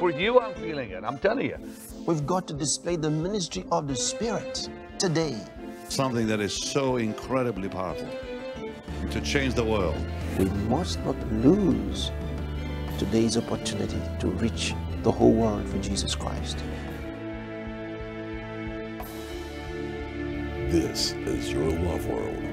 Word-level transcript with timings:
For 0.00 0.10
you, 0.10 0.40
I'm 0.40 0.54
feeling 0.54 0.92
it. 0.92 1.04
I'm 1.04 1.18
telling 1.18 1.44
you. 1.44 1.58
We've 2.06 2.26
got 2.26 2.48
to 2.48 2.54
display 2.54 2.96
the 2.96 3.10
ministry 3.10 3.66
of 3.70 3.86
the 3.86 3.94
Spirit 3.94 4.66
today. 4.98 5.36
Something 5.90 6.26
that 6.28 6.40
is 6.40 6.56
so 6.72 6.96
incredibly 6.96 7.68
powerful 7.68 8.08
to 9.10 9.20
change 9.20 9.52
the 9.52 9.64
world. 9.64 9.98
We 10.38 10.46
must 10.70 11.00
not 11.00 11.16
lose 11.30 12.12
today's 12.96 13.36
opportunity 13.36 14.00
to 14.20 14.28
reach 14.28 14.74
the 15.02 15.12
whole 15.12 15.34
world 15.34 15.68
for 15.68 15.76
Jesus 15.80 16.14
Christ. 16.14 16.56
This 20.70 21.12
is 21.12 21.52
your 21.52 21.70
love 21.72 22.06
world. 22.06 22.49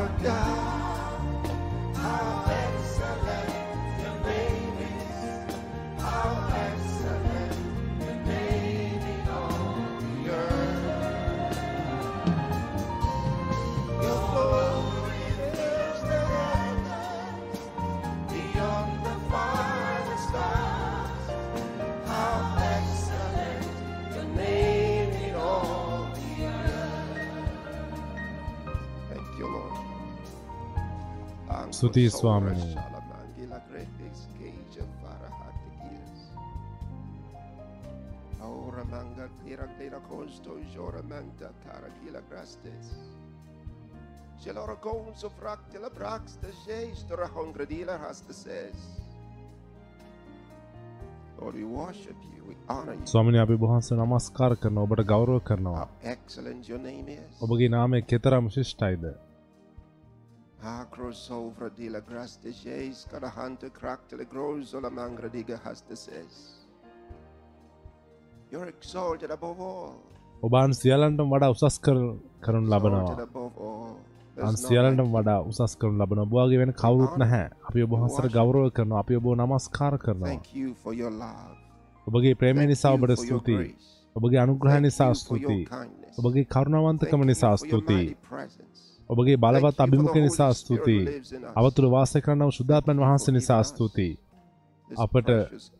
Our 0.00 0.08
God, 0.22 0.69
Je 31.80 31.86
lora 44.52 44.74
gons 44.82 45.24
of 45.24 45.32
rak 45.42 45.60
de 45.72 45.78
la 45.78 45.88
brax 45.88 46.38
de 46.40 46.48
jees 46.64 47.04
de 47.08 47.14
hongradila 47.34 47.98
has 47.98 48.20
the 48.20 48.32
says. 48.32 48.80
Lord, 51.40 51.54
we 51.54 51.64
worship 51.64 52.16
you, 52.34 52.44
we 52.48 52.56
honor 52.68 52.94
you. 52.94 53.06
ස්වාමිනි 53.06 53.38
අපි 53.38 53.54
වහන්සේ 53.54 53.96
නමස්කාර 53.96 54.54
කරන 54.54 54.78
ඔබට 54.78 55.00
ගෞරව 55.12 55.40
කරනවා. 55.40 55.76
How 55.80 55.88
excellent 56.14 56.68
your 56.68 56.80
name 56.80 57.08
is. 57.08 57.42
ඔබගේ 57.42 57.68
නාමය 57.68 58.02
කෙතරම් 58.02 58.48
ශිෂ්ටයිද. 58.48 59.29
Crossover 60.62 61.70
di 61.74 61.88
la 61.88 62.00
grace 62.00 62.38
de 62.42 62.52
jees, 62.52 63.06
cada 63.10 63.32
hante 63.34 63.70
crack 63.70 64.00
de 64.10 64.16
la 64.80 64.90
mangra 64.90 65.28
diga 65.28 65.58
has 65.64 65.80
the 65.82 65.96
says. 65.96 66.66
You're 68.50 68.68
exalted 68.68 69.30
above 69.30 69.60
all. 69.60 69.94
ඔබන් 70.42 70.72
සියලන්ට 70.72 71.20
වඩා 71.32 71.48
උසස් 71.48 71.78
කර 71.78 71.96
කරනු 72.40 72.68
ලබනවා. 72.68 73.16
අන් 74.38 74.56
සියලන්ට 74.56 75.00
වඩා 75.14 75.38
උසස් 75.50 75.76
කරනු 75.76 75.96
ලබන 75.98 76.18
ඔබවාගේ 76.18 76.58
වෙන 76.58 76.72
කවුරුත් 76.72 77.16
නැහැ. 77.16 77.48
අපි 77.68 77.82
ඔබ 77.82 77.90
වහන්සේට 77.94 78.32
ගෞරව 78.32 78.70
කරනවා. 78.70 78.98
අපි 78.98 79.16
ඔබ 79.16 79.26
නමස්කාර. 79.36 79.98
කරනවා. 79.98 80.36
ඔබගේ 82.06 82.34
ප්‍රේමය 82.34 82.66
නිසා 82.66 82.92
ඔබට 82.92 83.16
ස්තුතියි. 83.16 83.68
ඔබගේ 84.16 84.38
අනුග්‍රහ 84.38 84.76
නිසා 84.80 85.12
ස්තුතියි. 85.14 85.64
ඔබගේ 86.18 86.44
කරුණාවන්තකම 86.44 87.24
නිසා 87.24 87.56
ස්තුතියි. 87.56 88.16
ඔබගේ 89.10 89.36
බලවත් 89.36 89.78
අභිමුඛ 89.78 90.18
නිසා 90.18 90.52
ස්තුතියි. 90.54 91.04
තුළ 91.74 91.88
වාසය 91.88 92.18
කරනව 92.20 92.50
ශුද්ධාත්මන් 92.50 92.98
වහන්සේ 92.98 93.34
නිසා 93.34 93.62
ස්තුතියි. 93.64 94.12
අපට 94.90 95.28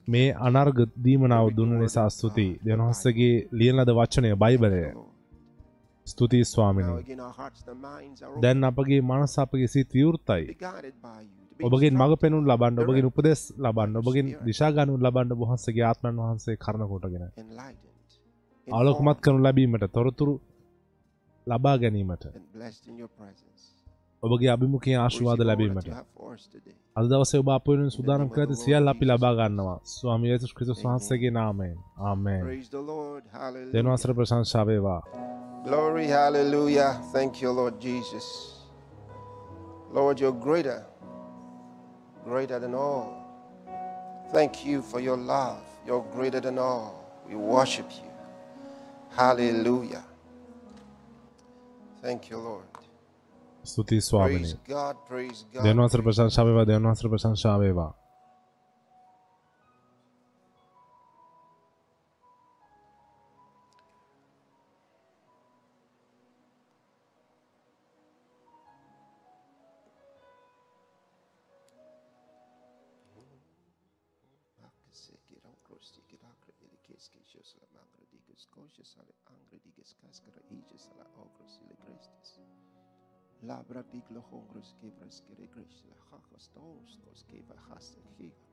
මේ 0.09 0.29
අනර්ග 0.41 0.79
දීමනාව 0.99 1.47
දුන්න 1.50 1.79
නිසා 1.79 2.09
ස්තුතියි. 2.11 2.59
දෙවනහස්සගේ 2.65 3.35
ලියන 3.53 3.77
ලද 3.77 3.91
වචනය 3.93 4.31
බයිබලය. 4.37 4.82
ස්තුතියි 6.06 6.44
ස්වාමිනි. 6.44 7.17
දැන් 8.43 8.65
අපගේ 8.65 9.00
මනස 9.03 9.35
අපගේ 9.38 9.69
සිත් 9.69 9.91
විවෘතයි. 9.93 10.44
ඔබගෙන් 11.61 11.94
මඟ 11.94 12.17
පෙනුන් 12.17 12.44
ලබන්න 12.47 12.83
ඔබගෙන් 12.83 13.06
උපදෙස් 13.06 13.41
ලබන්න 13.59 13.97
ඔබගෙන් 13.97 14.26
දිශාගනුන් 14.47 15.00
ලබන්න 15.00 15.38
වහන්සේගේ 15.41 15.85
ආත්මන් 15.85 16.21
වහන්සේ 16.21 16.56
කරනකොටගෙන 16.56 17.25
enlightened, 17.25 17.91
ආලෝකමත් 18.69 19.19
කරනු 19.21 19.41
ලැබීමට 19.41 19.87
තොරතුරු 19.93 20.35
ලබා 21.50 21.78
ගැනීමට 21.84 22.26
and 22.26 22.46
blessed 22.58 22.88
in 22.92 22.96
your 23.02 23.10
presence. 23.20 23.62
ඔබගේ 24.24 24.50
අභිමුඛයේ 24.56 24.96
We 24.98 25.02
ආශිර්වාද 25.04 25.40
receive 25.40 25.42
all 25.42 25.46
that 25.46 25.48
ලැබීමට 25.50 25.88
you 25.88 25.94
have 25.94 26.10
for 26.18 26.34
us 26.36 26.48
today. 26.54 26.76
අද 27.00 27.06
දවසේ 27.12 27.38
ඔබ 27.44 27.50
අප 27.58 27.68
වෙනුවෙන් 27.70 27.92
සූදානම් 27.98 28.30
කර 28.36 28.42
ඇති 28.46 28.56
සියල්ල 28.64 28.88
අපි 28.94 29.06
ලබා 29.12 29.32
ගන්නවා 29.40 29.78
ස්වාමී 29.96 30.30
යේසුස් 30.32 30.54
ක්‍රිස්තුස් 30.58 30.82
වහන්සේගේ 30.86 31.32
නාමයෙන් 31.40 31.78
ආමේන් 32.10 32.42
Praise 32.48 32.70
the 32.78 32.84
Lord. 32.94 33.24
Hallelujah. 33.40 33.74
දෙවියන්වහන්සේට 33.74 34.16
ප්‍රශංසා 34.20 34.66
වේවා 34.72 35.02
Glory, 35.68 36.08
hallelujah. 36.08 36.90
Thank 37.14 37.42
you, 37.42 37.52
Lord 37.60 37.76
Jesus. 37.82 38.26
Lord, 39.98 40.20
you're 40.22 40.40
greater, 40.48 40.80
greater 42.24 42.60
than 42.60 42.76
all. 42.76 43.08
Thank 44.32 44.54
you 44.68 44.82
for 44.82 45.00
your 45.00 45.18
love. 45.18 45.62
You're 45.88 46.06
greater 46.16 46.42
than 46.48 46.58
all. 46.60 46.92
We 47.28 47.36
worship 47.36 47.90
you. 48.00 48.10
Hallelujah. 49.18 50.04
Thank 52.02 52.31
you, 52.31 52.38
Lord. 52.38 52.64
Praise 54.38 54.55
God, 54.69 54.97
praise 55.06 55.44
God. 55.52 55.62
Shabeva, 56.31 57.35
shabeva. 57.37 57.94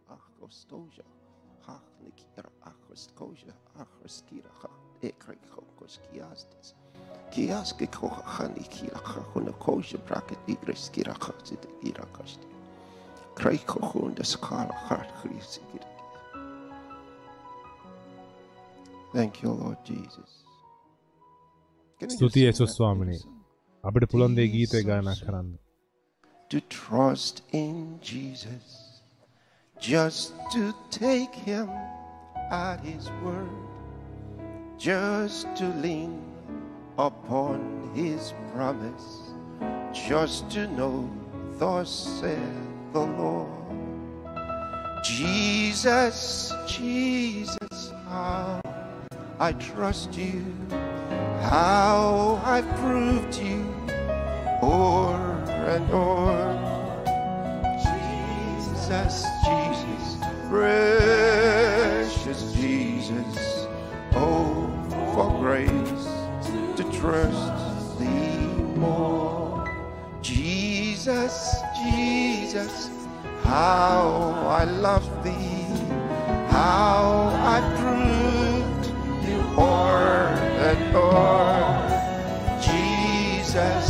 Achostosia, 0.09 1.03
Achostosia, 2.63 3.53
Achoskira 3.75 4.51
Kiaske 7.31 7.87
the 14.15 14.23
Skala 14.23 14.73
Thank 19.13 19.41
you, 19.41 19.51
Lord 19.53 19.77
Jesus. 19.85 20.43
Stuti 22.07 22.47
ο 22.61 22.65
ස්තුතියි 23.76 24.06
sing 24.06 24.06
යේසුස් 24.06 24.06
that 24.06 24.06
ස්වාමිනී 24.06 24.06
song? 24.06 24.06
අපිට 24.06 24.10
පුළුවන් 24.10 24.34
දේ 24.34 24.46
ගීතය 24.46 24.82
ගායනා 24.82 25.14
කරන්න 25.14 25.62
to 26.52 26.60
trust 26.60 27.42
in 27.52 27.98
Jesus, 28.02 29.00
just 29.80 30.34
to 30.52 30.74
take 30.90 31.34
him 31.34 31.70
at 32.50 32.78
his 32.84 33.10
word, 33.24 33.48
just 34.76 35.46
to 35.56 35.64
lean 35.80 36.20
upon 36.98 37.90
his 37.94 38.34
promise, 38.54 39.32
just 39.94 40.50
to 40.50 40.66
know, 40.68 41.10
thus 41.58 42.20
saith 42.20 42.38
the 42.92 43.00
Lord. 43.00 43.48
Jesus, 45.02 46.52
Jesus, 46.66 47.92
how 48.06 48.60
I 49.40 49.52
trust 49.52 50.18
you, 50.18 50.44
how 51.40 52.38
I've 52.44 52.76
proved 52.76 53.34
you 53.36 53.65
o'er 54.67 55.17
and 55.73 55.89
o'er. 55.91 56.45
Jesus, 57.87 59.25
Jesus, 59.45 60.17
precious 60.49 62.41
Jesus, 62.53 63.67
oh, 64.13 64.69
for 65.13 65.29
grace 65.39 66.05
to 66.77 66.83
trust 66.99 67.99
thee 67.99 68.37
more. 68.75 69.65
Jesus, 70.21 71.55
Jesus, 71.83 72.89
how 73.43 74.33
I 74.61 74.63
love 74.65 75.07
thee, 75.23 75.65
how 76.49 77.31
I 77.55 77.57
proved 77.79 78.85
you 79.27 79.39
o'er 79.57 80.27
and. 80.67 80.87
Jesus, 80.91 81.87
Jesus, 83.57 83.86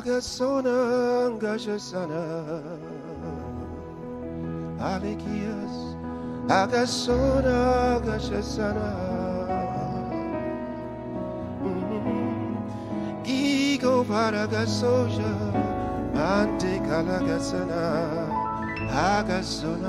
다가서는 0.00 1.38
가셨사나 1.38 2.14
아레기아스 4.80 5.98
다가서나 6.48 8.00
가셨사나 8.00 8.80
음, 11.60 12.66
이거 13.26 14.02
바라가소자 14.02 15.20
만테 16.14 16.78
갈라가사나 16.78 18.30
아가서나 18.88 19.86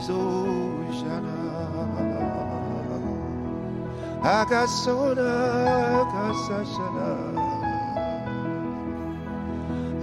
비소잖아 0.00 1.28
아가서나 4.22 5.22
가사잖아 6.12 7.51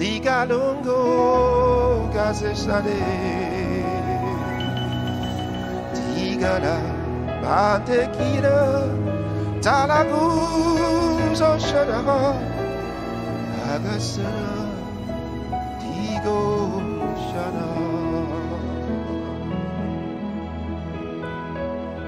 Ligalongo, 0.09 1.00
gaseshade. 2.13 3.00
Tigana, 5.94 6.75
mante 7.44 8.00
kira. 8.17 8.59
Talaguzo 9.61 11.49
shana 11.59 11.99
Agasana 13.73 14.71
Digo 15.81 16.39
shana 17.28 17.68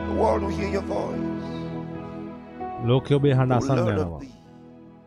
The 0.07 0.13
world 0.13 0.43
will 0.43 0.49
hear 0.49 0.69
your 0.69 0.81
voice 0.83 1.19
ලෝකය 2.89 3.13
ඔබේ 3.15 3.33
හඬ 3.35 3.51
will 3.51 3.57
අසන්න 3.57 3.75
learn 3.77 3.97
යනවා 3.97 4.07
of 4.15 4.21
thee 4.21 4.30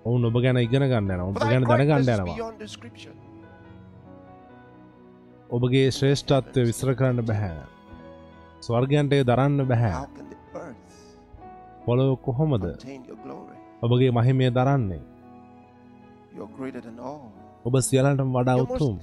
ඔවුන් 0.05 0.25
ඔබ 0.29 0.37
ගැන 0.45 0.59
ඉගෙන 0.59 0.85
ගන්න 0.91 1.11
යනවා. 1.11 1.29
ඔබ 1.29 1.39
ගැන 1.39 1.65
beyond 2.27 2.59
description. 2.59 3.15
ඔබගේ 5.51 5.89
ශ්‍රේෂ්ඨත්වය 5.97 6.67
විස්තර 6.69 6.93
කරන්න 6.99 7.27
බැහැ 7.31 7.57
ස්වර්ගයන්ට 8.61 9.17
එය 9.17 9.25
දරන්න 9.31 9.67
බැහැ 9.71 10.07
පොළොව 11.87 12.15
කොහොමද 12.27 12.65
ඔබගේ 13.83 14.13
මහිමය 14.19 14.51
දරන්නේ? 14.59 15.03
ඔබ 17.67 17.75
සියලටම 17.81 18.31
වඩා 18.37 18.57
උතුම්. 18.65 18.97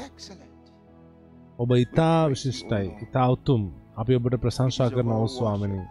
ඔබ 1.61 1.69
ඉතා 1.77 2.29
විශිෂ්ටයි. 2.31 2.87
ඉතා 3.05 3.27
උතුම්. 3.35 3.63
අපි 3.95 4.15
ඔබට 4.15 4.35
ප්‍රශංසා 4.43 4.89
කරන 4.89 5.11
ඔස්වාමිනි 5.15 5.81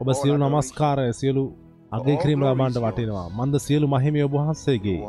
ඔබ 0.00 0.08
සියලු 0.14 0.36
නමස්කාරය 0.38 1.12
සියලු 1.12 1.42
අගේකිරීම 1.92 2.42
ලබන්ට 2.42 2.78
වටිනවා. 2.78 3.28
මන්ද 3.30 3.58
සියලු 3.58 3.86
මහිමය 3.88 4.22
ඔබහන්සේගේ 4.22 5.00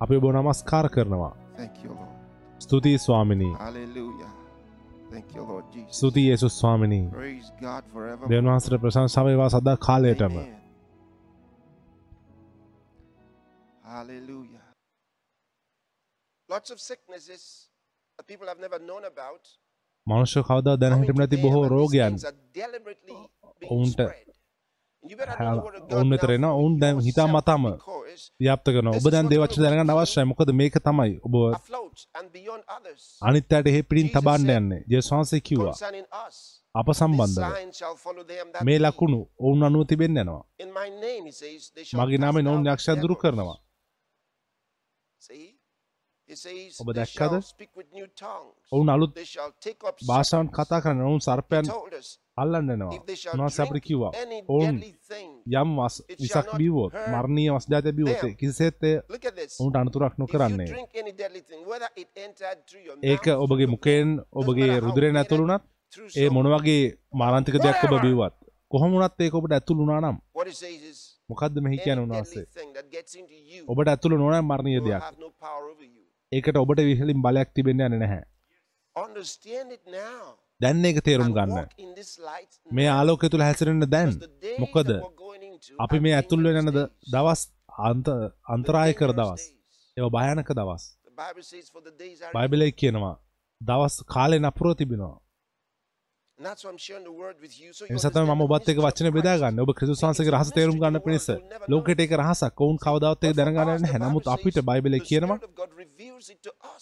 අපි 0.00 0.16
ඔබ 0.16 0.24
නමස්කාර 0.26 0.88
කරනවා. 0.88 1.34
ස්තුතියි 2.58 2.98
ස්වාමිනී. 2.98 3.54
ස්තුතියි 5.90 6.28
යේසුස් 6.28 6.58
ස්වාමිනී. 6.58 7.06
දෙවන්වහන්සට 8.28 8.80
ප්‍රශංසාවේවා 8.80 9.50
සදා 9.50 9.76
කාලයටම. 9.78 10.36
Hallelujah. 13.84 14.64
Lots 16.48 16.70
of 16.70 16.78
sicknesses 16.80 17.42
that 18.18 18.26
people 18.26 18.48
have 18.48 18.60
never 18.60 18.78
known 18.80 19.04
about. 19.04 19.42
මනුෂ්‍ය 20.06 20.40
කවදා 20.42 20.76
දැනහිටම 20.76 21.18
නැති 21.18 21.36
බොහෝ 21.36 21.68
රෝගයන් 21.68 22.14
ඔවුන්ට 23.62 24.00
of 25.04 25.38
God 25.50 26.44
ඔවුන් 26.50 26.80
දැන් 26.80 27.00
හිතා 27.00 27.26
මතම 27.28 27.64
ව්‍යාප්ත 28.40 28.66
කරනවා. 28.66 28.96
ඔබ 28.96 29.06
දැන් 29.10 29.28
දේවචන 29.28 29.62
දැනගන්න 29.62 29.90
අවශ්‍යයි. 29.90 30.24
මොකද 30.24 30.52
මේක 30.52 30.76
තමයි 30.80 31.14
ඔබ 31.26 31.34
අනිත් 33.22 33.52
අයට 33.52 33.66
එහෙ 33.66 33.82
පිටින් 33.82 34.08
තබන්න 34.10 34.50
යන්නේ. 34.58 34.82
ජේසුස් 34.88 35.12
වහන්සේ 35.12 35.40
කිව්වා. 35.40 35.74
අප 36.74 36.88
සම්බන්ධව 36.90 37.42
මේ. 38.62 38.78
ලකුණු 38.80 39.20
ඔවුන් 39.38 39.62
අනුව 39.62 39.86
තිබෙන්න 39.86 40.16
යනවා. 40.16 40.44
මගේ 41.94 42.18
නාමයෙන් 42.18 42.46
ඔවුන් 42.46 42.66
යක්ෂයන් 42.66 42.98
දුරු. 43.02 43.16
කරනවා. 43.16 43.58
ඔබ 46.80 46.88
දැක්කද? 46.92 47.32
ඔවුන් 48.72 48.88
අලුත් 48.88 49.12
භාෂාවන් 50.02 50.48
කතා 50.48 50.80
කරන 50.80 51.00
ඔවුන් 51.02 51.20
සර්පයන් 51.20 51.64
told 52.36 52.48
us, 52.48 52.54
අල්ලන්න 52.54 52.70
එනවා. 52.70 52.94
if 52.94 53.06
they 53.06 53.16
shall 53.16 53.34
උන්වහන්සේ 53.34 53.62
අපිට 53.62 53.72
drink 53.72 53.84
කිව්වා 53.84 54.10
any 54.22 54.42
ඔවුන් 54.48 54.82
යම් 55.46 55.76
වස් 55.76 56.02
විසක් 56.20 56.34
hurt 56.34 56.94
මරණීය 57.08 57.50
වස් 57.50 57.66
ජාතිය 57.68 57.92
බිව්වොත් 57.92 58.20
them. 58.20 58.34
කිසිසේත් 58.34 58.84
එය 58.84 58.94
look 58.94 59.24
at 59.24 59.34
this. 59.34 59.60
ඔවුන්ට 59.60 59.76
අනතුරක් 59.76 60.18
through 62.66 62.86
your 62.86 62.96
ඒක 63.02 63.26
ඔබගේ 63.26 63.66
womb, 63.66 64.24
ඔබගේ 64.32 64.80
රුදුරෙන් 64.80 65.12
bitter, 65.12 65.22
ඇතුළු 65.22 65.42
වුණත් 65.42 65.62
through 65.92 66.10
ඒ 66.16 66.26
some- 66.26 66.32
මොන 66.32 66.46
වගේ 66.46 66.96
මාරන්තික 67.12 67.54
දෙයක් 67.54 67.84
ඔබ 67.84 67.90
Whatever. 67.90 68.02
බිව්වත් 68.02 68.34
කොහොම 68.68 68.92
වුණත් 68.92 69.20
ඒක 69.20 69.34
ඔබට 69.34 69.52
ඇතුළු 69.52 69.80
වුණා 69.80 70.00
නම් 70.00 70.16
මොකද්ද 71.28 71.58
මෙහි 71.58 71.76
into 71.76 73.34
you 73.34 73.64
ඔබට 73.68 73.88
ඇතුළු 73.88 74.16
නොවන 74.18 74.44
මරණීය 74.44 74.80
දෙයක්. 74.80 75.02
ඒකට 76.32 76.56
ඔබට 76.56 76.78
විහිලින් 76.78 77.22
බලයක් 77.22 77.48
තිබෙන්න 77.54 77.80
යන්නේ 77.80 77.98
නැහැ. 77.98 78.22
දැන් 80.60 80.84
ඒක 80.84 80.98
තේරුම් 81.06 81.30
ගන්න 81.36 81.52
මේ. 82.72 82.88
ආලෝකය 82.90 83.28
තුළ 83.32 83.44
හැසිරෙන්න 83.48 83.86
දැන් 83.86 84.10
මොකද 84.58 84.90
අපි 85.78 85.98
මේ 86.04 86.14
ඇතුල් 86.20 86.40
වෙන. 86.48 86.70
දවස් 87.14 87.42
අන්ත 87.88 88.06
අන්තරාය 88.54 88.92
කර 89.00 89.12
දවස්. 89.20 89.42
ඒවා 89.96 90.14
භයානක 90.16 90.50
දවස් 90.60 90.84
බයිබලයේ 92.34 92.72
කියනවා 92.80 93.16
දවස් 93.60 93.96
කාලේ 94.14 94.40
නපුරව 94.40 94.72
තිබෙනවා 94.74 95.18
එනිසා 97.90 98.10
the 98.10 98.68
එක්ක 98.68 98.78
mystery 98.78 98.84
වචන 98.84 99.08
of 99.08 99.14
බෙදා 99.16 99.34
Christ. 99.34 99.44
ගන්න. 99.44 99.60
ඔබ 99.60 99.70
ක්‍රිස්තුස් 99.78 100.00
වහන්සේගේ 100.04 100.32
රහස 100.34 100.50
තේරුම් 100.56 100.78
ගන්න 100.80 101.00
පිණිස 101.04 101.26
ලෝකෙට 101.72 102.00
ඒක 102.00 102.12
රහසක්. 102.20 102.60
ඔවුන් 102.60 102.78
කවදාවත් 102.84 103.22
ඒක 103.24 103.36
දැනගන්නේ 103.38 103.76
නැහැ. 103.76 104.00
නමුත් 104.04 104.26
අපිට 104.26 104.58
බයිබලයේ 104.60 105.02
කියනවා. 105.08 105.38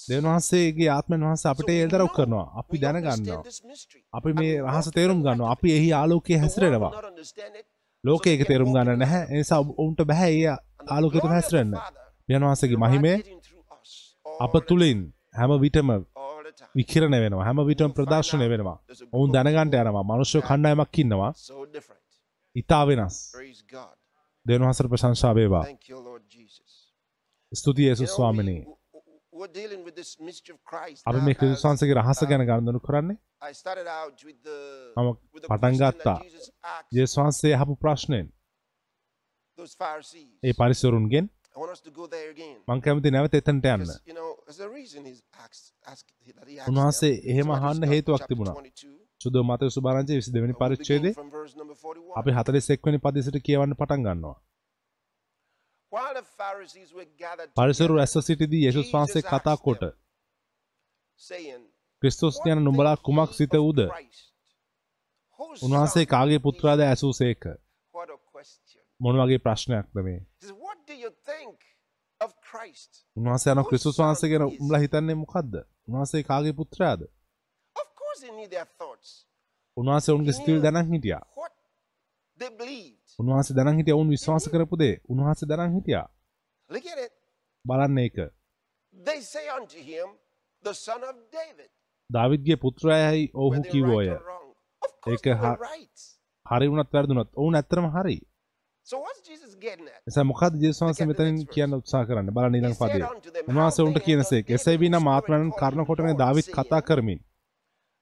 දෙවියන් 0.09 0.29
වහන්සේගේ 0.31 0.89
ආත්මයන් 0.89 1.27
වහන්සේ 1.27 1.51
අපිට 1.53 1.69
know, 1.69 2.17
කරනවා. 2.17 2.47
අපි 2.61 2.77
දැනගන්නවා. 2.79 3.43
අපි 4.13 4.31
මේ 4.33 4.55
රහස 4.63 4.91
තේරුම් 4.99 5.21
of 5.23 5.51
අපි 5.51 5.69
එහි 5.77 5.93
ආලෝකයේ 5.93 6.39
හැසිරෙනවා. 6.39 6.93
not 6.93 7.05
understand 7.05 7.55
it. 7.57 7.67
ලෝකය 8.05 8.29
ඒක 8.31 8.39
So 8.39 8.43
we 8.43 8.45
can 8.45 8.53
තේරුම් 8.53 8.71
ගන්න 8.75 8.99
නැහැ. 8.99 9.21
light. 9.21 9.31
ඒ 9.31 9.39
නිසා 9.39 9.61
ඔවුන්ට 9.61 10.01
බෑ 10.05 10.31
ඒ 10.31 10.57
the 10.87 11.33
හැසිරෙන්න. 11.37 11.73
දෙවියන් 12.29 12.45
වහන්සේගේ 12.49 12.81
all 12.81 14.41
අප 14.41 14.55
තුලින් 14.67 14.99
හැම 15.35 15.51
විටම 15.61 15.89
time, 15.91 16.05
all 16.17 16.43
the 16.43 16.53
time. 16.53 16.62
විකිරණ 16.75 17.17
වෙනවා. 17.17 17.45
හැම 17.45 17.59
විටම 17.67 17.93
ප්‍රදර්ශනය 17.93 18.47
වෙනවා. 18.49 18.79
ඔවුන් 19.12 19.33
දැනගන්න 19.33 19.75
යනවා. 19.75 20.05
මනුෂ්‍ය 20.05 20.38
කණ්ඩායමක් 20.41 20.99
ඉන්නවා. 20.99 21.33
ඊටා 22.57 22.83
වෙනස්. 22.87 23.17
දෙවියන් 24.47 24.64
වහන්සේට 24.64 24.91
ප්‍රශංසා 24.91 25.35
වේවා. 25.35 25.64
You 27.52 27.73
යේසුස් 27.79 28.11
ස්වාමිනේ. 28.11 28.62
අපි 31.07 31.21
මේ 31.21 31.35
ක්‍රිස්තුස් 31.35 31.59
as, 31.59 31.64
වහන්සේගේ 31.64 31.97
රහස 31.97 32.21
ගැන 32.29 32.45
ගනුදෙනු 32.47 32.81
කරන්නේ. 32.81 33.19
මම 34.97 35.09
පටන් 35.43 35.75
ගත්තා. 35.76 36.19
යේසුස් 36.93 37.17
වහන්සේ 37.19 37.55
අහපු 37.55 37.75
Pharisees. 39.76 40.38
A 40.43 40.52
පරිසරුන්ගෙන් 40.52 41.26
I 41.55 41.59
want 41.61 41.73
us 41.73 41.81
to 41.83 41.91
go 41.91 42.07
there 42.07 42.31
again. 42.31 42.59
මං 42.69 42.81
කැමති 42.85 43.11
නැවත 43.11 43.35
එතනට 43.39 43.67
යන්න. 43.73 43.91
උන්වහන්සේ. 46.69 47.13
එහෙම 47.33 47.51
අහන්න 47.57 47.89
හේතුවක් 47.93 48.25
තිබුණා. 48.31 48.55
22, 48.55 48.93
සුදු 49.21 49.43
මතේ 49.45 49.71
සුභාරංචි 49.77 50.13
22 50.15 50.43
වෙනි 50.45 50.53
and 50.53 50.59
we'll 50.59 50.71
begin 50.71 50.77
පරිච්ඡේදයේ 50.77 51.15
from 51.15 51.31
verse 51.31 51.55
number 51.57 51.77
41. 51.77 52.17
අපි 52.21 52.31
41 52.39 52.87
වෙනි 52.87 53.03
පදේශයට 53.07 53.39
කියවන්න 53.49 53.77
පටන් 53.81 54.07
ගන්නවා. 54.07 54.37
පරිසරු 57.57 57.97
රැස්ව 57.97 58.21
සිටිදී 58.29 58.63
යේසුස් 58.67 58.93
වහන්සේ 58.95 59.23
කතා 59.23 59.57
කොට 59.67 59.83
ක්‍රිස්තුස් 62.03 62.37
"What 62.37 62.53
යන 62.53 62.65
නුඹලා 62.65 62.97
කුමක් 63.07 63.31
සිත 63.33 63.55
වූද? 63.57 63.81
උන්වහන්සේ 65.65 66.07
කාගේ 66.07 66.41
පුත්‍රාද 66.47 66.81
he?" 66.81 66.87
ඇසූසේක? 66.87 67.43
මොන 69.01 69.17
වගේ 69.21 69.39
ප්‍රශ්නයක්ද 69.39 70.03
මේ? 70.03 70.19
He 70.41 70.47
says, 70.47 70.55
What 70.59 70.79
do 70.87 70.95
you 70.95 71.11
think 71.25 71.57
of 72.21 72.31
Christ? 72.31 72.42
උන්වහන්සේ 73.17 73.53
යන 73.53 73.65
ක්‍රිස්තුස් 73.65 73.99
වහන්සේ 73.99 74.31
ගැන 74.31 74.45
උඹලා 74.49 74.81
හිතන්නේ 74.81 75.15
මොකද්ද? 75.15 75.55
උන්වහන්සේ 75.89 76.23
කාගේ 76.23 76.53
පුත්‍රයාද? 76.53 77.03
උන්වහන්සේ 79.77 80.13
ඔවුන්ගේ 80.15 80.33
සිතුවිලි 80.33 80.63
දැනන් 80.63 80.91
හිටියා. 80.93 81.23
උන්වහන්සේ 83.19 83.57
දැනන් 83.57 83.77
හිටියා 83.77 83.97
ඔවුන් 83.97 84.11
විශ්වාස 84.11 84.49
කරපු 84.49 84.79
දේ. 84.79 84.95
උන්වහන්සේ 85.09 85.49
දැනන් 85.49 85.75
හිටියා. 85.75 86.07
බලන්න 87.65 87.99
ඒක. 87.99 88.19
දාවිද්ගේ 92.11 92.57
පුත්‍රයායි 92.57 93.31
ඔහු 93.35 93.63
කිව්වෝය. 93.65 94.09
ඒක. 95.09 95.27
හරි 96.47 96.67
වුණත් 96.69 96.93
වැරදුනත් 96.93 97.31
ඔවුන් 97.35 97.55
ඇත්තටම 97.55 97.89
හරි. 97.97 98.17
So 98.87 98.99
what's 98.99 99.21
Jesus 99.23 99.53
getting 99.57 99.87
at? 99.87 100.01
එසා 100.07 100.25
මොකක්ද 100.25 100.55
ජේසුස් 100.62 100.81
වහන්සේ 100.81 101.05
Look 101.05 101.12
at 101.12 101.19
the 101.19 101.25
මෙතනින්. 101.25 101.37
කියන්න 101.55 101.75
උත්සාහ 101.77 102.05
කරන්නේ? 102.07 102.33
ඊළඟ 102.59 102.77
said 102.77 102.91
පදය. 102.93 103.03
unto 103.09 103.31
them, 103.31 103.45
උන්වහන්සේ 103.51 103.83
How 103.83 103.89
උන්ට 103.89 103.99
then 103.99 104.07
කියනසේක 104.07 104.45
doth 104.45 104.57
එසේ 104.57 104.73
David 104.73 104.83
විනම් 104.83 104.97
his 104.99 105.12
ආත්මයන් 105.12 105.43
spirit 105.43 105.59
කර්ණ 105.61 105.75
call 105.75 105.79
him 105.79 105.89
කොටනේ 105.91 106.17
David 106.23 106.49
කතා 106.57 106.81
කරමින් 106.89 107.21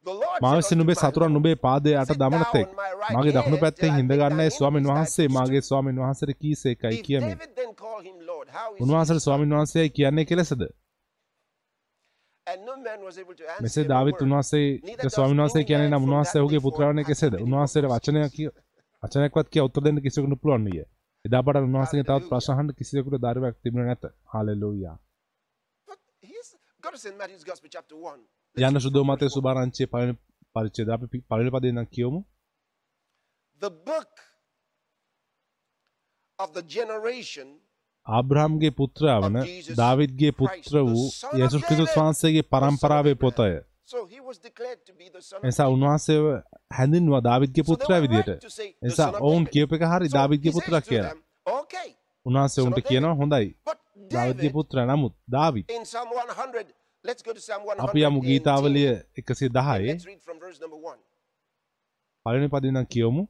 The 0.06 0.14
Lord 0.14 0.40
මා 0.42 0.50
said 0.50 0.58
විසින් 0.58 0.74
unto 0.74 0.80
නුඹේ 0.80 0.96
my 0.96 1.02
සතුරන් 1.02 1.32
නුඹේ 1.36 1.56
පාදයේ 1.66 1.96
අට 2.02 2.10
Sit 2.10 2.20
දමන 2.22 2.38
thou 2.38 2.52
තෙක් 2.54 2.66
on 2.66 2.76
my 2.76 2.90
right 2.94 3.16
මගේ 3.16 3.34
දකුණු 3.36 3.58
පැත්තෙන් 3.64 3.80
till 3.80 3.92
I 3.92 3.96
හිඳ 3.96 4.08
make 4.10 4.20
ගන්නයි 4.20 4.36
thine 4.38 4.50
ස්වාමීන් 4.50 4.86
වහන්සේ 4.90 5.28
මාගේ. 5.28 5.62
ස්වාමීන් 5.62 5.98
වහන්සේට 6.02 6.32
කීසේකයි 6.42 6.98
කියමින් 7.06 7.36
son? 9.06 9.20
ස්වාමීන් 9.20 9.52
වහන්සේයි 9.56 9.90
කියන්නේ 9.90 10.24
කෙලෙසද 10.24 10.62
මෙසේ 13.60 13.84
word. 13.84 14.22
උන්වහන්සේ 14.22 14.64
ස්වාමීන් 15.08 15.40
වහන්සේ 15.42 15.64
කියන්නේ 15.64 15.90
නම් 15.90 16.02
උන්වහන්සේ 16.02 16.40
ඔහුගේ 16.42 16.64
පුත්‍රයාණන් 16.66 17.04
කෙසේද 17.04 17.34
උන්වහන්සේට 17.44 17.86
වචනයක් 17.92 18.32
කිය 18.36 18.50
වචනයක්වත් 19.02 19.48
කිය 19.48 19.62
උත්තර 19.62 19.82
දෙන්න 19.82 20.00
කිසිවෙකුට 20.00 20.40
පුළුවන් 20.42 20.64
නිය 20.64 20.80
එදා 21.24 21.42
පටන් 21.42 21.68
උන්වහන්සේගෙන් 21.68 22.06
තවත් 22.06 22.28
ප්‍රශ්න 22.30 22.52
අහන්න 22.54 22.74
කිසිවෙකුට 22.74 23.22
ධෛර්යයක් 23.22 23.56
තිබුණේ 23.62 23.86
නැත. 23.86 24.04
Hallelujah 24.32 24.96
But 25.88 26.00
he's 26.22 26.48
got 26.82 26.94
us 26.94 27.04
in 27.04 27.16
Matthew's 27.16 27.44
Gospel, 27.44 27.70
chapter 27.70 27.96
1. 27.96 28.20
යන්න 28.56 28.80
සුදෝ 28.80 29.04
මතේ 29.04 29.28
සුභාරංචියේ 29.28 29.88
පළවෙනි 29.88 30.14
පරිච්ඡේදය 30.56 30.92
අපි 30.92 31.06
පි- 31.06 31.24
පළවෙනි 31.24 31.50
පදේ 31.50 31.70
ඉඳන් 31.70 31.88
කියමු. 31.88 32.20
The 33.62 33.70
book 33.86 34.12
of 36.38 36.52
the 36.52 36.62
generation 36.70 37.48
ආබ්‍රහම්ගේ 38.06 38.70
පුත්‍රයා 38.72 39.18
වන 39.22 39.36
දාවිද්ගේ 39.76 40.32
පුත්‍ර 40.34 40.76
වූ 40.84 41.04
යේසුස් 41.38 41.62
ක්‍රිස්තුස් 41.64 41.96
වහන්සේගේ 41.96 42.44
පරම්පරාවේ 42.52 43.16
පොතය 43.16 43.48
දාවිද්ගේ 47.22 47.62
So 47.62 47.66
they 47.66 47.70
පුත්‍රයා 47.70 48.00
were 48.00 48.08
විදියට 48.08 48.30
of 48.98 49.14
ඔවුන්. 49.20 49.46
කියප 49.46 49.72
එක 49.72 49.82
හරි 49.92 50.08
says 50.08 50.54
to 50.64 50.80
කියලා 50.90 51.12
උන්වහන්සේ 52.26 52.62
උන්ට 52.62 52.78
කියනවා 52.90 53.14
හොඳයි 53.22 53.48
David 54.10 54.52
පුත්‍රයා 54.52 54.86
නමුත් 54.86 55.14
David 55.30 55.72
in 55.72 55.82
Psalm 55.82 56.08
100, 56.08 56.74
let's 57.04 57.22
go 57.22 57.32
to 57.32 57.40
Psalm 57.40 57.62
100. 57.64 57.80
අපි 57.88 58.00
යමු 58.00 58.20
ගීතාවලිය 58.20 58.92
110 59.18 59.86
Let's 59.86 60.06
read 60.06 60.20
from 60.22 60.38
verse 60.38 60.60
number 60.60 60.78
1. 60.78 60.98
පළවෙනි 62.24 62.48
පදේ 62.48 62.68
ඉඳන් 62.68 62.86
කියමු 62.94 63.28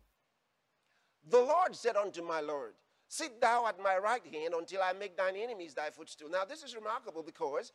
The 1.30 1.42
Lord 1.52 1.72
said 1.76 1.96
unto 1.96 2.22
my 2.22 2.40
Lord, 2.40 2.74
Sit 3.08 3.40
thou 3.40 3.66
at 3.66 3.78
my 3.78 3.96
right 3.98 4.26
hand 4.34 4.54
until 4.54 4.80
I 4.82 4.92
make 4.92 5.16
thine 5.16 5.36
enemies 5.36 5.74
thy 5.74 5.90
footstool. 5.90 6.28
Now, 6.28 6.44
this 6.44 6.62
is 6.62 6.74
remarkable 6.74 7.22
because 7.22 7.72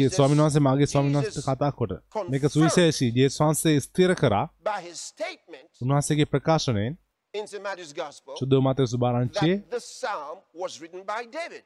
Jesus- 0.00 0.16
ස්වාමීන් 0.16 0.42
වහන්සේ 0.42 0.60
මාගේ 0.60 0.86
ස්වාමීන් 0.86 1.16
වහන්සේට 1.16 1.46
කතා 1.48 1.70
කොට 1.72 1.92
මේක 2.30 2.42
සුවිශේෂී 2.48 3.10
ජේසුස් 3.16 3.40
වහන්සේ 3.40 3.80
ස්ථිර 3.80 4.14
කරා 4.14 4.44
උන්වහන්සේගේ 5.82 6.24
ප්‍රකාශනයෙන් 6.24 6.92
in 7.34 7.46
St. 7.46 7.62
Matthew's 7.62 7.92
Gospel 7.94 8.34
සුදෝ 8.36 8.60
මතේ 8.60 8.86
සුභාරංචියේ. 8.86 9.56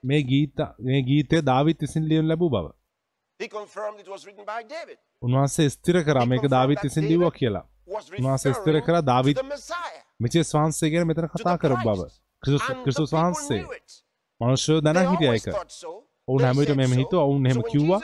මේ 0.05 0.23
ගීත 0.23 0.59
මේ 0.81 1.03
ගීතය 1.03 1.43
දාවිත් 1.43 1.79
විසින් 1.81 2.05
ලියනු 2.05 2.29
ලැබූ 2.29 2.51
බව. 2.51 2.67
උන්වහන්සේ 5.23 5.69
ස්ථිර 5.69 5.97
කරා 6.05 6.25
මේක 6.27 6.43
දාවිත් 6.49 6.79
විසින් 6.85 7.05
ලිව්වා 7.09 7.31
කියලා 7.31 7.65
උන්වහන්සේ 8.19 8.53
referring 8.53 8.85
කරා 8.85 9.03
දාවිත්. 9.03 9.37
මෙචේස් 10.21 10.55
වහන්සේ 10.55 10.91
ගැන 10.91 11.07
මෙතන 11.07 11.27
කතා 11.27 11.57
කරපු 11.57 11.85
බව. 11.91 12.01
ක්‍රිස්තුස් 12.85 13.13
වහන්සේ. 13.13 13.63
මනුෂ්‍යයෝ 14.41 14.81
දැනන් 14.81 15.11
හිටියා 15.11 15.33
always 15.33 15.47
ඔවුන් 16.29 16.43
හැම 16.43 16.57
මෙහෙම 16.77 16.91
so. 16.91 17.01
හිතුවා 17.01 17.25
ඔවුන් 17.25 17.43
when 17.43 17.63
කිව්වා 17.63 18.01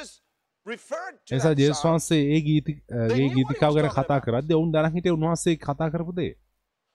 ජේසුස් 1.54 1.78
psalm, 1.78 1.94
වහන්සේ 1.94 2.22
ඒ 2.34 2.40
ගීති 2.40 2.72
They 2.88 2.98
A 2.98 3.08
knew 3.08 3.22
what 3.22 3.30
he 3.30 3.34
ගීතිකාව 3.34 3.75
ගැන 3.75 3.90
කතා. 3.90 4.20
කරද්දී 4.20 4.54
ඔවුන් 4.54 4.72
දැනන් 4.72 4.92
හිටියේ 4.92 5.12
උන්වහන්සේ 5.12 5.56
කතා 5.56 5.90
කරපු 5.90 6.12
දේ 6.16 6.34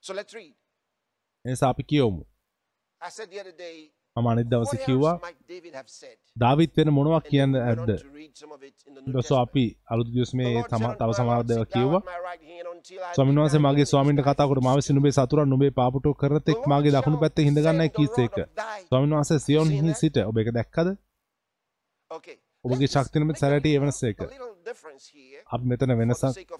So 0.04 0.14
let's 0.14 0.34
read. 0.34 0.54
එනිසා 1.46 1.70
අපි 1.70 1.84
කියවමු 1.84 2.24
මම 4.16 4.28
අනිත් 4.28 4.48
දවස 4.48 4.74
කිව්වා? 4.86 5.20
දාවිත් 6.40 6.78
වෙන 6.78 6.94
මොනවා 6.94 7.22
කියන්න 7.22 7.56
ඇද්ද 7.56 7.88
Testament. 7.88 9.32
අපි 9.40 9.78
The 9.88 10.54
Lord 10.54 10.70
තම 10.70 10.86
තව 10.94 11.10
thou 11.48 11.66
කිව්වා 11.66 12.02
make 12.02 13.60
මගේ 13.60 13.76
thine 13.76 13.86
ස්වාමීන්ට 13.86 14.20
enemies 14.20 14.28
කතා 14.28 14.48
කොට 14.48 14.60
thy 14.60 14.64
මා 14.64 14.76
විසින් 14.76 14.96
නුඹේ 14.96 15.12
සතුරන් 15.12 15.50
නුඹේ 15.50 15.72
පාපුටෝ 15.72 16.14
කරතෙක් 16.14 16.62
මාගේ 16.68 16.92
දකුණු 16.92 17.18
පැත්තේ 17.18 17.46
හිඳ 17.46 17.60
ගන්නයි 17.60 17.90
කීසේක 17.90 18.38
ස්වාමීන් 18.90 19.16
වහන්සේ 19.16 19.40
සියොන්හි 19.40 19.94
සිට 19.94 20.18
ඔබ 20.18 20.38
ඒක 20.38 20.54
දැක්කද. 20.54 20.88
ඔබගේ 22.66 22.88
a 22.88 23.40
සැරට 23.42 23.66
difference 24.66 25.06
here 25.10 25.42
අපි 25.56 25.66
මෙතන 25.66 25.94
වෙනසක්? 26.02 26.52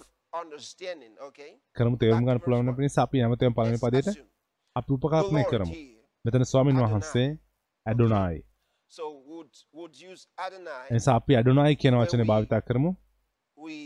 කරමු 1.76 1.96
තේරුම් 1.96 2.24
ගන්න 2.26 2.40
පුළුවන් 2.40 2.66
වෙන 2.66 2.76
පිණිස 2.76 2.98
අපි 2.98 3.22
පළවෙනි 3.54 3.78
Let's 3.78 3.84
පදයට 3.84 4.08
අපි 4.76 4.92
Lord 4.94 5.50
කරමු. 5.52 5.74
මෙතන 6.24 6.44
ස්වාමීන් 6.44 6.82
වහන්සේ 6.84 7.28
ඇඩුනායි. 7.86 8.40
එනිසා 10.90 11.16
අපි 11.16 11.36
ඇඩුනායි 11.36 11.76
කියන 11.76 11.94
වචනේ 12.00 12.28
භාවිතා 12.32 12.60
කරමු. 12.60 12.90
We 13.56 13.78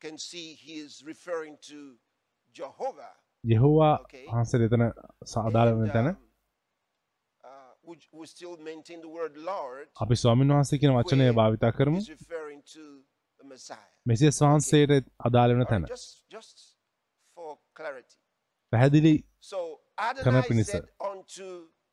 can 0.00 0.16
see 0.18 0.48
he 0.54 0.74
is 0.84 1.02
අපි 9.96 10.16
ස්වාමීන් 10.16 10.52
වහන්සේ 10.52 10.78
කියන 10.78 10.94
වචනය 10.94 11.32
භාවිතා 11.32 11.72
කරමු. 11.72 12.00
මෙසියස් 14.06 14.40
වහන්සේට 14.40 15.06
අදාළ 15.18 15.54
වෙන 15.54 15.66
තැන. 15.66 15.84
පැහැදිලි 18.72 19.14
කරන 20.18 20.42
පිණිස. 20.42 20.70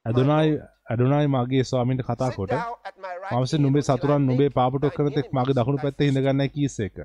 ඇදුනායි 0.05 0.51
ඇඩුනායි 0.89 1.27
මගේ 1.27 1.63
ස්වාමීන්ට 1.63 2.03
කතා 2.03 2.29
"Sit 2.29 2.38
කොට 2.38 2.53
hand 3.31 3.53
නුබේ 3.60 3.81
සතුරන් 3.81 4.22
නුබේ 4.25 4.50
පාපටෝ 4.50 4.89
කරතෙක් 4.89 5.27
මගේ 5.31 5.53
දකුණු 5.53 5.79
පැත්තේ 5.81 6.05
හිඳ 6.05 6.17
footstool." 6.17 6.36
ගන්නයි 6.36 6.50
කීසේක 6.50 6.96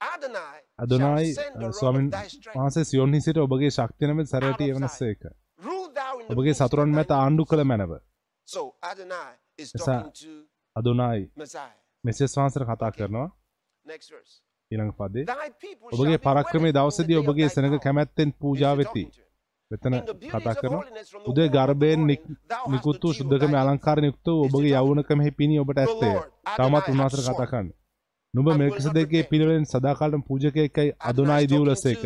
Adonai 0.00 0.58
ඇදුනායි 0.78 1.34
shall 1.34 1.44
send 1.44 1.54
the 1.54 1.66
rod 1.66 1.72
ස්වාමීන්. 1.72 2.10
වහන්සේ 2.56 2.84
සියොන්හි 2.84 3.20
සිට 3.20 3.36
ඔබගේ 3.36 3.70
ශක්තිනමෙත් 3.70 4.28
සැරට 4.28 4.60
එවනසේක 4.60 5.22
Rule 5.60 5.88
thou 5.90 6.12
in 6.12 6.17
the 6.17 6.17
ඔබගේ 6.28 6.54
සතුරන් 6.54 6.90
මැත 6.90 7.10
ආණ්ඩු 7.12 7.44
කළ 7.44 7.64
මැනව. 7.64 7.92
To 8.48 8.62
අදුනායි. 10.76 11.24
මෙසෙස් 12.04 12.36
වහන්සට 12.36 12.64
කතා 12.64 12.90
කරනවා. 12.90 13.28
ඊළඟ 14.70 14.92
පදේ. 14.92 15.24
ඔබගේ 15.92 16.18
the 16.18 16.72
දවසේදී 16.72 17.16
ඔබගේ 17.16 17.48
power. 17.48 17.78
කැමැත්තෙන් 17.78 18.30
පූජා 18.32 18.74
වෙති. 18.76 19.04
මෙතන 19.70 19.94
කතා 20.30 20.54
the 20.54 20.82
උදේ 21.26 21.48
ගර්භයෙන් 21.48 22.06
නිකුත් 22.06 23.02
වූ 23.02 23.12
සුද්ධකම 23.12 23.54
අලංකාර 23.54 23.98
යුක්ත 24.04 24.26
වූ 24.26 24.44
ඔබගේ 24.44 24.72
යෞවනකමෙහි 24.72 25.30
පිණි 25.30 25.60
ඔබට 25.60 25.78
ඇත්තේ. 25.78 26.14
තමත් 26.56 26.84
උන්වහන්සේට 26.88 27.28
කතා. 27.28 27.46
කරන්න. 27.46 27.68
නුඹ 28.34 28.48
not 28.56 29.22
පිළිවෙලින් 29.24 29.66
සදාකාලම 29.66 30.22
පූජකයෙක්යි 30.22 30.90
අදුනායි 31.00 31.46
දිවුලසේක. 31.46 32.04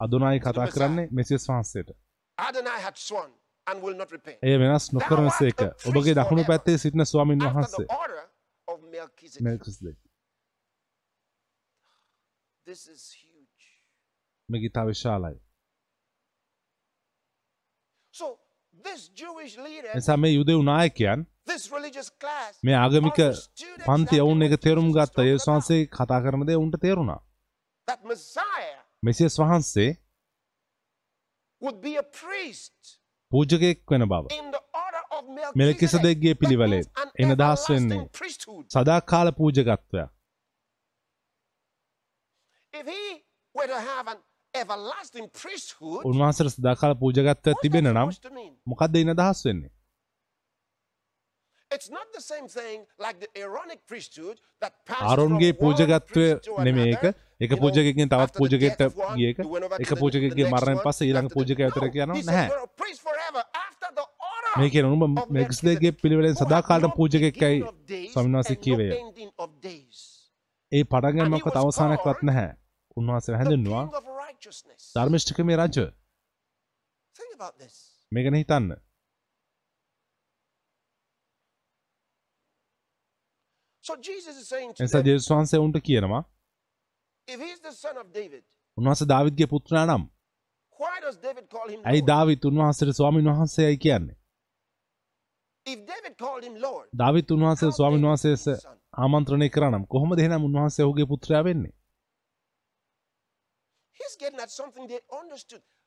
අදුනායි 0.00 0.40
කතා. 0.40 0.66
කරන්නේ 0.68 1.08
මෙසියස් 1.10 1.44
වහන්සේට 1.48 1.90
Adonai 2.38 2.80
had 2.80 2.96
sworn 2.96 3.30
and 3.66 3.82
will 3.82 3.96
not 3.96 4.10
repent. 4.10 4.38
එය 4.42 4.56
වෙනස් 4.58 4.88
art 4.94 5.12
a 5.12 5.74
ඔබගේ 5.88 6.14
දකුණු. 6.14 6.44
පැත්තේ 6.44 6.78
සිටින 6.78 7.04
ස්වාමින් 7.04 7.38
වහන්සේ 7.38 7.86
the 7.86 7.96
order 7.96 8.22
of 8.68 8.80
Melchizedek. 8.82 9.42
මෙල්කිසෙදෙක් 9.42 9.96
This 12.66 12.88
is 12.88 13.02
huge. 13.14 13.64
මේ 14.48 14.58
ගිතා 14.58 14.86
විශාලයි 14.86 15.40
So 18.14 18.38
this 18.84 19.10
Jewish 19.10 19.58
leader, 19.58 19.90
එසා 19.94 20.16
මේ 20.16 20.30
යුදෙව් 20.30 20.62
නායකයන් 20.62 21.26
මේ 22.64 22.76
ආගමික 22.76 23.18
පන්ති 23.86 24.20
ඔවුන් 24.20 24.42
එක 24.42 24.54
තේරුම් 24.60 24.92
ගත්ත 24.92 25.18
ඒ 25.18 25.36
වහන්සේ 25.36 25.86
කතා 25.86 26.20
කරන 26.24 26.46
දේ 26.46 26.56
උන්ට 26.56 26.76
තේරුණා 26.84 27.20
මෙසියස් 29.02 29.38
වහන්සේ 29.38 29.88
would 29.88 29.90
be 29.92 29.98
a 29.98 30.00
priest 31.42 31.51
පූජකයෙක් 33.32 33.78
වෙන 33.90 34.04
බව 34.04 34.24
මෙල්කිසෙදෙක්ගේ 35.56 36.34
පිළිවෙලේ 36.34 36.82
එන 37.18 37.30
දහස් 37.38 37.64
වෙන්නේ. 37.70 38.00
සදාකාල 38.70 39.28
පූජකත්වයක් 39.32 40.10
If 42.74 42.86
he 42.86 43.04
were 43.54 43.68
to 43.68 43.80
have 43.90 44.06
an 44.08 44.18
everlasting 44.54 45.26
priesthood, 45.32 46.02
උන්වහන්සට 46.04 46.48
සදාකාල 46.48 46.94
that 46.94 47.54
තිබෙන 47.62 47.92
නම්? 47.92 48.10
මොකක්ද 48.66 48.96
ඉන 48.96 49.14
දහස් 49.14 49.46
වෙන්නේ 49.46 49.70
ආරොන්ගේ 55.00 55.52
to 55.52 56.26
නෙමේ 56.60 56.88
එක. 56.94 57.04
එක 57.42 57.52
පූජකකින් 57.60 58.08
තවත් 58.08 58.32
පූජකයට 58.38 58.78
death 58.78 58.82
of 58.86 58.98
one, 58.98 59.16
ගිය 59.16 59.28
එක. 59.30 59.38
පූජකගේ 59.98 60.44
මරණයෙන් 60.52 60.80
පස්සේ 60.84 61.06
ඊළඟ 61.08 61.28
after 61.28 61.28
the- 61.28 61.34
පූජකයාතර 61.36 61.82
No, 61.82 61.88
යනවා 62.04 62.16
he 62.16 62.22
said, 62.22 62.28
නැහැ 62.28 62.48
"You're 62.48 62.64
a 62.64 62.72
priest 62.82 63.00
forever 63.02 63.42
after 63.66 63.88
the 63.94 64.06
order 64.28 64.52
මේ 64.58 64.70
කියන 64.70 64.86
උඹ 64.86 65.02
Melchizedek, 65.30 65.96
පිළිවෙලෙන් 66.02 66.34
of 67.64 67.74
days 67.88 68.12
ස්වාමීන් 68.12 68.36
වහන්සේ 68.36 68.56
days. 69.62 69.98
ඒ 70.72 70.84
he 71.54 71.56
was 71.56 71.66
අවසානයක්වත් 71.66 72.22
නැහැ. 72.22 72.48
උන්වහන්සේ 72.96 73.32
righteousness. 74.22 74.92
ධර්මිෂ්ඨකමේ 74.96 75.56
රජ. 75.56 75.76
This. 77.58 77.74
මේකන 78.12 78.34
හිතන්න. 78.34 78.72
එනිසා 84.80 85.00
ජේසුස් 85.00 85.30
වහන්සේ 85.30 85.58
උන්ට 85.58 85.78
කියනවා 85.84 86.22
if 87.28 87.40
he's 87.40 87.60
the 87.60 87.72
son 87.72 87.96
of 87.96 88.06
David, 88.12 88.44
උන්වහන්සේ 88.78 89.06
දාවිද්ගේ 89.06 89.46
පුත්‍රයා 89.46 89.86
නම් 89.86 90.02
ඇයි? 91.86 92.02
දාවිත් 92.02 92.44
උන්වහන්සේට 92.44 92.96
ස්වාමීන් 92.96 93.28
වහන්සේයි 93.28 93.76
කියන්නේ 93.78 94.16
දාවිත් 96.94 97.30
උන්වහන්සේ 97.30 97.70
ස්වාමීන් 97.70 98.02
David 98.02 98.10
වහන්සේ 98.10 98.32
is 98.32 98.44
his 98.46 98.62
son? 98.62 98.76
ආමන්ත්‍රණය 98.94 99.48
කරනම් 99.48 99.84
කොහොමද 99.86 100.18
එහෙනම් 100.18 100.44
උන්වහන්සේ 100.44 100.84
ඔහුගේ 100.84 101.06
පුත්‍රයා 101.06 101.44
වෙන්නේ. 101.44 101.72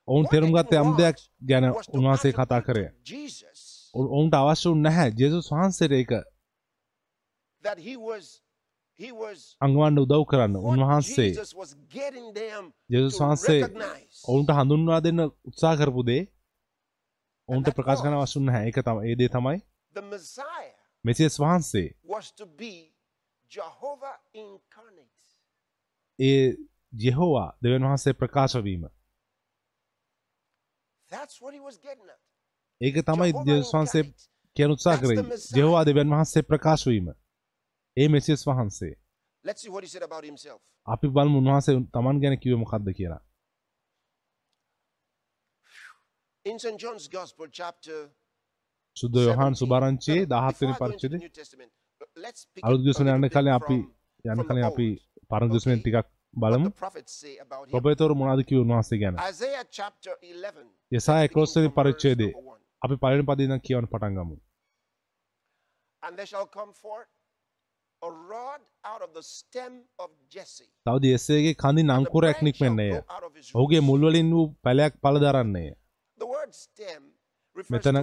ඔවුන් 0.07 0.25
තේරුම් 0.25 0.51
ගත්තේ 0.53 0.79
යම් 0.79 0.91
දෙයක් 0.97 1.17
ගැන 1.41 1.65
උන්වහන්සේ 1.93 2.31
කතා 2.31 2.45
attribute 2.45 2.65
කරේ 2.65 2.89
to 2.89 2.95
Jesus 3.05 3.91
ඔවුන්- 3.93 4.11
ඔවුන්ට 4.11 4.33
අවශ්‍ය 4.33 4.69
නැහැ 4.77 5.09
ජේසුස් 5.11 5.51
වහන්සේට 5.51 5.91
ඒක 5.91 6.11
අංගවන්න 9.59 9.99
උදව් 9.99 10.23
කරන්න 10.25 10.55
උන්වහන්සේ 10.61 11.31
ජේසුස් 12.89 13.17
වහන්සේ. 13.19 13.61
ඔවුන්ට 14.25 14.51
හඳුන්වා 14.51 14.99
දෙන්න 15.01 15.19
උත්සා 15.19 15.75
කරපු 15.75 16.01
දේ 16.03 16.23
ඔවුන්ට 17.49 17.69
ප්‍රකාශ 17.71 18.01
කරන 18.01 18.15
අවශ්‍ය 18.15 18.39
නැහැ 18.41 18.67
ඒක 18.67 18.79
තමයි 18.81 19.01
ඒ 19.05 19.15
දේ 19.15 19.29
තමයි 19.29 19.57
මෙසියස් 21.05 21.35
වහන්සේ. 21.37 21.87
ඒ 26.19 26.45
ජෙහෝවා 26.97 27.49
දෙවන් 27.61 27.83
වහන්සේ 27.83 28.13
ප්‍රකාශ 28.13 28.57
වීම. 28.63 28.87
ඒක 32.81 32.95
තමයි 33.03 33.31
ජේසුස් 33.45 33.73
වහන්සේ. 33.73 34.03
කියන 34.57 34.71
උත්සා 34.71 34.93
That's 34.93 35.07
the 35.09 35.23
කරේ. 35.23 35.43
ජෙහෝවා 35.53 35.85
දෙවන් 35.85 36.09
වහන්සේ 36.09 36.43
ප්‍රකාශ 36.43 36.87
වීම 36.87 37.07
ඒ 37.97 38.07
මෙසියස් 38.07 38.47
වහන්සේ 38.47 38.93
Let's 39.45 39.61
see 39.63 39.71
what 39.73 39.83
he 39.85 39.89
said 39.93 40.03
about 40.09 40.23
himself. 40.25 40.59
අපි 40.87 41.07
බලමු 41.07 41.37
උන්වහන්සේ 41.37 41.73
තමන් 41.95 42.21
ගැන 42.23 42.37
කිව්වේ 42.43 42.59
මොකක්ද 42.63 42.89
කියලා 42.99 43.21
In 46.45 46.59
St. 46.59 46.77
John's 46.83 47.05
Gospel, 47.09 47.47
chapter 47.59 47.95
සුද්ද 48.97 49.15
යොහන් 49.19 49.37
17, 49.37 49.55
සුභාරංචියේ 49.61 50.23
uh, 50.23 50.29
17 50.33 50.51
before 50.51 50.61
වෙනි 50.61 50.75
පරිච්ඡේදය 50.81 51.17
අලුත් 52.63 52.81
ගිවිසුම 52.81 53.21
bit 53.21 53.33
කලින් 53.35 53.53
අපි 53.59 53.77
the 54.25 54.45
කලින් 54.49 54.63
අපි. 54.63 54.89
පරණ 55.29 55.49
ගිවිසුමෙන්. 55.49 55.79
ටිකක් 55.79 56.07
බලමු. 56.33 56.69
ප්‍රොපේතවරු 57.71 58.15
මොනවද 58.15 58.45
කිව්වේ 58.49 58.65
උන්වහන්සේ 58.65 58.99
ගැන 59.03 59.15
Isaiah 59.29 59.65
chapter 59.71 60.13
11. 60.23 60.69
යසාය 60.91 61.27
let's 61.27 61.33
begin 61.33 61.47
11 61.47 61.61
වෙනි 61.61 61.75
පරිච්ඡේදයේ. 61.77 62.33
අපි 62.81 62.95
පළවෙනි 63.03 63.27
පදේ 63.29 63.47
ඉඳන් 63.47 63.65
කියවන්න 63.67 63.91
පටන් 63.93 64.19
ගමු 64.19 64.35
And 66.03 66.13
there 66.17 66.29
shall 66.31 66.49
come 66.57 66.73
forth 66.75 67.14
a 68.05 68.11
rod 68.29 68.61
out 68.83 69.01
of 69.01 69.09
the 69.13 69.23
stem 69.29 69.73
of 69.99 70.09
Jesse. 70.29 70.67
තවද 70.85 71.13
යසේගේ 71.17 71.53
කඳින් 71.63 71.89
out 73.09 73.23
of 73.23 73.33
his 73.35 73.49
ඔහුගේ 73.53 73.79
roots. 73.79 73.87
මුල් 73.89 74.01
වලින් 74.07 74.29
වූ 74.31 74.45
පැලයක් 74.63 74.93
පළ 75.03 75.17
දරන්නේය 75.23 75.69
මෙතන. 77.69 77.97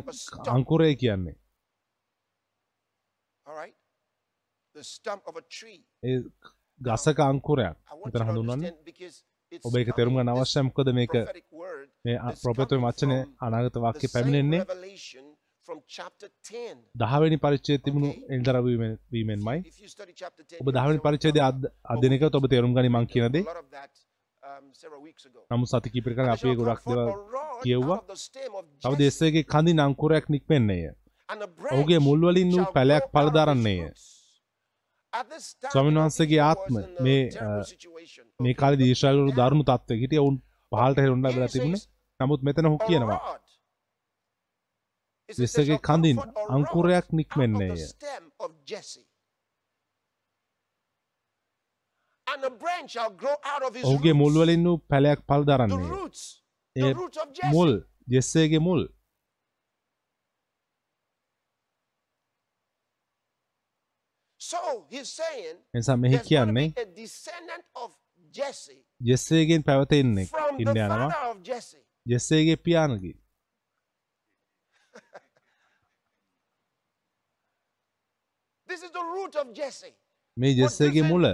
අංකුරය 0.48 0.94
කියන්නේ 0.96 1.36
All 3.46 3.56
right? 3.56 3.76
The 4.74 4.84
stump 4.84 5.22
of 5.26 5.36
a 5.36 5.44
tree. 5.50 5.78
ඒ 6.04 6.18
ගසක 6.80 7.18
අංකුරයක් 7.22 7.76
මෙතන 8.06 8.26
හඳුන්වන්නේ 8.28 8.72
ඔබ 9.62 9.74
ඒක 9.76 9.90
තේරුම් 9.96 10.14
ගන්න 10.16 10.32
අවශ්‍යයි 10.32 10.64
මොකද 10.68 10.88
මේක 10.98 11.14
මේ 12.04 12.16
වචනය 12.86 13.16
from 13.16 13.34
අනාගත 13.46 13.76
වාක්‍ය 13.84 14.06
පැමිණෙන්නේ 14.14 14.62
revelation 15.62 15.68
from 15.68 15.78
chapter 15.88 16.28
10. 16.42 16.76
දහවැනි 16.96 17.36
පරිච්චය 17.36 17.78
තිබුණු. 17.78 18.10
එල්දරවීමෙන්මයි 18.30 19.58
If 19.64 19.80
you 19.80 19.88
study 19.88 20.12
chapter 20.12 20.44
10, 20.44 20.60
ඔබ 20.60 20.72
දහවනි 20.72 20.98
පරිච්චේද 20.98 21.36
about. 21.36 21.66
අධ්‍යනක 21.84 22.22
ඔබ 22.34 22.46
තේරුම් 22.46 22.74
ගනි 22.74 22.88
මං 22.88 23.06
කියනද 23.06 23.36
um. 24.42 24.64
නමු 25.50 25.66
සතිකීපික 25.66 26.18
And 26.18 26.26
there 26.26 26.34
අපේ 26.34 26.54
ගොඩක් 26.54 26.84
දෙව 26.86 27.00
කියව්වා. 27.62 28.00
තව 28.82 28.92
දෙස්සේගේ 28.96 29.42
කඳි 29.42 29.72
නංකුරයක් 29.72 30.26
නික්වෙන්නේය 30.28 30.82
ඔහුගේ 31.72 31.98
මුල්වලින් 31.98 32.50
වූ 32.50 32.66
පැලයක් 32.74 33.04
පලදරන්නේය 33.12 33.80
ස්වාමීන් 35.72 35.98
වහන්සේගේ 35.98 36.40
ආත්ම 36.40 36.74
මේ, 37.00 37.30
situation. 37.64 38.26
මේ 38.40 38.54
කාලේ 38.54 38.78
now, 39.28 39.48
දරුණු 39.48 39.64
තත්ත්වයක 39.64 40.00
හිටිය 40.00 40.18
ඔවුන් 40.18 40.42
here 40.98 41.14
වෙලා 41.14 41.44
it 41.44 41.52
තිබුණේ 41.52 41.82
නමුත් 42.20 42.42
මෙතන 42.42 42.66
a 42.66 42.78
කියනවා 42.88 43.20
rod. 45.32 45.38
It 45.38 45.48
says, 45.48 45.54
there 45.54 45.64
දෙස්සගේ 45.64 45.66
shall 45.66 45.78
come 45.78 46.02
කඳින් 46.02 46.16
forth 46.16 46.36
a 46.36 46.40
rod 46.40 46.50
අංකුරයක් 46.56 46.96
out 46.96 47.04
of 47.08 47.12
නික්මෙන්නේය 47.12 47.68
the 47.76 47.86
stem 47.86 48.24
of 48.40 48.50
Jesse. 48.64 49.04
And 52.26 52.44
a 52.44 52.50
branch 52.50 52.90
shall 52.96 53.10
grow 53.10 53.36
out 53.44 53.62
of 53.62 53.74
his 53.76 53.84
ඔහුගේ 53.84 54.12
roots. 54.12 54.20
මුල්වලින් 54.22 54.64
වූ 54.66 54.78
පැලයක් 54.90 55.20
පල් 55.28 55.42
The 55.44 55.56
දරන්නේය 55.58 55.88
roots. 55.90 56.22
A 56.76 56.80
The 56.82 56.94
roots 56.94 57.18
of 57.18 57.28
Jesse. 57.32 57.52
මුල් 57.54 57.72
ජෙස්සේගේ 58.08 58.58
මුල් 58.58 58.82
So 64.38 64.86
he's 64.90 65.08
saying 65.08 65.56
නිසා 65.74 65.96
මෙහි 65.96 66.16
there's 66.16 66.28
going 66.28 66.46
to 66.46 66.52
කියන්නේ 66.52 66.74
be 66.74 66.82
a 66.82 66.86
descendant 66.96 67.64
of 67.74 67.90
Jesse 68.32 68.78
ජෙස්සේගෙන් 69.10 69.62
පැවතෙන්නේ 69.62 70.24
from 70.26 70.56
the 70.56 70.62
ඉන්න 70.62 70.76
යනවා 70.76 71.08
father 71.10 71.30
of 71.30 71.42
Jesse. 71.42 71.78
ජෙස්සේගේ 72.06 72.56
පියාණගේ 72.64 73.12
This 75.22 75.48
is 75.48 75.48
the 75.48 75.60
root 78.02 78.46
of 78.46 78.61
Jesse. 78.61 78.61
මේ 80.36 80.52
ජෙස්සේගේ 80.60 81.02
මුල 81.02 81.24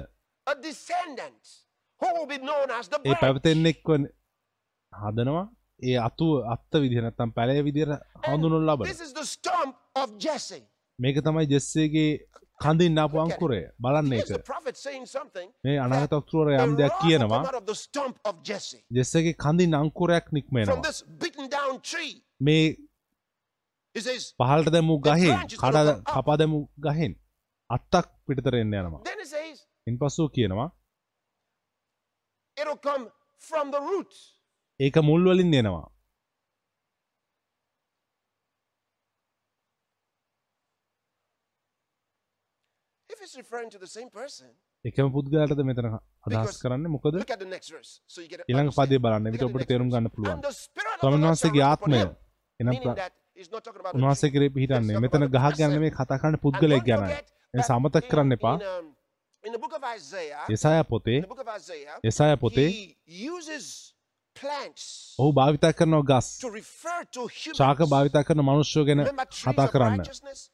A 0.47 0.55
descendant 0.55 1.45
who 2.01 2.09
will 2.15 2.27
be 2.27 2.39
known 2.39 2.71
as 2.71 2.89
the 2.89 2.99
A 2.99 3.03
branch. 3.03 3.21
පැවතෙන්නෙක්ව 3.21 3.89
හදනවා 4.93 5.45
ඒ 5.83 5.97
අතු 5.99 6.27
අත්ත 6.55 6.73
විදිහ 6.75 7.01
නැත්තම් 7.01 7.31
පැලය 7.31 7.63
stump 9.25 9.75
of 9.95 10.09
Jesse. 10.19 10.61
මේක 10.99 11.17
තමයි 11.25 11.47
ජෙස්සේගේ 11.47 12.11
කඳින් 12.61 12.93
it. 12.93 13.33
අංකුරය 13.33 13.61
බලන්න 13.81 14.13
something. 15.07 15.49
මේ 15.65 15.79
අනාගත 15.79 16.13
වක්තුවර 16.15 16.47
A 16.49 16.65
යම් 16.65 16.77
දෙයක් 16.77 16.95
කියනවා. 17.03 17.43
ජෙස්සගේ 18.91 19.33
කඳින් 19.45 19.75
අංකුරයක් 19.75 20.27
නික්මෙනවා. 20.33 20.83
මේ 22.41 22.77
පහලට 24.39 24.69
දැමූ 24.73 24.99
ගහෙන් 24.99 25.39
කඩ. 25.63 25.89
කපා 26.05 26.37
දැමූ 26.37 26.63
ගහෙන් 26.79 27.13
අත්තක් 27.71 28.09
පිටතර 28.27 28.55
එන්න 28.59 28.75
යනවා 28.77 29.03
then 29.05 29.21
he 29.23 29.29
says, 29.35 29.57
ඉන් 29.87 29.97
පස්සුව 30.01 30.29
කියනවා 30.37 30.69
it'll 32.57 32.81
come 32.89 33.05
from 33.43 33.71
the 33.75 33.81
root. 33.91 34.13
ඒක 34.81 34.97
මුල් 35.09 35.23
වලින් 35.31 35.53
එනවා 35.61 35.87
If 43.11 43.19
it's 43.25 43.37
referring 43.37 43.71
to 43.71 43.79
the 43.79 43.91
same 43.97 44.11
person, 44.19 44.49
එකම 44.85 45.13
පුද්ගලයාටද 45.15 45.63
මෙතන 45.71 45.87
අදහස් 46.27 46.59
කරන්නේ 46.65 46.95
මොකද 46.97 47.21
it. 47.21 47.31
ඊළඟ 48.49 48.73
පදේ 48.79 49.03
බලන්න 49.05 49.33
විට 49.35 49.49
ඔබට 49.49 49.69
තේරුම්. 49.71 49.89
ගන්න 49.93 50.13
පුළුවන් 50.15 50.41
ස්වාමීන් 51.01 51.27
වහන්සේගේ 51.29 51.65
ආත්මය. 51.71 52.05
එනම් 52.61 52.71
උන්වහන්සේ. 53.97 54.31
කරේ 54.35 54.55
පිහිටන්නේ 54.55 55.03
මෙතන 55.05 55.33
ගහක් 55.35 55.57
ගැන. 55.59 55.83
මේ 55.85 55.97
කතා 55.99 56.21
කරන්න 56.23 56.41
පුද්ගලයෙක් 56.45 56.87
ගැනයි 56.91 57.19
in- 57.55 58.09
කරන්න 58.11 58.33
එපා. 58.33 58.55
in, 58.55 58.67
um, 58.69 58.87
පොතේ 60.85 61.19
යසායා 62.05 62.37
පොතේ 62.37 62.71
ඔහු 65.19 65.33
භාවිතා 65.33 65.73
කරනවා 65.73 66.03
ගස්. 66.03 66.27
ශාක 67.57 67.79
භාවිතා 67.89 68.23
කරන 68.23 68.41
මනුෂ්‍යෝ 68.41 68.85
ගැන 68.85 69.05
කතා 69.45 69.67
කරන්න. 69.67 70.03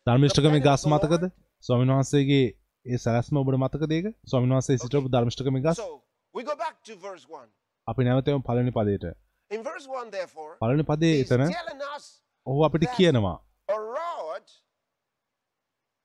The 0.07 0.61
ගස් 0.61 0.87
මතකද? 0.87 1.25
ස්වාමීන් 1.61 1.93
වහන්සේගේ 1.93 2.47
ඒ 2.87 2.97
සැලැස්ම 2.97 3.37
ඔබට 3.37 3.59
මතකද 3.59 3.93
ඒක? 3.93 4.07
ස්වාමීන් 4.27 4.55
වහන්සේ 4.55 4.77
සිටපු 4.77 5.09
ධර්මිෂ්ඨකමේ 5.09 5.61
ගස්? 5.61 5.77
So 5.77 5.89
we 6.35 6.43
go 6.43 6.57
back 6.57 6.75
to 6.83 6.93
verse 6.97 7.27
1. 7.31 7.49
අපි 7.87 8.05
නැවතම 8.05 8.41
පළවෙනි 8.41 8.71
පදයට. 8.71 9.05
In 9.51 9.63
verse 9.63 9.87
1, 9.89 10.11
therefore, 10.11 10.57
පළවෙනි 10.59 10.83
පදේ 10.83 11.21
එතන 11.21 11.43
ඔහු 12.47 12.65
අපිට 12.65 12.89
කියනවා 12.97 13.39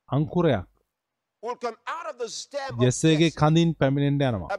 අංකුරයක් 0.10 0.79
Jesse. 2.82 3.10
කඳින් 3.32 3.70
පැමිණෙන්ට 3.80 4.22
යනවා. 4.22 4.50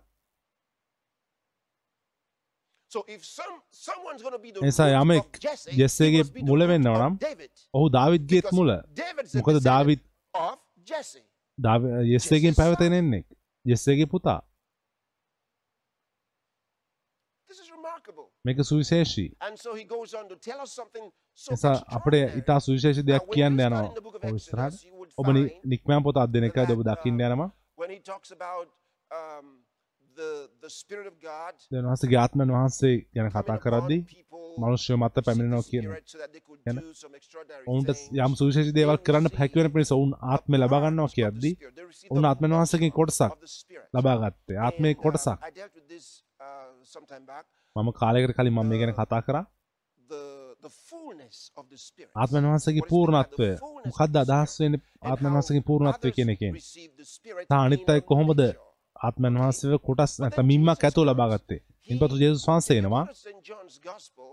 So 2.92 3.00
if 3.08 3.24
some 3.28 3.56
someone's 3.78 4.22
going 4.22 4.36
to 4.36 4.40
be 4.40 4.52
the 4.52 4.60
එනිසා 4.62 4.86
root 4.88 5.00
යමෙක් 5.00 5.26
ජෙස්සේගේ 5.80 6.22
මුල 6.50 6.62
of 6.64 6.70
නම්. 6.76 7.18
ඔහු 7.74 7.90
දාවිද්ගේත් 7.90 8.46
මුල 8.54 8.70
මොකද 8.72 8.94
descendant 9.24 9.64
දාවිද් 9.64 10.00
of 10.34 10.56
Jesse. 10.88 11.20
දාවි- 11.58 11.92
ජෙස්සේගෙන් 12.12 12.54
පැවතෙනෙන්නෙක් 12.56 13.26
ජෙස්සේගේ 13.66 14.06
පුතා 14.06 14.38
This 17.50 17.60
is 17.60 17.70
remarkable. 17.72 18.26
මේක 18.46 18.58
සුවිශේෂී 18.64 19.28
And 19.42 19.56
so 19.58 19.76
he 19.76 19.86
goes 19.86 20.14
on 20.14 20.26
to 20.30 20.36
tell 20.48 20.60
us 20.62 20.72
something 20.76 21.06
so 21.38 21.52
නිසා 21.52 21.74
අපට 21.74 22.14
extraordinary. 22.14 22.40
ඉතා 22.42 22.58
සුවිශේෂි 22.60 23.04
දෙයක් 23.04 23.24
කියන්න 23.36 23.60
යනවා 23.60 23.86
of 24.24 24.74
ඔබ 25.18 25.28
නික්මයන් 25.66 26.04
පොත 26.04 26.18
අධ්‍යයනකද 26.18 26.70
ඔබ 26.72 26.82
දකින්න 26.90 27.22
යනවා 27.22 27.50
when 27.88 27.96
he 27.96 28.04
talks 28.04 28.32
about 28.32 28.68
um, 29.12 29.46
the 30.18 30.32
the 30.62 30.72
spirit 30.72 31.08
of 31.08 31.16
God 31.24 31.54
දෙවියන් 31.72 31.88
වහන්සේගේ 31.88 32.18
ආත්මයන් 32.22 32.50
වහන්සේ 32.52 32.96
ගැන 33.16 33.30
කතා 33.32 33.58
කරද්දී 33.66 34.00
මනුෂ්‍යය 34.58 34.98
මත 34.98 35.24
පැමිණෙනවා 35.28 35.66
කියන 35.66 35.86
extraordinary 37.16 37.64
ඔවුන්ට. 37.66 37.90
යම් 38.20 38.34
සුවිශේෂී 38.40 38.76
දේවල් 38.80 39.00
කරන්න 39.02 39.32
හැකිවෙන 39.40 39.72
පිණිස 39.74 39.92
ඔවුන් 39.98 40.12
ආත්මය 40.34 40.56
ලබා 40.60 40.82
ගන්නවා 40.86 41.14
කියද්දී 41.16 41.54
ඔවුන් 42.12 42.30
ආත්මයන් 42.32 42.58
වහන්සේගෙන් 42.58 42.94
කොටසක් 43.00 43.32
ලබා 43.94 44.18
ගත්තේ 44.24 44.58
ආත්මයේ 44.68 44.96
කොටසක් 44.98 45.30
uh. 45.30 45.38
මම 47.76 47.90
කාලයකට 48.02 48.36
කලින් 48.38 48.54
මම 48.54 48.68
මේ 48.70 48.82
ගැන 48.82 48.94
කතා 48.96 49.22
කරා 49.22 49.46
The 50.64 50.70
පූර්ණත්වය. 52.84 53.50
මොකක්ද 53.86 54.16
අදහස් 54.18 54.54
how 55.04 55.34
වහන්සේගේ 55.36 55.64
පූර්ණත්වය 55.64 56.10
කියන 56.12 56.30
එකෙන්. 56.30 56.54
තා 57.50 57.62
අනිත් 57.66 57.90
අය 57.90 58.02
කොහොමද 58.04 58.42
වහන්සේව 59.38 59.74
කොටස් 59.82 60.14
නැත්නම් 60.20 60.48
මිම්මක් 60.48 60.82
ඇතුව 60.82 61.06
ලබා 61.06 61.30
ගත්තේ? 61.32 61.62
ඉන්පසු 61.90 62.16
ජේසුස් 62.18 62.46
වහන්සේ 62.46 62.78
එනවා. 62.78 63.06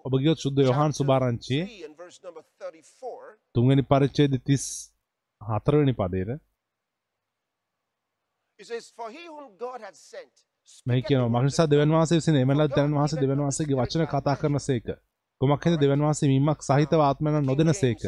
ඔබ 0.04 0.12
ගියොත් 0.16 0.38
සුද්ධ 0.38 0.60
යොහාන් 0.60 0.92
සුභාරංචියේ 0.92 1.66
තුන්වෙනි 3.54 3.82
පරිච්ඡේදය 3.84 4.38
34 5.40 5.78
වෙනි 5.78 5.94
පදයට 5.94 6.30
මේ 10.86 11.00
කියනවා 11.02 11.32
මක්නිසා 11.34 11.66
දෙවන් 11.66 11.90
වහන්සේ 11.90 12.16
විසින් 12.16 12.36
එමෙලා 12.36 12.68
දෙවන් 12.68 12.94
වහන්සේ 12.94 13.20
දෙවන් 13.20 13.40
වහන්සේගේ 13.40 13.76
වචන 13.76 14.06
කතා 14.08 14.36
කරන 14.36 14.58
සේක 14.60 14.88
කුමක් 15.44 15.64
හින්ද 15.66 15.78
දෙවන් 15.78 16.00
වහන්සේ 16.00 16.28
මිම්මක් 16.30 16.60
සහිතව 16.62 17.00
ආත්මයන් 17.02 17.34
නොදෙන 17.42 17.70
සේක. 17.74 18.02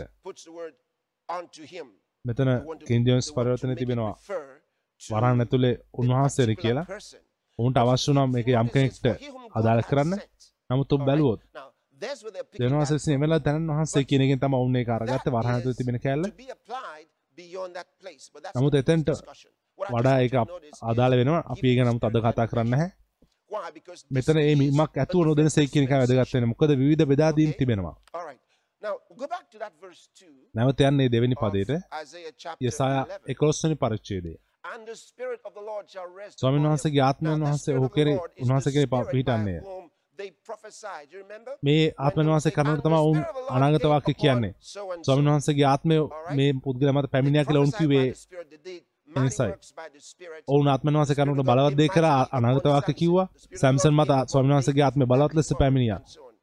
මෙතන 2.25 2.51
කින් 2.87 3.07
ජේම්ස් 3.07 3.29
පරිවර්තනය 3.31 3.75
තිබෙනවා. 3.77 4.15
වරහන් 5.01 5.45
ඇතුලේ 5.45 5.75
උන්වහන්සේට 5.95 6.53
කියලා. 6.63 6.87
ඔවුන්ට 7.59 7.79
අවශ්‍ය 7.79 8.09
වුණා 8.11 8.27
මේක 8.29 8.49
යම් 8.55 8.69
කෙනෙක්ට 8.69 9.07
අදාළ 9.55 9.83
කරන්න. 9.91 10.13
නමුත් 10.71 10.93
ඔබ 10.93 11.03
බැලුවොත් 11.05 11.41
විසින් 12.93 13.15
එමෙලා 13.15 13.41
දෙවන් 13.41 13.71
වහන්සේ 13.71 14.05
කියන 14.05 14.23
එකෙන් 14.23 14.41
තමයි 14.41 14.61
ඔවුන් 14.61 14.77
ඒක 14.77 14.91
අරගත්තේ. 14.91 15.35
වරහන් 15.37 15.55
ඇතුලේ 15.55 15.79
තිබෙන 15.79 16.01
කැලල. 16.01 16.25
නමුත් 18.55 18.75
එතෙන්ට 18.75 19.09
වඩා 19.79 20.17
ඒක 20.21 20.35
අදාළ 20.83 21.19
වෙනවා. 21.21 21.43
අපි 21.47 21.67
ඒක 21.71 21.81
නමුත් 21.85 22.05
අද 22.05 22.23
කතා 22.25 22.53
කරන්න 22.53 22.75
this 22.81 23.06
මෙතන 24.11 24.39
ඒ 24.39 24.55
a 24.81 24.99
ඇතුව 25.03 25.27
නොදෙන 25.27 25.51
සේ 25.51 25.67
කියන 25.67 25.87
එක 25.87 25.93
different 25.93 26.03
වැදගත් 26.03 26.35
වෙන 26.35 26.49
මොකද 26.53 26.71
විවිධ 26.83 27.07
බෙදාදීම්. 27.13 27.53
තිබෙනවා 27.61 27.95
All 28.13 28.27
right. 28.27 28.41
Now 28.83 28.95
go 29.21 29.27
back 29.27 29.45
to 29.53 29.59
that 29.59 29.75
verse 29.81 30.03
2 30.23 30.33
නැවත 30.55 30.81
යන්නේ 30.89 31.09
දෙවෙනි 31.15 31.37
පදයට 31.43 31.71
යසායා 32.61 33.05
11. 33.05 33.37
11 33.37 33.63
වෙනි 33.65 33.79
පරිච්ඡේදය 33.85 34.35
And 34.65 34.87
the 34.87 34.97
spirit 34.97 35.41
of 35.45 35.53
the 35.55 35.65
Lord 35.71 35.87
shall 35.89 36.09
rest 36.21 36.39
ස්වාමීන්. 36.39 36.65
වහන්සේගේ 36.69 37.03
ආත්මයන් 37.09 37.45
වහන්සේ 37.45 37.75
the 37.75 37.93
කෙරේ 37.97 38.15
උන්වහන්සේ 38.43 38.73
කෙරේ 38.77 38.89
පිහිටන්නේ? 39.13 39.59
මේ 39.61 39.77
they 40.19 40.31
වහන්සේ 42.33 42.53
කරනට 42.57 42.71
"And 42.71 42.83
the 42.83 42.89
තමයි 42.89 43.01
ඔවුන් 43.01 43.17
spirit 43.17 43.31
of 43.31 43.37
the 43.39 43.45
Lord 43.45 43.57
අනාගත 43.57 43.83
came 43.83 43.93
වාක්‍ය 43.95 44.13
upon 44.13 44.21
කියන්නේ 44.23 44.53
so 44.73 44.83
and 44.93 45.01
so." 45.01 45.07
ස්වාමීන් 45.07 45.33
වහන්සේගේ 45.33 45.67
ආත්මය. 45.73 45.97
මේ 46.39 46.51
පුද්ගල 46.67 46.93
මත 46.93 47.05
They 47.05 47.13
පැමිණියා 47.15 47.47
කියලා 47.49 47.65
ඔවුන් 49.17 49.29
prophesied 49.29 49.49
by 49.49 49.49
කිව්වේ 49.49 49.49
the 49.49 49.49
Spirit. 49.49 49.49
They 49.49 49.49
did 49.49 49.49
mighty 49.49 49.49
නිසයි. 49.49 49.49
works 49.49 49.73
by 49.73 49.89
the 49.95 50.01
Spirit. 50.01 50.43
ඔවුන් 50.47 50.69
ආත්මයන් 50.69 50.97
වහන්සේ 50.99 51.17
කරනට 51.19 51.43
බලවත් 51.51 51.77
දේ 51.81 51.89
කරා 51.89 52.21
අනාගත 52.33 52.67
වාක්‍ය 52.67 52.95
කිව්වා 52.95 53.27
සැම්සන් 53.63 53.95
මත 53.95 54.11
ස්වාමීන් 54.33 54.55
වහන්සේගේ 54.57 54.85
ආත්මය 54.89 55.05
බලවත් 55.07 55.35
ලෙස 55.35 55.51
පැමිණියා. 55.61 56.01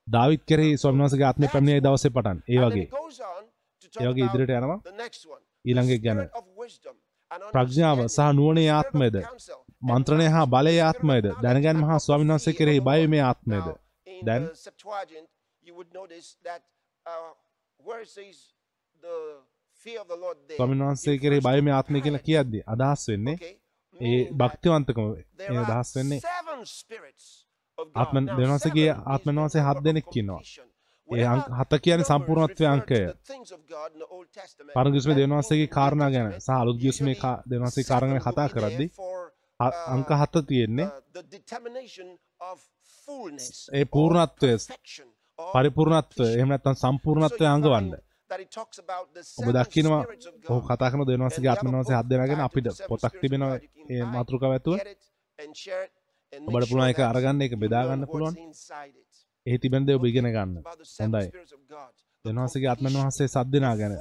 දාවිත් 0.07 0.43
කෙරෙහි 0.49 0.77
ස්වාමීන් 0.77 1.03
වහන්සේගේ 1.03 1.27
ආත්මය 1.29 1.47
පැමිණිය 1.53 1.83
දවසේ 1.85 2.11
පටන්. 2.15 2.39
ඒ 2.53 2.59
වගේ. 2.63 2.87
ඒ 4.01 4.07
වගේ 4.09 4.25
ඉදිරියට 4.27 4.55
යනවා. 4.59 4.79
ඊළඟ 5.65 5.91
ගැන. 6.05 6.19
ප්‍රඥාව 7.53 7.99
සහ 8.07 8.19
නුවණේ 8.39 8.71
ආත්මයද? 8.71 9.15
මන්ත්‍රණය 9.81 10.27
හා 10.35 10.45
බලයේ 10.47 10.81
ආත්මයද? 10.81 11.25
දැනගැන් 11.43 11.77
මහා 11.77 11.99
ස්වාමීන් 11.99 12.33
වහන්සේ 12.33 12.53
කෙරෙහි 12.53 12.81
ආත්මයද? 13.21 13.67
In 14.05 14.25
Then 14.25 14.43
the 14.45 14.55
Septuagint, 14.55 15.27
you 15.61 15.73
would 15.75 15.91
notice 15.93 16.27
that 16.43 16.61
uh, 17.05 17.31
where 17.79 18.01
it 18.01 18.09
says 18.09 18.37
the 19.01 19.15
ස්වාමීන් 20.57 20.83
වහන්සේ 20.83 21.17
to 21.17 21.39
බයමේ 21.41 21.73
ආත්මය 21.73 22.01
කියලා 22.01 22.19
කියද්දි 22.19 22.59
අදහස් 22.67 23.01
වෙන්නේ? 23.09 23.35
ඒ 23.95 24.19
භක්තිවන්තකම 24.33 25.07
අදහස් 25.63 25.89
වෙන්නේ 25.97 26.19
of 27.77 27.85
God. 27.87 27.95
ආත්මන්- 27.95 28.29
වහන්සේ 29.39 29.61
හත් 29.61 29.83
දෙනෙක් 29.83 30.05
completion. 30.35 30.67
ඒ 31.09 31.25
හත 31.59 31.71
numbers 31.99 32.07
සම්පූර්ණත්වයේ 32.07 32.69
අංකය. 32.69 32.99
the 35.13 35.27
New 35.65 35.73
කාරණා 35.73 36.09
ගැන 36.09 36.29
සහ 36.39 36.49
අලුත් 36.51 36.77
ගිවිසුමේ 36.77 37.13
usually 37.13 37.21
කා- 37.21 37.41
දෙවියන්වහන්සේගේ 37.49 37.87
කාරණා 37.87 38.13
ගැන 38.13 38.23
seven 38.23 38.33
කතා 38.33 38.47
කරද්දී 38.47 38.89
uh, 39.59 39.95
අංක 39.95 40.09
හත 40.21 40.35
තියෙන්නේ 40.47 40.85
uh, 40.85 40.93
ඒ 43.73 43.85
පූර්ණත්වය 43.85 44.51
perfection 44.51 45.07
or 45.39 45.51
පරිපූර්ණත්වය 45.53 46.25
එහෙම 46.27 46.47
නැත්නම් 46.47 46.73
So 46.73 46.81
සම්පූර්ණත්වය 46.83 47.45
අංගවන්න 47.45 47.89
ඔබ 49.39 49.49
of 49.55 50.05
ඔහු. 50.49 50.61
කතා 50.67 50.89
කරන 50.91 51.05
we 51.05 51.49
ආත්මන් 51.49 51.75
වහන්සේ 51.75 51.97
හත් 51.99 52.07
දෙනාගෙන 52.11 52.41
අපිට 52.47 52.67
පොතක් 52.89 53.13
can 53.21 53.43
ඒ 53.89 54.03
මාතෘකාව 54.15 54.51
ඇතුව 54.55 54.75
ඔබට 56.47 56.69
පුළුවන් 56.69 56.85
that 56.87 57.09
අරගන්න 57.11 57.41
ඒක 57.41 57.53
you 57.53 57.61
බෙදා 57.63 57.81
learn 57.81 57.89
ගන්න 57.89 58.01
what's 58.01 58.13
පුළුවන්. 58.13 58.33
එහි 59.45 59.57
තිබෙන 59.59 59.83
දේ 59.87 59.95
ඔබ 59.95 60.05
ඉගෙන? 60.05 60.27
ගන්න 60.27 60.51
හොඳයි 60.99 61.27
දෙවියන්වහන්සේගේ 62.25 62.69
ආත්මන් 62.69 62.95
වහන්සේ 62.95 63.27
සත් 63.27 63.47
දෙනා 63.51 63.75
ගැන 63.75 63.93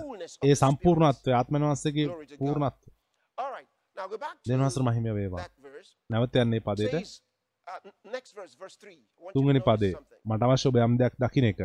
ඒ. 0.43 0.55
සම්පූර්ණත්වය 0.55 1.31
ආත්මන් 1.33 1.65
වහන්සේගේ. 1.67 2.07
පූර්ණත්වය 2.39 2.89
දෙවියන්වහන්සේට 4.47 4.87
මහිම 4.89 5.05
වේවා. 5.19 5.47
නැවත 6.11 6.37
යන්නේ 6.37 6.61
පදයට 6.61 6.95
uh, 7.67 7.79
n- 7.85 8.13
next 8.13 8.35
verse, 8.35 8.55
verse 8.55 8.77
3. 8.77 8.91
I 8.91 8.97
want 9.19 9.25
you 9.27 9.29
to 9.29 9.35
තුන්වෙනි 9.35 9.61
පදේ. 9.61 9.95
මට 10.25 10.43
අවශ්‍ය 10.43 10.69
ඔබ 10.69 10.77
යම් 10.77 10.95
දෙයක් 10.99 11.15
දකින්න 11.19 11.49
එක 11.51 11.61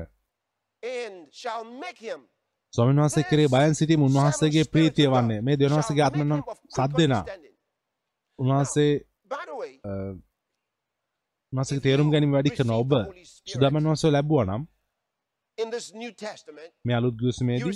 And 0.83 1.15
shall 1.33 1.63
make 1.65 1.99
him 1.99 2.27
ස්වාමීන් 2.73 3.01
වහන්සේ 3.01 3.23
කෙරේ 3.23 3.47
බයන් 3.47 3.75
සිටීම 3.75 4.01
උන්වහන්සේගේ 4.01 4.65
ප්‍රීතිය 4.65 5.07
වන්නේ 5.07 5.41
මේ 5.41 5.55
දෙවියන්වහන්සේගේ 5.55 6.03
shall 6.03 6.09
ආත්මන් 6.09 6.27
make 6.27 6.37
him 6.37 6.43
of 6.47 6.59
quick 6.59 6.73
සත් 6.77 6.91
දෙනා. 6.97 7.23
උන්වහන්සේ 8.39 8.91
උන්වහන්සේගේ 11.53 11.83
තේරුම් 11.83 12.09
ගැනීම 12.11 12.33
වැඩි 12.33 12.55
කරනවා 12.57 12.79
ඔබ 12.79 12.91
සුදාමන් 13.47 13.83
වහන්සේ 13.83 14.11
ලැබුවා 14.11 14.45
නම් 14.47 14.63
මේ 16.85 16.95
අලුත් 16.95 17.15
ගිවිසුමේදී. 17.15 17.73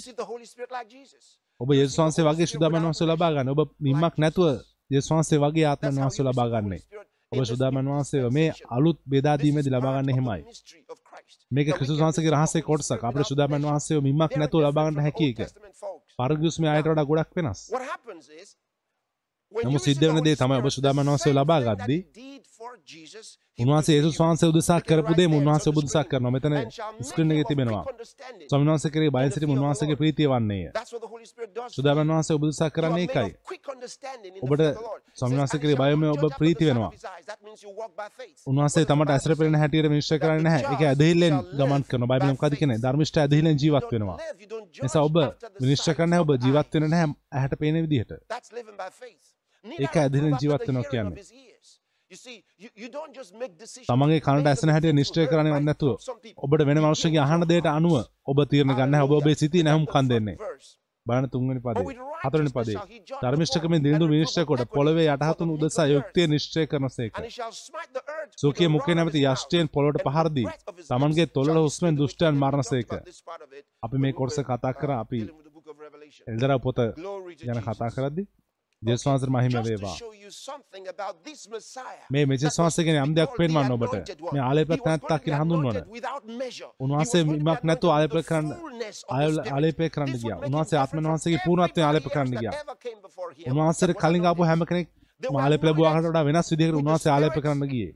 ඔබ 1.59 1.69
යේසුස් 1.71 1.97
වහන්සේ 1.97 2.25
වගේ 2.25 2.47
සුදාමන් 2.47 2.83
වහන්සේ 2.83 3.07
ලබා 3.07 3.31
ගන්න 3.33 3.53
ඔබ 3.55 3.69
නිම්මක් 3.79 4.15
නැතුව 4.17 4.47
යේසුස් 4.91 5.11
වහන්සේ 5.11 5.39
වගේ 5.39 5.67
ආත්මන් 5.67 5.97
වහන්සේ 5.97 6.23
ලබා 6.23 6.47
receive 6.47 6.61
the 6.61 6.61
ගන්නේ 6.61 6.81
Holy 6.81 6.85
Spirit 6.85 7.11
ඔබ 7.31 7.45
සුදාමන් 7.45 7.85
new 7.85 7.93
වහන්සේ 7.93 8.29
මේ. 8.29 8.51
අලුත් 8.69 8.97
is 8.97 9.07
බෙදාදීමේදී 9.07 9.71
ලබා 9.71 9.93
ගන්න 9.95 10.09
එහෙමයි. 10.09 10.41
මේක 11.51 11.67
ක්‍රිස්තුස් 11.71 11.99
වහන්සේගේ 11.99 12.33
රහසේ 12.33 12.61
කොටසක් 12.61 13.01
අපිට 13.01 13.21
measure. 13.21 13.47
වහන්සේව 13.65 13.99
මිම්මක් 14.01 14.33
නැතුව 14.37 14.61
ලබා 14.61 14.85
ගන්න 14.85 15.01
හැකි 15.01 15.27
එක. 15.31 15.39
පරණ 16.17 16.41
ගිවිසුමේ 16.41 16.71
ආයත 16.71 16.85
වඩා 16.85 17.05
ගොඩක් 17.05 17.31
වෙනස් 17.35 17.59
නමුත් 19.51 19.81
සිද්ධ 19.81 20.05
වෙන 20.07 20.23
දේ 20.23 20.35
තමයි 20.35 20.55
ඔබ 20.55 20.61
Spirit, 20.61 20.73
සුදාමන් 20.73 20.99
the 20.99 21.11
වහන්සේ 21.11 21.23
same 21.25 21.35
ලබා 21.35 21.59
ගද්දී 21.61 22.01
he 23.61 23.65
did 23.65 23.73
for 23.73 23.81
Jesus, 23.81 23.91
he 23.91 23.91
will 23.91 23.91
උන්වහන්සේ 23.91 23.91
do 23.91 24.01
for 24.01 24.01
යේසුස් 24.01 24.17
you. 24.17 24.25
වහන්සේ 24.25 24.47
උදෙසා 24.51 24.75
Look 24.75 24.83
at 24.83 24.87
it 24.87 24.91
කරපු 24.91 25.11
right 25.11 25.17
දේ 25.19 25.25
there. 25.27 25.37
උන්වහන්සේ 25.39 25.61
It's 25.61 25.67
ඔබ 25.71 25.77
on 25.77 25.81
the 25.81 25.81
උදෙසා 25.81 26.01
screen. 26.03 26.11
කරනවා 26.11 26.31
මෙතන 26.35 26.53
And 26.53 26.71
shall 26.77 26.91
make 26.93 27.07
screen 27.09 27.27
him 27.27 27.33
එකේ 27.35 27.43
of 27.45 27.49
තිබෙනවා 27.51 27.81
quick 27.83 27.93
understanding. 27.95 28.47
ස්වාමීන් 28.51 28.69
වහන්සේ 28.71 28.89
කෙරේ 28.95 29.09
බය 29.15 29.21
in 29.23 29.29
the 29.29 29.33
සිටීම 29.35 29.49
fear 29.49 29.57
of 29.57 29.61
the 29.61 29.65
උන්වහන්සේගේ 29.65 29.93
Lord. 29.93 30.01
ප්‍රීතිය 30.01 30.27
වන්නේය 30.33 30.63
That's 30.77 30.91
what 30.93 31.01
the 31.05 31.11
Holy 31.13 31.25
Spirit 31.31 31.51
does 31.57 31.69
for 31.69 31.71
you. 31.71 31.75
සුදාමන් 31.77 32.09
වහන්සේ 32.13 32.33
ඔබ 32.37 32.43
උදෙසා 32.47 32.65
You 32.65 32.71
are 32.71 32.75
කරන්නේ 32.77 33.01
made 33.01 33.13
ඒකයි 33.15 33.29
of 33.31 33.43
quick 33.51 33.65
understanding 33.75 34.31
in 34.35 34.39
the 34.41 34.45
ඔබට 34.47 34.61
fear 34.61 34.71
of 34.71 34.77
the 34.81 34.87
Lord. 34.89 35.01
ස්වාමීන් 35.19 35.37
Says, 35.37 35.43
වහන්සේ 35.43 35.57
"And 35.57 35.63
කෙරේ 35.63 35.75
shall 35.75 35.83
බයමේ 35.83 36.07
not 36.07 36.17
ඔබ 36.17 36.21
judge 36.21 36.25
after 36.25 36.35
the 36.35 36.39
ප්‍රීති 36.41 36.63
sight 36.63 36.69
වෙනවා 36.71 36.89
of 36.91 36.95
his 36.99 37.05
eyes." 37.13 37.25
That 37.31 37.39
means 37.47 37.59
you 37.65 37.71
walk 37.81 37.91
by 38.01 38.07
faith. 38.19 38.37
උන්වහන්සේ 38.51 38.61
What 38.61 38.71
does 38.71 38.75
the 38.75 38.93
තමට 38.93 39.01
Bible 39.01 39.15
ඇසර 39.15 39.31
say? 39.31 39.37
පෙරෙන 39.41 39.55
හැටියට 39.61 39.87
විනිශ්චය 39.93 40.15
That 40.15 40.21
කරන්නේ 40.23 40.41
the 40.41 40.47
නැහැ 40.47 40.61
ඒක 40.73 40.81
just 40.81 40.91
ඇදහිල්ලෙන් 40.91 41.35
shall 41.35 41.57
ගමන් 41.59 41.81
live 41.81 41.89
කරනවා 41.91 42.09
බයිබලෙන් 42.11 42.31
by 42.31 42.37
මොකද 42.37 42.55
කියන්නේ 42.61 42.77
faith. 42.77 42.85
ධර්මිෂ්ඨ 42.85 43.21
ඇදහිල්ලෙන් 43.25 43.55
You 43.55 43.61
ජීවත් 43.63 43.83
don't 43.85 43.93
වෙනවා 43.95 44.17
live, 44.23 44.37
you 44.43 44.49
don't 44.55 44.69
judge 44.77 44.83
නිසා 44.87 45.03
ඔබ 45.09 45.15
after 45.25 45.49
the 45.49 45.59
විනිශ්චය 45.65 45.85
sight 45.91 45.97
කරන්නේ 45.99 46.19
of 46.23 46.25
ඔබ 46.25 46.31
the 46.37 46.47
ජීවත් 46.47 46.73
වෙන 46.75 46.83
eyes. 46.83 46.91
නැහැ 46.93 47.07
ඇහැට 47.37 47.55
පේන 47.61 47.75
විදිහට 47.85 48.11
That's 48.33 48.51
living 48.59 48.77
by 48.83 48.89
faith. 49.01 49.23
ඒක 49.65 49.79
Neither 49.79 50.01
ඇදහිල්ලෙන් 50.03 50.33
approve 50.33 50.43
ජීවත් 50.43 50.61
after 50.61 50.65
the 50.65 50.73
වෙනවා 50.73 50.91
hearing 50.91 51.11
of 51.13 51.17
කියන්නේ. 51.17 51.49
තමන්ගේ 53.89 54.19
on 54.25 54.47
ඇසෙන 54.47 54.69
you 54.69 54.93
නිශ්චය 54.93 55.19
heard 55.19 55.31
කරන්නේ 55.31 55.53
by 55.53 55.63
නැතුව 55.63 55.95
some 56.01 56.19
people. 56.19 56.41
ඔබට 56.45 56.61
වෙන 56.69 56.77
මනුෂ්‍යගේ 56.83 57.21
අහන 57.25 57.41
දෙයට. 57.51 57.67
අනුව 57.71 57.95
ඔබ 58.31 58.37
තීරණ 58.51 58.75
ගන්න 58.79 59.01
ඔබ 59.05 59.11
ඔබේ 59.19 59.35
සිතී 59.41 59.63
නැහුම් 59.63 59.85
කන් 59.93 60.05
දෙන්නේ. 60.11 60.37
බලන්න 61.05 61.29
තුන්වෙනි 61.33 61.61
පදේ 61.65 61.83
righteousness 62.45 62.55
පදේ 62.57 62.73
shall 62.73 62.89
he 62.89 62.99
judge 62.99 63.13
the 63.13 63.21
ධර්මිෂ්ඨකමෙන් 63.23 63.71
poor 63.71 63.85
දිනුදු 63.85 64.05
and 64.05 64.13
විනිශ්චය 64.15 64.39
reprove 64.39 64.49
කොට 64.49 64.61
equity 64.61 64.75
පොළවේ 64.77 65.05
යටහතුන් 65.13 65.53
උදෙසා 65.55 65.87
යුක්තිය. 65.93 66.25
නිශ්චය 66.33 66.61
earth 68.09 68.33
with 68.33 68.41
සූකිය 68.41 68.67
of 68.67 68.73
නැමැති 68.97 69.23
යෂ්ටියෙන් 69.31 69.67
පොළොවට 69.75 69.97
and 69.97 70.05
with 70.05 70.13
පහර 70.15 70.27
the 70.27 70.35
දී 70.35 70.47
breath 70.49 70.67
of 70.67 70.75
his 70.77 70.91
තමන්ගේ 70.91 71.27
he 71.29 71.63
හුස්මෙන් 71.65 71.93
දුෂ්ටයන් 72.01 72.35
මරණ 72.43 72.65
සේක 72.71 72.91
අපි 73.85 73.97
මේ 74.03 74.13
කොටස 74.19 74.37
කතා 74.49 74.73
කරා 74.81 74.99
අපි. 75.05 75.21
එල්දරා 76.27 76.59
පොත 76.59 76.79
ගැන 77.47 77.61
කතා. 77.67 77.89
කරද්දි 77.95 78.23
ජේසුස් 78.81 79.05
වහන්සේට 79.05 79.29
මහිම 79.29 79.53
වේවා. 79.63 79.95
මේ 82.09 82.25
මෙජෙස් 82.25 82.55
වහන්සේ 82.55 82.85
ගැන 82.85 82.97
යම් 83.01 83.13
දෙයක් 83.15 83.35
පෙන්වන්න 83.37 83.71
ඔබට. 83.71 83.93
මේ 84.27 84.41
ආලේප 84.41 84.71
නැත්තා 84.77 85.19
කියන 85.19 85.35
හඳුන්වන 85.37 85.77
උන්වහන්සේ 86.79 87.23
මිමක් 87.25 87.61
නැතුව 87.63 87.91
ආලේප 87.91 88.15
කරන්න 88.21 88.47
ආලේපය 89.51 89.89
කරන්න 89.89 90.15
ගියා. 90.15 90.39
උන්වහන්සේ 90.41 90.79
ආත්මන 90.79 91.05
වහන්සේගේ 91.05 91.41
පූර්ණත්වයෙන් 91.45 91.87
ආලේප 91.87 92.07
කරන්න 92.07 92.35
ගියා. 92.35 92.53
උන්වහන්සේට 93.49 93.93
කලින් 93.95 94.25
ආපු 94.25 94.41
හැම 94.43 94.65
කෙනෙක් 94.65 94.89
ආලේප 95.39 95.63
ලැබුවාකට 95.63 96.07
වඩා 96.07 96.25
වෙනස් 96.25 96.51
විදිහකට 96.51 96.79
උන්වහන්සේ 96.81 97.11
ආලේප 97.11 97.37
කරන්න 97.37 97.71
ගියේ. 97.73 97.93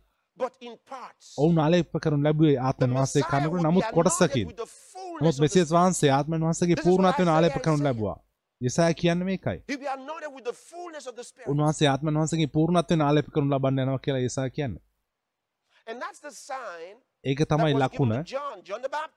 ඔවුන් 1.38 1.58
ආලේප 1.60 1.98
කරනු 2.00 2.21
ලැබුවේ 2.24 2.58
ආත්මන 2.63 2.93
වහන්සේ 2.93 3.24
කනකොට 3.24 3.63
නමුත් 3.63 3.89
කොටසකින්. 3.91 4.54
නමුත් 5.15 5.38
මෙසියස් 5.39 5.69
වහන්සේ 5.71 6.12
ආත්මන 6.12 6.48
වහන්සේගේ 6.48 6.80
පූර්ණත්වයෙන් 6.84 7.30
ආලේප 7.30 7.58
කරනු 7.60 7.84
ලැබුවා 7.84 8.17
යසාය 8.62 8.94
කියන්නේ 8.94 9.26
මේකයි. 9.26 9.60
උන්වහන්සේ 11.48 11.88
ආත්මන 11.88 12.18
වහන්සේගේ 12.18 12.48
පූර්ණත්වයෙන් 12.50 13.02
ආලේප 13.02 13.28
කරනු 13.34 13.50
ලබන්න 13.52 13.80
යනවා 13.80 14.00
කියලා 14.00 14.22
යසාය 14.22 14.52
කියන්නේ. 14.52 14.82
ඒක 17.24 17.39
තමයි 17.48 17.74
ලකුණ. 17.76 18.13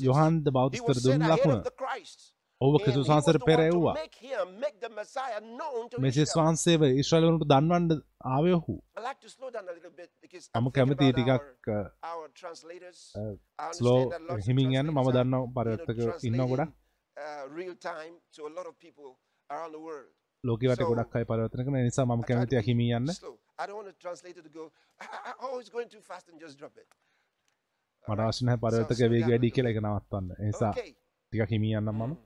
යොහන්ද 0.01 0.51
බෞද්ධස්තර 0.51 0.98
දුන්න 1.05 1.29
ලකුණ. 1.29 1.62
ඔබ 2.61 2.77
ක්‍රිස්තුස් 2.83 3.09
වහන්සේට 3.09 3.44
පෙර 3.44 3.61
එව්වා 3.62 3.94
මෙසියස් 5.98 6.33
වහන්සේව 6.35 6.83
ඊශ්‍රායලවරුන්ට 6.88 7.46
දන්වන්න 7.46 8.03
ආවේ 8.27 8.55
ඔහු 8.55 8.74
මම 10.55 10.68
කැමතියි 10.72 11.12
ටිකක් 11.12 11.70
ස්ලෝ 13.72 14.01
හිමින් 14.46 14.74
යන්න. 14.74 14.90
මම 14.90 15.09
දන්නවා 15.12 15.53
පරිවර්තක 15.57 15.98
ඉන්නවා 16.24 16.48
ගොඩක්. 16.48 16.77
ලෝකෙ 18.57 19.28
වට 20.70 20.88
ගොඩක් 20.90 21.16
අය 21.16 21.24
පරිවර්තන 21.24 21.64
කරන 21.64 21.76
නිසා 21.80 22.06
මම 22.06 22.22
කැමතියි 22.28 22.62
හිමින් 22.62 22.90
යන්න. 22.96 23.08
මට 28.04 28.20
අවශ්‍ය 28.20 28.44
නැහැ 28.44 28.62
පරිවර්තක 28.64 29.00
වේගය 29.14 29.30
වැඩි 29.30 29.50
කියලා 29.56 29.72
ඒක 29.72 29.82
නවත්තන්න. 29.82 30.26
ඒ 30.38 30.46
නිසා 30.46 30.72
ටිකක් 30.72 31.50
හිමින් 31.50 31.78
යන්නම් 31.80 32.02
මම. 32.02 32.16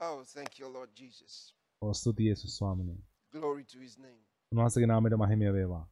Oh, 0.00 0.18
thank 0.24 0.58
you, 0.58 0.72
Lord 0.72 0.90
Jesus. 0.96 1.54
ඔව් 1.82 1.92
ස්තුතියි 1.94 2.28
යේසුස් 2.28 2.56
ස්වාමීනි. 2.56 2.96
Glory 3.32 3.64
to 3.64 3.78
his 3.78 3.98
name. 3.98 4.20
උන්වහන්සේගේ 4.52 4.86
නාමයට 4.86 5.16
මහිමය 5.16 5.52
වේවා. 5.52 5.84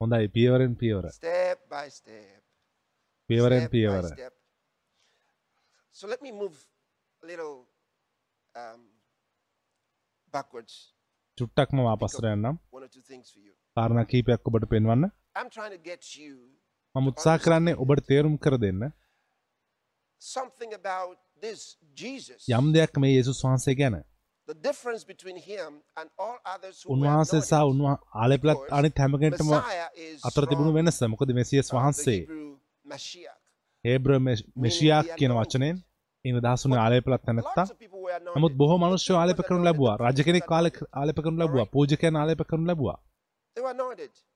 හොඳයි 0.00 0.28
පියවරෙන් 0.28 0.76
පියවර. 0.76 1.10
පියවරෙන් 3.30 3.68
පියවර. 3.68 4.04
So 5.94 6.08
let 6.08 6.22
me 6.22 6.32
move 6.32 6.56
a 7.22 7.26
little 7.26 7.54
um, 8.54 8.82
backwards. 10.34 10.74
චුට්ටක්ම 11.38 11.78
වාපස්සර 11.88 12.26
යන්නම්. 12.32 12.56
කාරණ 13.76 14.06
කීපයක් 14.12 14.48
ඔබට 14.50 14.66
පෙන්වන්න 14.72 15.04
I'm 15.40 15.50
trying 15.56 15.74
to 15.76 15.82
get 15.90 16.02
you 16.20 16.32
මම 16.94 17.10
උත්සා 17.12 17.36
කරන්නේ 17.44 17.74
ඔබට 17.84 18.04
තේරුම් 18.10 18.38
කර 18.46 18.56
දෙන්න 18.64 18.82
something 20.22 20.72
about 20.80 21.18
this 21.44 21.60
Jesus. 22.02 22.48
යම් 22.58 22.72
දෙයක් 22.76 22.98
මේ 23.04 23.12
යේසුස් 23.16 23.44
වහන්සේ 23.44 23.76
ගැන 23.82 23.98
The 24.48 24.58
difference 24.68 25.04
between 25.12 25.38
him 25.50 25.70
and 26.00 26.08
all 26.18 26.38
others 26.54 26.82
who 26.82 26.94
උන්වහන්සේ 26.94 27.40
සහ 27.40 27.52
anointed. 27.52 27.70
උන්ව 27.72 27.84
ආලෙපලත් 28.22 28.58
අනිත් 28.78 28.96
Messiah 29.52 29.88
is 30.08 30.18
අතර 30.30 30.44
තිබුණු 30.50 30.72
වෙනස 30.78 31.00
මොකද 31.14 31.36
මෙසියස් 31.40 31.72
වහන්සේ 31.76 32.18
හේබ්‍ර 33.84 34.10
මෙෂියාක් 34.58 35.08
කියන 35.18 35.32
වචනයෙන් 35.32 35.76
ඉන 36.24 36.36
දහසුන 36.38 36.74
were 38.02 38.12
anointed. 38.12 38.36
නමුත් 38.36 38.52
බොහෝ 38.54 38.78
මනුෂ්‍යෝ 38.78 39.16
ආලේප 39.18 39.40
කරනු 39.40 39.64
ලැබුවා 39.64 39.96
රජ 40.02 40.18
කෙනෙක් 40.22 40.52
ආලේප 40.52 41.18
කරනු 41.18 41.38
ලැබුවා 41.38 41.66
පූජකයන් 41.66 42.16
ආලේප 42.16 42.42
කරනු 42.50 42.66
ලැබුවා. 42.66 42.98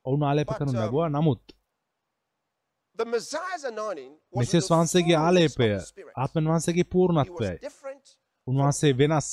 ඔවුන් 0.05 0.23
ආලේප 0.23 0.51
කරනු 0.57 0.73
ලැබුවා 0.73 1.09
නමුත් 1.09 1.43
the 2.99 3.05
වහන්සේගේ 4.71 5.17
ආලේපය. 5.17 5.69
ආත්මන් 6.17 6.47
වහන්සේගේ 6.47 6.87
පූර්ණත්වයයි 6.93 7.57
උන්වහන්සේ 8.47 8.93
වෙනස්. 8.93 9.27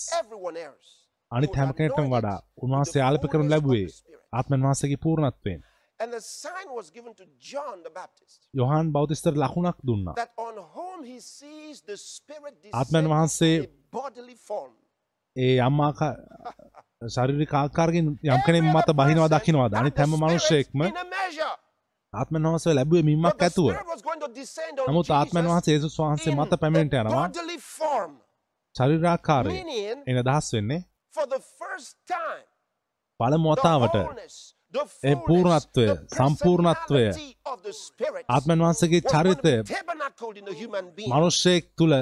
අනිත් 1.33 1.51
He 1.51 1.53
was 1.53 1.59
හැම 1.59 1.71
කෙනෙක්ටම 1.73 2.07
anointed 2.07 2.15
වඩා 2.15 2.39
උන්වහන්සේ 2.63 3.03
ආලේප 3.03 3.25
කරනු 3.31 3.51
ලැබුවේ. 3.51 3.89
ආත්මන් 4.33 4.67
වහන්සේගේ 4.67 5.01
පූර්ණත්වයෙන් 5.03 5.61
And 6.01 6.13
the 6.13 6.21
sign 6.21 6.69
was 6.79 6.87
given 6.91 7.13
to 7.15 7.25
John 7.51 7.83
the 7.83 7.91
Baptist 7.91 8.39
Yohan 8.55 8.93
බෞතිස්තර 8.93 9.35
ලකුණක් 9.37 9.79
දුන්නා 9.89 10.15
that 10.15 10.33
on 10.39 10.57
whom 10.77 11.05
he 11.05 11.19
sees 11.21 11.83
the 11.83 11.97
Spirit 11.97 12.55
ආත්මයන් 12.73 13.05
descend 13.05 13.13
වහන්සේ 13.13 13.53
a 13.61 13.69
bodily 13.93 14.37
form. 14.49 14.73
ඒ 15.37 15.61
අම්මාකා 15.61 16.11
ශරිරික 17.17 17.53
ආකාරගෙන් 17.55 18.07
යම් 18.07 18.41
කෙනෙක් 18.47 18.65
මත 18.75 18.89
බහිනවා 19.01 19.29
දකින්නවාද 19.29 19.75
අනිත් 19.75 19.99
හැම 19.99 20.15
a 20.15 21.05
measure. 21.07 21.55
ආත්මන් 22.13 22.47
වහන්සේ 22.49 22.75
ලැබුවේ 22.75 23.05
මිම්මක් 23.11 23.43
ඇතුව 23.43 23.67
නමුත් 24.89 25.09
Jesus 25.09 25.47
වහන්සේ 25.47 25.75
යේසුස් 25.75 25.99
වහන්සේ 25.99 26.35
මත 26.35 26.53
පැමිණෙන්නට 26.63 26.95
a 26.95 27.03
යනවා. 27.03 27.27
ශරීරාකාරයෙන් 28.75 30.03
එන 30.07 30.17
අදහස් 30.23 30.49
වෙන්නේ 30.55 30.81
පළමු 33.21 33.49
වතාවට 33.53 33.97
පූර්ණත්වය, 35.21 35.87
සම්පූර්ණත්වය, 36.11 37.05
ආත්මන් 38.29 38.61
වහන්සේගේ 38.61 39.03
චරිතය. 39.05 39.55
මනුෂ්‍යයෙක් 41.09 41.65
තුළ 41.77 41.95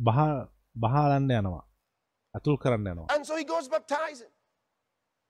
බහ 0.00 0.18
බහලන්න 0.76 1.30
යනවා 1.32 1.64
ඇතුල් 2.34 2.56
කරන්න 2.56 2.88
යනවා. 2.88 3.08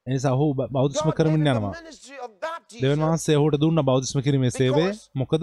එනිසා 0.06 0.32
ඔහු 0.32 0.46
බෞද්ධිස්ම 0.54 1.10
කරමින් 1.12 1.46
යනවා 1.46 1.74
දෙවන් 2.74 3.00
වහන්සේ 3.02 3.36
ඔහුට 3.36 3.56
දුන්න 3.60 3.82
බෞද්ධිස්ම 3.82 4.20
කිරීමේ 4.20 4.52
because 4.52 5.08
මොකද 5.14 5.42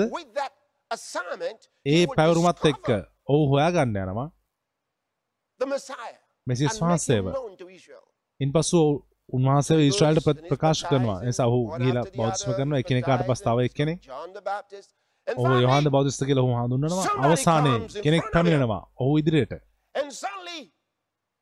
ඒ 1.85 2.03
පැවරුමත් 2.09 2.65
එක්ක 2.65 2.87
ඔහු 3.27 3.43
හොයාගන්න 3.51 3.97
යනවා 3.97 4.29
මෙසිස් 6.47 6.79
වහන්සේව. 6.81 7.25
ඉන් 8.39 8.49
පසු 8.51 8.79
උන්වහන්සේ 9.33 9.77
he's 9.77 9.99
ප්‍රකාශ 10.49 10.81
කරනවා. 10.89 11.19
එසා 11.29 11.47
ඔහු 11.47 11.61
බෞද්ධිස්ම 12.17 12.49
other, 12.49 12.57
කරනවා. 12.57 12.79
එකනෙකාට 12.79 13.23
පස් 13.27 13.41
තව 13.41 13.47
baptizing, 13.47 13.69
එක්කෙනෙක් 13.69 13.99
ඔහු 15.27 15.53
යොහන්ද 15.57 15.87
බෞද්ධිස්ත 15.89 16.25
කියලා 16.25 16.43
ඔහු 16.43 16.53
හඳුන්වනවා. 16.59 17.05
අවසානයේ 17.19 17.79
කෙනෙක්. 18.03 18.23
පැමිණෙනවා 18.33 18.83
ඔහු 18.99 19.17
ඉදිරියට. 19.17 19.53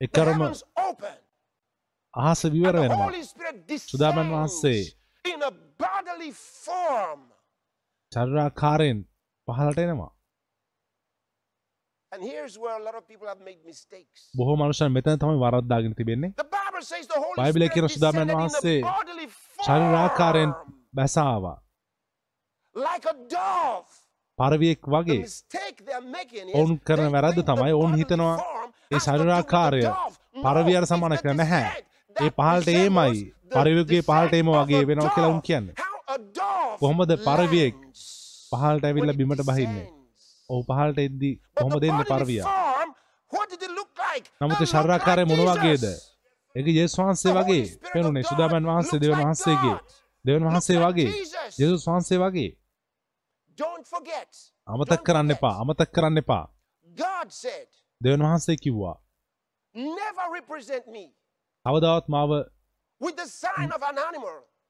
එකරම. 0.02 0.42
අහස 2.14 2.42
විවර 2.46 2.76
වෙනවා. 2.76 3.10
සුදාමන් 3.84 4.34
වහන්සේ. 4.34 4.82
චරරාකාරයෙන් 8.12 9.00
පහලට 9.48 9.80
එනවා 9.80 10.12
And 10.12 10.20
here's 10.20 10.20
where 10.20 10.20
a 10.20 10.20
lot 10.20 10.20
of 10.22 10.40
people 10.48 11.70
have 11.72 11.80
made 11.80 11.80
mistakes. 11.84 12.01
බොහෝ 14.34 14.56
මනුෂ්‍යයන් 14.56 14.92
මෙතන 14.92 15.18
තමයි 15.18 15.38
වරද්දාගෙන 15.40 15.96
තිබෙන්නේ. 15.96 16.34
The 16.36 16.48
Bible 16.52 16.84
says 16.84 17.08
the 17.08 17.20
Holy 17.20 17.36
බයිබලයේ 17.38 17.70
කියන 17.70 17.90
සුදාමන් 17.90 18.32
වහන්සේ 18.32 18.80
ශරීරාකාරයෙන් 19.60 20.52
form. 20.52 20.74
බැසාවා. 20.96 21.58
Like 22.76 23.10
a 23.10 23.14
dove. 23.30 23.88
පරවියෙක් 24.38 24.82
වගේ 24.88 25.22
ඔවුන් 26.54 26.80
කරන 26.82 27.12
වැරද්ද 27.12 27.40
තමයි 27.44 27.74
ඔවුන් 27.74 27.96
හිතනවා 27.96 28.36
ඒ 28.92 29.00
ශරීරාකාරය 29.00 29.82
පරවියට 30.44 30.90
සමාන 30.90 31.18
කර 31.18 31.34
නැහැ. 31.36 31.86
ඒ 32.16 32.32
පහලට 32.32 32.76
ඒමයි. 32.76 33.24
පරිවගේ 33.52 34.02
පහලට 34.02 34.34
ඒම 34.34 34.52
වගේ 34.56 34.84
වෙනවා 34.88 35.16
කියලා 35.16 35.34
උන්. 35.36 35.42
කියන්නේ. 35.42 35.76
කොහොමද 36.80 37.18
පරවියෙක් 37.26 37.76
when 38.52 38.86
ඇවිල්ලා 38.86 39.14
බිමට 39.14 39.44
බහින්නේ. 39.46 40.01
ඔහු 40.52 40.62
පහලට 40.64 41.00
එද්දි 41.00 41.32
කොහොම 41.56 41.76
දෙන්න 41.80 42.00
පරවියා? 42.06 42.48
නමුත් 44.42 44.62
ශරීරාකාරය 44.66 45.24
මොන 45.26 45.44
වගේද. 45.50 45.86
ඒක 46.56 46.68
යේසුස් 46.70 46.98
වහන්සේ 47.00 47.34
වගේ 47.34 47.66
පෙනුනේ 47.88 48.24
සුදාමන් 48.24 48.66
වහන්සේ 48.66 49.00
දෙවන් 49.00 49.22
වහන්සේගේ. 49.22 49.78
දෙවන් 50.26 50.44
වහන්සේ 50.46 50.80
වගේ. 50.80 51.12
යේසුස් 51.58 51.86
වහන්සේ 51.88 52.20
වගේ. 52.20 52.52
අමතක් 54.68 55.02
කරන්න. 55.04 55.32
එපා 55.32 55.56
අමතක් 55.62 55.92
කරන්න 55.92 56.18
එපා 56.18 56.46
දෙවන් 58.02 58.24
වහන්සේ 58.24 58.58
කිව්වා 58.58 58.98
කවදාවත් 61.66 62.08
මාව 62.08 62.32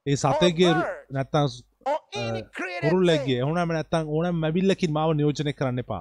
ඒ 0.06 0.16
සතේගේ 0.16 0.74
bird. 0.74 1.71
නැත්තම් 1.82 1.90
or 1.90 2.00
any 2.14 2.42
created 2.52 2.90
කුරුල්ලෙක්ගේ 2.90 3.26
thing 3.26 3.40
එහුනම 3.40 3.72
නැත්තම් 3.72 4.10
ඕනෑම 4.10 4.38
මැබිල්ලකින් 4.38 4.92
මාව 4.92 5.10
නියෝජනය 5.14 5.54
කරන්න 5.54 5.80
එපා. 5.80 6.00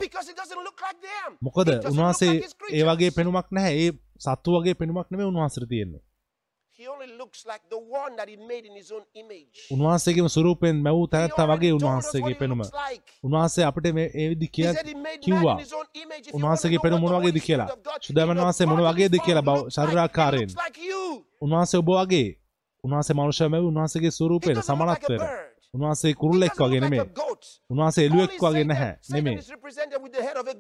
මොකද 1.40 1.69
උන්වහන්සේ 1.87 2.33
ඒ 2.73 2.85
වගේ. 2.85 3.11
පෙනුමක් 3.12 3.49
නැහැ 3.51 3.75
ඒ 3.79 3.90
සත්තු 4.19 4.57
වගේ 4.57 4.75
පෙනුමක් 4.75 5.11
නෙමෙයි 5.11 5.29
උන්වහන්සේට 5.29 5.69
තියෙන්නේ. 5.69 6.03
උන්වහන්සේගේම 9.71 10.29
ස්වරූපයෙන් 10.29 10.77
මැවූ 10.77 11.07
තැනැත්තා 11.07 11.47
වගේ 11.47 11.73
උන්වහන්සේගේ 11.73 12.35
පෙනුම. 12.35 12.61
උන්වහන්සේ 13.25 13.64
අපිට 13.64 13.95
මේ 13.95 14.09
ඒ 14.14 14.29
විදි 14.31 14.49
He 14.49 14.49
කිය 14.49 14.69
කිව්වා 15.21 15.59
උන්වහන්සේගේ 16.33 16.79
what 16.79 17.01
මොන 17.01 17.16
වගේද 17.16 17.40
කියලා 17.47 17.69
සුදාමන් 18.01 18.43
වහන්සේ 18.43 18.66
මොන 18.66 18.83
වගේද 18.88 19.14
කියලා 19.25 19.43
බව 19.43 19.59
ශරීරාකාරයෙන්. 19.71 20.51
උන්වහන්සේ 21.43 21.79
ඔබ 21.79 21.90
වගේ 21.93 22.29
උන්වහන්සේ 22.85 23.14
මනුෂ්‍ය 23.14 23.49
මැවි 23.49 23.66
උන්වහන්සේගේ 23.66 24.11
a 24.11 24.59
සමනත්වයට. 24.62 25.49
උන්වහන්සේ 25.74 26.14
කුරුල්ලෙක් 26.14 26.54
වගේ 26.54 27.04
goat. 27.14 27.44
උන්වහන්සේ 27.70 28.06
එළුවෙක් 28.09 28.33
වගේ 28.44 28.64
නැහැ 28.64 28.92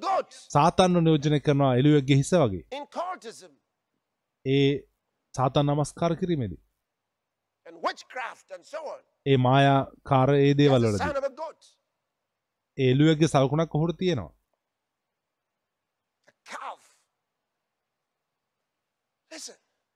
goat. 0.06 0.30
සාතන්ව 0.56 1.02
නියෝජනය 1.06 1.40
කරනවා 1.40 1.72
එළුවෙක්ගේ 1.76 2.16
හිස 2.16 2.32
වගේ. 2.34 2.64
ඒ 4.44 4.70
සාතන් 5.34 5.66
නමස්කාර 5.66 6.16
කිරීමේදී. 6.16 6.60
ඒ 9.26 9.36
මායා 9.36 9.80
කාර 10.02 10.34
ඒ 10.36 10.54
දේවල් 10.54 10.86
වලදී. 10.86 11.02
ඒ 12.78 12.90
එළුවෙක්ගේ 12.92 13.28
සලකුණක් 13.28 13.74
ඔහුට 13.74 13.98
තියෙනවා. 13.98 14.32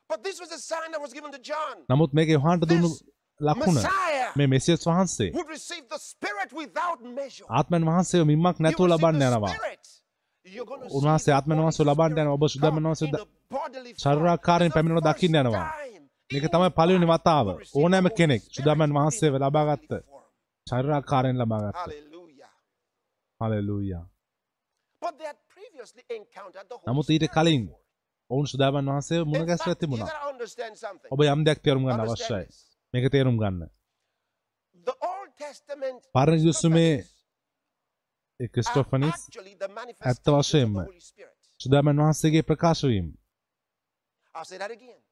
But 0.10 0.24
this 0.24 0.40
was 0.44 0.52
a 0.52 0.62
sign 0.72 0.90
that 0.92 1.02
was 1.02 1.14
given 1.18 1.32
to 1.32 1.42
John. 1.50 1.76
නමුත් 1.92 2.12
මේක 2.14 2.30
යොහන්ට 2.30 2.64
දුන්නු 2.72 2.90
ලකුණ 3.40 3.80
මේ 4.36 4.48
මෙසියස් 4.48 4.88
වහන්සේ. 4.88 5.30
ආත්මන් 7.50 7.84
වහන්සේ 7.90 8.24
මින්මක් 8.32 8.58
නැතුව 8.66 8.88
ලබන්න 8.92 9.24
යනවා 9.30 9.54
උන්වහන්සේ 10.46 11.34
Holy 11.34 11.60
වහන්සේ 11.60 11.86
ලබන්න 11.86 12.12
යනවා. 12.14 12.34
ඔබ 12.34 12.44
come 12.48 12.86
වහන්සේ. 12.86 13.10
ශරීරාකාරයෙන් 13.98 14.72
පැමිණෙන 14.72 15.06
දකින්න 15.06 15.36
යනවා. 15.36 15.68
මේක 16.30 16.46
තමයි 16.48 16.70
පළවෙනි 16.72 17.08
වතාව 17.08 17.48
ඕනෑම 17.74 18.08
කෙනෙක් 18.18 18.42
සුදාමන් 18.50 18.94
වහන්සේ 18.94 19.30
in 19.30 19.36
a 19.38 19.40
ලබාගත්ත. 19.44 19.92
ශරීරාකාරයෙන් 20.68 21.38
ලබාගත්ත 21.38 21.78
Holy 23.40 23.62
නමුත් 26.88 27.10
ඊට 27.10 27.28
කලින්. 27.30 27.64
ඔවුන් 28.30 28.48
සුදාමන් 28.48 28.88
වහන්සේ 28.88 29.24
මුණ 29.26 29.48
ගැස්ලා 29.48 29.76
තිබුණා. 29.76 30.12
ඔබ 31.12 31.20
යම් 31.26 31.42
දෙයක් 31.46 31.60
තේරුම් 31.62 31.84
ගන්න 31.86 32.04
අවශ්‍යයි. 32.04 32.46
මේක 32.94 33.06
තේරුම් 33.12 33.38
ගන්න 33.38 33.70
පරණ 36.14 36.42
යුසුමේ 36.42 36.94
ක්‍රිස්ටොෆනිස් 38.40 39.30
ඇත්ත 40.02 40.28
වශයෙන්ම. 40.28 40.76
සුදාමන් 41.60 41.98
වහන්සේගේ 41.98 42.44
ප්‍රකාශවීම්. 42.44 43.08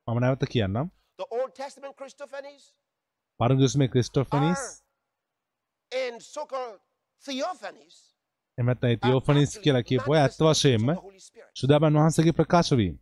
මම 0.07 0.19
නැවත 0.19 0.43
කියන්නම් 0.45 0.89
පරදුස්මේ 3.39 3.87
ක්‍රිස්ටොෆනිස් 3.87 4.61
are 8.57 8.97
තිෝෆනිස් 8.97 9.59
කියලා 9.59 9.83
කියපුය 9.83 10.17
ඇත්ත 10.17 10.41
වශයෙන්ම. 10.41 10.87
සුදාබන් 11.55 11.93
වහන්සේගේ 11.95 12.33
ප්‍රකාශවීම්. 12.33 12.99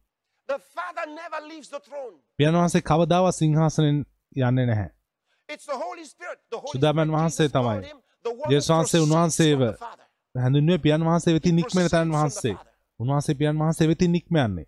පියන 2.38 2.53
වහන්සේ 2.53 2.82
කවදාව 2.84 3.32
සිංහාසනෙන් 3.32 4.05
යන්නේ 4.38 4.65
නැහැ 4.65 4.89
Spirit, 6.05 6.39
වහන්සේ 7.11 7.49
තමයි. 7.49 7.82
him 7.84 8.01
the 8.24 8.30
one 8.32 8.49
Jesus 8.49 8.70
who 8.70 8.76
වහන්සේ 8.76 9.01
proceeds 9.01 9.03
උන්වහන්සේව. 9.03 9.61
හැඳුන්වේ 10.43 10.79
පියන් 10.85 11.05
වහන්සේ 11.07 11.33
වෙති 11.33 11.49
He 11.49 11.55
නික්මෙන 11.55 11.87
තැන් 11.89 12.11
වහන්සේ. 12.11 12.55
උන්වහන්සේ 12.99 13.35
පියන් 13.35 13.55
වහන්සේ 13.61 13.87
වෙති 13.87 14.07
නික්ම 14.07 14.35
යන්නේ 14.37 14.67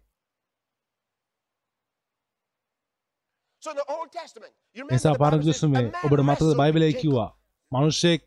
says, 3.61 5.17
පාරදුස්මේ 5.19 5.85
ඔබට 6.05 6.21
මතද 6.21 6.41
wrestled 6.41 6.57
බයිබලේ 6.57 6.87
with 6.87 6.95
Jacob. 6.95 7.01
කිව්වා 7.01 7.29
මනුෂ්‍යයෙක් 7.71 8.21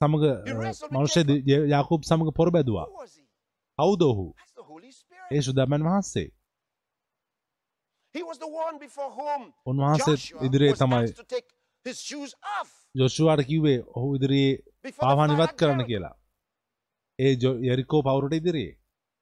සමග 0.00 0.22
මනුෂ්‍ය 0.90 1.20
යාකුබ් 1.72 2.02
සමග 2.04 2.28
පොර 2.32 2.50
බැදවා? 2.50 2.86
කවුද 3.78 4.02
ඔහු. 4.02 4.26
ඒ 5.32 5.42
සුදාමන් 5.42 5.84
වහන්සේ 5.84 6.28
උන්වහන්සේ 9.66 10.16
ඉදිරියේ 10.46 10.74
තමයි 10.74 11.08
ජොෂුවාට 12.94 13.42
කිව්වේ 13.46 13.78
ඔහු 13.96 14.08
ඉදිරියේ 14.16 14.54
before 14.56 14.90
the 14.90 15.00
පාවාන් 15.00 15.30
fire 15.30 15.36
ඉවත් 15.36 15.50
had 15.50 15.58
කරන්න. 15.60 15.86
කියලා 15.86 16.14
ඒ 17.20 17.32
යරිකෝ 17.66 18.02
පවුරට 18.02 18.34
ඉදිරියේ 18.34 18.74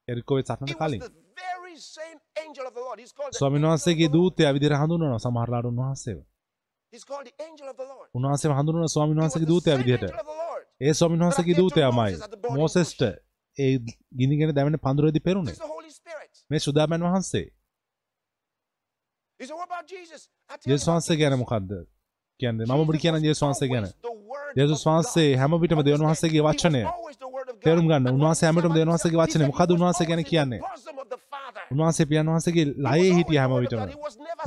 He 0.07 0.15
was 0.15 0.73
කලින් 0.75 1.01
ස්වාමීන් 3.33 3.63
වහන්සේගේ. 3.63 4.09
දූතය 4.09 4.43
විදිහට 4.53 4.75
හඳුන්වනවා 4.75 5.19
සමහරලාට 5.19 5.67
Lord. 7.85 8.09
උන්වහන්සේ 8.13 8.51
හඳුන්වන 8.51 8.89
ස්වාමීන් 8.89 9.21
වහන්සේගේ 9.21 9.47
දූතය 9.47 9.69
විදිහට. 9.77 10.05
ඒ 10.81 10.93
ස්වාමීන් 10.93 11.21
වහන්සේගේ 11.21 11.57
දූතයමයි 11.57 12.13
මෝසෙස්ට 12.51 13.01
ඒ 13.57 13.71
ගිනිගෙන 14.17 14.55
දැවෙන 14.55 14.79
පඳුරේදී 14.79 15.19
පෙරුණේ. 15.19 15.57
මේ 16.49 16.59
සුදාමන් 16.59 17.03
වහන්සේ 17.03 17.45
about 19.39 19.85
වහන්සේ 20.87 21.17
ගැන. 21.17 21.33
මොකද්ද 21.35 21.71
කියන්නේ 22.39 22.65
මම 22.65 22.81
Jesus 22.81 23.01
කියන 23.01 23.15
ජේසුස් 23.23 23.43
වහන්සේ 23.43 23.67
ගැන 23.67 23.85
ජේසුස් 24.55 24.81
වහන්සේ. 24.85 25.29
හැම 25.35 25.51
විටම 25.55 25.79
Understand? 26.01 26.05
වහන්සේගේ 26.05 26.43
වචනය 26.43 26.81
තේරුම් 27.63 27.85
ගන්න. 27.89 28.07
උන්වහන්සේ 28.09 28.45
හැමෝටම 28.47 28.71
he 28.71 28.75
දෙවියන් 28.75 28.89
said 28.89 28.93
වහන්සේගේ 28.93 29.17
about 29.17 29.29
වචනය. 29.29 29.41
himself, 29.41 29.51
මොකද්ද 29.51 29.69
he 29.69 29.73
was 29.73 29.81
උන්වහන්සේ 29.81 30.07
ගැන 30.09 30.23
කියන්නේ? 30.23 30.61
උන්වහන්සේ 31.71 32.05
පියන් 32.05 32.27
වහන්සේගේ 32.31 32.65
ලයේ 32.85 33.11
හිටිය 33.17 33.39
හැම 33.41 33.53
විටම 33.63 33.81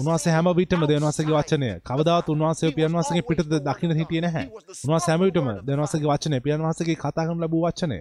උන්වහන්සේ 0.01 0.33
හැම 0.33 0.47
විටම 0.61 0.81
දෙවියන් 0.83 1.05
වහන්සේගේ 1.07 1.35
outside. 1.35 1.59
වචනය 1.59 1.69
කවදාවත් 1.89 2.27
උන්වහන්සේ 2.29 2.71
පියන් 2.79 2.93
වහන්සේගේ 2.97 3.27
පිටත 3.29 3.53
දකින්න 3.69 3.93
හිටියේ. 4.01 4.25
නැහැ 4.27 4.47
උන්වහන්සේ 4.85 5.11
හැම 5.13 5.23
විටම 5.27 5.45
word 5.45 5.53
of 5.53 5.61
the 5.61 5.67
දෙවියන් 5.67 5.81
වහන්සේගේ 5.83 6.09
Father. 6.09 6.19
වචනය 6.21 6.37
පියන් 6.47 6.61
වහන්සේගේ 6.65 6.97
කතා 6.97 7.25
කරන 7.27 7.39
ලැබූ 7.41 7.63
were 7.63 8.01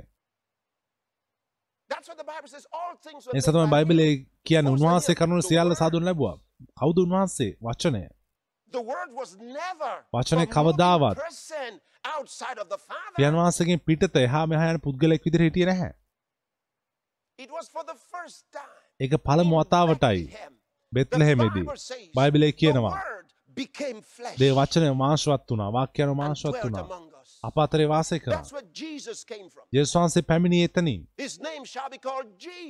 ඒ 3.35 3.41
තමයි. 3.45 3.67
බයිබලයේ 3.73 4.13
කියන්නේ 4.45 4.73
උන්වහන්සේ 4.77 5.15
කරන 5.15 5.41
සියල්ල 5.41 5.71
සාදුන් 5.75 6.03
ලැබුවා 6.05 6.37
කවුද 6.79 6.97
උන්වහන්සේ 6.97 7.51
වචනය 7.61 8.03
moving 10.03 10.45
කවදාවත් 10.47 11.17
පියන් 13.15 13.35
වහන්සේගෙන් 13.35 13.81
පිටත 13.81 14.15
එහා 14.17 14.45
මෙහා 14.47 14.71
යන 14.73 14.79
පුද්ගලයෙක් 14.81 15.25
විදිහට 15.25 15.45
හිටියේ 15.45 15.67
නැහැ 15.67 15.91
It 17.39 17.51
was 17.51 17.69
for 17.69 17.83
the 17.83 17.97
first 18.07 18.41
time. 18.51 18.73
ඒක 18.99 19.13
පළමු 19.19 19.61
වතාවටයි 19.61 20.25
බෙත්ලහෙමේදී 20.91 21.65
බයිබලයේ 22.15 22.51
කියනවා 22.53 22.97
දේ 24.37 24.51
වචනය 24.53 24.91
මාංශවත් 24.95 25.47
වුණා 25.49 25.69
වාක්‍යන 25.73 26.13
මාංශවත් 26.15 26.59
වුණා. 26.63 26.85
අප 27.43 27.57
අතරේ 27.57 27.87
වාසය 27.87 28.19
කරා. 28.19 28.43
යේසුස් 29.73 29.95
වහන්සේ 29.95 30.23
පැමිණියේ 30.23 30.65
එතනින්. 30.65 31.01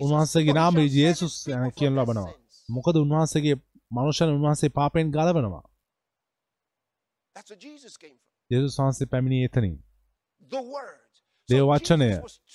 උන්වහන්සේගේ 0.02 0.54
නාමය 0.54 0.88
people 0.90 1.72
කියනු 1.72 1.96
ලබනවා. 1.98 2.32
මොකද 2.70 2.96
උන්වහන්සේගේ 2.96 3.58
මනුෂ්‍යයන් 3.92 4.30
උන්වහන්සේ 4.30 4.72
පාපයෙන් 4.72 5.12
ගලවනවා 5.12 5.64
යේසුස් 8.52 8.80
වහන්සේ 8.80 9.08
පැමිණියේ 9.08 9.46
එතනින්. 9.46 9.76
දේව 11.50 11.66
වචනය. 11.70 12.08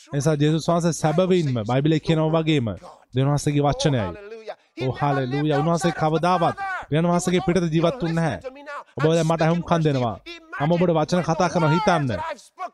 එනිසා 0.08 0.34
ජේසුස් 0.34 0.68
වහන්සේ 0.68 0.92
සැබවින්ම 0.92 1.56
the 1.64 2.00
කියනවා 2.00 2.32
වගේම. 2.36 2.68
දෙවියන් 3.14 3.30
වහන්සේගේ 3.30 3.62
Oh, 3.62 3.68
වචනයයි. 3.68 4.08
ඕ 4.78 4.92
හාලෙලූයා 4.92 5.58
lived 5.58 5.62
උන්වහන්සේ 5.62 5.92
කවදාවත් 5.92 6.56
was 6.86 7.08
වහන්සේගේ 7.08 7.42
පිටත 7.46 7.74
ජීවත් 7.74 8.02
වුනේ 8.02 8.14
නැහැ. 8.14 8.38
ඔබ 8.96 9.04
දැන් 9.08 9.26
මට 9.26 9.42
you. 9.80 9.84
දෙනවා 9.86 10.16
මම 10.60 10.72
ඔබට 10.72 10.92
වචන 10.98 11.22
කතා 11.28 11.48
කරනවා 11.48 11.72
හිතන්න. 11.74 12.10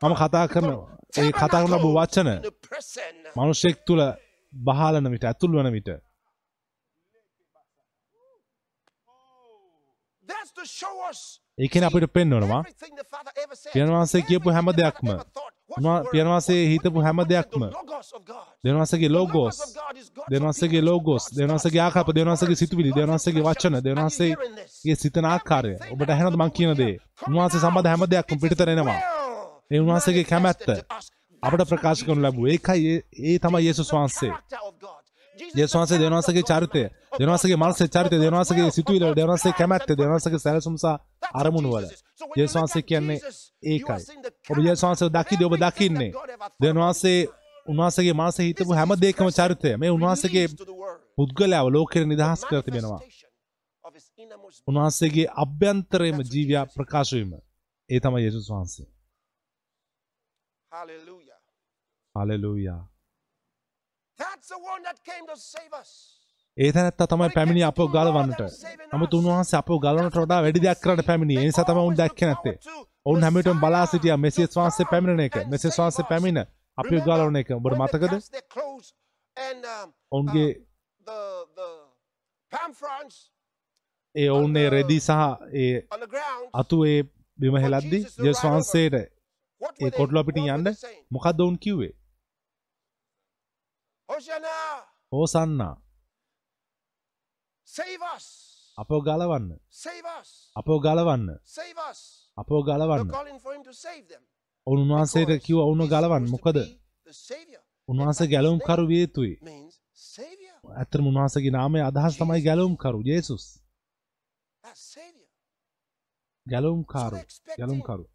මම 0.01 0.15
කතා 0.21 0.45
කරන 0.47 0.69
become 0.73 0.75
ඒ 1.19 1.31
කතා 1.31 1.49
කරන 1.53 1.71
ලබු 1.73 1.89
වචන. 1.97 2.29
මනුෂ්‍යෙක් 3.35 3.77
තුළ 3.87 4.03
බහලන 4.53 5.11
විට 5.13 5.25
ඇතුල් 5.25 5.55
වන 5.57 5.71
විට. 5.75 5.89
That's 10.27 10.51
to 10.51 10.65
show 10.71 10.95
us 11.09 11.42
ඒකෙන් 11.59 11.83
අපිට 11.83 12.05
පෙන්වනවා. 12.05 12.63
පියන 13.73 13.87
වහන්සේ 13.87 14.21
කියපු 14.21 14.49
හැම 14.49 14.71
දෙයක්ම. 14.71 15.07
පියන 16.11 16.27
වහන්සේ? 16.27 16.67
හිතපු 16.67 17.01
හැම 17.01 17.23
දෙයක්ම. 17.23 17.61
The 18.63 18.69
logos 19.09 19.59
opinions, 19.63 20.11
logos 20.81 21.29
God's 21.29 21.49
වහන්සේගේ 21.49 21.81
words, 21.81 22.59
සිතුවිලි 22.59 22.91
වහන්සේගේ 22.91 23.41
වචන 23.41 23.73
this? 24.85 24.99
සිතන 24.99 25.25
ආකාරය. 25.25 25.75
ඔබට 25.91 26.09
ඇහෙනවද 26.09 26.35
මං 26.35 26.49
කියන 26.49 26.73
දේ 26.73 26.97
උන්වහන්සේ 27.27 27.59
සම්බන්ධ 27.59 27.87
හැම 27.87 28.05
දෙයක්ම 28.05 28.37
පිටතට 28.39 28.67
එනවා. 28.67 28.99
ඒ 29.71 29.79
උන්වහන්සේගේ 29.79 30.23
කැමැත්ත. 30.23 30.69
අපට 31.43 31.61
ප්‍රකාශ 31.69 32.05
කරනු 32.05 32.21
ලැබුව. 32.21 32.47
ඒකයි 32.47 32.81
ඒ- 32.87 33.37
තමයි 33.37 33.65
යේසුස් 33.65 33.93
වහන්සේ 33.93 34.31
of 35.33 35.41
God's 35.41 36.43
චරිතය 36.43 36.83
God's 37.19 37.57
මනසේ 37.57 37.87
චරිතය 37.87 38.15
of 38.15 38.21
දෙවියන් 38.21 38.33
God's 38.33 38.51
වහන්සේගේ 38.51 38.63
will, 38.63 38.71
සිතුවිලි 38.71 39.05
of 39.05 39.09
වල 39.09 39.15
දෙවියන් 39.15 39.29
God's 39.29 39.45
වහන්සේගේ 39.45 39.57
plans 39.57 39.59
කැමැත්ත. 39.59 39.87
වහන්සේගේ 40.13 40.39
සැලසුම් 40.39 40.75
සහ 40.77 40.87
අරමුණු 41.33 41.69
වල 41.69 41.85
Jesus 41.85 41.93
is. 41.93 42.03
So 42.15 42.25
when 42.25 42.35
you 42.35 42.43
යේසුස් 42.43 42.55
look 42.55 42.63
වහන්සේ 42.63 42.79
at 42.79 42.85
කියන්නේ 42.85 43.19
ඒකයි 43.63 44.01
ඔබ 44.49 44.57
යේසුස් 44.57 44.83
character 44.83 44.85
වහන්සේ 44.85 45.05
of 45.05 45.13
දකිද්දී 45.13 45.45
ඔබ 45.45 45.55
දකින්නේ 45.57 46.11
mind. 46.61 47.27
උන්වහන්සේගේ 47.67 48.13
මනසේ 48.13 48.45
හිතපු 48.45 48.73
හැම 48.73 48.91
දෙයකම 48.95 49.27
චරිතය 49.31 49.77
මේ 49.77 49.89
උන්වහන්සේගේ. 49.89 50.47
පුද්ගලයාව 51.17 51.67
ලෝකෙට 51.67 52.07
නිදහස් 52.07 52.41
කර 52.45 52.61
තිබෙනවා. 52.61 53.01
උන්වහන්සේගේ 54.67 55.27
අභ්‍යන්තරයේම 55.35 56.19
ජීවියා. 56.23 56.65
ප්‍රකාශ 56.67 57.13
වීම 57.13 57.31
ඒ 57.89 57.99
තමයි 57.99 58.23
යේසුස් 58.25 58.47
වහන්සේ 58.49 58.87
Hallelujah. 60.71 61.39
Hallelujah 62.15 62.81
That's 62.81 62.87
the 62.87 62.87
one 62.87 62.89
that 62.89 62.89
came 62.89 62.89
to 62.89 62.91
save 63.93 64.09
us. 64.09 64.12
ඒ 66.57 66.71
තැනැත්තා 66.71 67.07
තමයි 67.07 67.29
පැමිණි 67.35 67.63
අපව 67.63 67.85
ගලවන්නට. 67.93 68.41
නමුත් 68.93 69.13
උන්වහන්සේ 69.13 69.59
අපව 69.59 69.77
ගලවනට 69.85 70.17
වඩා 70.17 70.41
වැඩි 70.45 70.63
දෙයක් 70.65 70.81
කරන්න 70.83 71.07
පැමිණි 71.07 71.37
ඒ 71.37 71.45
නිසා 71.45 71.65
තමයි 71.65 71.85
උන් 71.89 71.97
දැක්කේ 71.99 72.27
නැත්තේ. 72.29 72.55
ඔවුන් 73.05 73.23
හැමෝටම 73.23 73.59
බලා 73.59 73.85
සිටියා 73.85 74.17
මෙසියස් 74.17 74.57
වහන්සේ 74.57 74.85
පැමිණෙන 74.91 75.25
එක. 75.27 75.35
මෙසියස් 75.47 75.79
වහන්සේ 75.79 76.05
පැමිණ 76.11 76.39
අපිව 76.77 76.99
ගලවන 77.07 77.39
එක. 77.41 77.49
ඔබට 77.51 77.77
මතකද? 77.81 78.13
ඔවුන්ගේ 80.11 80.49
the 81.07 81.69
palm 82.51 82.71
fronds 82.73 83.15
ඒ 84.15 84.29
ඔවුන්නේ 84.29 84.69
රෙදි 84.69 84.99
සහ 84.99 85.11
ඒ. 85.55 85.87
අතු 86.53 86.85
ඒ 86.85 87.01
බිම 87.39 87.55
හෙලද්දි 87.57 87.99
ජෙස් 88.19 88.45
වහන්සේට 88.45 88.93
ඒ 88.93 89.05
were 89.61 89.73
they, 89.73 89.91
කොටලුව 89.91 90.15
what 90.15 90.27
පිටින් 90.27 90.45
were 90.45 90.57
යන්න? 90.59 90.75
මොකක්ද 91.11 91.39
ඔවුන් 91.39 91.57
කිව්වේ 91.57 91.93
හෝසන්නා 95.11 95.73
අපව 98.77 98.99
ගලවන්න. 99.07 99.47
අපව 100.55 100.77
ගලවන්න. 100.79 101.27
They're 102.37 102.51
ගලවන්න. 102.67 103.09
ඔවුන් 104.67 104.79
Because 104.81 105.39
කිව්ව 105.39 105.59
ඔවුන් 105.59 105.81
ගලවන්න. 105.87 106.25
මොකද. 106.29 106.57
උන්වහන්සේ 107.89 108.27
ගැලවුම් 108.27 108.59
කරු 108.59 108.83
name 108.83 108.87
විය 108.87 109.01
යුතුයි 109.03 109.33
means 109.41 109.73
savior. 109.93 110.57
ඇත්තටම 110.71 111.05
උන්වහන්සේගේ 111.05 111.51
නාමය 111.51 111.79
අදහස් 111.81 112.13
තමයි 112.17 112.41
ගැලවුම් 112.41 112.75
කරු. 112.77 112.99
Savior. 114.85 115.29
ගැලවුම් 116.45 116.83
කාරු. 116.85 117.17
ගැලුම් 117.59 117.81
කරු. 117.81 118.05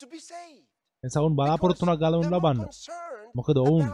to 0.00 0.06
be 0.06 0.20
saved. 0.20 0.64
එනිසා 1.04 1.20
ඔවුන් 1.20 1.36
බලාපොරොත්තු 1.36 1.82
වුණා 1.82 1.96
Because 1.96 2.02
ගලවුම් 2.02 2.24
they're 2.24 2.40
more 2.40 2.54
ලබන්න. 2.54 2.58
මොකද 3.36 3.56
ඔවුන් 3.58 3.84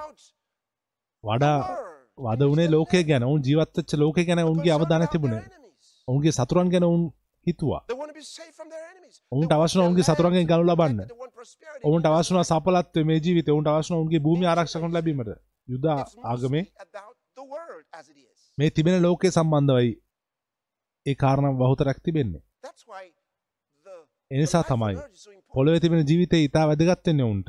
වඩා 1.25 1.57
the 1.59 1.75
word. 2.19 2.37
වද 2.37 2.51
වුණේ 2.51 2.69
ලෝකය 2.69 3.03
ගැන 3.05 3.23
ඔවුන් 3.23 3.43
ජීවත් 3.43 3.77
වෙච්ච 3.77 3.93
ලෝකය 3.97 4.25
ගැන 4.25 4.39
They're 4.39 4.51
ඔවුන්ගේ 4.51 4.65
concerned 4.65 4.83
අවධානය 4.83 5.03
about 5.03 5.15
තිබුණේ 5.15 5.41
their 5.41 5.59
enemies. 5.59 5.89
ඔවුන්ගේ 6.09 6.33
සතුරන් 6.33 6.69
ගැන 6.73 6.85
ඔවුන් 6.85 7.03
හිතුවා 7.47 7.83
They 7.87 7.99
want 8.01 8.11
to 8.13 8.19
be 8.21 8.27
saved 8.29 8.55
from 8.55 8.69
their 8.69 8.85
enemies. 8.85 9.01
ඔවුන්ට 9.33 9.53
අවශ්‍යන 9.53 9.81
ඔවුන්ගේ 9.83 10.07
සතුරන්ගෙන් 10.09 10.47
ගනු 10.47 10.65
ලබන්න 10.65 11.01
ඔවුන්ට 11.83 12.07
අවශ්‍යන 12.09 12.39
සපලත්ව 12.43 13.05
මේ 13.05 13.19
ජීවිත 13.25 13.49
ඔවුන්ට 13.49 13.71
අවශ්න 13.73 13.97
ඔවුන්ගේ 13.97 14.21
භූමි 14.27 14.47
ආරක්ෂකන 14.47 14.95
ලැබීමට 14.97 15.31
යුද 15.69 15.85
ආගමේ 16.25 16.65
මේ 18.59 18.71
තිබෙන 18.71 18.97
ලෝකයේ 19.03 19.33
සම්බන්ධවයි 19.33 19.91
ඒ 21.07 21.17
කාරණ 21.17 21.59
බහුතරක් 21.61 21.99
තිබෙන්නේ 22.05 22.43
එනිසා 24.31 24.65
තමයි 24.65 24.97
පොළොව 25.55 25.81
තිබෙන 25.83 26.07
ජීවිතය 26.09 26.45
ඉතා 26.47 26.65
වැදගත්වෙන්නේ 26.69 27.29
ඔවුන්ට 27.29 27.49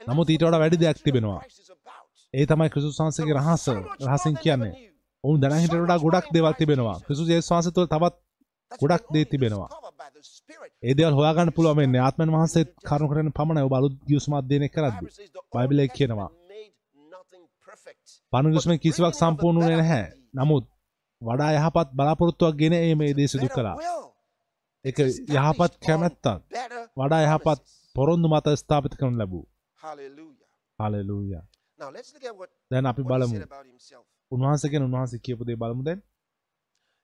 නමුත් 0.00 0.28
ඊට 0.28 0.42
වඩා 0.42 0.68
දෙයක් 0.74 0.98
තිබෙනවා. 1.00 1.40
ඒ 2.34 2.44
තමයි 2.46 2.68
ක්‍රිස්තුස් 2.70 2.98
වහන්සේගේ 2.98 3.36
රහස 3.36 3.64
රහසින් 4.06 4.36
කියන්නේ. 4.36 4.74
ඔවුන් 5.24 5.40
දැනහිට 5.40 5.74
වඩා 5.74 5.98
ගොඩක් 5.98 6.26
දේවල් 6.34 6.54
තිබෙනවා. 6.54 6.98
ක්‍රිස්තුස් 7.06 7.28
යේසුස් 7.28 7.50
වහන්සේ 7.50 7.72
තුළ 7.72 7.88
තවත් 7.88 8.14
ගොඩක් 8.80 9.04
දේ 9.14 9.24
තිබෙනවා. 9.24 9.70
ඒ 10.82 10.94
දේවල් 10.94 11.14
හොයාගන්න 11.14 11.54
පුළුවන් 11.56 11.76
වෙන්නේ. 11.76 12.02
ආත්මයන් 12.02 12.30
වහන්සේ 12.30 12.64
කරුණු 12.82 13.08
කරන 13.10 13.30
පමණයි 13.32 13.66
ඔබ 13.68 13.74
අලුත් 13.74 13.94
ගිවිසුම 14.08 14.34
අධ්‍යයනය 14.34 14.68
කරද්දී 14.68 15.10
බයිබලයේ 15.52 15.88
කියනවා. 15.88 16.30
පණුගිස්මෙන් 18.32 18.78
කිසිවක් 18.78 19.14
සම්පූර්ණ 19.14 19.58
වුණේ 19.58 19.76
නැහැ. 19.76 20.04
නමුත් 20.34 20.64
වඩා 21.22 21.50
යහපත් 21.52 21.88
බලාපොරොත්තුවක් 21.92 22.54
ගෙන 22.56 22.74
ඒ 22.74 22.94
මේ 22.94 23.12
දේ 23.12 23.28
සිදු 23.28 23.48
කළා. 23.48 23.76
එක 24.84 24.96
යහපත් 25.34 25.72
කැමැත්තක්. 25.80 26.26
වඩා 26.96 27.22
යහපත් 27.26 27.60
පොරොන්දු 27.96 28.26
මත 28.28 28.46
ස්ථාපිත 28.56 28.94
කරනු 28.98 29.16
ලැබූ 29.84 30.32
හලෙලූයා 30.78 31.44
දැන් 32.70 32.86
අපි 32.86 33.02
බලමු 33.02 33.36
උන්වහන්සේ 34.32 34.70
ගැන 34.70 34.84
උන්වහන්සේ 34.88 35.20
කියපු 35.26 35.44
දේ 35.44 35.56
බලමු 35.56 35.84
දැන් 35.84 36.02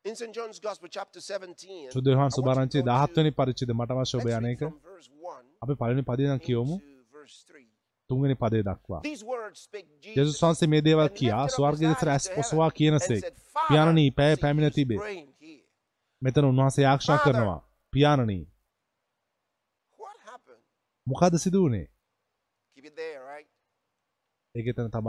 In 0.05 0.15
St. 0.17 0.33
John's 0.37 0.59
Gospel, 0.67 0.89
chapter 0.89 1.21
17, 1.21 1.91
සුද්ධ 1.95 2.07
Yohan 2.09 2.17
I 2.17 2.21
want 2.21 2.33
you 2.33 2.37
සුභාරංචියේ 2.37 2.85
to 2.85 2.91
go 2.91 2.97
17 2.99 3.17
වෙනි 3.17 3.33
පරිච්ඡේදය 3.39 3.75
මට 3.75 3.91
අවශ්‍ය 3.95 4.17
ඔබ 4.19 4.29
යන 4.29 4.47
එක 4.51 4.61
from 4.61 4.79
verse 4.83 5.09
1 5.33 5.45
අපි 5.65 5.75
පළවෙනි 5.81 6.05
පදේ 6.11 6.29
නම් 6.29 6.41
කියවමු 6.47 6.77
to 6.77 7.19
verse 7.19 7.37
3. 7.49 7.67
තුන්වෙනි 8.11 8.37
පදේ 8.43 8.63
දක්වා 8.63 9.01
Jesus. 9.05 10.43
වහන්සේ 10.43 10.69
මේ 10.69 10.83
දේවල් 10.87 11.11
කියා 11.19 11.43
lifted 11.43 11.53
up 11.53 11.57
ස්වර්ගයේ 11.57 11.91
his 11.91 11.97
දෙස 11.97 12.07
රැස් 12.09 12.25
and 12.93 13.03
said, 13.09 13.25
පියාණනි 13.69 14.11
පැය 14.11 14.37
පැමිණ 14.37 14.73
තිබේ. 14.79 15.01
මෙතන 16.23 16.45
උන්වහන්සේ 16.45 16.87
Father. 16.87 17.21
කරනවා 17.25 17.59
පියාණනි? 17.93 18.39
මොකද 21.07 21.35
සිදු 21.39 21.59
වුණේ 21.63 21.87
Keep 22.81 22.87
it 22.87 22.97
there, 22.97 23.23
right? 23.23 23.49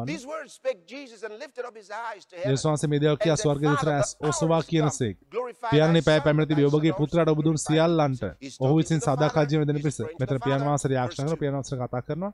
These 0.06 0.26
words 0.26 0.54
spake 0.54 0.86
Jesus 0.86 1.24
and 1.24 1.40
lifted 1.40 1.66
up 1.66 1.76
his 1.76 1.90
eyes 1.90 2.26
to 2.26 2.36
heaven. 2.36 2.52
යේසුස් 2.52 2.66
වහන්සේ 2.66 2.88
මේ 2.88 2.98
දේවල් 3.00 3.18
කියා 3.18 3.36
ස්වර්ගයේ 3.36 3.70
දෙස 3.70 3.78
"Father, 3.78 3.92
රැස් 3.92 4.10
the 4.10 4.26
hour 4.26 4.32
ඔසවා 4.32 4.60
කියනසේක් 4.64 5.16
පියාණනි 5.64 6.02
පැය 6.02 6.18
Son, 6.18 6.26
පැමිණ 6.26 6.44
that 6.44 6.52
තිබේ 6.52 6.66
thy 6.66 6.72
ඔබගේ 6.72 6.92
පුත්‍රයාට 6.98 7.32
ඔබදුන් 7.34 7.46
glorify 7.46 7.64
සියල්ලන්ට 7.68 8.22
him." 8.22 8.34
He's 8.42 8.58
ඔහු 8.60 8.74
විසින් 8.80 9.00
Father. 9.00 9.54
ජීවන 9.54 9.68
දෙන 9.68 9.80
පිස 9.86 9.98
මෙතන 10.22 10.42
පියාණන්. 10.46 10.68
වහන්සේ 10.68 10.92
කරනවා 11.12 11.30
two. 11.30 11.40
පියාණන් 11.42 11.60
වහන්සේ 11.60 11.80
කතා 11.82 12.02
කරනවා 12.08 12.32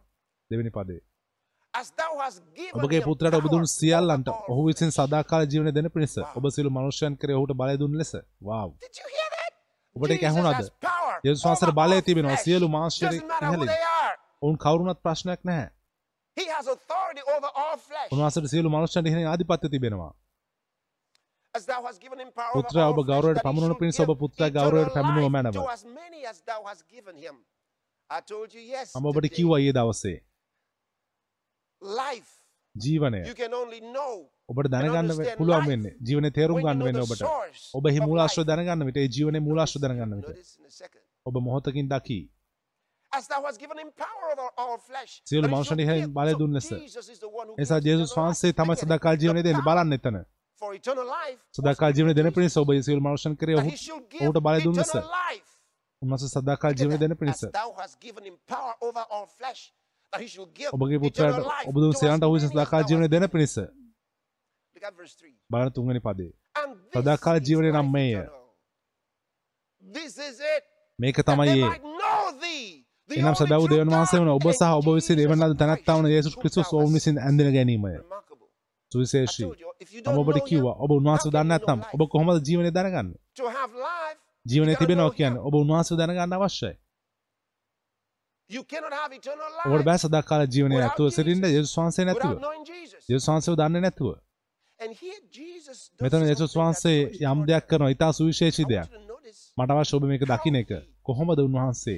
දෙවෙනි 0.52 0.72
පදේ 0.72 1.00
ඔබගේ 2.78 3.02
පුත්‍රයාට 3.10 3.40
ඔබ 3.42 3.48
දුන් 3.54 3.66
සියල්ලන්ට 3.70 4.28
ඔහු 4.52 4.62
විසින්. 4.70 4.92
සදාකාල 4.92 5.44
ජීවන 5.54 5.74
දෙන 5.74 5.92
පිණිස 5.92 6.18
Wow. 6.18 6.34
ඔබ 6.38 6.50
සියලු 6.56 6.70
මනුෂ්‍යයන් 6.70 7.14
කරේ 7.22 7.38
ඔහුට 7.40 7.54
බලය 7.62 7.76
දුන් 7.78 7.94
ලෙස 8.02 8.12
වාව්? 8.42 8.70
ඔබට 9.96 10.12
ඒක 10.12 10.24
ඇහුණාද 10.24 10.60
යේසුස් 11.24 11.46
වහන්සේට 11.46 11.78
බලය 11.80 12.02
තිබෙනවා. 12.02 12.38
සියලු 12.38 12.68
who 12.68 13.16
ඉහළින්. 13.46 13.97
ඔවුන් 14.42 14.58
කවුරුනත් 14.58 15.02
ප්‍රශ්නයක් 15.02 15.42
නැහැ. 15.44 15.70
උන්වහන්සේට 18.12 18.50
සියලු 18.50 18.70
මනුෂ්‍යයන්ට 18.70 19.08
ඉහළින් 19.08 19.28
ආධිපත්‍ය 19.28 19.70
තිබෙනවා 19.70 20.14
පුත්‍රයා 22.54 22.90
ඔබ 22.90 23.00
ගෞරවයට 23.06 23.42
පමුණුවන 23.44 23.80
පිණිස 23.80 24.00
ඔබ 24.00 24.12
පුත්‍රයා 24.20 24.52
ගෞරවයට 24.52 24.94
පැමිණුව 24.94 25.30
මැනව. 25.32 25.58
මම 28.96 29.06
ඔබට 29.06 29.30
කිව්වා 29.36 29.60
ඊයේ 29.60 29.74
දවසේ. 29.74 30.18
ජීවනය 32.76 33.22
ඔබට 34.50 34.70
දැනගන්න 34.72 35.12
පුළුවන් 35.38 35.68
වෙන්නේ 35.68 35.94
ජීවනයේ 36.08 36.36
තේරුම් 36.38 36.62
ගන්න 36.62 36.84
වෙන්නේ 36.84 37.04
ඔබට 37.04 37.22
ඔබ 37.74 37.86
මූලාශ්‍රය 38.00 38.42
life. 38.42 38.50
දැනගන්න 38.50 38.86
විට 38.88 38.98
ඒ 38.98 39.10
ජීවනයේ 39.10 39.46
මූලාශ්‍රය 39.48 39.82
දැනගන්න 39.82 40.18
විට. 40.20 40.40
ඔබ 41.26 41.36
මොහොතකින් 41.42 41.90
දකි 41.90 42.20
සියලු 45.26 45.42
that 45.42 45.50
he 45.50 45.56
මනුෂ්‍යයන්ට 45.56 45.68
should 45.68 45.80
ඉහළින් 45.80 46.02
give. 46.02 46.14
බලය 46.14 46.32
So 46.32 46.38
දුන් 46.40 46.54
ලෙස. 46.54 46.70
Jesus 46.70 47.10
is 47.10 47.20
the 47.20 47.28
one 47.30 47.48
who 47.50 47.56
එසා 47.58 47.80
gives 47.80 47.86
Jesus 47.88 48.12
eternal 48.12 48.28
වහන්සේ 48.28 48.48
life. 48.48 48.58
තමයි 48.58 48.74
Again, 48.74 48.86
සදාකාල 48.86 49.16
ජීවනය 49.18 49.42
the 49.42 49.48
දෙන්නේ 49.50 49.64
power 49.64 49.76
බලන්න 49.76 49.94
එතන 49.98 50.18
for 50.62 50.74
eternal 50.76 51.06
life 51.08 51.40
was 51.40 51.58
සදාකාල 51.58 51.92
ජීවනය 51.94 52.14
given 52.14 52.18
දෙන 52.18 52.32
to 52.32 52.36
පිණිස 52.36 52.58
ඔබ 52.58 52.70
සියලු 52.88 53.02
මනුෂ්‍යයන් 53.02 53.36
කරේ 53.38 53.56
that 53.56 53.66
ඔහු 53.66 53.70
he 53.70 53.78
should 53.78 54.06
give 54.10 54.24
ඔහුට 54.24 54.40
බලය 54.48 54.60
දුන් 54.66 54.76
ලෙස 54.76 54.90
eternal 54.90 55.12
life. 55.22 55.50
උන්වහන්සේ 56.02 56.28
සදාකාල 56.28 56.72
Look 56.72 56.76
at 56.76 56.80
ජීවනය 56.80 56.98
දෙන 57.00 57.10
that. 57.10 57.20
පිණිස 57.20 57.44
As 57.44 57.52
thou 57.52 57.70
hast 57.80 57.96
given 58.00 58.24
him 58.30 58.38
power 58.48 58.74
over 58.82 59.04
all 59.10 59.26
flesh, 59.40 59.62
that 60.12 60.22
he 60.22 60.28
should 60.28 60.52
give 60.54 60.70
ඔබගේ 60.76 60.96
eternal 60.96 61.04
පුත්‍රයාට 61.06 61.40
life 61.54 61.68
ඔබ 61.70 61.76
දුන් 61.82 61.92
to 61.92 61.96
as 61.98 62.00
සියල්ලන්ට 62.02 62.24
ඔහු 62.28 62.34
විසින් 62.36 62.50
many 62.50 62.54
as 62.54 62.56
සදාකාල 62.56 62.82
thou 62.84 62.90
ජීවනය 62.90 63.06
hast 63.06 63.12
දෙන 63.12 63.22
given. 63.22 63.32
පිණිස 63.34 63.56
Look 64.76 64.84
at 64.84 64.94
verse 64.96 65.16
3. 65.16 65.34
බලන්න 65.52 65.72
තුන්වෙනි 65.72 66.00
පදේ 66.00 66.32
And 66.62 66.72
සදාකාල 66.96 67.36
this 67.40 67.44
is 67.44 67.50
ජීවනය 67.50 67.70
නම් 67.72 67.78
life 67.78 67.92
මේය. 67.96 68.12
eternal. 68.14 68.44
This 69.82 70.14
is 70.20 70.40
it. 70.56 70.64
මේක 71.00 71.16
That 71.16 71.26
තමයි 71.30 71.46
they 71.46 71.62
A 71.64 72.77
might 73.10 73.16
know 73.16 73.16
thee, 73.16 73.16
the 73.16 73.22
එනම් 73.22 73.28
only 73.28 73.40
සැබෑ 73.40 73.60
වූ 73.60 73.68
true 73.68 73.74
දෙවියන් 73.74 73.92
වහන්සේ 73.94 74.20
වන 74.20 74.28
God, 74.28 74.38
ඔබ 74.38 74.46
and 74.46 74.54
සහ 74.54 74.64
ඔබ 74.80 74.88
විසින් 74.96 75.18
Jesus 75.18 75.26
එවන 75.26 75.40
ලද 75.44 75.58
තැනැත්තා 75.60 75.96
වන 75.98 76.02
Christ, 76.02 76.16
යේසුස් 76.16 76.34
whom 76.34 76.42
ක්‍රිස්තුස් 76.42 76.68
thou 76.70 76.78
ඔවුන් 76.78 76.88
hast 76.88 76.98
විසින් 76.98 77.16
ඇඳින 77.20 77.50
ගැනීමය 77.56 77.94
Remarkable. 77.94 78.48
I 78.48 78.92
සුවිශේෂී 78.92 79.44
told 79.44 79.60
you, 79.60 79.72
if 79.80 79.90
you 79.94 80.02
මම 80.02 80.06
don't 80.06 80.20
ඔබට 80.20 80.30
know 80.30 80.40
him, 80.40 80.48
කිව්වා 80.50 80.74
ඔබ 80.84 80.92
උන්වහන්සේ 80.92 81.24
how 81.24 81.32
can 81.32 81.38
දන්නේ 81.38 81.54
you 81.54 81.60
know 81.60 81.68
නැත්නම් 81.68 81.80
life? 81.80 81.94
ඔබ 81.96 82.10
කොහොමද 82.12 82.38
ජීවනය 82.48 82.70
දැනගන්නේ 82.72 83.18
To 83.36 83.46
have 83.50 83.72
life, 83.88 84.20
ජීවනය 84.46 84.72
you 84.72 84.76
gotta 84.76 84.86
තිබෙනවා 84.86 85.08
know 85.08 85.18
කියන්නේ 85.20 85.40
him. 85.40 85.48
ඔබ 85.48 85.54
උන්වහන්සේ 85.56 85.98
දැනගන්න 86.00 86.38
අවශ්‍යයි 86.40 86.74
You 88.50 88.64
cannot 88.64 88.94
have 88.94 89.12
eternal 89.16 89.52
ඔබට 89.66 89.74
life 89.74 89.86
බෑ 89.86 90.00
සදාකාල 90.04 90.42
ජීවනය 90.54 90.76
Without 90.76 90.92
ඇතුව 90.92 91.08
සිටින්න 91.10 91.42
Jesus. 91.42 91.56
යේසුස් 91.56 91.74
වහන්සේ 91.80 92.06
නැතුව 92.06 92.30
without 92.30 92.44
knowing 92.46 92.64
Jesus. 92.66 93.02
යේසුස් 93.10 93.28
වහන්සේව 93.30 93.56
දන්නේ 93.62 93.82
නැතුව 93.86 94.10
And 94.80 94.92
here 95.02 95.20
Jesus 95.32 95.80
does 95.90 96.02
මෙතන 96.04 96.24
යේසුස් 96.30 96.52
something 96.52 96.62
වහන්සේ 96.62 97.00
that's 97.00 97.20
so 97.20 97.32
යම් 97.32 97.40
දෙයක් 97.50 97.58
extraordinary. 97.58 97.68
කරනවා 97.70 97.92
ඉතා 97.96 98.12
සුවිශේෂී 98.20 98.64
I 98.64 98.68
want 98.68 98.74
දෙයක් 98.74 98.92
you 98.92 99.00
to 99.00 99.08
notice 99.14 99.42
මට 99.58 99.70
අවශ්‍ය 99.74 99.94
ඔබ 99.98 100.04
මේක 100.12 100.24
දකින්න 100.32 100.60
එක 100.62 100.72
කොහොමද 101.08 101.40
උන්වහන්සේ 101.48 101.98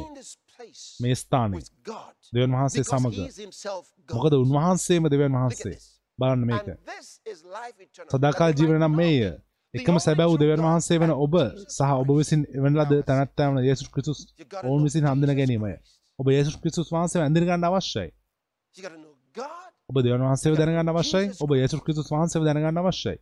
in 0.00 0.14
this 0.14 0.30
place 0.48 0.84
මේ 1.00 1.14
ස්ථානයේ. 1.14 1.64
දෙවන් 2.32 2.52
වහන්සේ 2.52 2.84
God. 4.02 4.16
මොකද 4.16 4.34
උන්වහන්සේම 4.34 5.08
දෙවන් 5.08 5.34
වහන්සේ. 5.34 5.76
බලන්න 6.18 6.44
මේක. 6.46 6.66
සදාකාල 8.10 8.52
ජීවන 8.58 8.78
නම් 8.80 8.94
මේය 8.96 9.18
එකම 9.74 9.92
only 9.92 10.04
සැබෑ 10.06 10.28
වූ 10.28 10.38
true 10.38 10.46
දෙවන් 10.46 10.64
වහන්සේ 10.66 10.98
වෙන 11.02 11.12
ඔබ 11.16 11.34
සහ 11.68 11.90
ඔබ 11.94 12.08
විසින් 12.18 12.46
එවන 12.56 12.80
ලද 12.80 12.92
තැනැත්තා 13.08 13.50
වන 13.50 13.60
යේසුස් 13.68 13.88
ක්‍රිස්තුස් 13.90 14.20
You 14.38 14.46
gotta 14.46 14.66
ඔවුන් 14.66 14.82
විසින් 14.86 15.04
හඳුන 15.04 15.34
ගැනීමය. 15.40 15.74
ඔබ 16.18 16.26
යේසුස් 16.28 16.56
ක්‍රිස්තුස් 16.62 16.88
වහන්සේව 16.94 17.22
ඇඳින 17.24 17.46
ගන්න 17.48 17.68
අවශ්‍යයි. 17.70 18.10
ඔබ 19.90 19.96
දෙවන් 20.00 20.26
වහන්සේව 20.26 20.56
දැනගන්න 20.56 20.92
අවශ්‍යයි 20.92 21.26
ඔබ 21.44 21.50
යේසුස් 21.60 21.84
ක්‍රිස්තුස් 21.84 22.08
වහන්සේව 22.14 22.42
දැනගන්න 22.46 22.82
අවශ්‍යයි 22.82 23.18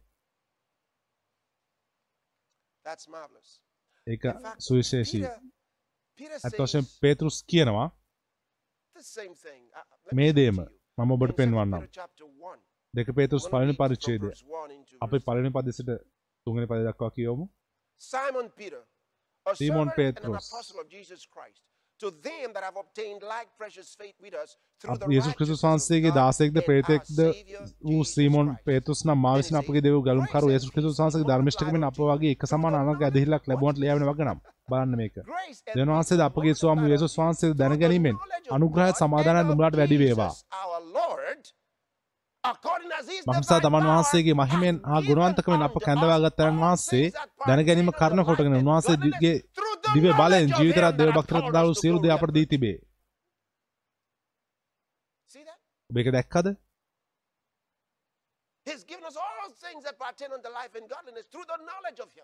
That's 2.84 3.06
marvelous. 3.08 3.61
ඒක 4.06 4.22
සුවිශේෂී 4.58 5.24
ඇත්ත 5.26 6.58
වශයෙන් 6.58 6.86
පේතෘස් 7.00 7.36
කියනවා. 7.44 7.86
Uh, 7.86 9.02
let 10.06 10.12
මේ 10.12 10.32
දේම. 10.32 10.56
මම 10.98 11.10
ඔබට 11.10 11.22
In 11.22 11.28
2 11.28 11.36
පෙන්වන්නම් 11.36 11.80
Peter 11.80 11.92
chapter 11.92 12.26
1. 12.26 12.60
දෙක 12.94 13.08
පේතෘස් 13.16 13.44
පළවෙනි 13.48 13.74
පරිච්ඡේදය 13.74 14.26
verse 14.26 14.44
1 14.56 14.72
into 14.72 14.96
අපි 15.00 15.18
පළවෙනි 15.18 15.50
පදෙ 15.50 15.72
සිට 15.72 15.90
තුන්වෙනි 16.46 16.66
පදේ 16.66 16.86
දක්වා 16.88 17.10
කියවමු 17.10 17.46
Simon 18.00 18.48
Peter, 18.50 18.80
a 22.02 22.10
Simon 22.10 22.22
servant 22.22 22.46
and 22.46 22.52
an 22.52 22.52
Petrus. 22.52 22.52
apostle 22.52 22.52
of 22.52 22.52
Jesus 22.52 22.52
Christ, 22.52 22.52
to 22.52 22.52
them 22.52 22.52
that 22.52 22.64
have 22.64 22.76
obtained 22.76 23.22
like 23.22 23.48
precious 23.58 23.96
faith 23.96 24.14
with 24.20 24.34
us 24.34 24.56
through 24.80 24.98
the 24.98 25.04
අප 25.04 25.10
යේසුස් 25.10 25.34
ක්‍රිස්තුස් 25.34 25.62
righteousness 25.62 25.82
වහන්සේගේ 25.82 26.08
of 26.08 26.14
God 26.14 26.20
දාසයෙක්ද 26.20 26.56
and 26.56 26.66
ප්‍රේතෙක්ද 26.66 27.18
our 27.18 27.34
Savior 27.34 27.60
වූ 27.82 27.98
Jesus 27.98 28.14
සීමොන් 28.14 28.46
Christ. 28.46 28.64
පේතෘස් 28.64 29.04
නම් 29.06 29.18
මා 29.18 29.36
විසින් 29.36 29.56
අපගේ 29.56 29.80
දෙව් 29.80 30.02
ගැලුම්කරු 30.02 30.48
යේසුස් 30.50 30.70
ක්‍රිස්තුස් 30.70 31.00
වහන්සේගේ 31.00 31.24
ධර්මිෂ්ඨකමින් 31.24 31.84
අප 31.84 31.94
වගේ 31.94 32.30
එක 32.30 32.46
සමාන 32.46 32.74
අනග 32.74 33.02
ඇදහිල්ලක් 33.02 33.44
ලැබුණට 33.46 33.78
ලියාවෙන 33.78 34.04
වගනම් 34.04 34.38
බලන්න 34.68 34.96
මේක 34.96 35.14
දෙවියන් 35.14 35.88
peace 35.88 36.20
අපගේ 36.20 36.54
ස්වාමී 36.54 36.90
යේසුස් 36.90 37.18
වහන්සේ 37.18 37.54
දැනගැනීමෙන් 37.54 38.16
අනුග්‍රහය 38.50 38.92
සමාදානය 38.92 39.42
නුඹලාට 39.42 39.76
වැඩි 39.76 39.98
වේවා 39.98 40.30
Jesus 40.30 40.44
our 40.52 40.80
Lord, 40.80 41.22
according 41.22 41.40
as 41.40 41.48
his 41.48 41.50
මහසා 42.44 43.60
තමන් 43.60 43.84
වහන්සේගේ 43.88 44.34
මහිමෙන් 44.34 44.78
හා 44.84 45.00
ගුණවන්තකමින් 45.02 45.60
අප 45.62 45.76
කැඳවාගත් 45.84 46.36
තරන් 46.36 46.56
වහන්සේ 46.58 47.04
දැනගැනීම 47.40 47.90
කරන 47.94 48.22
කොටගෙන 48.24 48.56
උන්වහන්සේගේ 48.56 49.34
දිව්‍ය 49.88 50.10
බලයෙන් 50.12 50.50
ජීවිතරත් 50.50 50.98
දේව 50.98 51.12
භක්තිරත් 51.12 51.46
to 51.56 51.74
සියලු 51.74 52.02
දේ 52.02 52.12
අපට 52.16 52.32
දී. 52.32 52.46
තිබේ. 52.46 52.76
ඒක 55.90 56.08
දැක්කද. 56.10 56.46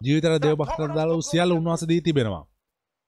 ජීවිතර 0.03 0.33
දේව 0.41 0.61
us 0.61 0.77
දාලු 0.93 1.23
සියල්ල 1.23 1.51
උන්වහන්සේ 1.53 1.89
දී 1.89 2.03
තිබෙනවා. 2.03 2.45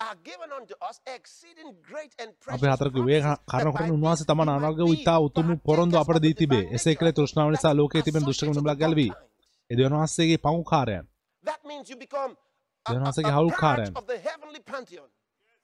අපේ 2.48 2.68
හතරක 2.68 2.94
වේ 2.94 3.02
we 3.02 3.96
might 3.96 4.28
අනර්ග 4.38 4.76
be 4.76 4.92
ඉතා 4.92 5.18
උතුම් 5.18 5.58
පොරොන්දු 5.58 5.96
අපට 5.96 6.18
දී 6.18 6.34
තිබේ. 6.34 6.68
එසේ 6.70 6.94
කළේ 6.94 7.12
තෘෂ්ණාව 7.12 7.50
නිසා 7.50 7.72
ලෝකයේ 7.72 8.02
තිබෙන 8.02 8.22
දුෂ්ටකම 8.22 8.52
නුඹලා 8.52 8.74
ගැලවී. 8.74 9.12
ඒ 9.70 9.76
දෙවියන් 9.76 9.92
වහන්සේගේ 9.92 10.36
පවුකාරයන් 10.36 11.08
That 11.44 11.58
means 11.64 11.90
you 11.90 11.98
become 11.98 12.36
a, 12.86 12.92
දෙවියන් 12.92 13.02
a, 13.02 13.06
වහන්සේගේ 13.06 13.30
a 13.30 13.34
part 13.34 13.40
හවුල්කාරයන්. 13.40 13.94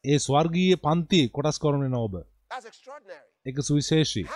ඒ 0.05 0.19
ස්වර්ගීය 0.19 0.77
පන්ති 0.77 1.29
කොටස් 1.29 1.59
කරන 1.59 1.83
extraordinary. 2.67 3.31
එක 3.47 3.63
සුවිශේෂී 3.63 4.29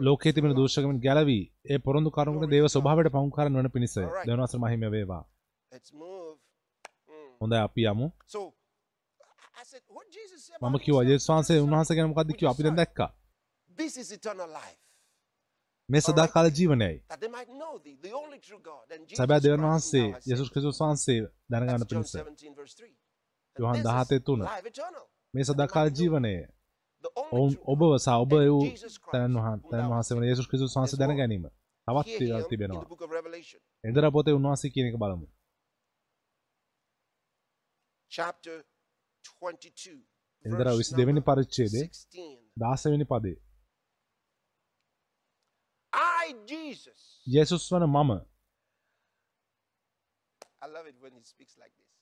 ලෝකයේ 0.00 0.32
තිබෙන 0.32 0.56
දූෂකමින් 0.56 1.00
ගැලවී 1.00 1.44
ඒ 1.64 1.78
පොරොන්දු 1.78 2.10
කරුණට 2.10 2.50
දේව 2.50 2.66
ස්වභාවයට 2.68 3.12
පවුකාරයන් 3.12 3.58
වන 3.58 3.70
පිණිස 3.70 3.94
දෙවියන් 3.96 4.40
වහන්සේ 4.40 4.60
මහිම 4.60 4.86
වේවා 4.90 5.22
Let's 5.72 5.92
move. 5.94 6.38
Mm. 7.08 7.32
හොඳයි 7.40 7.58
අපි 7.58 7.82
යමු 7.84 8.06
මම 10.62 10.78
කිව්වා? 10.78 11.04
යේසුස් 11.04 11.28
වහන්සේ 11.28 11.60
උන්වහන්සේ 11.60 11.96
ගැන 11.96 12.10
මොකද්ද 12.10 12.32
කිව්වා 12.32 12.54
අපි 12.54 12.62
දැන් 12.62 12.76
දැක්කා 12.76 13.10
This 13.76 13.96
is 13.96 14.12
eternal 14.12 14.50
life. 14.50 14.80
මේ 15.88 16.00
සදාකාල 16.00 16.46
ජීවනයයි 16.50 16.96
සැබෑ 19.16 19.40
whom 19.46 19.66
වහන්සේ 19.66 20.06
යේසුස්. 20.26 20.48
ක්‍රිස්තුස් 20.50 20.80
වහන්සේ 20.80 21.18
දැනගන්න 21.50 21.86
පිණිස 21.90 22.12
17 22.12 22.54
verse 22.54 22.74
3. 22.76 22.86
And 23.56 23.62
Yohan 23.62 23.74
this 23.74 23.84
is 23.84 23.90
17 23.90 24.20
තුන. 24.20 24.40
life 24.40 24.68
eternal. 24.68 25.04
මේ 25.34 25.44
සදාකාල 25.44 25.88
ජීවනය 25.90 26.34
ඔබ 27.64 27.80
And 27.82 28.48
වූ 28.48 28.64
Jesus 28.64 28.98
Christ, 28.98 29.12
තැනන් 29.12 29.34
whom 29.34 29.38
වහන් 29.38 29.60
thou 29.60 29.70
තැන් 29.70 29.88
වන 29.90 30.04
sent. 30.04 30.24
යේසුස් 30.24 30.48
ක්‍රිස්තුස් 30.48 30.76
වහන්සේ 30.76 30.98
දැන 30.98 31.16
ගැනීම 31.16 31.48
තවත් 31.88 32.48
තිබෙනවා 32.48 32.84
එන්දර 33.84 34.10
පොතේ 34.10 34.34
උන්වහන්සේ 34.34 34.70
කියන 34.70 34.86
එක 34.86 34.96
බලමු 34.96 35.26
chapter 38.10 38.56
22. 39.40 39.96
එන්දර 40.44 40.66
verse 40.70 40.92
22 40.92 41.06
වෙනි 41.06 41.20
number 41.20 41.26
පරිච්ඡේදයේ 41.28 41.86
16. 41.86 42.38
16 42.56 42.90
වෙනි 42.90 43.06
පදේ. 43.06 43.36
යේසුස් 47.26 47.72
වන 47.72 47.86
මම 47.86 48.10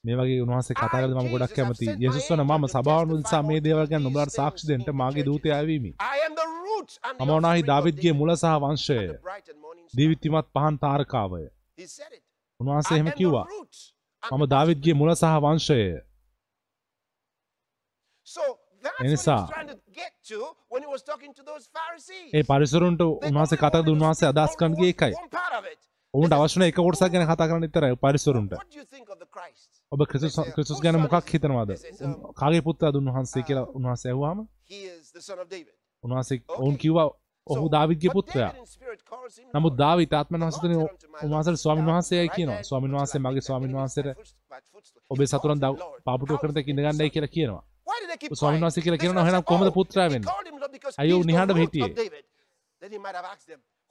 මේ 0.04 0.16
වගේ 0.16 0.40
උන්වහන්සේ 0.42 0.74
කතා 0.74 0.88
කරද්දී 0.92 1.16
මම 1.16 1.28
ගොඩක් 1.32 1.54
කැමතියි. 1.56 1.94
යේසුස් 1.98 2.26
වන 2.30 2.42
මම 2.42 2.64
සභාවන් 2.68 3.12
නිසා 3.14 3.42
මේ 3.42 3.60
දේවල් 3.60 3.86
ගැන 3.86 4.02
නුඹලාට 4.02 4.32
සාක්ෂි 4.32 4.68
දෙන්න 4.68 4.84
මාගේ 4.94 5.24
දූතය 5.24 5.48
ආවීමි 5.50 5.92
මම 7.18 7.30
වනාහි 7.30 7.62
දාවිද්ගේ 7.64 8.12
මුල 8.12 8.30
සහ 8.34 8.46
වංශය. 8.62 8.98
දීවිත්තිමත් 9.94 10.46
පහන් 10.54 10.74
තාරකාවය. 10.78 11.42
උන්වහන්සේ 12.60 12.96
එහෙම 12.96 13.10
කිව්වා. 13.12 13.46
මම 14.22 14.44
දාවිද්ගේ 14.46 14.94
මුල 14.94 15.14
සහ 15.14 15.32
වංශය. 15.44 15.80
That's 18.84 19.26
ඒ 22.32 22.42
පරිසරුන්ට 22.44 23.00
only 23.00 23.30
කතා 23.30 23.32
wanted 23.32 23.60
කරද්දී 23.62 23.84
to 23.84 23.92
උන්වහන්සේ 23.92 24.20
speak 24.20 24.34
අදහස් 24.34 24.52
on 24.52 24.58
කරන 24.58 24.70
one- 24.70 24.80
ගේ 24.80 24.90
එකයි. 24.90 25.12
ඔවුන්ට 26.14 26.34
අවශ්‍ය 26.34 26.56
වෙන 26.56 26.66
එක 26.66 26.76
කොටසක් 26.78 27.12
ගැන 27.12 27.24
කතා 27.26 27.48
කරන්න 27.48 27.64
විතරයි 27.66 27.96
පරිසරුන්ට 27.98 28.52
ඔබ 29.94 30.00
ක්‍රිස්තුස් 30.10 30.36
ක්‍රිස්තුස් 30.54 30.80
ගැන 30.80 30.96
මොකක් 31.00 31.28
හිතනවාද 31.28 31.70
උන්- 32.02 32.18
කාගේ 32.34 32.62
පුත්‍රාද 32.62 32.94
උන්වහන්සේ 32.96 33.42
කියලා 33.42 33.66
උන්වහන්සේ 33.72 34.10
ඇහුවාම. 34.10 34.38
උන්වහන්සේ 36.04 36.38
ඔවුන් 36.56 36.76
කිව්වා 36.76 37.08
ඔහු 37.46 37.66
දාවිද්ගේ 37.68 38.12
පුත්‍රයා 38.12 38.52
නමුත්. 39.54 39.74
දාවිත් 39.76 40.12
ආත්මෙන් 40.12 40.40
වහන්සේතුනේ 40.40 40.78
උන්වහන්සේට 41.24 41.58
ස්වාමීන් 41.58 41.88
වහන්සේයි 41.88 42.28
කියනවා 42.28 42.62
ස්වාමීන් 42.62 42.94
වහන්සේ 42.94 43.20
මගේ 43.20 43.40
ස්වාමීන් 43.40 43.76
වහන්සේට. 43.76 44.08
ඔබේ 45.10 45.26
සතුරන් 45.26 45.42
calls 45.44 45.60
දව 45.60 45.70
him 45.70 45.80
Lord. 45.80 46.00
පාපුට 46.04 46.30
How 46.30 46.38
කරන 46.38 46.50
is 46.50 46.54
තැක 46.54 46.66
he 46.66 46.70
ඉඳ 46.70 46.80
the 46.80 46.84
ගන්නයි 46.86 46.98
son? 47.00 47.14
කියලා 47.14 47.32
කියනවා 47.36 47.62
ස්වාමීන්? 48.32 48.62
වහන්සේ 48.64 48.82
කියලා 48.82 49.00
කියනවා 49.02 49.24
එහෙනම් 49.24 49.44
කොහොමද 49.44 49.68
"Oh, 49.68 49.74
පුත්‍රයා 49.74 50.08
වෙන්නේ 50.10 50.30
අයියෝ, 50.98 51.22
නිහඬව 51.22 51.58
හිටියේ. 51.58 51.90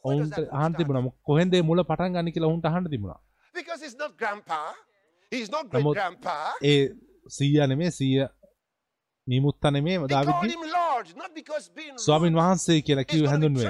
ඔවුන්ට 0.06 0.36
අහන්න? 0.54 0.74
තිබුණා 0.74 1.12
කොහෙන්ද 1.24 1.54
මුල 1.64 1.80
පටන් 1.84 2.12
ගන්න 2.14 2.32
කියලා 2.32 2.50
ඔවුන්ට 2.50 2.66
අහන්න 2.66 2.90
තිබුණා 2.90 3.20
Because 3.56 3.80
he's 3.86 3.98
not 3.98 4.12
grandpa. 4.18 4.60
He's 5.34 5.50
not 5.52 5.66
great 5.70 5.84
නමුත් 5.84 5.96
grandpa. 5.96 6.36
ඒ 6.64 6.74
සීයා 7.30 7.68
නෙමේ 7.68 7.90
සීය 7.90 8.28
නිමුත්ත 9.28 9.66
නෙමේ 9.72 9.98
being 11.76 11.98
ස්වාමීන් 11.98 12.36
වහන්සේ 12.36 12.82
කියලා 12.82 13.06
be 13.12 13.28
හැඳුන්වේ 13.28 13.70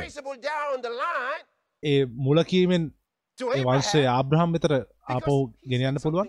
ඒ 1.83 2.05
මුල 2.05 2.43
කීමෙන් 2.43 2.83
ඒ 3.39 3.63
වංශය 3.63 3.99
Abraham. 3.99 4.15
ආබ්‍රහම් 4.15 4.49
වෙතර 4.53 4.73
ආපහු 5.09 5.35
ගෙනියන්න 5.69 5.97
පුළුවන්. 6.03 6.27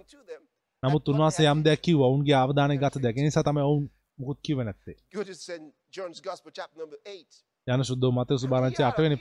නමුත් 0.83 1.09
උන්වහන්සේ 1.09 1.47
යම් 1.47 1.61
දෙයක් 1.65 1.81
කිව්වා 1.81 2.09
ඔවුන්ගේ 2.09 2.35
අවධානය 2.35 2.77
ගත 2.79 3.03
දෙයක් 3.03 3.17
ඒ 3.19 3.23
නිසා 3.23 3.43
තමයි 3.43 3.63
ඔවුන් 3.63 3.85
මුකුත් 4.19 4.39
කිව්වේ 4.43 4.65
නැත්තේ 4.65 4.97
Go 5.15 5.23
to 5.25 5.35
St. 5.35 5.65
John's 5.97 6.21
Gospel, 6.21 6.51
chapter 6.53 6.79
number 6.79 6.99
8. 7.07 7.45
යන 7.67 7.83
සුද්ධෝ 7.83 8.13
මතේ 8.13 8.37
සුභාරංචි 8.37 8.83
had, 8.83 8.93
8 8.93 9.03
වෙනි 9.03 9.17
he- 9.17 9.21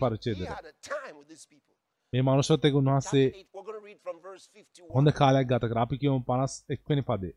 මේ 2.13 2.21
මනුෂ්‍යත් 2.21 2.53
එක්ක 2.53 2.63
Chapter 2.63 2.79
උන්වහන්සේ 2.79 3.25
8, 3.27 3.47
we're 3.53 3.65
going 3.65 3.79
to 3.79 3.85
read 3.85 3.99
from 3.99 4.17
verse 4.21 4.45
51. 4.49 4.89
හොඳ 4.95 5.11
කාලයක් 5.11 5.47
ගත 5.47 5.69
කර 5.71 5.77
අපි 5.77 5.97
කියමු 5.97 6.19
51 6.27 6.89
වෙනි 6.89 7.03
පදේ 7.03 7.33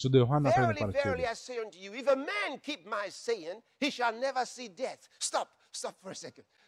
සුද්ධ 0.00 0.16
යොහන් 0.16 0.30
8 0.30 0.40
වෙනි 0.42 0.52
Verily, 0.52 0.74
verily, 0.74 0.84
පරිච්ඡේදය. 0.84 1.24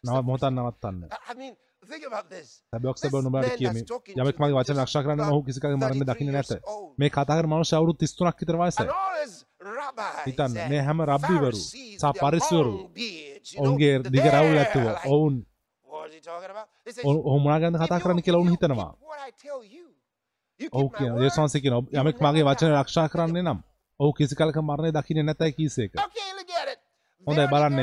නව. 0.04 0.18
මොහොතක් 0.22 0.50
නවත්තන්න 0.50 1.00
I- 1.10 1.22
I 1.30 1.34
mean, 1.34 1.54
think 1.88 2.04
about 2.04 2.28
this. 2.28 2.48
සැබෑවක් 2.72 2.96
This 2.96 3.04
සැබෑ 3.04 3.24
නුඹලාට 3.24 3.48
man 3.48 3.58
කියමි 3.58 3.80
යමෙක් 4.18 4.36
මගේ 4.38 4.56
වචන 4.58 4.78
රක්ෂා 4.84 5.02
කරන්න 5.02 5.24
ඔහු 5.28 5.40
කිසි 5.48 5.60
කලක 5.60 5.74
මරන්න 5.76 5.96
33 5.96 6.10
දකින්නේ 6.10 6.34
නැත. 6.34 6.52
මේ 6.98 7.10
කතා 7.10 7.38
කරන 7.38 7.50
මනුෂ්‍ය 7.52 7.74
අවුරුදු 7.76 7.98
33ක් 8.02 8.36
විතර 8.40 8.56
වයසයි 8.60 8.86
හිතන්න 10.26 10.60
මේ 10.70 10.82
හැම 10.82 10.98
රබ්බිවරු 11.02 11.56
සහ 11.56 12.04
know, 12.04 13.64
ඔවුන්ගේ 13.64 13.94
දිග 14.12 14.24
රැවුල් 14.26 14.58
ඇතුව 14.58 14.86
ඔවුන් 15.06 15.34
ගැනද 17.60 17.76
කතා 17.78 18.00
කරන්න 18.00 18.22
කියලා 18.22 18.42
you 18.42 18.52
හිතනවා. 18.52 18.92
ඔහු 20.72 20.88
keep 20.90 21.10
my 21.10 21.60
කියන 21.60 21.74
යමෙක් 21.92 22.20
මගේ 22.20 22.44
වචන. 22.44 22.74
රක්ෂා 22.74 23.08
කරන්නේ 23.08 23.42
නම් 23.42 23.58
ඔහු 24.00 24.12
කිසි 24.12 24.34
කලක 24.36 24.56
මරණය 24.58 24.90
දකින්නේ 24.92 25.24
නැතයි 25.24 25.52
කීසේක. 25.52 25.92
හොඳයි, 27.24 27.46
බලන්න 27.48 27.80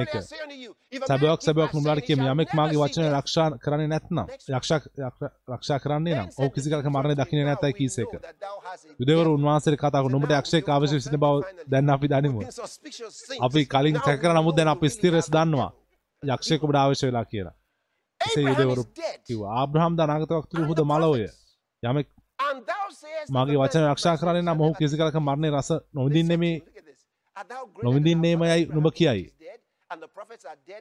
keep 0.92 1.04
සැබෑවක් 1.08 1.42
my 1.42 1.74
නුඹලාට 1.74 2.04
කියමි. 2.08 2.26
යමෙක් 2.26 2.54
මාගේ 2.54 2.80
වචන. 2.80 3.08
රක්ෂා 3.14 3.48
කරන්නේ 3.58 3.88
නැත්නම් 3.88 4.26
රක්ෂා 5.50 5.80
කරන්නේ 5.80 6.16
නම් 6.16 6.30
ඔහු 6.38 6.50
කිසි 6.50 6.68
කලක 6.70 6.88
මරණය 6.88 7.16
දකින්නේ 7.16 7.46
නැතයි 7.46 7.74
කීසේක. 7.74 8.12
යුදෙවරු 9.00 9.30
උන්වහන්සේට 9.36 9.80
කතා 9.80 9.92
කරන 9.94 10.12
නුඹට 10.12 10.38
යක්ෂයෙක් 10.40 10.70
අවශ්‍ය 10.70 11.00
සිටින 11.00 11.20
බව 11.20 11.36
දැන් 11.68 11.90
අපි 11.90 12.08
දනිමු. 12.08 12.42
අපි 13.42 13.62
කලින් 13.68 13.98
සැක 14.00 14.20
කර 14.22 14.32
නමුත් 14.34 14.56
දැන් 14.56 14.74
අපි 14.76 14.88
ස්ථිර 14.90 15.14
ලෙස 15.14 15.30
දන්නවා. 15.30 15.72
යක්ෂයෙක් 16.24 16.64
ඔබට 16.64 16.78
අවශ්‍ය 16.78 17.08
වෙලා 17.08 17.26
කියලා 17.26 17.56
එසේ 18.22 18.44
යුදෙවරු 18.44 18.84
ආබ්‍රහම් 19.54 19.94
ද 19.98 20.00
අනාගත 20.02 20.34
වක්තරු 20.34 20.68
හුද 20.70 20.82
මලෝය 20.86 21.24
යමෙක් 21.84 22.08
මාගේ 23.30 23.58
වචන 23.58 23.88
රක්ෂා 23.88 24.18
කරන්නේ 24.18 24.44
නම් 24.44 24.62
ඔහු 24.62 24.74
කිසි 24.74 24.96
කලක 24.98 25.18
මරණය 25.20 25.50
රස 25.52 25.70
නොවිඳින්නේ 25.94 26.40
මේ 26.40 26.56
නොවිඳින්නේමයයි 27.80 28.66
නුඹ 28.68 28.90
කියයි. 28.92 29.24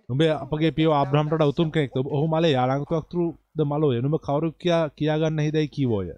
නුඹ 0.09 0.23
අපගේ 0.37 0.73
පියව 0.73 0.91
ආබ්‍රහම්ට 0.93 1.45
උතුම් 1.45 1.69
කෙනෙක්ද? 1.71 1.97
ඔහු 2.09 2.27
මලේ 2.29 2.57
අනාගත 2.57 2.91
වක්තරු 2.93 3.25
ද 3.55 3.61
මලෝය 3.65 4.01
නුඹ 4.01 4.19
කවුරු 4.21 4.49
කියා 4.55 4.85
කියාගන්න 4.91 5.45
හිදයි 5.47 5.69
කීවෝය? 5.69 6.09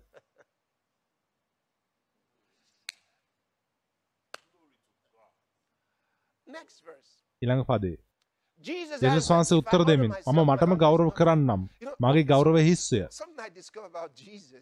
ඊළඟ 7.42 7.64
පදේ 7.64 7.96
දෙවියන් 8.64 9.22
වහන්සේ 9.22 9.58
උත්තර 9.58 9.82
දෙමින් 9.84 10.12
මම 10.26 10.40
මටම 10.42 10.72
ගෞරව 10.76 11.08
කරන්නම්. 11.12 11.62
මගේ 12.00 12.24
ගෞරවය 12.24 12.62
හිස්සය. 12.62 13.00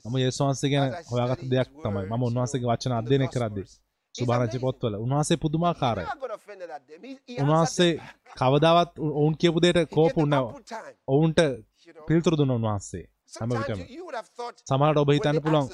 මම 0.04 0.16
යේසුස් 0.16 0.40
වහන්සේ 0.40 0.70
ගැන 0.70 0.90
හොයාගත්ත 1.10 1.44
දෙයක් 1.46 1.68
තමයි. 1.76 2.04
මම 2.08 2.22
උන්වහන්සේගේ 2.22 2.70
වචන 2.70 2.92
අධ්‍යයනය 2.92 3.26
කරද්දී 3.28 3.68
සුභාරංචි 4.14 4.58
පොත්වල 4.58 4.94
උන්වහන්සේ 4.96 5.36
පුදුමාකාරයි 5.36 6.06
උන්වහන්සේ 7.38 7.92
කවදාවත් 8.36 8.92
ඔවුන් 9.10 9.34
කියපු 9.36 9.58
දෙයට 9.58 9.80
කෝපු 9.88 10.20
නැව 10.26 10.46
ඔවුන්ට 11.08 11.40
පිළිතුරු 12.08 12.36
දුන්න 12.36 12.52
උන්වහන්සේ. 12.52 13.04
හැම 13.32 13.50
විටම. 13.52 13.80
සමහරට 14.62 14.98
ඔබ 14.98 15.10
හිතන්න 15.10 15.38
පුළුවන් 15.44 15.68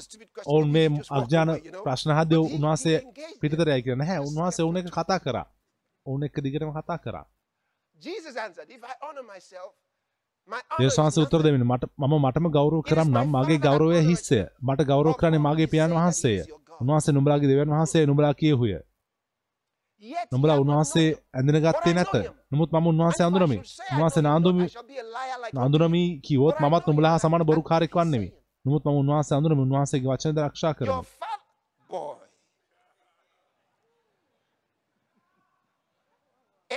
ඔවුන් 0.45 0.67
මේ 0.69 0.87
අඥාන 1.11 1.49
ප්‍රශ්න 1.85 2.11
හදේ 2.11 2.41
උන්වහන්සේ 2.47 2.97
පිටතරයි 3.41 3.81
කියලා 3.83 4.01
නැහැ 4.01 4.19
උන්වහන්සේ 4.21 4.63
ඔවුන් 4.65 4.77
එක 4.79 4.91
කතා 4.91 5.19
කරා. 5.19 5.47
ඔවුන් 6.05 6.21
එක්ක 6.23 6.37
දිගටම 6.43 6.71
කතා 6.73 6.99
කරා 6.99 7.25
දේශ 10.79 10.97
වහන්සේ 10.97 11.23
උත්තර 11.23 11.41
දෙමින් 11.43 11.63
මට 11.63 11.83
මම 11.99 12.13
මටම 12.17 12.45
ගෞරව 12.49 12.81
කරම් 12.81 13.09
නම් 13.13 13.27
මගේ 13.35 13.59
ගෞරවය 13.59 14.01
හිස්සය 14.01 14.39
මට 14.61 14.79
ගෞරව 14.83 15.13
කරන්නේ 15.13 15.39
මගේ 15.39 15.67
පියාණන් 15.67 15.97
වහන්සේය 15.99 16.37
උන්වහන්සේ 16.81 17.11
නුඹලාගේ 17.11 17.49
දෙවියන් 17.51 17.73
වහන්සේ 17.73 18.05
නුඹලා 18.05 18.33
කියහුය 18.33 18.73
නොඹලා 20.31 20.57
උන්වහන්සේ. 20.57 21.09
ඇඳන 21.33 21.57
ගත්තේ 21.59 21.93
නැත 21.93 22.13
නමුත් 22.51 22.69
මම 22.71 22.87
උන්වහන්සේ 22.87 23.25
I 23.83 23.93
උන්වහන්සේ 23.93 24.23
නාඳුමි 24.23 24.65
you. 24.65 26.19
කිව්වොත් 26.21 26.55
මමත් 26.59 26.83
නුඹලා 26.87 27.11
හා. 27.11 27.17
සමාන 27.17 27.43
he's 27.43 27.95
වන්නෙමි. 27.95 28.29
නමුත් 28.65 28.83
මම 28.85 28.97
උන්වහන්සේ 29.01 29.35
අඳුරමි 29.37 29.61
උන්වහන්සේගේ 29.61 30.09
වචනද 30.09 30.37
ආරක්ෂා 30.39 30.67
Your 30.67 30.75
කරමි 30.75 30.93
father, 30.93 31.39
boy. 31.89 32.15
A- 36.69 36.76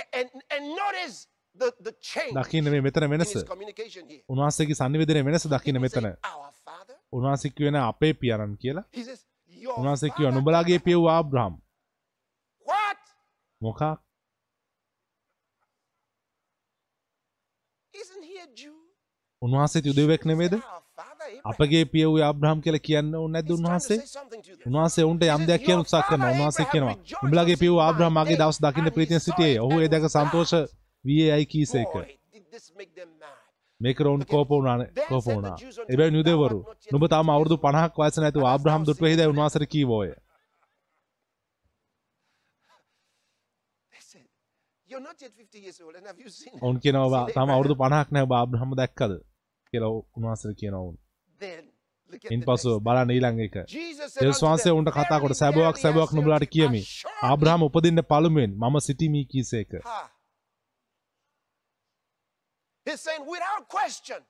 දකින්න 2.33 2.69
මේ 2.69 2.81
මෙතන 2.81 3.07
වෙනස. 3.13 3.33
උන්වහන්සේගේ 4.29 4.73
සංනිවේදනය 4.73 5.25
වෙනස 5.25 5.47
දකින්න 5.47 5.81
මෙතන 5.81 6.05
our 6.05 6.51
father. 6.65 6.95
උන්වහන්සේ 7.13 7.51
කියවෙන 7.57 7.81
අපේ 7.81 8.13
පියාණන් 8.13 8.55
කියලා 8.55 8.85
He 8.93 9.03
says, 9.03 9.25
your 9.63 9.75
උන්වහන්සේ 9.79 10.09
කිව්වා 10.09 10.31
father. 10.31 10.37
නුඹලාගේ 10.37 10.79
පියව් 10.87 11.09
ආබ්‍රහම්? 11.09 11.59
මොකක්? 13.61 13.81
උන්වහන්සේ 19.41 19.81
යුදෙවෙක් 19.85 20.25
නෙමේද. 20.25 20.53
අපගේ 21.45 21.83
පියව් 21.85 22.15
ආබ්‍රහම් 22.21 22.59
කියලා 22.61 22.81
කියන්න 22.81 23.11
to 23.47 23.53
උන්වහන්සේ. 23.55 23.99
උන්වහන්සේ 24.67 25.05
උන්ට 25.05 25.23
යම් 25.27 25.43
දෙයක් 25.47 25.65
කියන 25.65 25.83
උත්සාහ 25.83 26.03
කරනවා. 26.07 26.31
උන්වහන්සේ 26.35 26.65
කියනවා 26.71 26.95
නුඹලාගේ 27.13 27.57
පියව් 27.63 27.75
ආබ්‍රහම් 27.79 28.13
මාගේ 28.13 28.37
දවස් 28.37 28.59
දකින්න 28.59 28.93
ප්‍රීතියෙන් 28.95 29.21
සිටියේ. 29.21 29.59
ඔහු 29.59 29.75
ඒ 29.79 29.89
දැක 29.89 30.09
සන්තෝෂ 30.09 30.53
වියේ 31.05 31.37
යයි 31.37 31.45
කීසේක. 31.47 31.93
මේක 33.81 33.97
රවුන් 33.99 34.25
කෝප 34.25 34.49
වුණා 34.49 34.77
කෝප 35.09 35.25
වුණා. 35.25 35.55
එබැවින් 35.89 36.15
යුදෙවරු 36.15 36.59
නුඹ 36.91 37.05
තාම 37.09 37.29
අවුරුදු 37.29 37.57
50ක් 37.59 37.95
වයස 37.99 38.17
නැතුව 38.17 38.45
ආබ්‍රහම් 38.45 38.83
දුටු 38.87 39.05
වෙයිදයි 39.05 39.31
උන්වහන්සේට 39.33 39.71
කීවෝය. 39.73 40.09
They 43.93 44.01
said, 44.01 44.27
You're 44.89 45.05
not 45.09 45.17
yet 45.21 45.33
50 45.35 45.59
years 45.59 45.81
old, 45.81 45.95
and 45.95 46.05
have 46.05 46.19
you 46.19 46.31
seen 46.31 46.53
ඔවුන් 46.61 46.77
කියනවා 46.79 47.05
"ඔබ 47.07 47.35
තාම 47.35 47.49
අවුරුදු 47.49 47.75
50ක් 47.77 48.07
නැහැ 48.11 48.29
ඔබ 48.29 48.33
ආබ්‍රහම් 48.39 48.75
දැක්කද? 48.77 49.13
කියලා 49.73 49.91
උන්වහන්සේට 50.17 50.57
කියනවා 50.57 50.83
ඉන් 51.41 52.39
next. 52.39 52.83
බලන්න 52.83 53.11
ඊළඟ 53.11 53.39
එක 53.39 53.55
unto 54.19 54.41
වහන්සේ 54.43 54.71
උන්ට 54.71 54.89
කතා 54.89 55.19
කොට 55.19 55.31
"Verily, 55.31 55.35
සැබෑවක් 55.35 55.77
සැබෑවක් 55.77 56.13
you, 56.43 56.51
කියමි 56.55 56.81
assuredly." 56.81 57.27
ආබ්‍රහම් 57.29 57.61
උපදින්න 57.63 58.01
පළමුවෙන් 58.03 58.51
මම 58.55 58.79
සිටිමි 58.79 59.25
කීසේක 59.25 59.71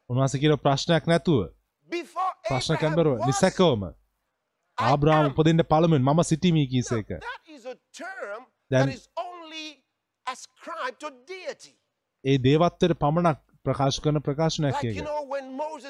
උන්වහන්සේ 0.10 0.40
කියන 0.40 0.58
ප්‍රශ්නයක් 0.58 1.08
නැතුව 1.08 1.42
නැබරුව 2.84 3.18
was, 3.18 3.28
නිසැකවම 3.28 3.84
ආබ්‍රහම්. 4.78 5.26
උපදින්න 5.32 5.64
පළමුවෙන් 5.64 6.04
මම 6.04 6.22
සිටිමි 6.24 6.68
කීසේක 6.68 7.10
deity. 11.28 11.72
ඒ 12.26 12.38
දේවත්වයට 12.38 12.94
පමණක් 12.94 13.51
ප්‍රකාශ 13.66 14.00
කරන 14.02 14.18
ප්‍රකාශනයක් 14.20 14.76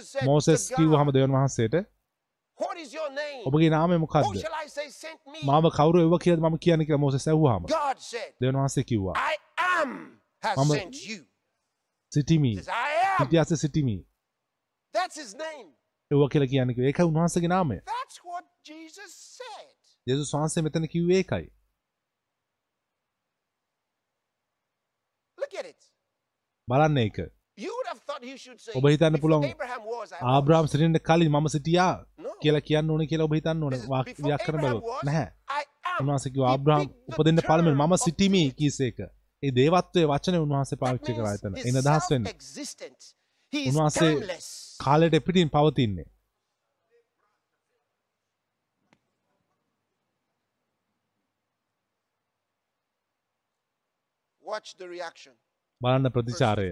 said 0.03 0.25
මෝසෙස් 0.25 0.67
to 0.67 0.75
කිව්වහම 0.75 1.05
God, 1.05 1.13
දෙවන් 1.13 1.31
වහන්සේට? 1.31 1.75
ඔබගේ 3.45 3.69
නාමය 3.69 3.97
මොකක්ද? 3.97 4.39
මාව 5.43 5.69
කවුරු 5.71 6.03
එව 6.05 6.13
කියද 6.19 6.39
මම 6.39 6.57
කියන්නේ 6.57 6.85
කියලා 6.85 7.03
මෝසෙස් 7.05 7.27
ඇහුවාම 7.27 7.63
දෙවන් 8.41 8.55
වහන්සේ 8.55 8.83
කිව්වා 8.83 9.15
you. 11.01 11.19
සිටිමි. 12.11 12.53
සිටියාස 13.17 13.53
සිටිමි. 13.55 13.97
එව 16.11 16.19
කියලා 16.29 16.47
කියන්නේ 16.47 16.75
කිව්වා. 16.75 16.87
ඒකයි 16.87 17.05
උන්වහන්සේගේ 17.05 17.47
නාමය. 17.47 17.77
යේසුස් 20.07 20.33
වහන්සේ 20.33 20.61
මෙතන 20.61 20.87
කිව්වේ 20.87 21.17
ඒකයි. 21.17 21.45
බලන්න 26.67 26.97
ඒක 26.99 27.17
ඔබ 28.75 28.85
හිතන්න 28.87 29.19
පුළුවන් 29.19 29.43
was. 29.85 30.11
සිටින්න 30.67 30.99
කලින් 31.01 31.31
මම 31.31 31.47
සිටියා. 31.49 31.95
කියලා 32.41 32.61
කියන්න 32.61 32.91
ඕනේ 32.91 33.07
කියලා 33.07 33.25
ඔබ 33.25 33.33
හිතන්න 33.33 33.63
ඕනේ 33.63 33.77
This 33.77 33.85
is 33.85 33.91
වාක් 33.93 34.05
before 34.05 34.27
ව්‍යාකරණ 34.27 34.59
Abraham 34.59 34.77
බලුවොත් 34.77 35.03
නැහැ. 35.03 35.27
උන්වහන්සේ 36.01 36.31
කිව්වා 36.33 36.53
the 36.53 36.77
උපදින්න 37.13 37.41
term 37.41 37.67
මම 37.73 37.97
සිටිමි. 37.97 38.43
කීසේක 38.53 38.99
ඒ 39.43 39.51
දේවත්වයේ 39.51 40.07
වචනේ 40.07 40.41
උන්වහන්සේ 40.45 40.81
පාවිච්චි 40.83 41.17
කරා 41.17 41.33
එතන 41.33 41.53
එන 41.63 41.75
අදහස් 41.83 42.09
වෙන්නේ 42.11 42.33
උන්වහන්සේ. 43.53 44.13
කාලයට 44.79 45.19
පිටින් 45.27 45.49
පවතින්නේ. 45.49 46.07
බලන්න 55.81 56.11
ප්‍රතිචාරය 56.11 56.69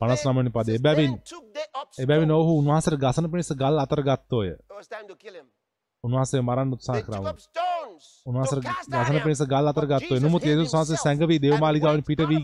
59 0.00 0.36
වෙනි 0.36 0.50
පදේ. 0.50 0.76
Then 0.76 1.18
එබැවින්-. 1.98 2.32
ඔහු 2.32 2.52
උන්වහන්සේට 2.60 2.98
ගසන 2.98 3.30
පිණිස 3.30 3.52
ගල් 3.54 3.78
අතර 3.78 4.02
ගත්තෝය. 4.02 4.48
උන්වහන්සේ 6.04 6.42
මරන්න 6.42 6.72
උත්සාහ 6.72 6.94
They 6.94 7.02
took 7.02 7.10
කරා 7.10 7.22
up 7.26 7.40
stones 7.40 8.04
to 8.16 8.30
උන්වහන්සේ 8.30 8.62
cast 8.62 8.88
at 8.90 9.06
ගසන. 9.08 9.22
පිණිස 9.22 9.42
ගල් 9.44 9.66
අතර 9.68 9.86
ගත්තෝය 9.86 10.20
නමුත් 10.20 10.42
යේසුස් 10.44 10.72
වහන්සේ 10.72 10.98
සැඟවී 10.98 11.40
දේවමාලිගාවෙන් 11.40 12.04
පිට 12.04 12.22
වී 12.22 12.42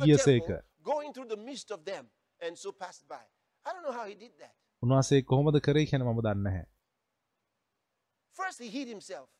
did 4.17 4.35
that. 4.39 4.55
උන්වහන්සේ 4.83 5.23
කොහොමද 5.23 5.61
කරේ 5.61 5.87
කියන 5.87 6.03
මම 6.03 6.21
දන්නේ 6.21 6.45
නැහැ 6.45 6.67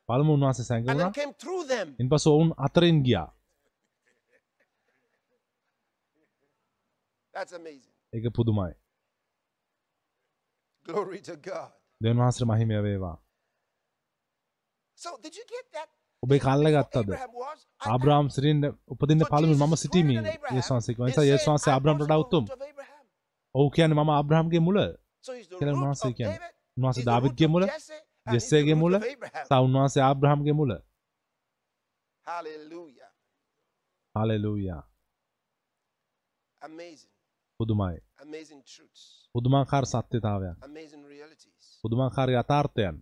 පළමු 0.09 0.33
උන්වහන්සේ 0.33 0.63
and 0.63 0.69
සැඟවුණා. 0.69 1.13
ඉන්පසු 1.99 2.29
ඔවුන් 2.31 2.51
අතරින් 2.59 2.99
ගියා 3.03 3.29
That's 7.35 7.53
amazing. 7.53 7.92
ඒක 8.13 8.25
පුදුමයි 8.31 8.73
Glory 10.87 11.21
to 11.23 11.35
God. 11.41 11.71
දෙවන් 12.01 12.19
වහන්සේට 12.19 12.49
මහිමය 12.51 12.79
වේවා 12.87 13.17
So, 14.99 15.11
did 15.23 15.35
you 15.35 15.45
get 15.47 15.67
that? 15.73 15.89
ඔබේ 16.23 16.39
කල්ල 16.39 16.67
ගත්තද. 16.75 17.11
ආබ්‍රහම් 17.87 18.27
සිරින්න 18.31 18.65
උපදින්න 18.93 19.23
Jesus 19.23 19.61
මම 19.61 19.75
සිටීමි. 19.77 20.17
යේසුස් 20.55 20.71
වහන්සේ 20.71 20.95
කිව්වා 20.95 21.09
නිසා 21.09 21.27
යේසුස් 21.31 21.49
වහන්සේ 21.49 21.71
"I 21.71 21.75
ආබ්‍රහම්ට 21.75 22.05
වඩා 22.05 22.21
උතුම් 22.25 22.45
root 22.45 22.55
of 22.57 22.63
Abraham." 22.63 23.05
ඔහු 23.55 23.71
කියන්නේ 23.71 23.99
මම 23.99 24.11
ආබ්‍රහම්ගේ 24.11 24.63
මුල 24.67 24.79
කියලා 25.51 25.75
උන්වහන්සේ 25.77 26.13
කියන්නේ. 26.19 26.51
උන්වහන්සේ 26.77 27.05
දාවිද්ගේ 27.11 27.49
මුල 27.55 27.65
ජෙස්සේගේ 28.27 28.77
මුල. 28.83 28.95
සහ 29.49 29.53
උන්වහන්සේ 29.67 30.03
ආබ්‍රහම්ගේ 30.03 30.57
මුල 30.61 30.73
Hallelujah. 32.27 33.11
Hallelujah 34.15 34.83
Amazing. 36.63 37.12
පුදුමයි. 37.63 37.99
පුදුමාකාර 39.35 39.85
සත්‍යතාවයක්. 39.87 40.57
පුදුමාකාර 41.85 42.29
යථාර්ථයන්. 42.33 42.97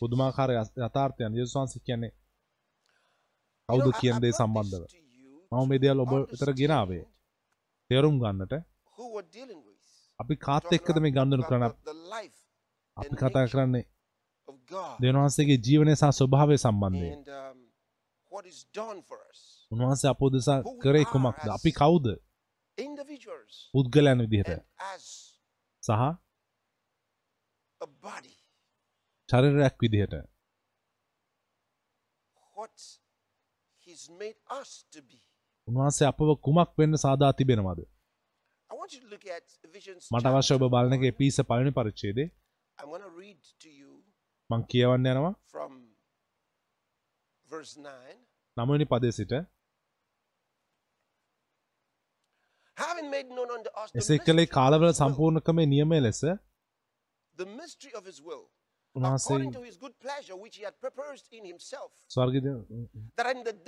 පුදුමාකාර 0.00 0.50
යථාර්ථයන් 0.78 1.32
යේසුස් 1.38 1.56
වහන්සේ 1.56 1.84
කියන්නේ 1.86 2.12
කවුද 3.68 3.86
කියන 4.00 4.18
දේ 4.22 4.32
සම්බන්ධව 4.32 4.84
මම 5.52 5.64
මේ 5.68 5.82
දේවල් 5.82 6.00
ඔබ 6.00 6.12
විතර 6.30 6.50
ගෙනාවේ 6.52 7.04
තේරුම් 7.90 8.16
ගන්නට. 8.22 8.54
අපි 10.20 10.34
කාත් 10.36 10.72
එක්කද 10.72 10.96
මේ 11.00 11.14
ගනුදෙනු 11.16 11.44
කරන 11.48 11.64
අපි 12.96 13.14
කතා 13.20 13.46
කරන්නේ 13.52 13.84
දෙවියන් 14.98 15.18
වහන්සේගේ 15.18 15.58
ජීවනය 15.58 15.94
සහ 15.94 16.12
ස්වභාවය 16.12 16.56
සම්බන්ධයෙන් 16.58 17.18
um, 17.40 17.58
what 18.30 18.46
is 18.46 18.58
done 18.72 19.00
for 19.02 19.18
us. 19.30 19.53
උන්වහන්සේ 19.74 20.08
අප 20.08 20.20
උදෙසා 20.22 20.58
කරේ 20.82 21.04
කුමක්ද 21.04 21.48
අපි 21.48 21.70
කවුද 21.72 22.06
පුද්ගලයන් 23.72 24.20
විදිහට 24.24 24.52
සහ. 25.82 26.02
චරිරයක් 29.28 29.76
විදිහට. 29.82 30.14
උන්වහන්සේ 35.68 36.06
අපව 36.06 36.28
කුමක් 36.42 36.70
වෙන්න 36.78 36.94
සාදා 36.96 37.32
තිබෙනවද. 37.32 37.80
මට 40.12 40.26
අවශ්‍ය 40.26 40.54
ඔබ 40.54 40.64
බලන 40.70 40.94
එක 40.94 41.16
පිස 41.16 41.36
පළවෙනි 41.40 41.70
පරිච්ඡේදේ 41.70 42.28
මං 44.50 44.62
කියවන්න 44.70 45.06
යනවා 45.06 45.34
from 45.46 45.72
verse 47.50 47.74
9. 47.78 48.16
නවවෙනි 48.56 48.84
පදේ 48.84 49.10
සිට 49.10 49.32
Having 49.32 49.42
made 49.42 49.42
known 49.42 49.52
unto 49.52 49.52
us 49.52 49.52
the 52.54 52.63
එසේ 53.94 54.18
කළේ 54.26 54.46
කාලවල 54.56 54.90
සම්පූර්ණකමේ 54.94 55.66
නියමය 55.66 56.00
ලෙස 56.00 56.20
the 57.36 57.46
mystery 57.46 57.92
of 57.94 58.04
his 58.06 58.18
will, 58.20 58.44
උන්වහන්සේ. 58.94 59.36
ස්වර්ග 62.14 62.34
the 62.42 63.64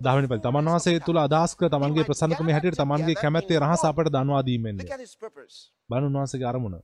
දහවනි 0.00 0.28
පෙළ 0.28 0.42
තමන් 0.46 0.70
වහන්සේ 0.70 1.00
තුළ 1.06 1.20
we 1.24 1.70
තමන්ගේ 1.74 2.06
ප්‍රසන්නකම 2.10 2.50
හැටියට 2.56 2.80
තමන්ගේ 2.82 3.16
කැමැත්තේ 3.22 3.60
රහස. 3.62 3.82
අපට 3.90 4.12
දන්වා 4.16 4.42
දීමෙන්ය 4.48 4.82
Look 4.82 4.94
at 4.98 5.04
his 5.06 5.14
purpose. 5.16 5.56
බලන්න 5.90 6.08
උන්වහන්සේගේ 6.10 6.48
අරමුණ 6.52 6.76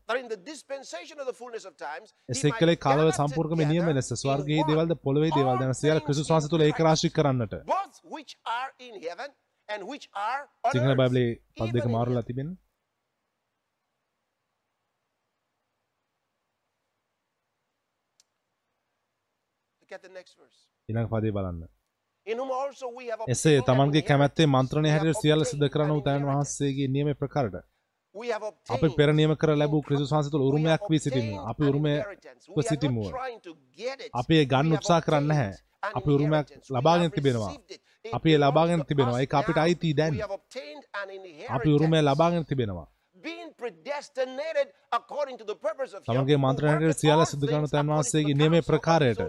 එසේ 2.29 2.53
කළේ 2.61 2.79
කාලවල 2.87 3.11
gather 3.11 3.19
සම්පූර්ණකම 3.21 3.63
නියම 3.73 3.87
ලෙස 3.99 4.13
one 4.25 4.63
දේවල්ද 4.71 4.93
පොළොවේ 5.07 5.33
සියල්ල 5.81 5.95
all 5.95 6.05
ක්‍රිස්තුස් 6.07 6.27
things 6.27 6.35
වහන්සේ 6.35 6.53
තුළ 6.53 6.67
ඒක 6.69 6.79
රාශී. 6.89 7.15
කරන්නට 7.19 7.55
සිංහල 10.73 10.95
පද 11.01 11.17
even 11.59 11.73
දෙක 11.75 11.87
මාරුලා 11.97 12.25
verse. 20.41 20.59
ඊළඟ 20.89 21.09
පදේ 21.13 21.33
බලන්න 21.37 21.63
එසේ 23.35 23.61
තමන්ගේ 23.69 24.03
කැමැත්තේ. 24.09 24.47
මන්ත්‍රණය 24.47 24.91
හැටියට 24.95 25.23
සියල්ල 25.23 25.45
obtained 25.45 25.69
කරන 25.75 25.89
an 25.89 25.95
වූ 25.95 26.03
තැන් 26.07 26.23
inheritance. 26.23 26.33
වහන්සේගේ 26.33 26.89
නියම 26.97 27.09
ප්‍රකාරට 27.23 27.57
අපි 27.57 28.47
obtained 28.49 28.97
පෙර 28.99 29.09
නියම 29.21 29.33
කර 29.37 29.51
ලැබූ 29.61 29.83
we 29.83 30.41
have 30.41 30.47
උරුමයක් 30.49 30.83
වී 30.91 31.03
සිටිමු. 31.07 31.35
අපි 31.51 31.63
උරුමය 31.71 31.95
සිටිමුව. 32.63 33.07
අපි 34.21 34.35
ගන්න 34.53 34.77
උත්සාහ 34.79 35.01
කරන්නේ 35.07 35.39
an 35.83 35.93
අපි 35.99 36.11
උරුමයක් 36.17 36.47
ලබාගෙන 36.77 37.11
තිබෙනවා. 37.17 37.53
අපි 38.05 38.37
ලබාගෙන 38.37 38.85
තිබෙනවා. 38.85 39.21
ඒක 39.21 39.35
අපිට. 39.35 39.59
අයිති 39.59 39.95
දැන්. 39.95 40.15
අපි 41.49 41.69
උරුමය. 41.69 41.99
ලබාගෙන 42.03 42.45
තිබෙනවා. 42.45 42.87
Being 43.17 43.51
predestinated 43.55 44.69
according 44.91 45.37
to 45.39 45.45
the 45.45 45.55
purpose 45.57 45.93
of 45.95 46.01
him 46.01 46.09
තමන්ගේ 46.09 46.35
who 46.35 46.43
මන්ත්‍රණය 46.43 46.71
worketh 46.71 46.83
හැටියට 46.83 47.03
සියල්ල 47.03 47.15
all 47.15 47.27
සිදු 47.27 47.47
කරන 47.47 47.59
things 47.59 47.73
තැන් 47.73 47.87
වහන්සේගේ 47.89 48.35
his 48.35 48.67
ප්‍රකාරයට. 48.67 49.21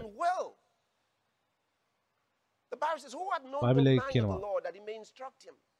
බයිබලයේ 3.64 4.00
කියනවා. 4.12 4.40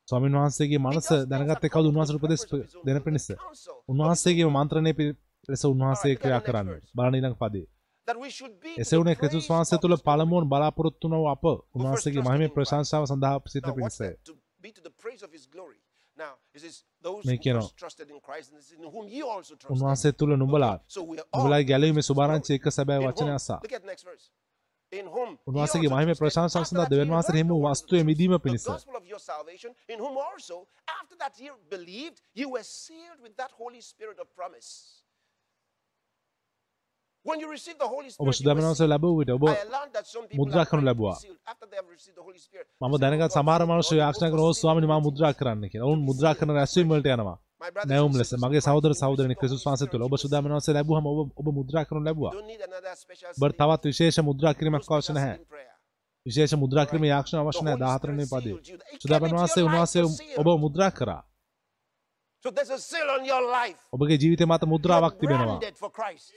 ස්වාමීන් 0.08 0.38
වහන්සේගේ 0.38 0.80
මනස 0.80 1.10
දැනගත්තේ 1.32 1.74
කවුද 1.74 1.86
උන්වහන්සේට 1.92 2.20
උපදෙස් 2.20 2.44
දෙන 2.86 3.02
පිණිස 3.02 3.28
උන්වහන්සේගේ. 3.90 4.50
මන්ත්‍රණය 4.50 4.92
ලෙස 5.50 5.64
උන්වහන්සේ 5.66 6.16
ක්‍රියා 6.16 6.42
කරන්න. 6.42 6.70
බලන 6.96 7.16
ඊළඟ 7.16 7.40
පදේ 7.42 7.68
That 8.06 8.18
we 8.20 8.30
should 8.30 8.56
be 8.60 8.76
to 8.76 8.82
එසේ 8.82 8.90
the 8.90 8.98
වුණේ 8.98 9.16
praise 9.16 9.30
ක්‍රිස්තුස් 9.32 9.50
of 9.50 9.56
වහන්සේ 9.58 9.78
තුළ. 9.82 9.96
පළමුවන් 10.08 10.46
බලාපොරොත්තු 10.52 11.08
වූ 11.10 11.28
අප 11.28 11.44
උන්වහන්සේගේ 11.76 12.22
මහිමේ 12.22 12.50
ප්‍රශංසාව 12.56 13.04
සඳහා 13.06 13.40
says, 16.60 16.84
those 17.02 17.26
මේ 17.26 17.38
කියනවා. 17.38 17.70
උන්වහන්සේ 19.70 20.12
තුළ 20.14 20.36
නුඹලා 20.38 20.80
praise 21.34 21.98
his 21.98 22.02
සුභාරංචි. 22.02 22.54
එක 22.54 22.66
සැබෑ 22.72 23.00
වචනය 23.06 23.32
අසා 23.34 23.60
උන්වහන්සේගේ 25.48 25.90
මහිමේ 25.90 26.16
After 26.16 26.66
සඳහා 26.66 26.90
ye 26.90 27.10
වහන්සේ 27.10 27.36
හිමි 27.38 27.54
වස්තුවේ 27.66 28.04
මිදීම 28.04 28.40
පිණිස. 28.40 28.66
in 29.88 30.00
whom 30.00 30.18
also, 30.18 30.68
after 31.00 31.16
that 31.18 31.40
ye 31.40 31.50
believed, 31.70 32.22
you 32.36 32.50
were 32.50 32.64
sealed 32.64 33.20
with 33.22 33.36
that 33.38 33.52
Holy 33.52 33.82
Spirit 33.82 34.20
of 34.20 34.28
promise. 34.36 34.70
When 34.70 34.72
you 34.72 34.72
receive 34.74 35.02
the 36.94 37.12
Holy 37.12 37.13
ඔබ 37.26 37.36
Spirit, 38.12 38.20
you 38.20 38.26
were 38.28 38.34
සුදාමන 38.34 38.64
වහන්සේ 38.64 38.88
ලැබුව 38.88 39.14
විට 39.20 39.32
ඔබ 39.32 39.44
මුද්‍රා 40.36 40.66
කරනු 40.66 40.84
ලැබුවා. 40.84 41.18
මම 42.82 42.96
දැනගත් 43.04 43.24
"Oh, 43.24 43.34
කරන 44.32 44.40
for 44.40 44.40
ඕ 44.40 44.52
ස්වාමීනි 44.52 44.88
sealing 44.92 45.00
මුද්‍රා 45.08 45.32
meetings." 45.32 45.40
කරන්න 45.40 45.70
කියලා. 45.72 45.88
ඔවුන් 45.88 46.02
මුද්‍රා 46.10 46.34
කරන 46.36 46.52
රැස්වීම 46.58 46.88
වලට 46.92 47.08
යනවා. 47.16 47.38
My 47.64 47.70
brothers 47.72 47.90
නෑ 47.90 48.00
and 48.00 48.08
උන් 48.08 48.20
ලෙස 48.20 48.32
මගේ 48.44 48.62
ක්‍රිස්තුස් 49.40 49.64
Holy 49.64 49.68
වහන්සේ 49.68 49.88
Spirit, 49.88 49.92
තුළ 49.92 50.04
ඔබ 50.08 50.14
were 50.14 50.22
සුදාමන 50.24 50.52
වහන්සේ 50.52 50.74
ලැබුවම 50.78 51.06
ඔබ 51.40 51.48
මුද්‍රා 51.60 51.84
කරනු 51.88 52.04
ලැබුවා. 52.08 52.34
sealing. 52.34 53.40
තවත් 53.60 53.84
විශේෂ 53.92 54.18
මුද්‍රා 54.30 54.54
කිරීමක් 54.58 54.84
අවශ්‍ය 54.92 55.14
නැහැ. 55.14 55.36
විශේෂ 56.26 56.54
මුද්‍රා 56.64 56.86
කිරීමේ 56.86 57.12
The 57.12 57.18
අවශ්‍ය 57.20 57.62
නැහැ 57.64 57.78
Holy 57.78 57.88
14 57.88 58.12
වෙනි 58.12 58.26
පදේ. 58.26 58.52
sealed 58.52 58.68
you. 58.68 58.78
He 58.78 58.98
came 58.98 59.02
සුදාමන 59.04 59.26
into 59.26 59.38
වහන්සේ 59.38 59.62
your 59.62 59.72
life 59.72 59.80
උන්වහන්සේ. 59.80 60.02
ඔබ 60.40 60.48
මුද්‍රා 60.60 60.90
කරා. 60.92 61.20
So 61.20 61.22
there's 61.22 61.22
a 61.22 61.22
seal 61.22 61.22
on 61.22 61.22
your 61.22 61.22
life. 62.20 62.33
ඔබගේ 63.94 64.18
ජීවිතය 64.18 64.46
මත 64.46 64.64
මුද්‍රාවක් 64.66 65.16
තිබෙනවා. 65.20 65.60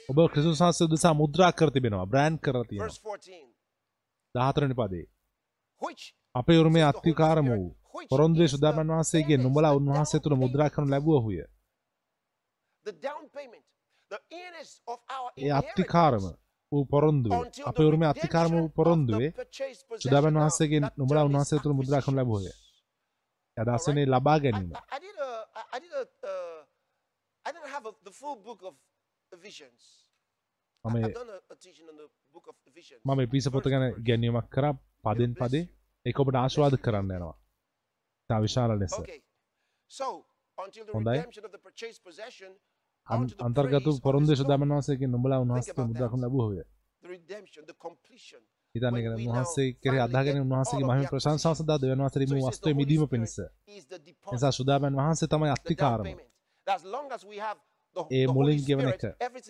ඔබ 0.08 0.18
ක්‍රිස්තුස් 0.32 0.60
වහන්සේ 0.60 0.86
උදෙසා 0.86 1.14
මුද්‍රා 1.14 1.52
කර 1.52 1.70
තිබෙනවා. 1.70 2.06
14. 2.06 2.78
14 4.34 4.60
වෙනි 4.60 4.74
පදේ. 4.74 5.06
අපේ 6.34 6.58
උරුමේ 6.58 6.84
අත්තිකාරම 6.84 7.46
වූ 7.48 7.68
the 8.10 8.48
සුදාමන් 8.48 8.88
වහන්සේගේ 8.88 9.36
නුඹලා 9.36 9.72
උන්වහන්සේ 9.72 10.20
තුළ 10.20 10.36
මුද්‍රා 10.36 10.70
කරනු 10.70 10.90
ලැබුවහුය. 10.90 11.38
ඒ 15.36 15.52
අත්තිකාරම 15.52 16.24
වූ 16.72 16.84
පොරොන්දුවේ 16.84 17.64
අපේ 17.64 17.86
උරුමේ 17.86 18.08
අත්තිකාරම 18.08 18.52
වූ 18.52 18.68
පොරොන්දුවේ. 18.70 19.30
සුදාමන් 19.98 20.36
වහන්සේගේ 20.36 20.80
නුඹලා 20.96 21.24
උන්වහන්සේ 21.24 21.58
තුළ 21.58 21.74
මුද්‍රා 21.74 22.00
කරනු 22.00 22.16
ලැබුවය. 22.16 22.52
අදහසනේ 23.56 24.06
ලබා 24.06 24.38
ගැනීම. 24.38 24.70
Uh, 25.18 26.64
මම 33.04 33.30
පිස 33.30 33.46
පොත 33.50 33.64
ගැන 33.66 33.84
ගැනීමක් 34.02 34.48
කරා 34.50 34.74
පදෙන් 35.04 35.32
පදේ 35.34 35.64
ඒක 36.06 36.20
ඔබට 36.20 36.36
ආශවාද 36.36 36.74
කරන්න 36.78 37.10
යනවා. 37.10 37.36
තා 38.30 38.40
විශාල 38.40 38.70
ලෙස. 38.78 38.94
හොඳයි. 40.94 41.18
අන්තර්ගත 43.40 43.86
වහන්සේගේ 44.70 45.08
නුඹලා 45.08 45.40
උන්වහන්සේ 45.40 45.72
about 45.72 45.88
මුද්‍රා 45.88 46.08
කරනු 46.08 46.18
that. 46.18 46.24
ලැබුවහුය. 46.24 46.62
the 47.02 47.08
redemption, 47.08 47.62
the 47.64 47.76
completion. 47.78 48.42
හිතන්නේ 48.76 49.02
උන්වහන්සේ 49.18 49.68
කෙරෙහි 49.74 50.00
finally 50.00 50.08
අදාගෙන 50.08 50.36
of 50.36 50.46
මහිම 50.46 51.06
වහන්සේ 51.98 52.18
දීමු 52.20 52.34
he 52.34 52.40
says 52.40 52.48
the 52.48 52.52
වස්තුවේ 52.52 52.76
මිදීම 52.80 53.02
පිණිස. 53.08 53.36
නිසා 54.32 54.52
සුදාමන් 54.52 54.94
වහන්සේ 55.00 55.28
තමයි 55.32 55.50
අත්තිකාරම. 55.56 56.06
ඒ 58.10 58.26
මුලින් 58.36 58.60
ගෙවන 58.68 58.88
එක 58.88 59.02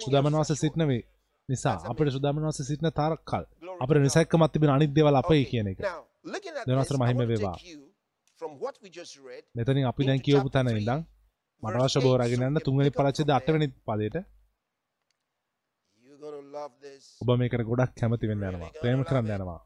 සුදාමන් 0.04 0.26
else 0.28 0.36
වහන්සේ 0.36 0.54
is 0.54 0.58
assured. 0.58 0.62
සිටින 0.62 0.88
වේ 0.88 1.02
නිසා 1.48 1.76
අපිට 1.90 2.12
සුදාමන් 2.12 2.42
වහන්සේ 2.42 2.68
සිටින 2.70 2.90
තාරකල් 2.92 3.44
Glory 3.60 3.78
අපිට. 3.82 4.02
නිසැක්කමත් 4.02 4.52
තිබෙන 4.52 4.70
අනිත් 4.70 4.92
දේවල් 4.96 5.16
අපේ 5.22 5.44
කියන 5.50 5.68
එක. 5.72 5.78
I 5.78 5.86
මහිම 7.02 7.18
වේවා. 7.32 7.56
මෙතනින් 9.54 9.86
අපි 9.86 10.02
දැන් 10.06 10.20
කියවපු 10.20 10.48
තැන 10.50 10.68
ඉඳන් 10.68 11.00
මට 11.62 11.76
අවශ්‍ය 11.76 11.98
බව 12.00 12.06
eight. 12.06 12.18
රැගෙන 12.20 12.40
So 12.40 12.46
යන්න 12.48 12.64
තුන්වෙනි 12.66 12.90
පරච්ඡේද 12.90 13.28
from 13.28 13.36
8 13.36 13.52
වෙනි 13.54 13.68
පදයට 13.86 14.16
You're 16.02 16.18
going 16.18 16.32
to 16.32 16.40
love 16.40 16.42
this. 16.42 16.45
ඔබ 17.22 17.30
මේකට 17.38 17.64
ගොඩක් 17.70 17.96
කැමති 18.00 18.28
වෙන්න 18.32 18.46
යනවා. 18.50 18.70
ප්‍රේම 18.82 19.04
කරන්න 19.04 19.32
යනවා. 19.38 19.58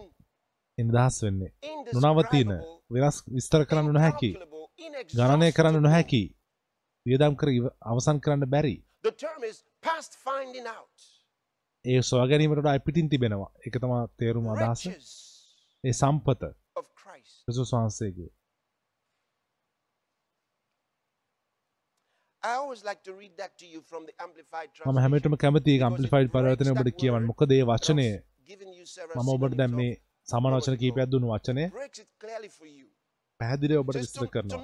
එන 0.78 0.88
දහස් 0.90 1.16
වෙන්නේ. 1.22 1.50
නොනවතින 1.96 2.50
වෙනස් 2.90 3.16
විස්තර 3.28 3.62
කරන්න 3.64 3.92
නොහැකි 3.92 4.30
ගණනය 5.12 5.48
කරන්න 5.52 5.82
නොහැකි 5.82 6.22
වියදම් 7.06 7.34
කර 7.36 7.48
අවසන් 7.92 8.18
කරන්න 8.20 8.50
බැරි 8.54 8.76
The 9.04 9.14
term 9.18 9.42
is 9.44 9.56
past 9.82 10.12
finding 10.18 10.66
out. 10.68 10.91
ඒ 11.84 12.02
සොයා 12.02 12.26
ගැනීමට 12.30 12.58
වඩා 12.58 12.78
පිටින් 12.86 13.08
තිබෙනවා. 13.08 13.50
ඒක 13.64 13.76
තමයි 13.82 13.98
තේරුම 14.18 14.46
අදහස. 14.48 14.82
ඒ 15.84 15.92
සම්පත. 15.92 16.42
ක්‍රිස්තුස් 17.44 17.72
වහන්සේගේ. 17.72 18.30
මම. 24.86 24.98
හැමෝටම 24.98 25.36
කැමති 25.36 25.74
ඒක 25.74 25.82
ඇම්ප්ලිෆයිඩ් 25.82 26.32
පරිවර්තනය 26.34 26.70
ඔබට 26.74 26.94
කියවන්න. 27.00 27.28
මොකද 27.30 27.50
ඒ 27.52 27.64
වචනේ 27.64 28.14
Giving 28.46 28.72
you 28.78 28.86
several 28.86 29.16
මම 29.16 29.28
ඔබට 29.28 29.52
synonyms 29.52 29.76
මේ 29.76 29.92
සමාන 30.28 30.54
වචන 30.56 30.76
කීපයක් 30.76 31.10
දුන්නු 31.12 31.28
වචනේ 31.32 31.68
පැහැදිලි 33.42 33.76
ඔබට 33.76 33.96
විස්තර 33.96 34.26
කරනවා. 34.28 34.60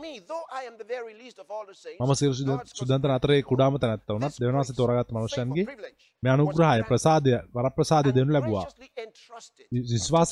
මම 2.01 2.13
God's 2.43 2.75
සුදන්තර 2.75 3.11
අතරේ 3.11 3.41
කුඩාම 3.43 3.79
තැනැත්ත 3.79 4.09
වුණත් 4.09 4.27
this 4.27 4.41
දෙවනවාසේ 4.41 4.77
තෝරාගත් 4.77 5.11
privilege, 5.65 6.05
මේ 6.23 6.33
අනුග්‍රහය 6.33 6.83
ප්‍රසාදය 6.83 7.33
වරප්‍රසාදය 7.55 8.15
දෙනු 8.15 8.33
ලැබවා. 8.33 8.65
විශ්වාස 9.91 10.31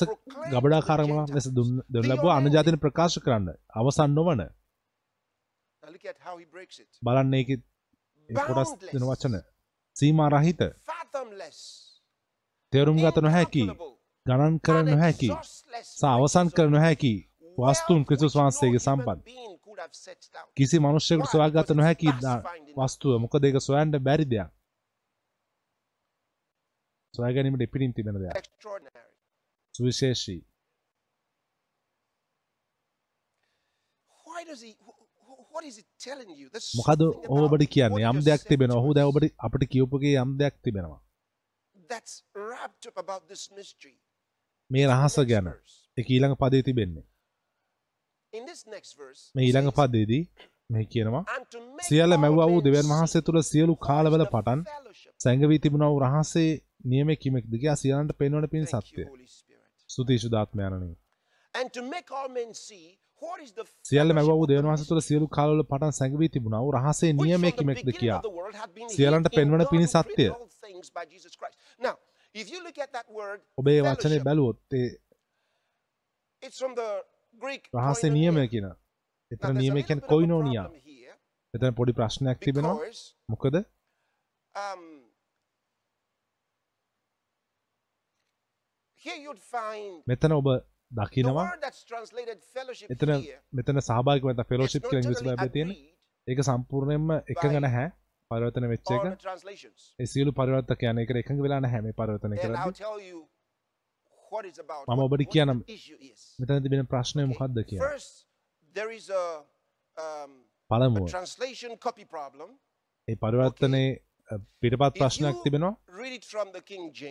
ගබඩාකාරම 0.51 1.11
ලෙස 1.35 1.47
දුන්- 1.51 1.83
ලැබවා. 2.03 2.37
අනජාතින 2.37 2.79
ප්‍රකාශ 2.79 3.19
කරන්න. 3.19 3.47
අවසන් 3.75 4.11
නොවන. 4.11 4.41
බලන්න 7.03 7.33
ඒක 7.33 7.49
කොටස් 8.29 8.71
දෙන 8.85 9.03
වචන. 9.03 9.35
සීමා 9.95 10.29
රහිත. 10.31 10.61
තේරුම් 12.73 12.97
ගත 12.97 13.17
නොහැකි. 13.19 13.63
ගණන් 14.25 14.55
කර 14.59 14.77
නොහැකි. 14.85 15.29
සා 15.93 16.13
අවසන් 16.15 16.47
කර 16.49 16.69
නොහැකි 16.69 17.15
වස්තුන් 17.57 18.05
ක්‍රිස්තුස් 18.05 18.35
වහන්සේගේ 18.35 18.79
out. 18.79 19.21
කිසි 20.57 20.79
මනුෂ්‍යකට 20.79 21.31
සොයාගත 21.31 21.69
නොහැකි 21.71 22.07
වස්තුව. 22.77 23.19
මොකද 23.23 23.43
ඒක 23.43 23.57
සොයන්න 23.61 23.91
බැරි 23.99 24.25
දෙයක්. 24.25 24.51
සොයාගැනීමට 27.13 27.65
ඉපිරින් 27.67 27.93
තිබෙන 27.93 28.19
දෙයක්. 28.21 28.35
සුවිශේෂී. 29.75 30.41
මොකද 36.75 37.01
something 37.01 37.29
ඔහු 37.29 37.43
about 37.45 37.53
ඔබට 37.53 37.69
කියන්නේ 37.69 38.07
යම් 38.11 38.19
දෙයක් 38.21 38.47
තිබෙන 38.49 38.71
ඔහු 38.71 38.93
දැ 38.93 39.05
ඔබට 39.05 39.33
අපට 39.39 39.67
කියවපුගේ 39.73 40.15
යම් 40.21 40.37
දෙයක් 40.37 40.55
තිබෙනවා. 40.63 41.01
මේ 44.71 44.87
රහස 44.87 45.15
ගැන. 45.29 45.47
එක 45.97 46.07
ඊළඟ 46.09 46.35
පදේ 46.35 46.63
තිබෙන්නේ 46.63 47.03
In 47.03 47.03
this 47.03 47.03
next 47.03 47.03
verse, 47.03 47.05
මේ 49.35 49.45
ඊළඟ 49.45 49.69
පදේදී 49.71 50.23
මෙහි 50.69 50.85
කියනවා 50.93 51.23
"And 51.27 51.45
to 51.51 51.59
make 51.67 51.87
සියල්ල 51.89 52.13
මැව්වා 52.17 52.47
වූ 52.47 52.61
දෙවන් 52.61 52.89
වහන්සේ 52.91 53.21
තුළ 53.21 53.41
සියලු 53.41 53.75
කාලවල 53.87 54.23
පටන් 54.25 54.61
fellowship." 54.65 55.11
සැඟවී 55.17 55.59
තිබුණා 55.59 55.89
වූ 55.89 56.01
රහසේ 56.05 56.51
නියම 56.85 57.09
කිමෙක්ද 57.23 57.53
කියා 57.61 57.75
සියලන්ට 57.75 58.11
පෙන්වන 58.19 58.47
පින් 58.53 58.65
සත්‍යය. 58.65 59.05
Is 63.39 63.51
the 63.53 63.63
සියල්ල 63.83 64.13
මැව්වා 64.13 64.37
වූ 64.39 64.47
දෙවන් 64.47 64.67
වහන්සේ 64.69 64.87
තුළ 64.89 65.01
සියලු 65.01 65.27
කාලවල 65.29 65.63
පටන් 65.63 65.93
සැඟවී 65.99 66.29
තිබුණා 66.29 66.61
වූ 66.61 66.73
රහසේ 66.77 67.11
නියම 67.15 67.43
කිමෙක්ද 67.59 67.89
කියා 67.99 68.21
සියලන්ට 68.95 69.27
පෙන්වන 69.37 69.63
created 69.65 69.91
සත්‍යය. 69.95 70.31
ඔබේ 73.57 73.79
වචනේ 73.81 74.19
බැලුවොත් 74.19 74.59
ඒ 74.73 74.87
රහසේ. 77.39 78.11
නියමය 78.11 78.47
කියන. 78.47 78.67
එතන 79.31 79.57
little 79.57 79.83
කියන 79.83 79.99
problem 80.01 80.47
here. 80.47 80.69
එතන 81.53 81.73
පොඩි 81.73 81.93
ප්‍රශ්නයක් 81.93 82.39
තිබෙනවා. 82.39 82.77
මොකද? 83.29 83.55
um, 84.55 84.83
මෙතන 90.07 90.31
ඔබ 90.31 90.47
දකිනවා. 90.91 91.45
එතන. 92.89 93.13
මෙතන 93.53 93.81
සහභාගි 93.81 94.23
වෙන 94.23 94.43
ෆෙලෝෂිප් 94.45 94.83
කියලා 94.83 95.03
ඉංග්‍රීසි 95.03 95.25
බයිබලයේ 95.25 95.53
තියෙන 95.53 95.71
ඒක 96.27 96.43
සම්පූර්ණයෙන්ම 96.43 97.15
එකඟ 97.15 97.57
නැහැ. 97.59 97.87
පරිවර්තන 98.31 98.69
වෙච්ච 98.69 98.89
එක. 98.91 99.03
ඒ 99.99 100.07
සියලු 100.07 100.31
පරිවර්තකයන් 100.33 101.01
ඒකට 101.01 101.23
එකඟ 101.23 101.41
වෙලා 101.41 101.59
නැහැ 101.59 101.81
මේ 101.81 101.93
පරිවර්තනය 101.93 102.37
කරද්දී 102.37 102.73
tell 102.75 102.99
you 103.01 103.19
what 103.19 103.23
it's 103.23 103.23
about. 103.23 103.33
මම 104.87 105.03
ඔබට 105.05 105.23
is. 106.09 106.21
මෙතන 106.39 106.63
තිබෙන 106.65 106.85
ප්‍රශ්නය? 106.93 107.21
මොකක්ද 107.31 107.59
a 109.11 109.23
පළමුව. 110.69 111.07
ඒ 113.07 113.15
පරිවර්තනයේ 113.23 113.87
පිටපත් 114.61 114.93
ප්‍රශ්නයක් 114.99 115.35
තිබෙනවා 115.43 115.73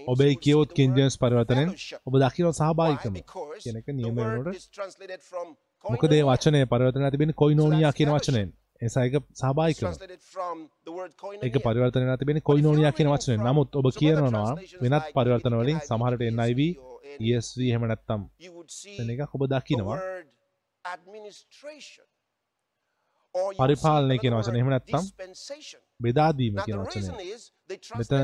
ඔබේ 0.07 0.25
you 0.25 0.31
would 0.31 0.35
see 0.35 0.43
කියවොත් 0.45 0.69
the 0.69 0.77
කින් 0.77 0.91
word 0.91 0.99
ජේම්ස් 0.99 1.17
පරිවර්තනයෙන්. 1.23 1.69
ඔබ 2.07 2.15
දකිනවා? 2.25 2.53
සහභාගිකම 2.61 3.15
Because 3.15 3.63
කියන 3.65 3.77
එක 3.81 3.87
the 3.87 3.97
නියම 4.01 4.15
word 4.19 4.35
වෙනකොට 4.37 4.61
is 4.61 4.69
translated 4.79 5.21
from 5.31 5.47
මොකද. 5.85 6.13
වචනය 6.31 6.61
පරිවර්තනය 6.73 7.11
තිබෙන්නේ 7.11 7.39
කොයිනෝනියා 7.43 7.93
කියන 7.99 8.11
වචනයෙන් 8.17 8.51
word 8.81 8.97
ඒක 8.99 9.15
koinonia. 11.17 11.61
පරිවර්තනය 11.61 12.17
තිබෙන්නේ 12.19 12.41
කොයිනෝනියා 12.41 12.93
කියන 12.93 13.09
වචනයෙන් 13.09 13.41
නමුත් 13.41 13.77
ඔබ 13.77 13.87
කියනවා 14.01 14.51
වෙනත් 14.83 15.07
පරිවර්තන 15.15 15.55
වලින් 15.61 15.79
සමහරට 15.81 16.23
NIV 16.33 16.61
ESV 17.29 17.61
see 18.71 18.97
වෙන 18.99 19.11
එකක් 19.15 19.35
ඔබ 19.35 19.43
දකිනවා 19.47 19.99
පරිපාලනය 23.61 24.17
කියන 24.19 24.35
වචනේ. 24.35 24.59
එහෙම 24.59 24.71
නැත්නම් 24.71 25.05
dispensation. 25.05 25.81
බෙදා 26.01 26.31
දීම 26.33 26.55
Now 26.55 26.65
කියන 26.65 26.79
වචනය 26.79 27.05
මෙතන 27.99 28.23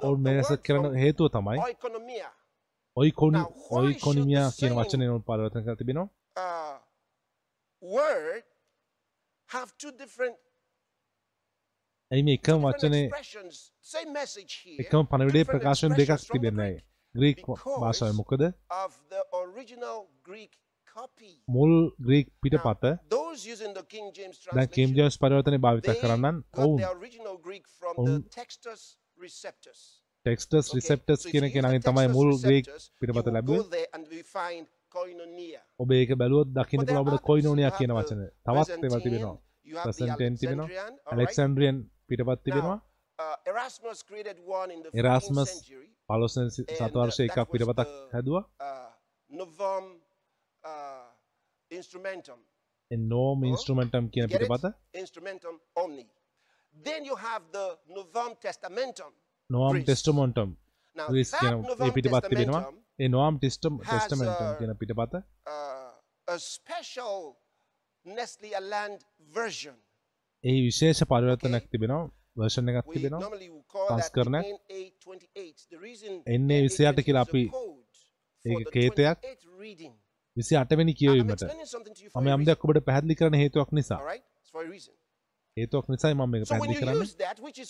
ඔවුන් 0.00 0.20
මෙලෙස 0.20 0.50
කරන 0.66 0.84
හේතුව 0.96 1.26
තමයි 1.30 1.58
why 1.58 1.72
ඔයිකොනිමියා 2.96 4.48
should 4.50 4.54
the 4.54 4.60
කියන 4.60 4.72
වචනය 4.78 5.04
පරිවර්තන 5.28 5.62
කරලා 5.64 5.76
තිබෙනවා 5.76 6.08
Uh, 6.36 6.76
word 7.82 8.42
have 8.42 8.42
two 8.42 8.46
different, 9.24 9.41
ඇයි 12.10 12.34
එකම 12.34 12.62
different 12.62 12.66
වචනේ. 12.66 13.06
එකම 14.82 15.02
පණවිඩේ 15.10 15.44
ප්‍රකාශන 15.50 15.92
දෙකක් 15.92 16.10
expressions 16.10 16.26
from 16.26 16.32
the 16.32 16.34
තිබෙන්නේ 16.34 16.74
Greek 17.14 17.38
ග්‍රීක් 17.38 17.38
භාෂාවේ 17.82 18.16
මොකද. 18.20 18.42
මුල් 21.48 21.74
ග්‍රීක් 22.06 22.26
පිටපත 22.42 22.84
දැන් 24.52 24.68
කිම් 24.68 24.88
ජේම්ස් 24.98 25.16
පරිවර්තනය 25.18 25.58
භාවිත 25.66 25.88
කරන්නන් 26.02 26.36
ඔවුන් 26.58 26.80
ඔවුන් 27.96 28.20
Textus 28.30 28.82
Receptus. 29.18 29.80
ටෙක්ස්ටස්? 30.26 30.66
රිසෙප්ටස් 30.74 31.22
කියන 31.26 31.46
කෙනගේ 31.50 31.80
තමයි 31.80 32.08
මුල් 32.10 32.30
ග්‍රීක් 32.38 32.66
පිටපත 33.00 33.28
ලැබුවේ 33.28 33.82
ඔබ 35.78 35.90
ඒක 35.92 36.10
බැලුවොත් 36.20 36.48
දකින්න 36.58 36.86
පුළුවන් 36.86 37.08
others. 37.08 37.26
කොයිනෝනියා 37.30 37.72
කියන 37.78 37.92
වචන 37.98 38.22
තවත් 38.46 38.70
ඒවා 38.84 39.00
තිබෙනවා 39.00 39.36
the 39.64 39.82
ප්‍රසන්ටේන් 39.84 40.34
තිබෙනවා 40.36 40.68
Alexandrian, 41.16 41.76
පිටපත් 42.08 42.40
තිබෙනවා 42.44 42.78
uh, 43.18 43.36
Erasmus 43.46 43.98
created 44.04 44.38
one 44.58 44.70
in 44.74 44.80
the 44.82 44.90
15th 44.90 44.98
Erasmus 45.04 45.50
century, 45.50 45.88
And, 46.08 46.70
uh, 46.70 46.88
සතවර්ෂය 46.88 47.22
එකක් 47.28 47.38
පිටපතක් 47.52 47.90
හැදවා 48.14 48.42
uh, 48.60 48.88
Novum 49.30 49.84
Instrumentum. 51.70 52.38
නෝම් 52.90 53.38
Oh, 53.38 53.48
ඉන්ස්ට්‍රමෙන්ටම් 53.48 54.08
කියන? 54.10 54.28
පිටපත 54.28 54.64
Instrumentum 54.94 55.54
Omni. 55.74 56.06
Then 56.74 57.04
you 57.04 57.16
have 57.16 57.42
the 57.52 57.66
Novum 57.88 58.30
Testamentum. 58.36 59.12
Greece. 59.72 59.84
ටෙස්ටමොන්ටම් 59.84 60.50
Now, 60.96 61.06
that 61.08 61.42
Novum 61.62 61.92
Testamentum, 61.92 62.74
A 63.02 63.08
නොවම් 63.14 63.38
ටිස්ටම් 63.38 63.74
ටෙස්ටමෙන්ටම් 63.82 64.48
uh, 64.48 64.56
කියන 64.58 64.72
පිටපත 64.80 65.14
uh. 65.16 65.22
ඒ 70.44 70.58
විශේෂ 70.66 71.00
පරිවර්තනයක්. 71.10 71.64
තිබෙනවා 71.72 72.04
වර්ෂණ 72.36 72.70
එකක් 72.72 72.92
තිබෙනවා 72.94 73.30
සංස්කරණයක්. 73.88 74.46
NA28. 74.46 75.58
The 75.68 75.80
reason 75.86 76.12
NA 76.40 76.58
28 76.60 76.98
NA28 76.98 77.06
කියලා 77.08 77.24
අපි 77.28 77.44
the 78.44 78.54
කේතයක්. 78.74 79.18
28th 79.20 79.46
reading. 79.64 79.94
විසි 80.36 80.54
අටවැනි 80.56 80.94
කියවීමට 81.00 81.42
මම 82.14 82.28
යම්. 82.34 82.44
දෙයක් 82.48 82.64
ඔබට 82.64 82.84
පැහැදිලි 82.88 83.18
කරන 83.20 83.40
හේතුවක් 83.42 83.70
නිසා 83.78 84.00
හේතුවක් 85.56 85.86
නිසායි 85.88 86.14
මම 86.14 86.30
මේක 86.32 86.44
පැහැදිලි 86.48 86.76
කරන්නේ 86.76 87.08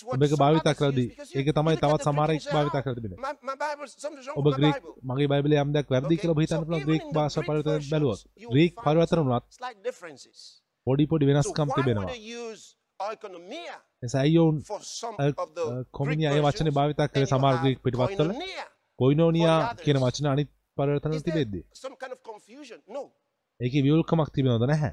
ඔබ 0.08 0.20
some 0.22 0.36
භාවිතා 0.36 0.74
කරද්දී 0.80 1.06
ඒක 1.34 1.48
තමයි 1.52 1.76
තවත් 1.76 1.94
the 1.94 2.04
Greek 2.04 2.04
සමහර 2.04 2.24
and 2.24 2.34
එක් 2.34 2.42
say, 2.42 2.52
භාවිතා 2.54 2.78
"Oh, 2.78 2.84
කරලා 2.84 2.96
තිබෙනවා 2.96 3.22
my- 3.24 3.40
my 3.42 3.56
Bible, 3.62 3.88
something's 3.94 4.26
wrong 4.28 4.38
ඔබ 4.40 4.46
ග්‍රීක් 4.52 4.76
Bible." 4.76 4.94
මගේ 5.10 5.28
බයිබලේ 5.32 5.60
යම් 5.62 5.72
දෙයක් 5.76 5.88
වැරදි? 5.94 6.14
කියලා 6.16 6.34
ඔබ 6.36 6.40
හිතන්න 6.44 6.62
පුළුවන් 6.66 6.84
ග්‍රීක් 6.86 7.04
භාෂා 7.16 7.42
පරිවර්තන 7.42 7.90
බැලුවොත් 7.90 8.20
ග්‍රීක් 8.46 8.72
පරිවර්තන 8.84 9.20
වුණත්. 9.22 9.44
පොඩි 10.86 11.04
පොඩි 11.06 11.24
වෙනස්කම් 11.28 11.68
තිබෙනවා 11.76 12.06
they 12.06 12.22
use 12.38 12.62
oikonomia 13.00 13.74
එසා 14.02 14.20
ඇයි 14.22 14.38
ඔවුන් 14.38 14.56
for 14.64 14.80
some 14.92 15.16
a, 15.18 15.28
of 15.36 15.50
the 15.52 15.64
a, 15.64 15.68
Greek 15.72 15.90
කොමිනියා 15.92 16.32
ඒ 16.34 16.42
වචනේ 16.46 16.74
භාවිතා 16.78 17.08
කරේ 17.08 17.26
සමහර 17.26 17.54
ග්‍රීක් 17.62 17.78
පිටපත්වල? 17.84 18.30
කොයිනෝනියා 18.98 19.60
කියන. 19.84 19.98
වචන 19.98 20.26
අනිත් 20.28 20.48
පරිවර්තන 20.76 21.22
තිබෙද්දී. 21.22 21.62
ඒකේ 23.60 23.82
වියුල්කමක් 23.82 24.30
තිබෙනවද 24.34 24.64
නැහැ 24.68 24.92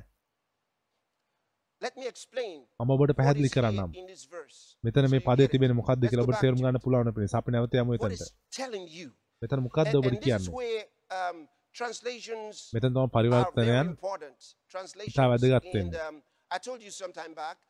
මම 2.79 2.91
ඔබට 2.93 3.13
පැහැදිලි 3.15 3.49
කරන්නම්. 3.49 3.91
මෙතන 4.83 5.05
මේ 5.09 5.21
පදේ. 5.21 5.47
තිබෙන 5.49 5.73
මොකක්ද 5.73 6.03
කියලා 6.05 6.25
ඔබට 6.25 6.41
තේරුම් 6.41 6.59
ගන්න 6.61 6.79
පුළුවන් 6.79 7.05
වෙන 7.05 7.15
පිණිස 7.15 7.35
අපි 7.35 7.51
නැවත 7.51 7.73
යමු 7.75 7.93
එතනට? 7.95 8.23
මෙතන 9.41 9.59
මොකක්ද 9.61 9.93
ඔබට 9.95 10.19
කියන්නේ 10.19 10.53
um, 11.11 11.37
මෙතන 12.73 12.89
තමයි 12.89 13.07
පරිවර්තනයන්. 13.15 13.87
ඉතා 15.07 15.27
වැදගත් 15.29 15.45
වෙන්නේ. 15.73 16.09
um. 16.09 16.17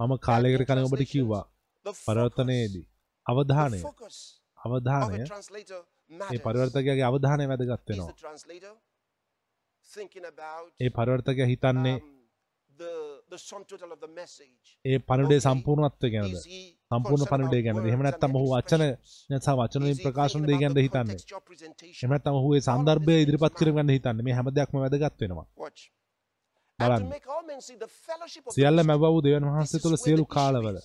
මම 0.01 0.17
කාලයකට 0.19 0.65
කලින් 0.67 0.85
ඔබට 0.85 1.05
කිව්වා 1.13 1.45
පරිවර්තනයේදී 2.07 2.85
අවධානය 3.25 3.79
අවධානය 4.59 5.17
matters. 5.17 6.43
පරිවර්තකයාගේ 6.45 7.05
අවධානය 7.05 7.43
වැදගත් 7.47 7.67
වෙනවා 7.89 8.07
ඒ 10.79 10.89
පරිවර්තකයා 10.91 11.47
හිතන්නේ 11.47 11.97
ඒ 14.85 14.99
පණඩේ 15.09 15.39
සම්පූර්ණත්ව 15.45 16.09
ගැනද? 16.15 16.35
සම්පූර්ණ 16.91 17.29
පණඩේ 17.31 17.61
and 17.65 18.01
නැත්නම් 18.05 18.37
ඔහු 18.39 18.47
වචන? 18.53 18.83
නැත්නම් 19.31 19.55
වචන 19.61 19.81
වලින් 19.83 19.95
Is 19.95 19.99
he 19.99 20.05
ප්‍රකාශන 20.05 20.45
thinking 20.45 20.49
දෙය 20.49 20.57
about 20.57 20.63
ගැනද 20.63 20.77
හිතන්නේ? 20.85 21.17
ඔහු 22.39 22.49
ඒ 22.55 22.61
සන්දර්භය 22.67 23.15
ඉදිරිපත් 23.23 23.53
කිරීම 23.59 23.75
ගැන 23.79 23.91
හිතන්නේ. 23.95 24.25
මේ 24.27 24.35
හැම 24.37 24.47
දෙයක්ම 24.57 24.75
වැදගත් 24.83 25.19
වෙනවා. 25.21 25.47
Watch. 25.57 25.81
And 26.79 26.87
to 26.87 26.89
බලන්න. 26.89 27.03
සියල්ල 28.55 28.75
mystery. 28.75 28.87
මැව් 28.89 29.03
වූ 29.03 29.21
දෙවියන් 29.25 29.43
This 29.43 29.51
වහන්සේ 29.51 29.79
තුළ 29.83 29.97
සියලු 30.05 30.25
කාලවල. 30.35 30.77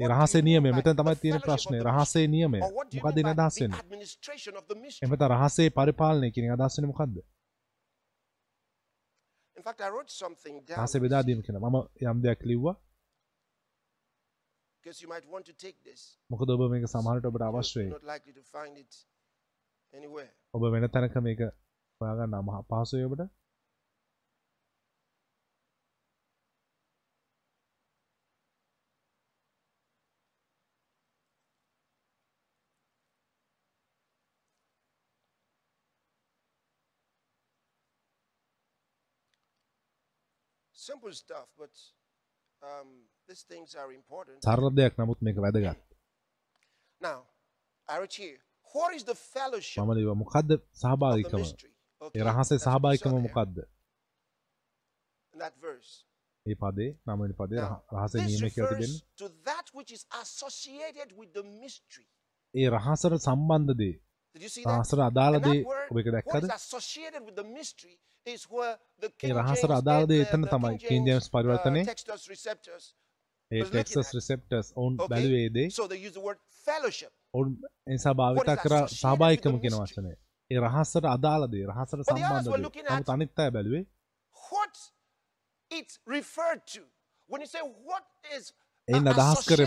රහසේ 0.00 0.42
නියමය? 0.48 0.68
මෙතන 0.78 0.96
තමයි 1.00 1.16
තියෙන 1.22 1.40
ප්‍රශ්නේ. 1.46 1.80
රහසේ 1.88 2.26
නියමය. 2.28 2.60
එන 2.94 3.02
by 3.04 3.10
අදහස් 3.34 3.56
වෙන්නේ? 3.62 3.82
එමෙත 5.02 5.22
රහසේ 5.32 5.68
පරිපාලනය 5.78 6.28
කියන 6.34 6.54
අදහස් 6.56 6.78
වෙන්නේ 6.78 6.92
මොකද්ද 6.92 7.16
In 9.58 9.64
fact, 9.66 9.80
I 9.80 9.88
wrote 9.94 10.10
something 10.22 10.56
down. 10.68 10.78
රහසේ 10.80 10.98
බෙදා 11.04 11.22
දීම 11.28 11.40
කියන 11.46 11.56
මම 11.62 11.76
යම් 12.10 12.18
දෙයක් 12.26 12.40
ලිව්වා 12.50 12.74
because 14.76 14.98
you 15.02 15.08
might 15.12 15.26
want 15.32 15.44
to 15.50 15.54
take 15.64 15.78
this. 15.88 16.02
මොකද 16.32 16.52
ඔබ 16.54 16.62
මේක 16.74 16.84
සමහරට 16.92 17.26
ඔබට 17.30 17.44
අවශ්‍ය 17.48 17.74
You're 17.74 17.86
වෙයි 17.86 17.94
not 17.96 18.06
likely 18.12 18.34
to 18.38 18.44
find 18.54 18.74
it 18.82 18.92
anywhere. 19.94 20.30
ඔබ 20.54 20.62
වෙන 20.74 20.88
තැනක 20.96 21.16
මේක 21.28 21.40
හොයාගන්න 22.00 22.38
අමහ 22.40 22.52
පහසුයි 22.70 23.04
ඔබට 23.08 23.24
Simple 40.74 40.77
stuff, 40.77 40.77
but 40.77 40.77
um, 40.77 40.77
these 40.77 40.77
things 40.77 40.77
are 40.77 40.77
important. 40.77 40.77
සරල 44.46 44.70
දෙයක් 44.78 44.94
නමුත් 44.98 45.20
මේක 45.20 45.36
වැදගත්. 45.44 45.80
Now, 47.00 47.18
I 47.88 47.98
wrote 47.98 48.16
here, 48.24 48.38
what 48.74 48.94
is 48.96 49.04
the 49.04 49.14
fellowship? 49.14 49.78
මම 49.82 49.90
ලිව්වා 49.98 50.14
මොකද්ද 50.22 50.50
of 52.00 52.12
the 52.12 52.20
සහභාගීකම 52.20 52.24
රහසේ 52.28 52.58
that 55.34 55.54
verse. 55.60 55.90
ඒ 56.46 56.54
පදේ 56.62 56.88
නවවෙනි 57.06 57.34
පදේ 57.40 57.56
රහසේ 57.94 58.18
this 58.18 58.28
නියමය 58.28 58.50
කියලා 58.54 58.70
refers 58.70 58.80
තිබෙන්නේ 58.80 59.00
to 59.22 59.28
that 59.48 59.66
which 59.76 59.92
is 59.96 60.02
associated 60.22 61.08
with 61.20 61.30
the 61.38 61.44
mystery. 61.62 62.06
ඒ 62.54 62.68
රහසට 62.76 63.14
සම්බන්ධ 63.26 63.74
දේ 63.80 63.94
රහසට 64.66 65.00
අදාළ 65.08 65.34
And 65.34 65.44
දේ 65.44 65.58
that 65.58 65.66
word, 65.66 65.88
ඔබ 65.90 65.98
එක 66.00 66.06
what 66.06 66.14
දැක්කද 66.16 66.44
ඒ 69.24 69.32
රහසට 69.34 69.64
James, 69.64 69.78
අදාළ 69.80 70.04
the, 70.04 70.10
දේ 70.12 70.18
the, 70.18 70.28
එතන 70.28 70.42
තමයි 70.54 70.78
James 71.08 71.26
පරිවර්තනයේ 71.34 71.84
uh. 71.84 72.86
ඒ 73.50 73.64
ටෙක්සස් 73.64 73.96
at. 73.96 74.14
රිසෙප්ටර්ස් 74.14 74.68
ඔවුන් 74.76 74.94
Okay? 74.96 75.08
බැලුවේ 75.08 75.44
ඒ 75.44 75.50
දේ 75.50 75.68
So 75.70 75.86
they 75.86 76.00
use 76.06 76.14
the 76.18 76.24
word 76.28 76.40
fellowship. 76.66 77.12
ඔවුන් 77.34 77.48
නිසා 77.86 78.14
භාවිතා 78.14 78.56
කර 78.56 78.74
කියන 79.60 79.76
mystery? 79.76 80.04
වචනය 80.04 80.12
ඒ 80.50 80.60
රහස්සට 80.60 81.04
අදාළ 81.16 81.44
දේ 81.52 81.64
රහසට 81.70 82.00
සම්බන්ධ 82.04 83.10
අනිත් 83.10 83.38
අය 83.38 83.50
බැලුවේ 83.50 83.84
What 84.50 84.74
it's 85.70 85.96
referred 86.06 86.62
to. 86.74 86.82
When 87.30 87.40
you 87.44 87.50
say 87.56 87.62
what 87.88 88.04
is 88.36 88.44
එයින් 88.88 89.08
අදහස් 89.12 89.40
කරේ 89.48 89.66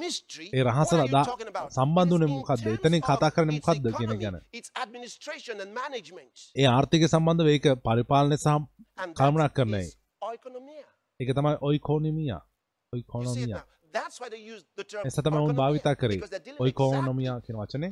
mystery, 0.00 0.46
ඒ 0.54 0.62
you 0.96 1.06
අදා-? 1.06 1.26
සම්බන්ධ 1.70 2.14
මොකද්ද? 2.28 2.64
terms 2.64 2.78
එතනින් 2.78 3.02
කතා 3.02 3.30
කරන්නේ 3.30 3.56
its 3.56 3.66
මොකද්ද 3.68 3.86
කියන 3.98 4.12
ගැන. 4.18 4.36
ඒ 6.56 6.66
ආර්ථික 6.66 7.02
සම්බන්ධව 7.08 7.48
ඒක 7.48 7.66
පරිපාලනය 7.86 8.36
සහ 8.36 8.48
is 9.84 9.94
oikonomia. 10.22 10.86
ඒක 11.20 11.30
තමයි 11.34 11.56
ඔයිකෝනොමියා 11.60 12.42
ඔයිකෝනොමියා 12.92 13.64
එස 15.06 15.16
තමයි 15.24 15.38
ඔවුන් 15.38 15.56
භාවිතා 15.56 15.94
කරේ 15.94 16.20
ඔයිකෝනොමියා 16.60 17.36
කියන 17.40 17.56
වචනේ 17.60 17.90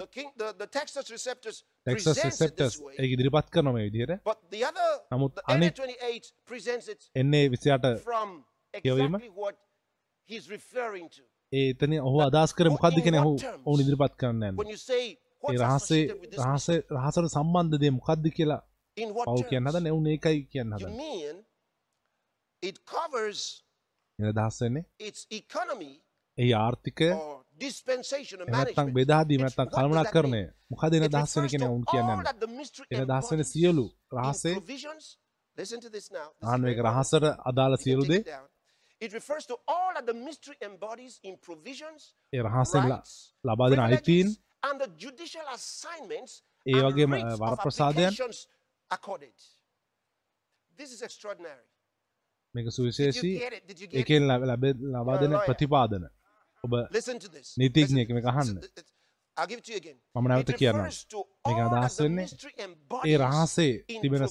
ටෙක්සස් 1.86 2.80
way, 2.80 2.96
ඒක 3.00 3.10
ඉදිරිපත් 3.14 3.48
කරනවා 3.50 3.72
මේ 3.72 3.86
විදිහට 3.88 4.12
නමුත් 5.12 5.34
the 5.34 5.42
අනිත්- 5.54 5.78
28 5.78 6.32
presents 6.46 6.88
it 6.88 7.00
එන්නේ 7.16 7.48
28 7.48 8.02
from 8.02 8.30
කියවීම? 8.84 9.14
එතන 11.52 11.92
ඔහු 12.00 12.18
අදහස් 12.20 12.52
කරේ 12.54 12.70
In 12.70 12.76
what 12.76 13.38
terms? 13.38 13.64
ඔවුන් 13.66 13.80
ඉදිරිපත් 13.80 14.14
කරන්න 14.16 14.42
ඒ 15.44 15.56
රහසේ 15.62 16.02
රහස 16.38 16.66
රහසට 16.96 17.28
සම්බන්ධ 17.28 17.76
දේ 17.82 17.92
මොකද්ද 17.98 18.24
කියලා 18.36 18.62
පව් 18.96 19.40
කියන්න? 19.50 19.68
හදන්නේ 19.68 19.92
ඔවුන් 19.92 20.06
ඒකයි 20.06 20.40
කියන්න 20.52 20.72
වෙන්නේ 24.62 24.84
its 25.00 25.20
economy 25.32 25.92
ඒ 26.38 26.52
ආර්ථිකය 26.54 27.10
or 27.12 27.34
dispensation 27.58 28.40
or 28.40 28.46
එහෙම 28.46 28.54
නැත්නම් 28.56 28.76
management? 28.76 28.96
බෙදා 28.98 29.22
දීම 29.24 29.40
It's- 29.40 29.44
නැත්නම් 29.44 29.60
what 29.60 29.66
does 29.66 29.70
that 29.70 29.76
කළමනාකරණය 29.76 30.40
mean? 30.40 30.50
මොකද 30.70 30.92
එන 30.94 31.06
කියන 31.52 31.62
to 31.62 31.68
ඔවුන් 31.68 31.84
කියන්නේ 31.84 32.16
එන 32.92 33.06
embodies 33.06 33.44
සියලු 33.44 33.86
රහසේ 34.12 34.54
important. 36.76 36.88
රහසට 36.88 37.24
අදාළ 37.50 37.74
You 37.76 38.53
can 39.00 39.08
සියලු 39.08 39.10
take 39.10 39.12
දේ 39.12 39.12
it 39.12 39.12
down. 39.12 39.12
It 39.12 39.12
refers 39.12 39.46
to 39.46 39.56
all 39.68 39.92
that 39.94 40.06
the 40.06 40.14
mystery 40.14 40.56
embodies 40.62 41.20
in 41.22 41.36
provisions, 41.38 42.14
A 42.34 42.42
රහසෙන් 42.42 42.86
ල- 42.86 42.90
rights, 42.90 43.34
ලබා 43.46 43.70
දෙන 43.70 43.78
අයිතීන් 43.78 44.26
privileges, 44.26 44.38
and 44.62 44.80
the 44.80 44.88
judicial 44.88 45.46
assignments 45.48 46.42
A. 46.66 46.72
This 50.78 50.92
is 50.92 51.02
extraordinary. 51.02 51.64
මේක 52.54 52.64
Did 52.64 52.72
සුවිශේෂී 52.72 53.32
you 53.32 53.38
get 53.38 53.52
it? 53.52 53.66
Did 53.68 53.80
you 53.80 53.86
get 53.86 53.94
it? 53.94 54.00
එකෙන් 54.06 54.26
ලැබ- 54.26 54.44
ලැබ- 54.44 54.80
ලබා 54.94 55.20
දෙන. 55.20 55.32
ප්‍රතිපාදන 55.48 56.08
ඔබ 56.64 56.90
Listen 56.90 57.18
to 57.18 57.28
this. 57.28 57.56
නීතිඥයෙක් 57.58 58.08
Listen- 58.08 58.14
මේක 58.14 58.24
අහන්න. 58.26 58.40
listen- 58.40 58.62
it- 58.76 58.92
I'll 59.36 59.46
give 59.46 59.58
it 59.58 59.64
to 59.64 59.72
you 59.72 59.76
again. 59.76 59.98
මම 60.16 60.28
නැවත 60.28 60.48
It 60.50 60.56
කියන්නම්. 60.56 60.76
refers 60.76 61.04
to 61.04 61.24
මේක 61.46 61.58
අදහස් 61.58 61.96
the 61.96 62.02
වෙන්නේ 62.04 62.26
ඒ 63.06 63.16
රහසේ 63.16 63.84
තිබෙන 64.02 64.26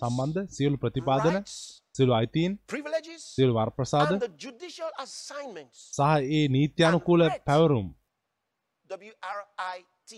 සම්බන්ධ 0.00 0.48
සියලු 0.50 0.76
ප්‍රතිපාදන 0.76 1.44
rights, 1.96 1.98
සියලු 1.98 2.12
අයිතීන් 2.12 2.58
privileges, 2.72 3.20
සියලු 3.34 3.54
වරප්‍රසාද 3.54 4.12
and 4.12 4.22
the 4.22 4.28
judicial 4.46 4.90
assignments. 4.98 5.78
සහ 5.92 6.00
ඒ 6.32 6.48
නීත්‍යානුකූල 6.48 7.20
And 7.22 7.30
rights. 7.30 7.44
පැවරුම් 7.44 7.94
W-R-I-T. 8.90 10.10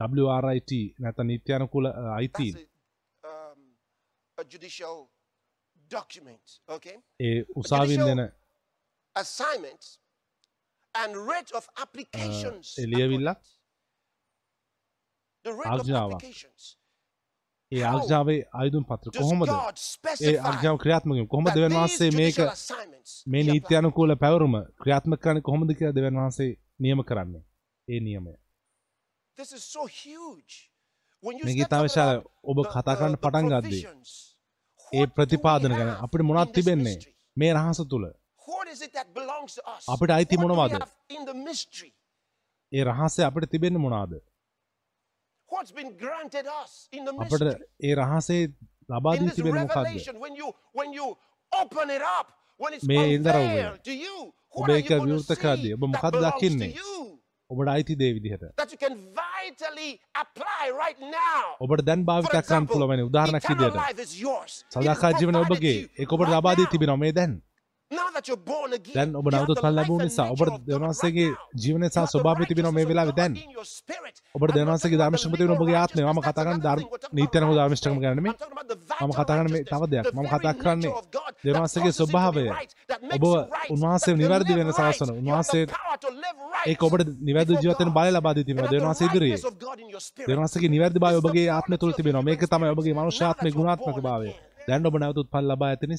WRIT 0.00 0.70
නැත 1.00 1.18
නීත්‍යානුකූල 1.18 1.86
අ, 1.86 1.92
That's 1.92 2.16
අයිතීන් 2.16 2.56
a, 2.56 3.28
um, 3.52 3.76
a 4.38 4.44
judicial 4.44 4.96
document. 5.90 6.60
Okay? 6.68 6.96
A 7.20 7.44
උසාවින් 7.56 8.00
judicial- 8.00 8.16
දෙන 8.16 8.32
Assignments 9.14 10.00
and 10.94 11.14
rate 11.28 11.52
of 11.54 11.68
applications. 11.76 12.78
A 12.78 12.86
ලියවිල්ලක් 12.86 13.38
How 17.72 17.98
ආර්ජාවේ 17.98 18.42
ආයුධම් 18.54 18.84
පත්‍ර 18.84 19.10
කොහොමද 19.12 19.50
ඒ 20.22 20.34
ආර්ජාව 20.40 20.76
ක්‍රියාත්මක? 20.82 21.16
කොහොමද 21.32 21.48
දෙවන් 21.54 21.72
වහන්සේ 21.74 22.10
මේක 22.12 22.36
මේ? 23.26 23.42
නීත්‍යානුකූල 23.44 24.14
පැවරුම 24.16 24.54
ක්‍රියාත්මක 24.82 25.20
කරන්නේ 25.24 25.46
කොහොමද 25.48 25.70
කියලා 25.78 25.96
දෙවන් 25.96 26.20
වහන්සේ 26.20 26.50
නියම 26.78 27.02
කරන්නේ 27.08 27.42
ඒ 27.88 28.00
නියමය 28.00 28.34
This 29.38 29.50
is 29.52 29.64
so 29.66 29.82
huge. 29.86 30.52
When 31.22 31.34
you 31.38 31.44
මේක 31.44 31.56
start 31.56 31.66
ඉතා 31.66 31.72
talking 31.72 31.88
විශාල 31.88 32.12
about 32.12 32.30
ඔබ 32.50 32.58
කතා 32.66 32.94
කරන්න 33.00 33.18
පටන් 33.24 33.46
ගද්දී 33.52 33.82
ඒ 34.92 35.06
ප්‍රතිපාදන 35.16 35.76
ගැන 35.78 35.92
අපිට 35.96 36.26
මොනවද 36.28 36.54
තිබෙන්නේ? 36.56 36.96
මේ 37.36 37.52
රහස 37.56 37.82
තුල? 37.90 38.06
අපිට 39.88 40.10
අයිති 40.10 40.36
මොනවද? 40.38 40.72
ඒ 42.72 42.82
රහසේ 42.84 43.24
අපිට 43.24 43.50
තිබෙන්නේ 43.50 43.78
මොනවාද 43.78 44.12
What's 44.12 44.22
been 44.22 44.22
granted 44.22 44.22
us 44.22 44.22
in 44.22 44.22
the 44.22 44.24
අපිට? 47.26 47.60
ඒ 47.80 47.94
රහසේ 47.94 48.38
ලබා 48.90 49.14
In 49.14 49.20
දී 49.20 49.28
this 49.28 49.36
තිබෙන්නේ 49.36 49.62
මොකද්ද 49.62 49.84
revelation, 49.84 50.16
when 50.24 50.34
you 50.36 50.48
when 50.74 50.92
you 50.92 51.06
open 51.52 51.90
it 51.90 52.04
up, 52.18 52.26
when 52.60 52.72
it's 52.74 52.88
මේ 52.88 52.96
you, 54.04 54.16
ඔබ 54.50 54.70
ඒක 54.70 54.90
විවෘත 54.90 55.32
see 55.32 55.72
ඔබ 55.74 55.86
මොකක්ද 55.86 56.12
to 56.12 56.20
දකින්නේ? 56.26 56.70
ඔබට 57.50 57.68
අයිති 57.68 57.94
දේ 57.96 58.12
විදිහට 58.12 58.44
That 58.56 58.70
you 58.72 58.78
can 58.78 58.94
vitally 59.14 59.90
apply 60.14 60.64
right 60.82 61.00
now. 61.00 61.42
ඔබට 61.60 61.84
දැන් 61.84 62.00
For 62.00 62.06
භාවිතා 62.10 62.42
කරන්න 62.42 62.66
පුළුවන් 62.66 63.02
උදාහරණයක් 63.08 63.44
විදිහට 63.50 63.76
සදාකාල 64.74 65.14
ජීවන 65.20 65.36
ඔබගේ 65.36 65.76
ඒක 65.98 66.12
ඔබට 66.12 66.30
ලබා 66.34 66.54
දී. 66.54 66.66
තිබෙනවා 66.66 66.96
මේ 66.96 67.12
දැන් 67.12 67.42
දැන් 68.96 69.10
ඔබ 69.16 69.26
you 69.26 69.34
have 69.34 69.42
නවතුත් 69.42 69.56
the 69.56 69.62
පල් 69.62 69.68
life 69.68 69.76
ලැබුණ 69.78 70.00
and 70.00 70.08
නිසා 70.08 70.24
nature 70.24 70.34
ඔබට 70.34 70.50
of 70.50 70.54
God 70.54 70.64
දෙවනසගේ 70.68 71.26
right 71.26 71.34
now. 71.34 71.60
ජීවනය 71.62 71.86
You 71.86 71.90
සහ 71.90 71.96
have 71.96 72.06
the 72.06 72.12
ස්වභාවය 72.14 72.44
තිබෙනවා 72.50 72.72
මේ 72.76 72.82
righteousness 72.82 72.86
of 72.86 72.90
වෙලාවේ 72.90 73.12
God 73.12 73.18
දැන්. 73.20 73.32
in 73.36 73.50
your 73.56 73.66
spirit. 73.76 74.16
ඔබට 74.36 74.42
I'm 74.42 74.50
not 74.50 74.56
දෙවනසගේ 74.58 74.82
talking 74.82 74.96
about 74.96 75.02
ධර්මශක්තිය 75.02 75.36
the 75.36 75.42
තිබෙන 75.42 75.54
ඔබගේ 75.56 75.70
legal 75.70 75.82
ආත්මය. 75.82 76.00
මම 76.00 76.06
righteousness, 76.06 76.26
කතා 76.26 76.32
that's 76.32 76.42
කරන්නේ 76.42 76.58
another 76.58 76.66
ධර්ම 76.66 76.80
thing. 76.80 76.88
We're 76.90 77.02
talking 77.04 77.16
නීත්‍යනක 77.16 77.46
about 77.46 77.58
ධර්මශක්තිය 77.60 78.00
ගැන 78.04 78.14
නෙමෙයි. 78.18 78.32
I'm 78.32 78.40
talking 78.42 78.56
about 78.58 78.68
the 78.72 78.78
මම 79.00 79.10
vital 79.10 79.18
කතා 79.18 79.34
කරන්නේ 79.38 79.52
මේ 79.54 79.60
righteousness, 79.62 79.70
තව 79.72 79.82
දෙයක්. 79.92 80.04
The 80.06 80.12
මම 80.12 80.26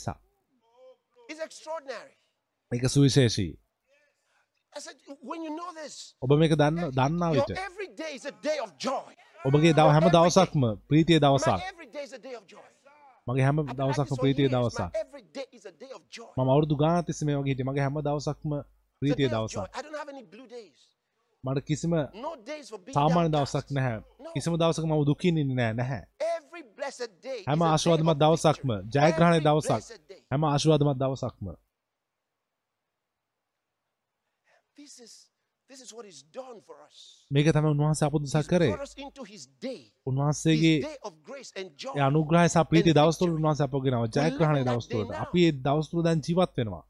very 0.07 0.36
මේක 2.72 2.84
සුවිශේෂී. 2.88 3.54
ඔබ 6.22 6.32
මේක 6.34 6.54
දන්න 6.54 6.91
දන්නා 6.91 7.32
විට. 7.32 7.52
ඔබගේ 9.40 9.74
දව 9.74 9.88
හැම 9.90 10.08
දවසක්ම 10.10 10.64
ප්‍රීතිය 10.88 11.20
දවසක්. 11.20 11.49
මගේ 13.28 13.44
හැම 13.44 13.58
දවසක්ම 13.72 14.16
ප්‍රීතිය 14.16 14.49
දවසක්. 14.49 14.82
මම 16.38 16.49
අවුරුදු 16.49 16.76
ගානතිස්ස 16.76 17.24
මේ 17.24 17.38
වගේ 17.38 17.52
හිට 17.52 17.64
මගේ 17.64 17.84
හැම 17.84 18.02
දවසක්ම 18.02 18.52
ප්‍රීතිය 19.02 19.30
දවසක්. 19.30 19.58
මට 21.44 21.66
කිසිම 21.66 21.94
සාමාන්‍ය 22.94 23.30
දවසක් 23.30 23.68
නැහැ. 23.72 23.99
කිසිම 24.34 24.54
දවසක 24.56 24.84
මම 24.84 25.06
දුකින් 25.06 25.38
ඉන්නේ 25.38 25.56
නැහැ. 25.56 25.74
නැහැ. 25.76 26.04
හැම 27.47 27.61
ආශවාදමත් 27.63 28.17
දවසක්ම 28.17 28.69
ජයග්‍රහණය 28.89 29.39
දවසක් 29.41 29.84
හැම 30.31 30.43
ආශවාදමත් 30.45 30.97
දවසක්ම. 30.97 31.47
මේක 37.31 37.47
තම 37.49 37.65
උන්වහන්ස 37.65 38.01
අපපුදසා 38.03 38.43
කරේ 38.43 38.73
උන්වහන්සේගේ 40.05 40.77
අනුග්‍රහ 42.01 42.45
සපීති 42.49 42.91
දවස්තුර 42.93 43.29
උන්වහස 43.31 43.59
අපගෙනව 43.61 44.05
ජයග්‍රහණය 44.15 44.61
දවස්තුරට 44.63 45.11
අපි 45.15 45.39
ඒ 45.43 45.57
දවස්තුර 45.59 45.99
දැන් 46.03 46.19
ජීවත් 46.21 46.51
වෙනවා. 46.57 46.84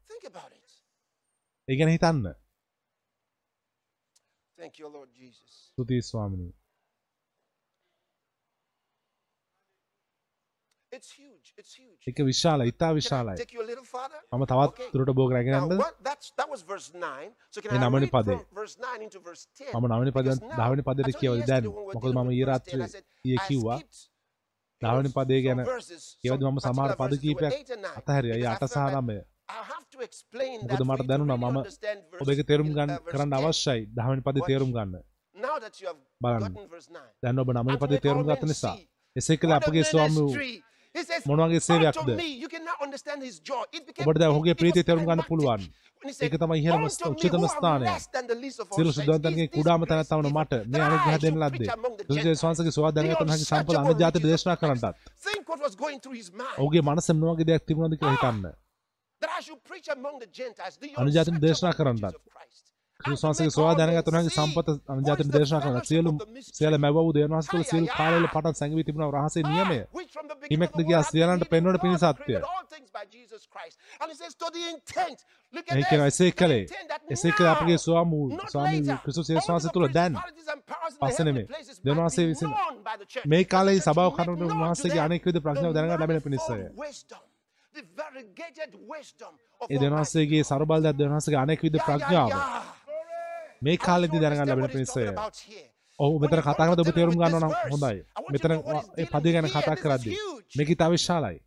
ඒගැන 1.68 1.90
හිතන්න. 1.90 2.24
තුති 5.78 5.96
ස්වාමිනී. 6.02 6.52
ඒක 12.06 12.18
විශාල 12.28 12.60
ඉතා 12.70 12.92
විශාලයි. 12.98 13.36
මම 14.32 14.44
තවත් 14.50 14.76
තුරට 14.92 15.10
බෝ 15.18 15.28
රැගෙනන්න 15.30 15.72
නමනි 17.82 18.08
පදේ? 18.14 18.38
මම 19.74 19.86
නමනි 19.88 20.12
පද 20.16 20.28
ධාවනි 20.58 20.82
පදයට 20.88 21.18
කියවල 21.20 21.42
දැන්. 21.50 21.64
මොකද 21.94 22.12
මම 22.16 22.30
ඒරාත්‍ර 22.32 22.80
ය 23.24 23.36
කිව්වා 23.48 23.80
ධාවනි 24.82 25.10
පදේ 25.16 25.40
ගැන 25.46 25.60
කියවද 26.22 26.40
මම 26.44 26.58
සමහර 26.66 26.92
පද 27.00 27.12
කීපයක් 27.22 27.52
අතහැරිය. 27.98 28.32
අය 28.36 28.44
අට 28.46 28.64
සහනමය 28.74 29.18
ගොද 30.70 30.82
මට 30.88 31.08
දැනුන 31.10 31.32
මම 31.34 31.58
ඔබක 32.22 32.40
තේරුම් 32.48 32.70
ගන්න 32.76 32.92
කරන්න 33.10 33.32
අවශ්‍යයි. 33.38 33.80
ධාවනි 33.96 34.22
පද 34.26 34.36
තේරුම් 34.48 34.70
ගන්න. 34.76 35.02
බලන්න. 36.22 36.54
දැන් 37.22 37.36
ඔබ 37.38 37.52
නමනි 37.56 37.78
පද 37.82 37.92
තේරුම් 38.04 38.24
ගත 38.24 38.42
නිසා 38.52 38.76
එසේ 39.16 39.36
කළ 39.36 39.52
අපගේ 39.52 39.84
ස්වාම 39.84 40.12
වූ 40.16 40.32
මොනවගේ 41.26 41.60
සේවයක්ද? 41.60 42.08
ඔබට 44.06 44.18
දැ 44.20 44.28
ඔහුගේ 44.28 44.54
ප්‍රීති 44.54 44.84
තෙරුම් 44.84 45.04
ගන්න 45.04 45.22
පුළුවන්. 45.28 45.62
ඒක 46.02 46.34
තමයි 46.34 46.58
ඉහළම 46.62 46.84
උච්චතම 46.86 47.44
ස්ථානය. 47.54 47.86
සියලු 48.70 48.90
සුද්ධවන්තන්ගේ 48.92 49.48
කුඩාම 49.56 49.82
තැනක් 49.90 50.08
තවන 50.10 50.30
මට 50.30 50.52
මේ 50.66 50.82
අනුග්‍රහ 50.82 51.18
දෙන්න 51.24 51.36
ලද්දේ. 51.42 51.68
ක්‍රිස්තුසේ 52.00 52.36
ස්වාමීන්ගේ 52.36 52.76
සුවදානගත 52.76 53.22
උන්වහන්සේ 53.24 53.48
සම්පූර්ණ 53.50 53.82
අනුජාතයට 53.84 54.24
දේශනා 54.24 54.56
කරන්නටත් 54.56 54.96
ඔහුගේ 56.58 56.82
මනස 56.82 57.08
මොනවගේ 57.14 57.48
දෙයක් 57.50 57.62
තිබුණාද 57.66 57.98
කියලා 57.98 58.16
හිතන්න. 58.16 58.44
අනුජාතයට 60.96 61.40
දේශනා 61.42 61.74
කරන්නටත් 61.74 62.16
සන්සේ 63.00 63.48
ස්වා 63.48 63.74
දැනගතනගේ 63.74 64.28
සම්පත 64.28 64.68
අජාතන 64.88 65.28
දේශනා 65.30 65.60
කරන 65.60 65.84
සියලුම් 65.84 66.16
සියල 66.48 66.76
මැවූ 66.78 67.12
දේවාසතුල 67.12 67.62
සියල් 67.62 67.86
කාලල 67.88 68.24
පටන් 68.26 68.54
සැඟවී 68.54 68.84
තිබුණ 68.84 69.12
රහසේ 69.14 69.42
නියමය 69.44 69.76
හිමෙක්ද 70.50 70.78
ගියා 70.80 71.02
සියලන්ට 71.04 71.44
පෙන්වට 71.48 71.80
පිණි 71.80 71.98
සත්‍යය 72.00 72.40
ඒකන 75.72 76.02
එසේ 76.02 76.30
කළේ 76.32 76.64
එසේ 77.08 77.32
කළ 77.32 77.46
අපගේ 77.46 77.78
ස්වාමූ 77.78 78.24
ස්වාමී 78.46 78.96
ක්‍රිසුසේ 79.04 79.38
ශවාස 79.38 79.68
තුළ 79.68 79.86
දැන් 79.90 80.16
පස්සනෙමේ 81.00 81.46
දෙවන්සේ 81.84 82.26
විසින් 82.26 82.50
මේ 83.26 83.44
කාලේ 83.46 83.78
සභාව 83.80 84.10
කරුණු 84.16 84.48
වහන්සේගේ 84.54 85.02
අනෙක්විද 85.02 85.38
ප්‍රශ්නාව 85.40 85.72
දැනග 85.72 85.92
ලැබෙන 85.92 86.20
පිණිසය 86.20 86.58
ඒ 89.68 89.78
දෙවන්සේගේ 89.78 90.42
සරබල්ද 90.44 90.90
දෙවන්සගේ 90.94 91.38
අනෙක්විද 91.38 91.80
ප්‍රඥාව 91.80 92.34
මේ 93.62 93.76
කාලෙදි 93.78 94.20
දැනගන්න 94.20 94.48
ලැබෙන 94.48 94.70
පිණිස 94.70 94.94
ඔහු 95.98 96.18
මෙතන 96.18 96.40
කතා 96.40 96.54
කරද්දී 96.58 96.82
ඔබ 96.82 96.90
තේරුම් 96.92 97.16
ගන්න 97.16 97.36
නම් 97.38 97.54
හොඳයි. 97.72 97.98
මෙතන 98.28 98.52
ඒ 98.96 99.06
පදේ 99.06 99.32
ගැන 99.34 99.48
කතා 99.48 99.76
කරද්දී 99.76 100.16
මේක 100.54 100.68
ඉතා 100.70 100.90
විශාලයි. 100.90 101.38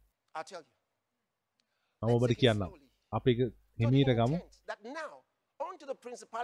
මම 2.02 2.12
ඔබට 2.12 2.36
කියන්නම්. 2.36 2.72
අපි 3.14 3.32
හිමීට 3.80 4.12
ගමු. 4.14 4.38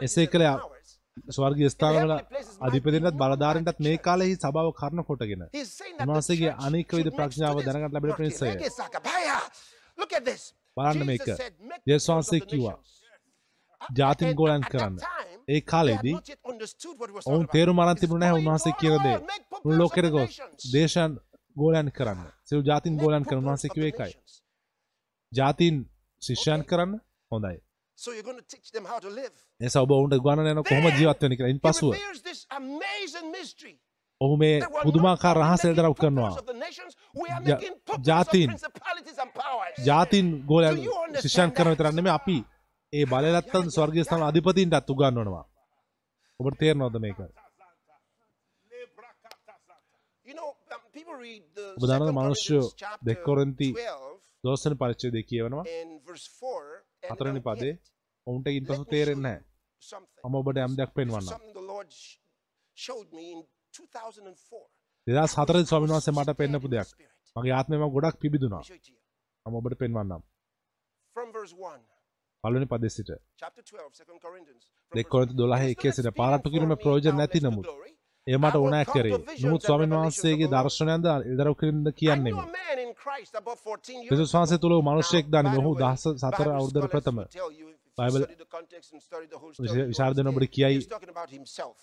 එසේ 0.02 0.28
කළ 0.28 0.46
ස්වර්ගීය 1.30 1.70
ස්ථානවල 1.70 2.14
අධිපතින්ටත් 2.62 3.16
බලධාරීන්ටත් 3.16 3.80
මේ 3.80 3.98
කාලෙහි 4.00 4.36
සභාව 4.38 4.70
කරන 4.74 5.04
කොටගෙන 5.04 5.44
උන්වහන්සේගේ 6.02 6.54
අනේක 6.62 6.92
විධ 6.94 7.12
ප්‍රඥාව 7.12 7.62
දැනගන්න 7.62 7.94
ලැබෙන 7.94 8.14
පිණිසය. 8.14 8.46
බලන්න 10.78 11.06
මේක. 11.06 11.28
යේසුස් 11.88 12.10
වහන්සේ 12.10 12.42
කිව්වා. 12.44 12.78
ජාතින් 13.82 14.36
ගෝලයන් 14.36 14.64
කරන්න. 14.64 14.96
ඒ 15.48 15.62
කාලෙදී 15.64 16.16
ඔවුන් 17.26 17.48
තේරුම් 17.48 17.80
අරන් 17.80 17.98
තිබුණ 17.98 18.20
නැහැ 18.20 18.40
උන්වහන්සේ 18.40 18.74
කියන 18.80 18.98
දේ. 19.04 19.18
උන් 19.66 19.78
ලෝකෙට 19.80 20.10
ගොස් 20.12 20.34
දේශයන් 20.74 21.14
ගෝලයන් 21.56 21.92
කරන්න. 21.92 22.26
සියලු 22.44 22.64
ජාතීන් 22.64 22.98
ගෝලයන් 22.98 23.26
කරන 23.26 23.40
උන්වහන්සේ 23.40 23.72
කිව්වේ 23.76 23.92
ඒකයි. 23.92 24.14
ජාතීන් 25.32 25.78
ශිෂ්‍යයන් 26.22 26.62
කරන්න 26.66 27.00
හොඳයි. 27.32 27.58
So 27.98 28.12
you're 28.12 28.24
going 28.24 28.38
to 28.38 28.48
teach 28.48 28.70
them 28.72 28.86
how 28.86 29.00
to 29.00 29.10
live. 29.12 29.34
එසා 29.60 29.82
ඔබ 29.82 29.92
ඔවුන්ට 29.92 30.20
ගුවන් 30.20 30.40
යන 30.44 30.64
කොහොම 30.64 30.86
ජීවත් 30.92 31.22
වෙන්න 31.22 31.38
කියලා. 31.38 31.50
ඉන් 31.50 31.62
පසුව 31.62 31.92
ඔහු 34.22 34.36
මේ 34.38 34.56
පුදුමාකාර 34.84 35.38
රහස 35.38 35.66
එල්දරව් 35.66 35.96
කරනවා. 35.96 36.34
ජාතීන් 38.06 38.52
ජාතීන් 39.86 40.28
ගෝලයන් 40.46 40.78
ශිෂ්‍යයන් 41.22 41.52
කරන 41.52 41.72
විතරක් 41.72 41.94
නෙමෙයි 41.94 42.16
අපි 42.16 42.38
ඒ 42.94 43.06
බලලත්තන් 43.06 43.68
ස්වර්ගස්ථාන 43.70 44.24
අධිපතින්ටත් 44.24 44.90
උගන්වනවා. 44.90 45.46
ඔබට 46.40 46.58
තේරෙනවද 46.60 46.98
මේක? 47.06 47.20
ඔබ 51.78 51.84
දන්නවද 51.84 52.14
මිනිස්සු 52.20 52.60
දෙකොරන්ති 53.02 53.70
දොස්තර 54.44 54.74
පරිච්ඡේදය 54.82 55.22
කියවනවා. 55.24 55.66
හතරවෙනි 57.10 57.42
පදේ 57.42 57.74
ඔවුන්ට 58.28 58.48
ඉන්පසු 58.50 58.86
තේරෙන්නේ 58.86 59.36
නැහැ. 59.36 60.00
මම 60.24 60.36
ඔබට 60.36 60.64
යම් 60.64 60.74
දෙයක් 60.80 60.92
පෙන්වන්නම්. 60.94 61.28
2004 65.08 65.66
ස්වාමීන් 65.66 65.94
වහන්සේ 65.94 66.16
මට 66.16 66.38
පෙන්නපු 66.40 66.68
දෙයක්. 66.70 66.90
මගේ 67.36 67.54
ආත්මේ 67.54 67.80
මම 67.80 67.94
ගොඩක් 67.96 68.18
පිබිදුනා. 68.22 68.64
මම 69.46 69.56
ඔබට 69.56 69.80
පෙන්වන්නම්. 69.84 70.24
From 71.16 71.30
verse 71.34 71.56
1 71.66 71.97
පලනි 72.48 72.68
පදෙසිට 72.68 73.14
දෙකොරට 74.92 75.32
දොලහ 75.34 75.62
එකේ 75.66 75.92
සිට 75.92 76.10
පාරට්ටු 76.14 76.50
කිරීම 76.50 76.76
ප්‍රෝජන 76.78 77.16
නැති 77.16 77.42
නමුත් 77.42 77.68
ඒමට 78.28 78.56
ඕනෑ 78.58 78.86
කරේ. 78.88 79.20
නමුත් 79.42 79.62
ස්වාමන් 79.62 79.94
වහන්සේගේ 79.94 80.50
දර්ශනයන්ද 80.50 81.08
ඉදරව 81.28 81.54
කිරින්ද 81.56 81.88
කියන්නේම 81.94 82.40
පිසු 84.10 84.26
වහන්සේ 84.28 84.60
තුළ 84.60 84.76
මනුෂ්‍යයෙක් 84.82 85.26
දන්න 85.28 85.56
නොහු 85.56 85.72
දහස 85.76 86.04
සතර 86.16 86.50
අවුදර 86.52 86.88
ප්‍රථම. 86.88 87.20
බයිබල් 87.98 88.24
විශාර්ධන 89.86 90.28
ඔබට 90.28 90.50
කියයි. 90.50 90.80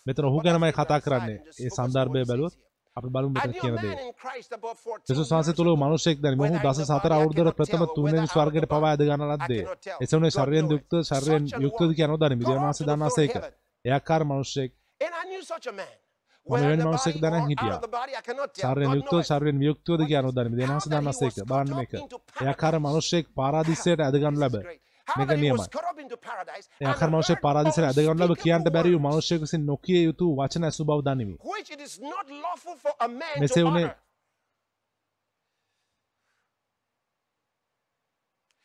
මෙතන 0.06 0.24
ඔහු 0.24 0.38
ගැනමයි 0.40 0.72
කතා 0.74 1.00
කරන්නේ. 1.00 1.38
ඒ 1.58 1.70
සන්දර්භය 1.72 2.24
බැලුවත් 2.24 2.54
අපි 2.96 3.08
බලමු 3.08 3.30
මෙතන 3.30 3.52
කියන 3.54 3.76
දේ. 3.76 3.94
යේසුස් 5.08 5.28
වහන්සේ 5.28 5.54
තුල 5.54 5.68
මිනිසෙක් 5.76 6.20
දැන් 6.20 6.36
මොහු 6.38 6.56
දස 6.56 6.78
සතර 6.84 7.12
අවුරුද්දට 7.12 7.56
ප්‍රථම 7.58 7.82
තුන්වෙනි 7.90 8.28
ස්වර්ගයට 8.28 8.68
පවා 8.68 8.90
ඇද 8.90 9.02
ගන්න 9.02 9.24
ලද්දේ. 9.30 9.64
එසවනේ 10.00 10.30
ශරීරයෙන් 10.30 10.70
යුක්ත 10.70 10.92
ශරීරයෙන් 11.02 11.44
යුක්තද 11.58 11.90
කියනෝ 11.96 12.18
දන්නේ 12.18 12.40
මිදින 12.40 12.58
වහන්සේ 12.58 12.86
දන්නාසේක. 12.86 13.34
එයාකාර 13.84 14.22
මිනිසෙක්. 14.24 14.70
මෙවැනි 16.46 16.84
මිනිසෙක් 16.84 17.16
දැනන් 17.20 17.48
හිටියා. 17.48 17.78
ශරීරයෙන් 18.56 18.96
යුක්තව 18.96 19.20
ශරීරයෙන් 19.22 19.58
වියුක්තවද 19.60 20.02
කියනෝ 20.06 20.32
දන්නේ 20.32 20.52
මිදින 20.54 20.70
වහන්සේ 20.70 20.92
දන්නාසේක. 20.94 21.34
බලන්න 21.44 21.76
මේක. 21.76 21.92
එයාකාර 22.42 22.74
මිනිසෙක් 22.80 23.24
පාරාදිසයට 23.34 24.00
ඇද 24.00 24.16
ගන්න 24.16 24.40
ලැබ. 24.40 24.54
මේක 25.08 25.28
නියමයි. 25.30 25.66
යකර 26.82 27.08
මනුෂ්‍ය 27.10 27.36
පාරාදීසයට 27.42 27.88
ඇදගන්න 27.88 28.24
ලබ 28.26 28.36
කියන්න 28.44 28.64
බැරි 28.76 28.94
වූ 28.94 29.02
මනුෂ්‍යයෙකු 29.06 29.44
විසින් 29.44 29.66
නොකිය 29.66 30.00
යුතු 30.04 30.30
වචන 30.38 30.64
ඇසු 30.64 30.84
බව 30.84 31.00
දනිමි. 31.02 31.36
මෙසේ 33.40 33.64
වුණේ 33.64 33.90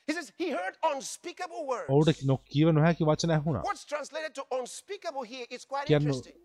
He 0.07 0.13
says 0.13 0.31
he 0.37 0.49
heard 0.49 0.75
unspeakable 0.83 1.63
words. 1.67 1.89
ඔහුට 1.89 2.21
නොකියව 2.25 2.71
නොහැකි 2.71 3.05
වචන 3.05 3.31
ඇහුණා. 3.31 3.63
What's 3.63 3.85
translated 3.85 4.33
to 4.33 4.45
unspeakable 4.51 5.25
here 5.25 5.45
is 5.49 5.67
quite 5.67 5.93
interesting. 5.93 6.39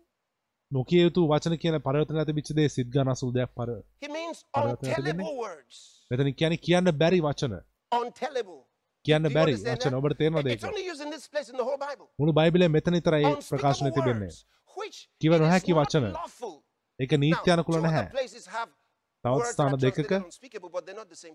නොකිය 0.71 1.01
යුතු 1.01 1.25
වචන 1.27 1.57
කියන 1.57 1.79
පරිවර්තන 1.81 2.19
ඇතිවෙච්ච 2.19 2.53
දේ 2.53 2.69
සිත් 2.69 2.89
ගන්න 2.89 3.15
අසූ 3.15 3.31
දෙයක් 3.33 3.55
පර. 3.57 3.71
He 4.03 4.07
means 4.09 4.45
untellable 4.53 5.33
words. 5.39 5.81
මෙතන 6.11 6.33
කියන්නේ 6.35 6.63
කියන්න 6.67 6.93
බැරි 7.01 7.21
වචන. 7.21 7.59
Untellable. 7.91 8.64
කියන්න 9.05 9.29
බැරි 9.35 9.57
වචන? 9.57 9.97
ඔබට 9.99 10.17
තේරෙනවද 10.19 10.47
ඒක. 10.47 10.61
මුළු 12.19 12.33
බයිබලයේ 12.39 12.69
මෙතන 12.69 12.97
විතරයි 12.99 13.35
Unspeakable 13.51 13.91
තිබෙන්නේ 13.91 14.31
කිව 15.21 15.37
නොහැකි 15.43 15.77
වචන. 15.79 16.09
ඒක 16.99 17.11
නීත්‍ය 17.17 17.51
අනුකූල 17.51 17.81
නැහැ 17.81 18.07
තවත් 19.23 19.45
ස්ථාන 19.51 19.77
දෙකක. 19.81 19.99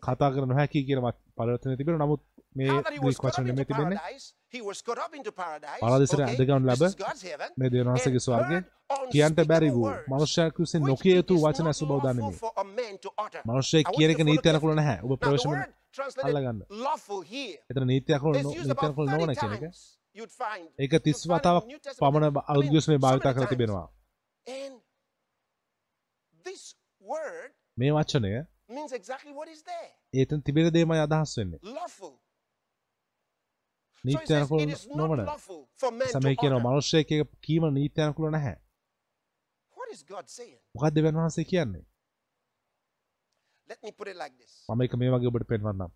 කතා 0.02 0.30
කර 0.32 0.46
නොහැකි 0.46 0.84
කියන 0.88 1.00
පරිවර්තනය 1.36 1.76
තිබෙනවා 1.76 2.06
නමුත් 2.06 2.22
මේ 2.56 2.82
ග්‍රීක 3.00 3.24
වචන 3.24 3.46
නෙමෙයි 3.46 3.66
තිබෙන්නේ 3.66 3.98
paradise, 4.00 4.34
he 4.48 4.60
was 4.60 4.82
caught 4.82 4.98
up 4.98 5.14
into 5.14 5.32
paradise. 5.32 5.80
පාරාදීසට 5.80 6.14
okay? 6.14 6.26
ඇදගනු 6.28 6.66
ලැබ. 6.66 6.82
මේ 7.56 7.70
දෙවියන් 7.70 7.90
වහන්සේගේ 7.90 8.22
ස්වර්ගය 8.26 8.58
කියන්ට 9.12 9.42
බැරි 9.46 9.70
වූ 9.72 9.90
මනුෂ්‍යයෙකු 10.08 10.66
විසින් 10.66 10.82
නොකිය 10.84 11.14
යුතු 11.16 11.34
වචන 11.44 11.70
ඇසු 11.72 11.86
බව 11.86 12.00
utter. 12.04 13.42
මනුෂ්‍යයෙක් 13.44 13.92
කියන 13.96 14.10
එක 14.10 14.18
to 14.18 14.24
නීති 14.24 14.42
follow 14.42 14.52
අනුකූල. 14.52 14.74
නැහැ 14.74 14.98
ඔබ 15.04 15.12
Now, 15.50 15.79
අල්ලගන්න. 16.24 16.60
එතන 17.70 17.86
නීති 17.86 18.12
අනුකූල 18.12 18.36
is 18.36 18.42
නො- 18.42 18.50
used 18.50 18.58
නීති 18.58 18.70
about 18.70 18.84
අනුකූල 18.84 19.06
30 19.06 19.18
නොවන 19.18 19.34
කියන 19.34 19.52
එක 19.52 19.62
ඒක 20.78 20.92
you'd 20.92 20.96
30 20.98 21.12
find 21.14 21.30
in 21.30 21.30
වතාවක්. 21.32 21.64
පමණ 21.98 22.30
so 22.30 22.98
භාවිතා 22.98 23.32
කර. 23.32 23.46
තිබෙනවා 23.48 23.86
මේ 27.76 27.90
වචනය 27.90 28.32
means 28.68 28.92
exactly 28.92 29.32
what 29.32 29.48
is 29.48 29.62
there. 29.62 29.90
ඒතන 30.14 30.40
තිබෙන 30.42 30.72
දේමයි 30.72 30.98
අදහස් 30.98 31.38
වෙන්නේ 31.38 31.58
Lawful. 31.74 32.10
So 32.10 32.16
it 33.98 34.04
නීති 34.04 34.26
says 34.26 34.36
අනුකූල 34.38 34.62
it 34.62 34.68
is 34.68 34.86
not 34.86 34.96
නොවන 34.96 35.20
සමය 36.12 36.32
utter. 36.54 36.66
මනුෂ්‍යයෙක් 36.66 37.08
කීම 37.40 37.64
නීති 37.74 38.00
අනුකූල 38.00 38.30
නැහැ? 38.30 38.56
මොකක්ද 40.74 40.94
දෙවියන් 40.94 41.16
වහන්සේ 41.16 41.44
කියන්නේ 41.44 41.82
Let 43.70 43.82
me 43.86 43.90
put 43.92 44.08
it 44.12 44.16
like 44.22 44.34
this. 44.38 44.52
මම 44.68 44.80
එක 44.84 44.94
මේ 45.00 45.10
වගේ 45.14 45.26
ඔබට 45.30 45.44
පෙන්වන්නම් 45.50 45.90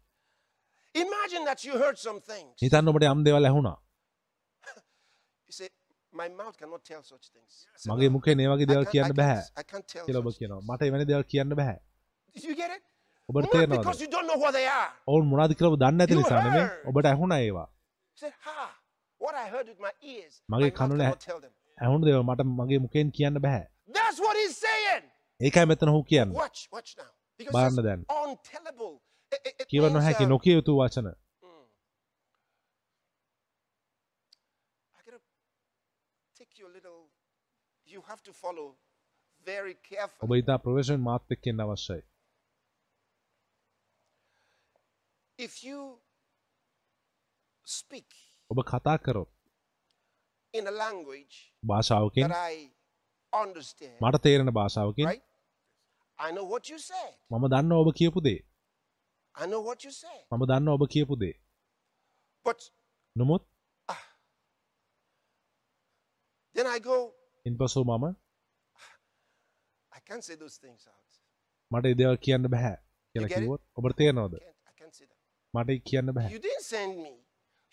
Imagine 0.95 1.45
that 1.49 1.65
you 1.67 1.79
heard 1.83 1.97
some 2.07 2.21
things. 2.31 2.53
හිතන්න 2.65 2.91
ඔබට 2.91 3.07
යම් 3.11 3.23
දේවල් 3.29 3.47
ඇහුණා 3.49 3.75
You 5.49 5.55
say, 5.59 5.69
my 6.13 6.29
mouth 6.41 6.57
cannot 6.61 6.83
tell 6.91 7.03
such 7.03 7.25
things. 7.35 7.53
මගේ 7.93 8.09
"No, 8.09 8.15
මුඛේ 8.17 8.35
මේ 8.41 8.47
වගේ 8.53 8.69
දේවල් 8.73 8.87
කියන්න 8.93 9.17
බෑ 9.21 9.39
කියලා 10.07 10.23
ඔබ 10.23 10.31
කියනවා 10.39 10.61
things." 10.61 10.71
මට 10.71 10.89
එවැනි 10.89 11.07
දේවල් 11.11 11.27
කියන්න 11.33 11.57
බෑ 11.61 11.77
you 12.45 12.55
get 12.61 12.71
it? 12.77 12.85
ඔබට 13.29 13.51
තේරෙනවද 13.55 13.77
because 13.79 14.01
you 14.05 14.11
don't 14.15 14.29
know 14.31 14.39
what 14.45 14.55
they 14.59 14.67
are. 14.79 14.91
ඔවුන් 15.11 15.27
මොනවද 15.33 15.57
කියලා 15.59 15.73
ඔබ 15.73 15.79
දන්නේ 15.83 15.99
නැති 15.99 16.21
නිසා 16.21 16.41
නෙමෙයි. 16.47 16.69
ඔබට 16.93 17.11
ඇහුණා 17.13 17.41
ඒවා 17.49 17.67
You 17.67 18.21
say, 18.23 18.33
ha, 18.47 18.69
what 19.21 19.35
I 19.35 19.47
heard 19.55 19.67
with 19.73 19.81
my 19.87 19.93
ears, 20.15 20.35
මගේ 20.49 20.71
කනුල. 20.79 21.03
ඇහුණු 21.79 22.05
දේවල් 22.09 22.25
මට 22.31 22.49
මගේ 22.61 22.81
මුඛයෙන් 22.87 23.13
කියන්න 23.19 23.43
බෑ 23.49 23.63
That's 23.99 24.23
what 24.27 24.37
he's 24.43 24.57
saying. 24.67 25.05
ඒකයි 25.41 25.67
මෙතන 25.73 25.95
ඔහු 25.95 26.03
කියන්නේ 26.13 26.43
Watch, 26.43 26.61
watch 26.79 26.93
now. 27.03 27.11
It's 27.41 27.53
දැන්. 27.79 28.07
කියව 29.69 29.85
නොහැකි 29.91 30.25
uh, 30.25 30.29
නොකිය 30.29 30.55
යුතු 30.55 30.77
වචන. 30.77 31.09
Carefully. 39.83 40.25
ඔබ 40.25 40.31
ඉතා 40.39 40.59
ප්‍රවේශයෙන් 40.59 41.01
මාත් 41.01 41.25
එක්ක 41.31 41.47
එන්න 41.47 41.61
අවශ්‍යයි 41.61 42.03
ඔබ 48.51 48.59
කතා 48.65 48.99
කරොත් 48.99 49.31
භාෂාවකින් 51.63 52.35
මට 54.01 54.23
තේරෙන 54.23 54.53
භාෂාවකින් 54.53 55.09
මම 57.31 57.45
දන්න 57.53 57.73
ඔබ 57.73 57.89
කියපු 57.99 58.21
දේ 58.27 58.41
I 59.35 59.47
know 59.47 59.61
what 59.69 59.85
you 59.85 59.91
said. 59.91 60.23
මම 60.33 60.45
දන්න 60.51 60.69
ඔබ 60.69 60.83
කියපු 60.95 61.15
දේ 61.23 61.35
නොමුත් 63.17 63.43
then 66.55 66.67
I 66.67 66.79
go, 66.81 66.97
ඉන්පසු 67.47 67.85
මම 67.85 68.05
I 69.93 70.01
can't 70.09 70.25
say 70.25 70.37
those 70.37 70.57
things 70.59 70.83
out. 70.89 71.11
මට 71.71 71.87
ඒ 71.87 71.95
දේවල් 72.01 72.17
කියන්න 72.27 72.49
බෑ 72.55 72.75
කියලා? 73.15 73.29
කිව්වොත් 73.29 73.63
ඔබට 73.79 73.99
them. 73.99 74.55
මට 75.55 75.71
කියන්න 75.89 76.13
බෑ 76.17 77.24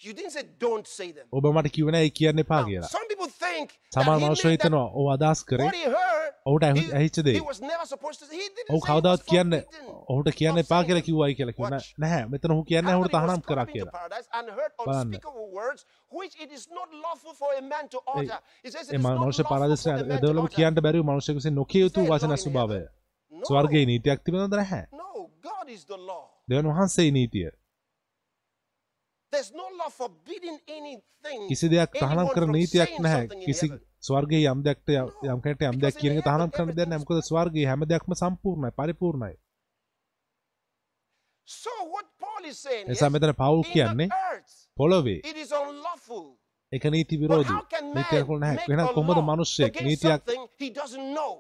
You 0.03 0.13
didn't 0.13 0.33
say 0.33 0.43
don't 0.59 0.87
say 0.87 1.07
them. 1.15 1.25
ඔබ 1.37 1.45
මට 1.47 1.71
කිව්වේ 1.73 1.91
නෑ 1.93 2.05
ඒ 2.05 2.11
කියන්න 2.19 2.41
එපා 2.43 2.61
කියලා 2.67 2.87
some 2.93 3.07
people 3.09 3.29
think 3.43 3.67
සමහර 3.95 4.15
මිනිස්සු 4.23 4.47
හිතනවා 4.53 4.85
ඔහු 4.99 5.09
අදහස් 5.15 5.41
කරේ 5.49 5.67
ඔහුට 6.45 6.63
ඇහිච්ච 6.67 7.19
දේ 7.27 7.35
he 7.35 7.43
was 7.49 7.59
never 7.61 7.85
supposed 7.91 8.19
to 8.21 8.25
say. 8.29 8.39
He 8.39 8.47
didn't 8.57 8.71
ඔහු 8.73 8.79
say 8.79 8.87
it 8.87 8.95
was 8.95 9.01
කවදාවත් 9.01 9.23
කියන්න. 9.31 9.53
ඔහුට 10.13 10.31
කියන්න 10.39 10.61
එපා 10.63 10.81
කියලා. 10.87 11.05
කිව්වයි 11.07 11.35
කියලා 11.39 11.55
කිව්ව. 11.59 11.69
නැහැ 12.05 12.23
මෙතන 12.33 12.55
ඔහු 12.57 12.63
කියන්නේ 12.71 12.95
ඔහුට 12.95 13.13
තහනම් 13.17 13.41
කරා 13.49 13.67
කියලා 13.73 13.93
බලන්න. 14.87 15.11
ඒ 18.93 18.97
මනුෂ්‍ය 18.97 19.43
to 19.51 19.93
ඇදවලම. 19.93 20.47
කියන්න 20.57 20.83
බැරි 20.87 21.05
මනුෂ්‍යෙකු 21.11 21.39
විසින් 21.41 21.57
නොකිය 21.61 21.81
යුතු 21.85 22.09
වචන 22.11 22.37
ස්වභාවය. 22.45 22.81
ස්වර්ගයේ 23.31 23.85
නීතියක් 23.93 24.19
තිබෙනවද 24.25 24.61
නැහැ. 24.61 24.83
දෙවන් 26.49 26.67
වහන්සේ 26.73 27.11
නීතිය 27.11 27.49
කිසි 31.49 31.69
දෙයක් 31.69 31.91
තහනම් 31.95 32.27
කරන 32.33 32.51
නීතියක් 32.51 32.97
නැහැ 32.99 33.27
කිසි. 33.45 33.67
ස්වර්ගයේ 34.01 34.49
යම් 34.51 34.59
දෙයක්ට. 34.65 34.89
යම් 35.25 35.39
කෙනෙක්ට 35.43 35.63
යම් 35.63 35.79
දෙයක් 35.83 35.95
කියන 35.99 36.17
එක 36.17 36.25
තහනම් 36.25 36.51
කරන්න 36.51 36.75
දෙයක් 36.77 36.89
නැහැ 36.89 37.03
මොකද 37.03 37.23
ස්වර්ගයේ 37.29 37.69
හැම 37.69 37.85
දෙයක්ම 37.85 38.11
සම්පූර්ණයි 38.15 38.71
පරිපූර්ණයි 38.77 39.35
එසා 42.87 43.09
මෙතන 43.09 43.33
පවුල් 43.33 43.63
කියන්නේ 43.65 44.09
පොළොවේ. 44.77 45.21
එක 46.71 46.83
නීති 46.85 47.19
විරෝධී 47.19 47.61
නීතියක් 47.87 48.27
man 48.27 48.39
නැහැ 48.39 48.57
එහෙනම් 48.63 48.89
කොහොමද 48.95 49.21
මිනිස්සෙක් 49.29 49.81
නීතියක්? 49.81 50.21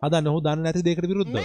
හදන්න 0.03 0.27
ඔහු 0.27 0.39
දන්නේ 0.41 0.63
නැති 0.63 0.85
දෙයකට 0.87 1.07
විරුද්ධව 1.07 1.37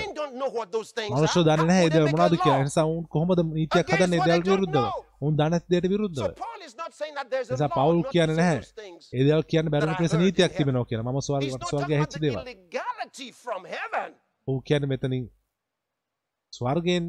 are. 1.42 1.44
දන්නේ 1.44 1.66
නැහැ 1.66 1.86
ඒ 1.86 1.92
make 1.94 2.12
මොනවද 2.12 2.34
කියලා 2.36 2.54
law? 2.54 2.60
ඒ 2.60 2.68
නිසා 2.68 2.86
උන් 2.86 3.04
කොහොමද 3.08 3.40
නීතියක් 3.50 3.86
හදන්නේ 3.88 4.20
ඒ 4.20 4.26
දේවල් 4.28 4.44
විරුද්ධව. 4.50 5.05
උන් 5.22 5.36
දන්නේ 5.36 5.50
නැති 5.50 5.68
දෙයට 5.70 5.88
විරුද්ධව 5.88 6.24
එසා 7.54 7.68
පවුල් 7.68 8.02
say 8.12 8.26
නැහැ. 8.36 8.60
ඒ 9.14 9.24
දේවල් 9.26 9.44
කියන්න 9.50 9.70
බැරි 9.72 9.86
that 9.86 9.94
I 9.94 9.98
පිණිස 9.98 10.12
heard 10.12 10.20
in 10.20 10.26
නීතියක් 10.26 10.42
heaven. 10.42 10.58
තිබෙනවා 10.58 10.86
කියලා 10.90 11.06
මම 11.06 11.20
ස්වර්ග 11.20 11.46
from 13.44 13.62
heaven. 13.66 14.10
ඔහු 14.48 14.58
කියන්නේ 14.62 14.86
මෙතනින් 14.86 15.24
ස්වර්ගයෙන් 16.52 17.04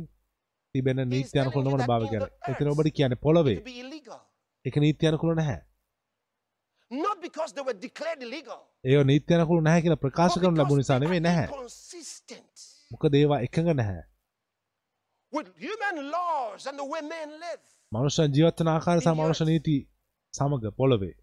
තිබෙන 0.76 0.98
නීති 1.10 1.30
telling 1.30 1.42
අනුකූල 1.44 1.64
you 1.64 1.70
නොවන 1.70 1.80
that 1.80 1.90
භාව 1.92 2.04
the 2.10 2.20
එතන 2.52 2.68
ඔබට 2.68 2.92
කියන්නේ 2.92 3.24
පොළවේ 3.26 3.56
To 3.56 3.64
be 3.64 3.76
illegal. 3.84 4.20
ඒක 4.66 4.76
නීති 4.78 5.08
අනුකූල 5.08 5.36
නැහැ 5.36 5.60
Not 6.92 7.18
because 7.22 7.52
they 7.56 7.64
were 7.68 7.80
declared 7.88 8.22
illegal. 8.22 8.60
ඒක 8.84 9.06
නීති 9.06 9.34
අනුකූල 9.34 9.62
නැහැ 9.62 9.82
කියලා 9.82 10.04
ප්‍රකාශ 10.06 10.38
කරනු 10.42 10.58
ලැබුණ 10.58 10.82
නිසා 10.84 11.00
නෙමෙයි 11.00 11.24
නැහැ 11.28 11.48
inconsistent 11.48 12.56
මොකද 12.92 13.20
ඒවා 13.22 13.42
එකඟ 13.48 13.74
නැහැ 13.82 14.04
with 15.34 15.50
human 15.60 15.98
laws 16.16 16.62
and 16.68 16.80
the 16.80 16.88
way 16.94 17.02
men 17.02 17.30
live. 17.46 17.64
මනුෂ්‍යයන් 17.92 18.34
ජීවත් 18.34 18.60
වන 18.60 18.68
ආකාරය 18.68 19.02
සහ 19.02 19.14
මනුෂ්‍ය. 19.14 19.46
නීති 19.46 19.76
සමග 20.34 20.72
පොළවේ 20.78 21.14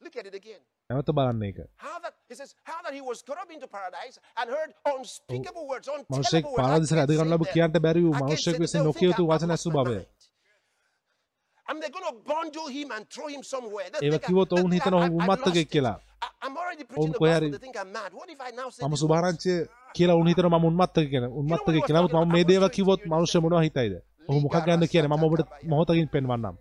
Look 0.00 0.16
at 0.16 0.26
it 0.26 0.34
again. 0.34 0.60
නැවත 0.90 1.10
බලන්න 1.10 1.42
ඒක 1.42 1.58
How 1.78 1.96
that 2.00 2.14
he 2.28 2.34
says 2.34 2.54
how 2.64 2.78
that 2.82 2.94
he 2.94 3.02
was 3.02 3.22
caught 3.22 3.40
up 3.42 3.50
into 3.50 3.68
paradise 3.68 4.16
and 4.36 4.46
heard 4.50 4.70
unspeakable 4.92 5.66
words, 5.66 5.88
මනුෂ්‍යෙක් 5.88 6.44
untellable 6.44 6.52
words. 6.52 6.58
I 6.58 6.62
පාරාදීසට 6.62 7.02
ඇදගන්න 7.02 7.18
say 7.18 7.30
ලැබු. 7.32 7.44
කියන්න 7.54 7.80
බැරි 7.86 8.04
වූ 8.06 8.14
මනුෂ්‍යෙක්. 8.14 8.60
විසින් 8.60 8.84
නොකිය 8.84 9.08
යුතු 9.10 9.28
වචන 9.30 9.56
ස්වභාවය 9.56 9.94
mind. 9.94 10.06
And 11.66 11.82
they're 11.82 11.92
going 11.92 12.08
to 12.10 12.16
bundle 12.24 12.68
him 12.68 12.88
and 12.90 13.04
throw 13.14 13.28
him 13.28 13.42
somewhere. 13.44 13.88
I- 14.02 14.18
කිව්වොත් 14.26 14.52
ඔවුන් 14.52 14.72
හිතන 14.72 14.94
ඔහු 14.94 15.56
it. 15.56 15.70
කියලා 15.70 15.96
I'm 16.44 16.56
already 16.56 16.84
ඔවුන් 16.84 16.88
preaching 16.88 17.12
the 17.12 17.18
gospel. 17.18 17.50
They 17.50 17.58
think 17.58 17.76
I'm 17.76 17.92
mad. 17.92 18.10
What 18.12 18.30
if 18.30 18.40
I 18.40 18.50
now 18.50 18.68
say 18.70 18.82
මම 18.82 18.90
words? 18.90 19.00
සුභාරංචය 19.02 19.54
කියලා 19.96 20.14
උන් 20.14 20.26
හිතන 20.26 20.46
මම 20.48 20.64
උන්මත්තක 20.64 21.08
කියන 21.12 21.24
උන්මත්තක 21.40 21.76
කියලා 21.86 22.02
නමුත් 22.02 22.14
මම 22.20 22.32
මේ 22.32 22.44
දේව 22.44 22.64
කිව්වොත් 22.76 23.00
මනුෂ්‍ය 23.06 23.40
මොනවා 23.40 23.62
හිතයිද 23.62 23.94
ඔහු 24.28 24.38
මොකක් 24.40 24.56
ගැනද 24.66 24.84
කියන්නේ 24.86 25.10
මම 25.10 25.24
ඔබට 25.24 25.42
මොහොතකින් 25.64 26.08
පෙන්වන්නම්? 26.08 26.54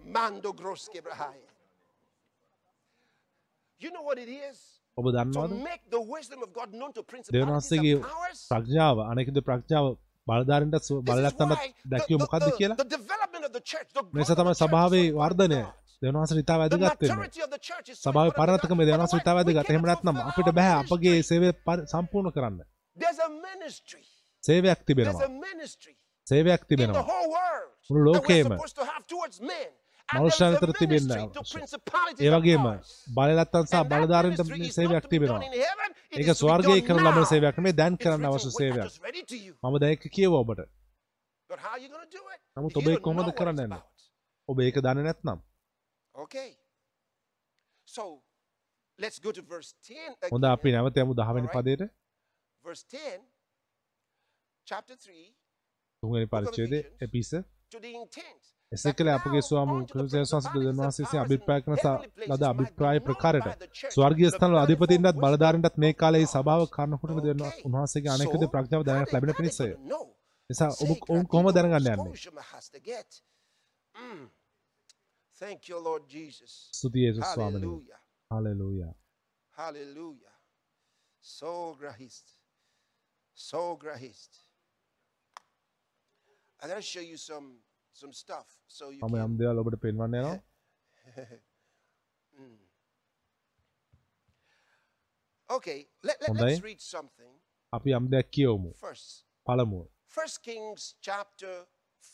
ඔබ 4.97 5.05
දන්නවද 5.07 5.51
make 5.63 5.83
the 5.89 6.01
wisdom 6.07 6.39
of 6.41 6.49
God 6.53 6.69
known 6.71 6.91
to 6.91 7.01
දෙවන 7.01 7.09
principalities 7.11 7.49
වහන්සේගේ 7.49 7.93
and 7.93 8.05
powers. 8.05 8.39
ප්‍රඥාව 8.51 8.97
අනෙකද 9.11 9.37
ප්‍රඥාව 9.47 9.85
බලධාරීන්ට 10.27 10.75
දැක්විය 11.85 12.15
the, 12.15 12.21
මොකක්ද 12.23 12.45
කියලා 12.59 12.75
the 12.75 12.89
development 12.95 13.43
of 13.45 13.51
the 13.51 13.63
church, 13.63 13.87
the 13.93 14.03
මේ 14.03 14.23
growth 14.23 14.31
of 14.31 14.37
තමයි 14.37 14.45
the 14.45 14.53
church 14.53 14.57
is 14.57 14.63
සභාවේ 14.63 15.03
වර්ධනය 15.19 15.59
to 15.59 15.61
God. 15.61 15.73
දෙවන 16.01 16.15
වහන්සේ 16.17 16.39
ඉතා 16.39 16.57
වැදගත් 16.57 16.77
සභාවේ 16.77 18.29
important 18.29 18.31
to 18.31 18.37
පරණතකම 18.39 18.73
God. 18.73 18.87
දෙවන 18.89 19.01
වහන්සේ 19.01 19.19
ඉතා 19.21 19.35
වැදගත් 19.37 19.51
එහෙම 19.51 19.67
cannot 19.67 19.89
නැත්නම් 19.89 20.15
fulfill 20.15 20.29
අපිට 20.31 20.47
our 20.47 20.57
බෑ 20.59 20.71
ministry. 20.71 20.95
අපගේ 20.95 21.13
සේවය 21.21 21.47
පරි- 21.67 21.85
සම්පූර්ණ 21.93 22.31
කරන්න. 22.31 22.59
සේවයක් 24.43 24.79
තිබෙනවා 24.87 25.27
සේවයක් 26.27 26.61
තිබෙනවා 26.65 27.03
මුළු 27.89 28.11
a 28.11 28.21
අතර 30.57 30.71
තිබෙන්න 30.71 31.03
ministry 31.03 31.27
to 31.27 31.39
අවශ්‍ය. 31.39 31.53
principalities 31.57 32.21
ඒ 32.21 32.29
and 32.29 32.37
වගේම 32.37 32.63
powers. 32.63 32.89
බලලත්තන් 33.09 33.63
සහ 33.63 33.73
And 33.73 33.91
that 33.91 33.91
බලධාරීන්ට 33.91 34.41
සේවයක් 34.71 35.05
තිබෙනවා 35.07 35.41
ඒක 36.13 36.29
ස්වර්ගයේ 36.33 36.81
කරන 36.81 37.01
ලබන. 37.03 37.25
සේවයක් 37.25 37.55
නෙමෙයි 37.57 37.75
දැන් 37.75 37.97
කරන්න 37.97 38.25
අවශ්‍ය 38.25 38.47
"Wait, 38.47 38.53
I 38.53 38.57
සේවයක් 38.57 38.83
just 38.83 39.03
read 39.03 39.15
it 39.15 39.27
to 39.27 39.35
you." 39.35 39.53
මම 39.63 39.79
දැන් 39.79 39.91
ඒක 39.91 40.03
කියව 40.11 40.33
ඔබට? 40.33 40.61
නමුත් 42.57 42.77
ඔබ 42.77 42.87
කොහොමද 43.01 43.29
කරන්න 43.33 43.59
about. 43.59 43.83
ඔබ 44.49 44.59
ඒක 44.59 44.75
දන්නේ 44.75 45.03
නැත්නම් 45.03 45.39
So 47.87 48.03
let's 48.99 49.19
go 49.19 49.31
to 49.31 49.41
verse 49.41 49.75
10 49.83 50.29
හොඳ 50.31 50.45
අපි. 50.45 50.71
නැවත 50.71 50.97
යමු 50.97 51.13
දහවැනි. 51.13 51.47
පදයට 51.47 51.81
තුන්වැනි 56.03 56.27
පරිච්ඡේදය 56.27 56.79
එපිස. 57.01 57.29
එසේ 58.71 58.93
කළ 58.93 59.09
අපගේ 59.09 59.41
ස්වාම 59.47 59.69
ක්‍රිස්තුස් 59.91 60.31
වහන්සේ 60.33 60.53
දෙවියන් 60.55 60.81
විසින් 60.81 61.19
අභිප්‍රාය 61.23 61.61
කරන 61.63 61.77
ලද 62.29 62.43
අභිප්‍රාය 62.51 62.99
ප්‍රකාරයට 63.07 63.65
ස්වර්ගීය 63.95 64.31
ස්ථානවල 64.33 64.59
අධිපතින්ටත් 64.63 65.21
බලධාරීන්ටත් 65.23 65.77
මේ 65.83 65.93
කාලයේ 66.01 66.31
සභාව 66.33 66.63
කර්ණකොට 66.75 67.21
දෙන 67.27 67.43
උන්වහන්සේගේ 67.67 68.13
අනෙකද 68.15 68.43
ප්‍රඥාව 68.53 68.83
දැනගට 68.87 69.13
ලැබෙන 69.13 69.37
පිණිසය. 69.39 69.69
නිසා 70.49 70.71
ඔබ 70.83 70.89
ඔවුන් 71.11 71.25
කොහොම 71.31 71.47
දැනගන්න 71.55 71.77
යන්නේ? 71.77 72.13
Thank 75.37 75.69
you, 75.69 75.77
Lord 75.79 76.03
Jesus. 76.09 76.51
ස්තුතියි 76.73 77.05
යේසුස් 77.05 77.27
ස්වාමීනි. 77.33 77.67
Hallelujah. 78.31 78.93
Hallelujah. 79.57 80.35
So 81.23 81.75
grahist. 81.79 82.27
So 83.37 83.61
grahist. 83.77 84.46
I 86.61 86.67
gotta 86.67 86.81
show 86.81 87.01
you 87.01 87.17
some 87.17 87.47
some 87.93 88.13
stuff 88.13 88.47
so 88.67 88.89
you 88.91 88.99
මම 89.01 89.15
යම් 89.25 89.37
දේවල් 89.37 89.57
ඔබට 89.63 89.79
පෙන්වන්න 89.85 90.13
යනවා. 90.21 90.37
Okay, 95.49 95.87
let, 96.03 96.17
let, 96.21 96.35
let's 96.35 96.61
read 96.61 96.81
something 96.81 97.31
අපි 97.73 97.91
යම් 97.91 98.07
දෙයක් 98.11 98.31
කියවමු. 98.31 98.71
first. 98.75 99.25
පළමුව 99.47 99.85
First 100.07 100.41
Kings 100.43 100.95
chapter 101.01 101.53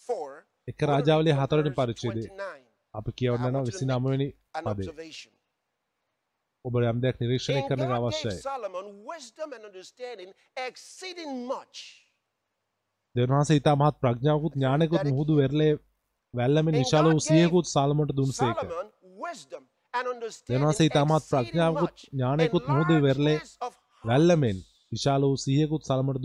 4. 0.08 0.44
එක 0.68 0.82
රාජාවලිය 0.82 1.34
verse 1.34 1.46
හතරවෙනි 1.46 1.72
පරිච්ඡේදය 1.80 2.28
29. 2.28 2.66
අපි 2.94 3.12
කියවන්න 3.22 3.48
යනවා 3.50 3.64
29 3.64 4.12
වෙනි 4.14 4.30
පදේ. 4.54 5.32
ඔබ 6.66 6.78
යම් 6.92 7.02
දෙයක් 7.02 7.18
නිරීක්ෂණය 7.24 7.60
And 7.60 7.68
කරන 7.70 7.82
එක 7.82 7.88
God 7.88 7.96
gave 7.96 8.06
අවශ්‍යයි. 8.08 8.38
Solomon 8.42 8.88
wisdom 9.06 9.54
and 9.54 9.66
understanding 9.66 10.30
exceeding 10.68 11.48
much. 11.48 12.03
දෙවියන් 13.16 13.34
වහන්සේ 13.34 13.58
ඊට 13.58 13.70
මහත් 13.80 13.96
ප්‍රඥාවකුත් 14.04 14.54
ඥානයකුත් 14.58 15.04
මුහුදු 15.12 15.34
වෙරළේ 15.42 15.74
වැල්ලමින් 16.34 16.76
විශාල 16.76 17.06
වූ 17.06 17.20
සියයකුත් 17.20 17.68
සාලමොන්ට 17.68 18.14
දුන්සේක. 18.18 18.58
Solomon 18.58 18.88
wisdom 19.26 19.64
and 19.94 20.06
දෙවියන් 20.06 20.14
understanding 20.14 20.64
වහන්සේ 20.66 20.86
ඊට 20.88 21.00
මහත් 21.02 21.16
exceeding 21.16 21.32
ප්‍රඥාවකුත් 21.32 22.64
and 22.64 22.72
මුහුදු 22.72 22.94
heart, 22.94 23.06
වැල්ලමෙන් 24.04 24.58
විශාල 24.92 25.22
වූ 25.22 25.38
සියයකුත් 25.38 25.84
සලමට 25.84 26.24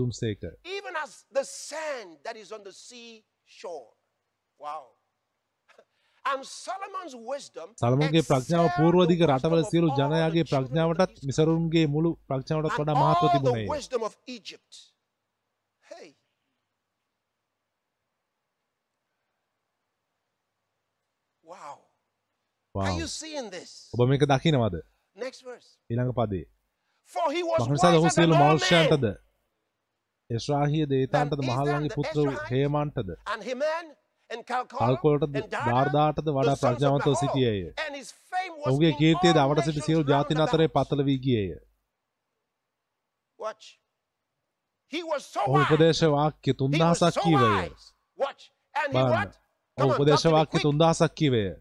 Solomon's 6.44 7.14
wisdom 7.32 7.68
සලමුන්ගේ 7.76 8.22
ප්‍රඥාව 8.22 8.66
the 8.76 9.26
රටවල 9.26 9.62
සියලු 9.64 9.88
ජනයාගේ 9.98 10.44
ප්‍රඥාවටත්. 10.44 11.14
මිසරුන්ගේ 11.22 11.86
මුළු 11.86 12.10
ප්‍රඥාවටත් 12.28 12.80
වඩා 12.80 12.96
මහත්ව 13.02 13.28
තිබුණේ. 13.34 13.66
wisdom 13.68 14.02
of 14.02 14.16
Egypt. 14.28 14.72
Hey. 15.84 16.08
Wow. 21.44 21.54
Are 21.54 21.56
Wow. 21.56 21.74
you 21.74 21.76
seeing 21.76 21.86
this? 22.58 22.67
ඔබ 23.94 24.00
මේක 24.08 24.26
දකිනවද? 24.32 24.76
Next 25.16 25.40
verse. 25.42 25.68
ඊළඟ 25.90 26.12
පදේ. 26.12 26.44
For 27.12 27.32
he 27.32 27.42
was 27.42 27.60
මහනිසාද 27.62 27.94
ඔහු 27.94 28.10
සියලු 28.10 28.34
men. 28.36 29.06
එශ්‍රාහිය 30.30 30.84
දේතාන්ටද 30.90 31.40
මහල්ලන්ගේ 31.48 31.94
පුත්‍ර 31.96 32.26
හේමන්ටද 32.50 33.08
දාර්දාටද 34.30 36.28
the 36.28 36.32
වඩා 36.36 36.56
Mahol. 36.56 37.16
සිටියේය. 37.22 37.62
ඔහුගේ 38.66 38.92
all 39.00 39.40
අවට 39.44 39.64
සිටි 39.64 39.86
සියලු 39.88 40.04
ජාතින් 40.12 40.44
අතරේ. 40.46 40.68
පතල 40.68 41.04
වී 41.08 41.18
ගියේය. 41.18 41.58
ඔහු. 43.40 43.66
උපදේශ 45.62 46.04
වාක්‍ය 46.16 46.50
He 46.50 46.60
was 46.62 46.72
3000ක් 46.72 47.12
so 47.12 47.20
කීවේය. 47.24 47.68
බලන්න. 48.92 49.30
ඔහු 49.78 49.90
උපදේශ 49.94 50.26
වාක්‍ය. 50.36 50.58
3000ක් 50.58 51.14
කීවේය. 51.14 51.52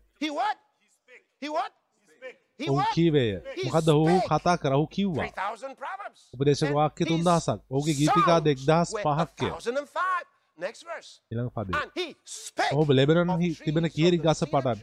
He 1.42 1.50
what? 1.50 1.72
He 2.60 2.70
what? 2.70 2.94
He 2.96 3.70
ඔහු. 3.94 4.16
කතා 4.30 4.56
කර 4.62 4.74
ඔහු 4.78 4.88
කිව්වා. 4.96 5.28
3,000 5.34 5.76
proverbs. 5.82 6.22
උපදේශ 6.34 6.64
And 6.64 6.76
වාක්‍ය 6.78 7.04
3000ක්. 7.12 7.60
ඔහුගේ 7.72 7.96
ගීතිකා 8.00 8.40
songs 8.40 8.96
1005ක් 9.04 9.42
were 9.46 9.62
1,005. 9.62 10.26
Next 10.58 10.82
verse. 10.90 11.10
ඊළඟ 11.32 11.52
පදේ. 11.58 11.74
ඔහු 12.74 12.94
ලෙබනන් 13.00 13.30
of 13.30 13.40
හි 13.42 13.50
trees 13.54 13.66
තිබෙන 13.66 13.90
the 13.90 14.20
ගස 14.26 14.42
පටන් 14.54 14.80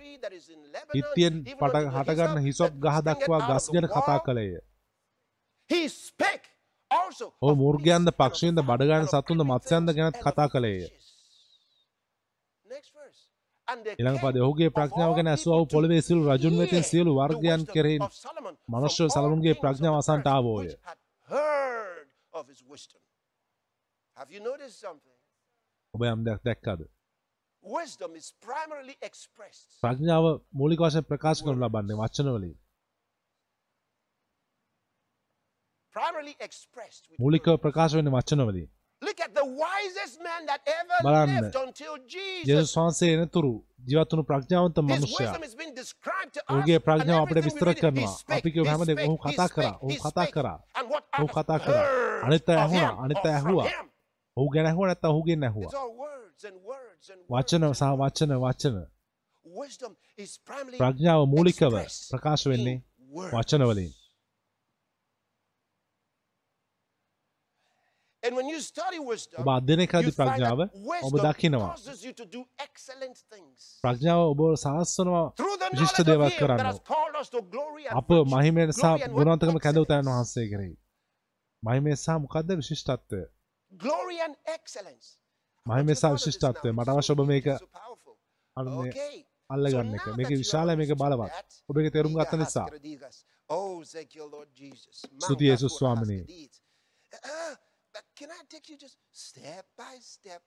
හිත්තියෙන් 0.97 1.35
පට 1.61 1.85
හටගන්න 1.97 2.45
හිසොප් 2.47 2.73
ගහ 2.85 2.97
දක්වා 3.09 3.41
ගස් 3.49 3.67
ගැන 3.75 3.87
කතා. 3.97 4.19
කළේය. 4.27 4.53
He 5.71 5.81
spake 5.89 6.47
also 6.91 7.27
ඔහු 7.43 7.53
පක්ෂීන්ද 8.21 8.59
fowls 8.61 8.69
බඩගාන 8.71 9.11
සතුන්ද 9.13 9.43
මත්ස්‍යන්ද 9.51 9.89
ගැනත් 9.99 10.21
කතා 10.27 10.47
කළේය. 10.55 10.79
Came 13.67 14.19
පදේ 14.23 14.43
ඔහුගේ 14.43 14.71
ප්‍රඥාව 14.71 15.13
ගැන 15.17 15.29
ඇසුවා 15.29 15.65
පොළවේ 15.67 16.03
සියලු 16.03 16.23
රජුන් 16.29 16.59
වෙතින් 16.59 16.85
සියලු 16.85 17.13
වර්ගයන් 17.15 17.51
wisdom 17.53 17.75
කෙරෙහි 17.75 17.99
of 18.01 18.13
Solomon 18.15 18.55
from 18.57 18.75
මනුෂ්‍ය 18.75 19.09
සලමුන්ගේ 19.09 19.55
ප්‍රඥාව 19.55 19.97
earth 19.97 20.29
ආවෝය. 20.29 20.67
ඔබ 25.95 26.03
යම් 26.05 26.21
දෙයක් 26.27 26.43
දැක්කද? 26.43 26.81
ප්‍රඥාව 29.83 30.25
මූලික 30.53 30.81
වශයෙන් 30.81 31.05
ප්‍රකාශ 31.05 31.41
කරනු 31.45 31.61
ලබන්නේ 31.63 31.97
වචන 31.97 32.31
වලින්. 32.37 32.55
primarily 35.95 36.35
expressed 36.41 37.05
with 37.09 37.19
මූලිකව. 37.19 37.57
ප්‍රකාශ 37.59 37.95
වෙන්නේ 37.95 38.15
වචන 38.15 38.41
වලින්. 39.05 39.07
Look 39.07 39.21
at 39.21 39.35
the 39.35 39.45
wisest 39.45 40.23
man 40.23 40.47
that 40.47 40.61
ever 40.67 40.99
බලන්න. 41.03 41.35
lived 41.35 41.57
until 41.57 41.95
Jesus. 42.07 42.49
යේසුස් 42.49 42.77
වහන්සේ 42.77 43.15
එනතුරු 43.15 43.65
ජීවත් 43.87 44.13
වුණු 44.13 44.25
ප්‍රඥාවන්ත 44.25 44.77
මනුෂ්‍යයා. 44.79 45.35
ඔහුගේ 46.49 46.79
ප්‍රඥාව 46.79 47.23
අපිට 47.23 47.45
විස්තර 47.45 47.75
කරනවා. 47.75 48.15
අපි 48.29 48.51
කියව 48.51 48.67
හැමදේම 48.67 48.99
spake, 48.99 49.09
ඔහු 49.09 49.17
කතා 49.19 49.49
කරා. 49.49 49.75
ඔහු 49.83 49.97
කතා. 49.97 50.27
කරා. 50.27 50.59
ඔහු 51.19 51.29
කතා 51.29 51.59
කරා. 51.59 51.85
අනිත් 52.23 52.49
අය 52.49 52.57
ඇහුණා. 52.57 52.95
අනිත් 52.99 53.27
අය 53.27 53.33
ඇහුවා. 53.33 53.69
ඔහු 54.37 54.49
ගැන 54.51 54.67
ඇහුවා 54.67 54.87
නැත්නම් 54.87 55.11
ඔහුගෙන් 55.11 55.45
ඇහුවා. 55.45 55.73
වචන 57.31 57.75
සහ. 57.75 57.83
වචන 58.01 58.33
වචන. 58.45 58.77
ප්‍රඥාව 60.79 61.27
මූලිකව 61.27 61.75
ප්‍රකාශ 62.11 62.49
වෙන්නේ. 62.49 62.83
වචන 63.33 63.63
වලින්. 63.63 63.83
And 63.83 63.83
when 63.83 63.83
you 63.83 63.83
study 63.83 63.93
wisdom, 68.05 68.14
ඔබ 69.41 69.49
කරද්දී 69.93 70.13
find 70.13 70.31
ප්‍රඥාව 70.31 70.61
ඔබ 70.61 70.71
wisdom 70.91 71.25
දකිනවා. 71.27 71.71
causes 71.71 72.05
you 72.07 72.13
to 72.13 72.25
do 72.27 72.41
excellent 72.59 73.19
things. 73.33 73.59
ප්‍රඥාව 73.85 74.21
ඔබ 74.33 74.41
දේවල් 76.09 76.25
him 76.25 76.31
that 76.31 76.39
කරන්න. 76.41 76.61
අප 78.01 78.09
මහිමයට 78.35 78.73
සහ 78.73 78.81
glory 78.81 79.03
and 79.03 79.13
what? 79.13 79.19
ගුණවන්තකම 79.19 79.59
කැඳ 79.67 79.79
උතයන් 79.79 79.95
Excellence. 79.97 80.15
වහන්සේ 80.15 80.47
කෙරෙහි. 80.53 80.75
මහිමය 81.63 81.93
සහ 81.97 82.09
මොකද්ද 82.25 82.51
විශිෂ්ටත්වය? 82.61 83.23
You 83.73 83.79
සහ 86.01 86.05
විශිෂ්ටත්වය. 86.17 86.69
මට 86.73 86.89
අවශ්‍ය 86.89 87.13
ඔබ 87.13 87.21
මේක. 87.33 87.47
අල්ලගන්න 89.55 89.95
එක. 89.97 90.07
මේක 90.19 90.31
have 90.41 90.77
මේක 90.77 90.93
බලවත්. 91.03 91.31
that, 91.31 91.51
ඔබ 91.69 91.77
ඒක 91.79 91.93
තේරුම් 91.93 92.15
ගත්ත 92.17 92.33
නිසා. 92.41 92.69
Manga 95.21 95.41
යේසුස් 95.41 95.73
ස්වාමිනේ. 95.79 96.25
Can 98.19 98.31
I 98.31 98.43
take 98.49 98.67
you 98.71 98.77
just 98.77 98.99
step 99.13 99.65
by 99.77 99.95
step? 100.01 100.43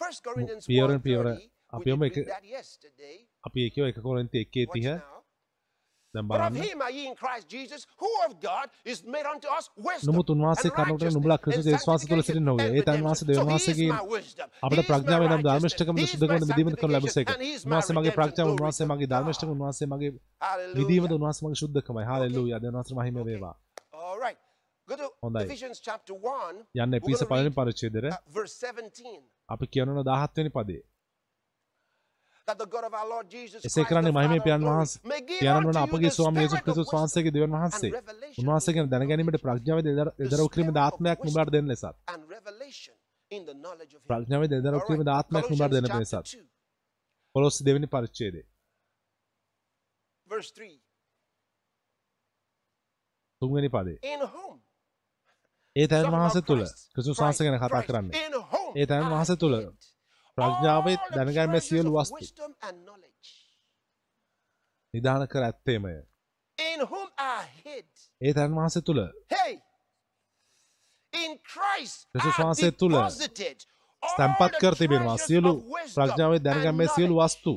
First 0.00 0.24
Corinthians 0.24 0.66
පියවරෙන් 0.66 0.98
1:30, 0.98 1.02
පියවර 1.02 1.26
we 1.26 1.50
අපි 1.72 1.84
did 1.84 1.94
යමු 1.94 2.04
read 2.04 2.12
එක-. 2.12 2.28
අපි 3.48 3.58
ඒකව 3.66 3.86
එක 3.90 3.98
කොරින්ති 4.02 4.38
1 4.40 4.66
Watch 4.66 4.78
30 4.78 4.98
now. 4.98 5.20
දැන් 6.14 6.26
But 6.28 6.40
of 6.40 6.52
බලන්න. 6.52 6.62
him 6.64 6.82
are 6.82 6.90
ye 6.90 7.06
in 7.06 7.14
Christ 7.14 7.46
Jesus, 7.48 7.86
who 8.02 8.10
of 8.26 8.32
God 8.40 8.66
is 8.84 8.98
made 9.14 9.26
unto 9.32 9.48
us 9.58 9.70
wisdom 9.88 10.14
නමුත් 10.14 10.30
නුඹලා 11.16 11.36
and 11.38 11.42
ක්‍රිස්තුස් 11.44 11.66
යේසුස් 11.66 11.86
වහන්සේ 11.90 12.06
තුළ 12.10 12.22
sanctification 12.22 12.44
නොවේ. 12.50 12.66
ඒ 12.78 12.82
my 13.94 14.02
wisdom. 14.16 14.48
අපට 14.66 14.80
ප්‍රඥාව 14.90 15.22
කරන 16.38 16.46
my 16.46 16.50
විදීමද 16.50 16.74
කරන 16.80 16.90
sanctification. 16.90 16.92
ලැබසේක. 16.94 17.26
උන්වහන්සේ 17.66 17.94
මගේ. 17.98 18.12
ප්‍රඥාව 18.18 18.48
to 18.54 18.84
මගේ 18.90 19.06
God. 19.06 19.12
ධර්මිෂ්ඨකම 19.12 19.50
උන්වහන්සේ 19.56 19.86
මගේ. 19.92 20.10
විදීමද 20.78 21.12
උන්වහන්සේ 21.18 21.42
මගේ. 21.46 21.58
හalleluya. 22.10 22.56
දෙවියන් 22.62 22.76
වහන්සේ 22.78 22.94
මහිම. 22.98 23.16
වේවා. 23.28 23.54
All 23.92 24.18
right. 24.18 24.38
Go 24.38 24.46
to 24.66 24.78
හොඳයි. 25.22 25.44
Ephesians 25.44 25.78
chapter 25.80 26.14
1. 26.14 26.64
යන්න 26.74 26.94
එපිස 26.98 27.22
verse 28.36 28.54
17. 28.66 29.20
අපි 29.48 29.66
කියනවා 29.66 30.04
17 30.04 30.40
වෙනි 30.40 30.50
පදේ. 30.50 30.82
එසේ 33.68 33.84
කරන්නේ 33.84 34.12
මහිමේ 34.12 34.40
glory, 34.64 34.70
වහන්සේ 34.70 35.30
you 35.30 35.82
අපගේ 35.84 36.10
ස්වාමී 36.18 36.44
wisdom 36.44 36.60
වහන්සේගේ 36.94 37.32
and 37.36 37.52
වහන්සේ 38.50 38.74
ගැන 38.76 38.90
දැනගැනීමට 38.94 39.40
ප්‍රඥාවේ 39.46 39.84
දෙදර 39.88 40.08
දෙදරව් 40.20 40.48
කිරීමේ 40.54 40.82
ආත්මයක් 40.86 41.18
නුඹට 41.26 41.52
දෙන්න 41.56 41.70
ලෙසත්. 41.72 41.84
ප්‍රඥාවේ 44.10 44.50
දෙදරව් 44.54 44.78
All 44.80 44.86
කිරීමේ 44.86 45.06
right. 45.06 45.18
ආත්මයක් 45.18 45.44
නුඹට 45.50 45.72
දෙන්න 45.76 45.90
Colossians 45.90 46.00
ලෙසත් 46.02 46.14
chapter 46.14 46.36
2, 46.36 46.46
කොලොස් 47.34 47.56
දෙවෙනි 47.66 47.88
3. 50.52 50.74
තුන්වෙනි 53.42 53.68
පදේ. 53.68 53.98
ඒ 55.76 55.86
තැන් 55.88 56.06
about 56.40 56.46
තුළ 56.48 56.64
Christ. 56.64 56.90
වහන්සේ 57.20 57.44
ගැන 57.46 57.58
කතා. 57.60 57.82
කරන්නේ. 57.82 58.14
ඒ 58.76 58.86
තැන් 58.86 59.10
වහන්සේ 59.10 59.36
තුළ 59.36 59.56
ප්‍රඥාවෙත් 60.36 61.00
treasures 61.16 61.60
සියලු 61.60 61.90
වස්තු. 61.96 62.24
නිධාන 64.94 65.28
කර 65.28 65.42
ඇත්තේමය. 65.42 65.94
ඒ 68.20 68.32
තැන් 68.34 68.52
වහන්සේ 68.56 68.82
තුළ 68.82 69.00
are 72.14 72.38
වහන්සේ 72.38 72.72
තුළ 72.72 72.96
the 73.18 73.28
කර 74.62 74.74
තිබෙනවා 74.74 75.18
සියලු 75.26 75.52
ප්‍රඥාවේ 75.94 76.40
and 76.40 76.44
දැනගැන්මේ 76.44 76.88
සියලු. 76.94 77.14
වස්තු. 77.20 77.54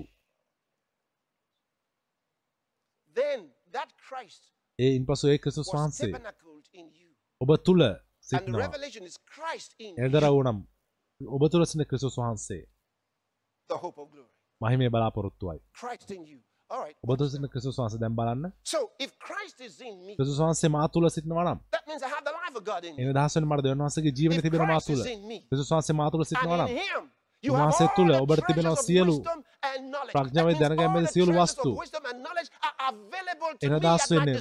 That 3.74 3.90
Christ 4.08 4.54
ඒ 4.80 4.96
was 5.58 5.70
වහන්සේ. 5.74 6.12
ඔබ 7.44 7.52
තුළ 7.66 7.84
සිටිනවා. 8.22 8.66
revelation 8.66 9.04
is 9.06 9.16
Christ 9.34 9.72
in 9.80 9.94
එදර 10.00 10.24
you, 10.24 10.34
වුනම් 10.36 10.60
ඔබ 11.22 11.44
තුළ 11.52 11.66
සින 11.66 11.82
ක්‍රිස්තුස් 11.86 12.16
වහන්සේ. 12.18 12.64
මහිමේ 14.62 14.90
බලාපොරොත්තුවයි. 14.90 15.60
ඔබ 17.04 17.10
තුළ 17.18 17.30
සින 17.30 17.48
ක්‍රිස්තුස් 17.54 17.78
වහන්සේ 17.80 18.00
දැන් 18.04 18.16
බලන්න. 18.20 18.46
ක්‍රිස්තුස් 20.18 20.40
වහන්සේ 20.40 20.70
මා 20.70 20.88
තුළ 20.90 21.10
සිටිනවා 21.10 21.46
නම්. 21.48 21.60
එන 23.00 23.12
දහසෙන් 23.18 23.44
මට 23.50 23.64
දෙවන් 23.66 23.84
වහන්සේගේ 23.84 24.14
ජීවනය 24.20 24.42
තිබෙන 24.42 24.66
මා 24.72 24.82
තුළ. 24.88 25.04
ක්‍රිස්තුස් 25.50 25.72
වහන්සේ 25.74 25.96
මා 26.00 26.10
තුළ 26.12 26.26
සිටිනවා 26.26 26.60
නම් 26.62 27.12
උන්වහන්සේ 27.50 27.90
තුළ 27.96 28.12
ඔබට 28.24 28.46
තිබෙනවා 28.48 28.76
සියලු 28.76 29.16
all 29.16 29.44
the 31.06 31.12
සියලු 31.14 31.32
වස්තු. 31.40 31.70
of 31.70 31.80
wisdom 31.80 32.04
and 32.06 32.18
knowledge 32.24 32.50
are 32.68 32.76
available 32.92 33.52
to 33.60 33.66
එන 33.66 33.72
me 33.72 33.78
අදහස් 33.80 34.04
at 34.04 34.10
my 34.10 34.18
වෙන්නේ. 34.18 34.40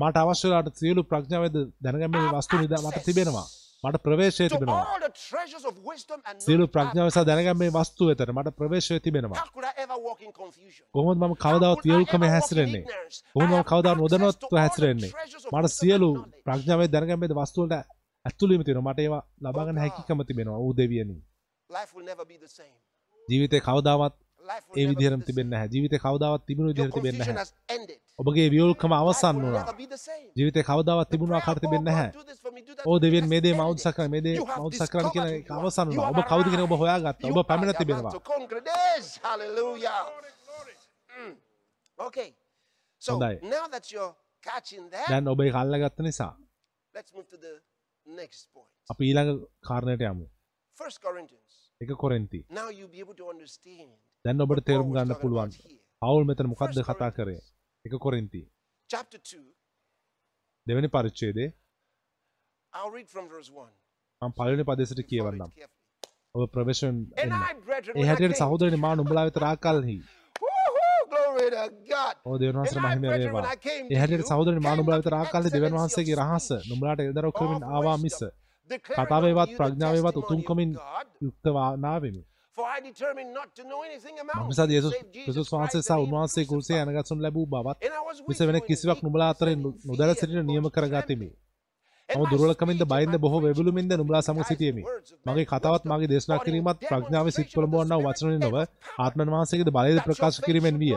මට 0.00 0.16
අවශ්‍යලාට 0.16 0.76
සියලු 0.76 1.00
ප්‍රඥාවද 1.04 1.56
දැනගැන්මේ 1.84 2.28
වස්තු 2.34 2.54
නිදා 2.58 2.82
මට 2.84 3.04
තිබෙනවා. 3.04 3.46
මට 3.84 4.02
ප්‍රවේශය 4.02 4.48
තිබෙනවා. 4.48 4.86
සියලු. 6.38 6.64
ප්‍රඥාව 6.68 7.08
සහ 7.10 7.24
දැනගැන්මේ 7.24 7.70
වස්තු 7.70 8.02
වෙතට 8.06 8.32
මට 8.36 8.48
ප්‍රවේශය 8.58 9.00
තිබෙනවා. 9.00 9.44
කොහොමද 10.94 11.18
මම 11.22 11.34
කවදාවත් 11.36 11.84
in 11.86 12.30
හැසිරෙන්නේ? 12.34 12.84
කොහොමද 13.34 13.52
මම 13.52 13.64
කවදාවත් 13.64 13.98
නොදැනුවත්ව 13.98 14.54
හැසිරෙන්නේ? 14.64 15.12
මට 15.52 15.70
සියලු. 15.70 16.10
ප්‍රඥාවේ 16.44 16.88
දැනගැන්මේ 16.88 17.36
වස්තු 17.40 17.58
වලට 17.62 17.74
ඇතුළු 18.24 18.52
වීම 18.52 18.64
තියෙනවා. 18.64 18.92
මට 18.92 19.00
ඒවා 19.00 19.22
ලබා 19.40 19.64
ගන්න 19.64 19.70
Oh 19.70 19.74
God. 19.74 19.82
හැකියාව 19.84 20.26
තිබෙනවා. 20.26 20.58
ඌ 20.58 20.72
දෙවියනි. 20.76 21.16
Life 21.70 21.90
will 21.94 22.04
never 22.04 22.24
be 22.24 22.36
the 22.38 22.48
same. 22.48 22.76
ජීවිතේ 23.28 23.60
කවදාවත් 23.60 24.14
ඒ 24.76 24.84
same. 24.86 25.24
තිබෙන්නේ. 25.26 25.64
ජීවිතේ 25.72 25.98
කවදාවත් 25.98 26.42
තිබුණු 26.48 26.70
විදිහට 26.72 26.94
තිබෙන්නේ. 26.94 27.26
ඔබගේ 28.18 28.46
වියවුල්කම 28.54 28.92
Life 28.92 29.00
අවසන් 29.00 29.36
වුණා. 29.36 29.64
ජීවිතේ 30.36 30.62
කවදාවත් 30.62 31.08
The 31.08 31.12
තිබුණු 31.12 31.32
prayer, 31.32 31.42
ආකාරයට 31.42 31.64
"Oh 31.64 31.64
තිබෙන්නේ 31.64 31.94
that 31.94 32.16
ඕ 32.16 32.36
for 32.42 32.52
me," 32.52 32.60
දෙවියන් 33.04 33.24
has 33.24 33.30
මේ 33.32 33.40
දේ 33.44 33.52
මා 33.52 33.66
ended. 33.66 33.74
උත්සාහ 33.74 33.94
කරන 33.96 34.10
මේ 34.14 34.22
දේ 34.26 34.34
You 34.34 34.46
මා 34.46 34.56
have 34.56 34.66
උත්සාහ 34.68 34.88
කරන්න 34.92 35.10
කියන 35.14 35.26
අවසන්. 35.58 35.86
වුණා. 35.88 36.08
ඔබ 36.10 36.16
have 36.16 36.28
කවුද 36.30 36.46
කියන 36.52 36.62
ඔබ 36.66 36.72
arrived. 36.72 36.82
හොයාගත්තා. 36.82 37.28
ඔබ 37.32 37.38
පැමිණ 37.50 37.74
තිබෙනවා. 37.80 38.12
Mm. 41.18 41.34
හොඳයි. 43.02 43.34
දැන් 45.10 45.24
ඔබ 45.28 45.40
ඒක 45.40 45.54
අල්ලගත්ත 45.62 45.98
නිසා. 46.08 46.32
අපි 48.90 49.02
ඊළඟ 49.10 49.30
කාරණයට 49.68 50.02
යමු. 50.10 50.26
First 50.76 50.98
Corinthians. 51.06 51.47
එක 51.80 51.90
කොරින්ති. 51.94 52.40
දැන් 54.24 54.40
ඔබට 54.40 54.64
තේරුම් 54.64 54.90
ගන්න 54.90 55.14
පුළුවන්. 55.14 55.50
පවුල් 56.02 56.24
මෙතන 56.24 56.50
මොකක්ද 56.50 56.80
කතා 56.82 57.10
කරේ? 57.12 57.40
එක 57.84 57.92
කොරින්ති. 57.96 58.42
Chapter 58.90 59.20
2, 59.20 59.42
දෙවෙනි 60.66 60.88
1. 61.10 61.52
මම 64.22 64.32
පළවෙනි 64.32 64.64
it 64.92 65.06
කියවන්නම්. 65.06 65.50
ඔබ 66.34 66.50
ප්‍රවේශයෙන් 66.50 66.96
And 67.16 67.32
එන්න. 67.32 67.32
ඒ 67.96 68.06
හැටියට 68.06 68.36
සහෝදරනි 68.36 68.78
මා 68.78 68.94
නුඹලා 68.94 69.24
වෙත 69.24 69.38
රාකල්හි. 69.38 69.96
ඔව් 72.24 72.34
දෙවියන් 72.40 72.58
වහන්සේට 72.58 72.82
මහිම 72.82 73.02
වේවා. 73.12 73.44
ඒ 73.90 73.98
හැටියට 73.98 74.26
සහෝදරනි 74.26 74.60
මා 74.60 74.74
නුඹලා 74.76 74.98
වෙත 74.98 75.10
රාකල්හි 75.10 75.54
excellency 75.54 75.78
වහන්සේගේ 75.78 76.16
රහස 76.16 76.48
නුඹලාට 76.68 77.00
එදරව් 77.02 77.32
කරමින් 77.32 77.64
ආවා 77.70 77.96
මිස 77.98 78.18
කතාවේවත් 78.88 79.50
ප්‍රඥාවේවත් 79.56 80.16
උතුම්කමින් 80.16 80.70
of 80.70 80.82
God. 80.86 81.06
යුක්තව 81.20 81.56
නාවෙමි. 81.78 82.22
For 82.58 82.66
I 82.66 82.78
determined 82.80 83.30
not 83.32 83.48
to 83.54 83.62
know 83.62 83.80
anything 83.82 84.16
about 84.18 84.38
මක්නිසා 84.38 84.64
you 84.64 84.72
යේසුස් 84.72 84.92
save 84.92 85.10
Jesus 85.12 85.24
ක්‍රිස්තුස් 85.26 85.48
Christ 85.48 85.74
වහන්සේ 85.74 85.82
සහ 85.82 85.92
උන්වහන්සේ 86.04 86.44
crucified. 86.44 86.88
යනගත්සුන් 86.88 87.20
ලැබූ 87.22 87.46
බවත් 87.46 87.78
මිස 88.28 88.40
වෙන 88.42 88.58
කිසිවක් 88.60 88.98
නුඹලා 89.02 89.28
අතරින් 89.28 89.60
නොදැන 89.84 90.14
සිටින 90.14 90.46
නියම 90.46 90.66
කරගතිමි. 90.68 91.28
මම 92.08 92.24
දුර්වලකමින්ද 92.30 92.82
බයින්ද 92.84 93.14
බොහෝ 93.18 93.40
was 93.44 93.92
නුඹලා 93.92 94.22
සමග 94.22 94.44
සිටියෙමි. 94.44 94.82
මගේ 95.26 95.44
කතාවත් 95.44 95.84
මාගේ 95.84 96.08
දේශනා 96.08 96.38
කිරීමත් 96.38 96.80
ප්‍රඥාවේ 96.82 97.34
සිත් 97.36 97.48
පොළඹවන්නා 97.54 98.00
Spirit 98.00 98.06
වචන 98.06 98.40
නොව 98.44 98.56
ආත්මන් 98.98 99.32
වහන්සේගේ 99.34 99.74
බලයද 99.76 100.00
ප්‍රකාශ 100.06 100.40
කිරීමෙන් 100.40 100.76
විය. 100.78 100.94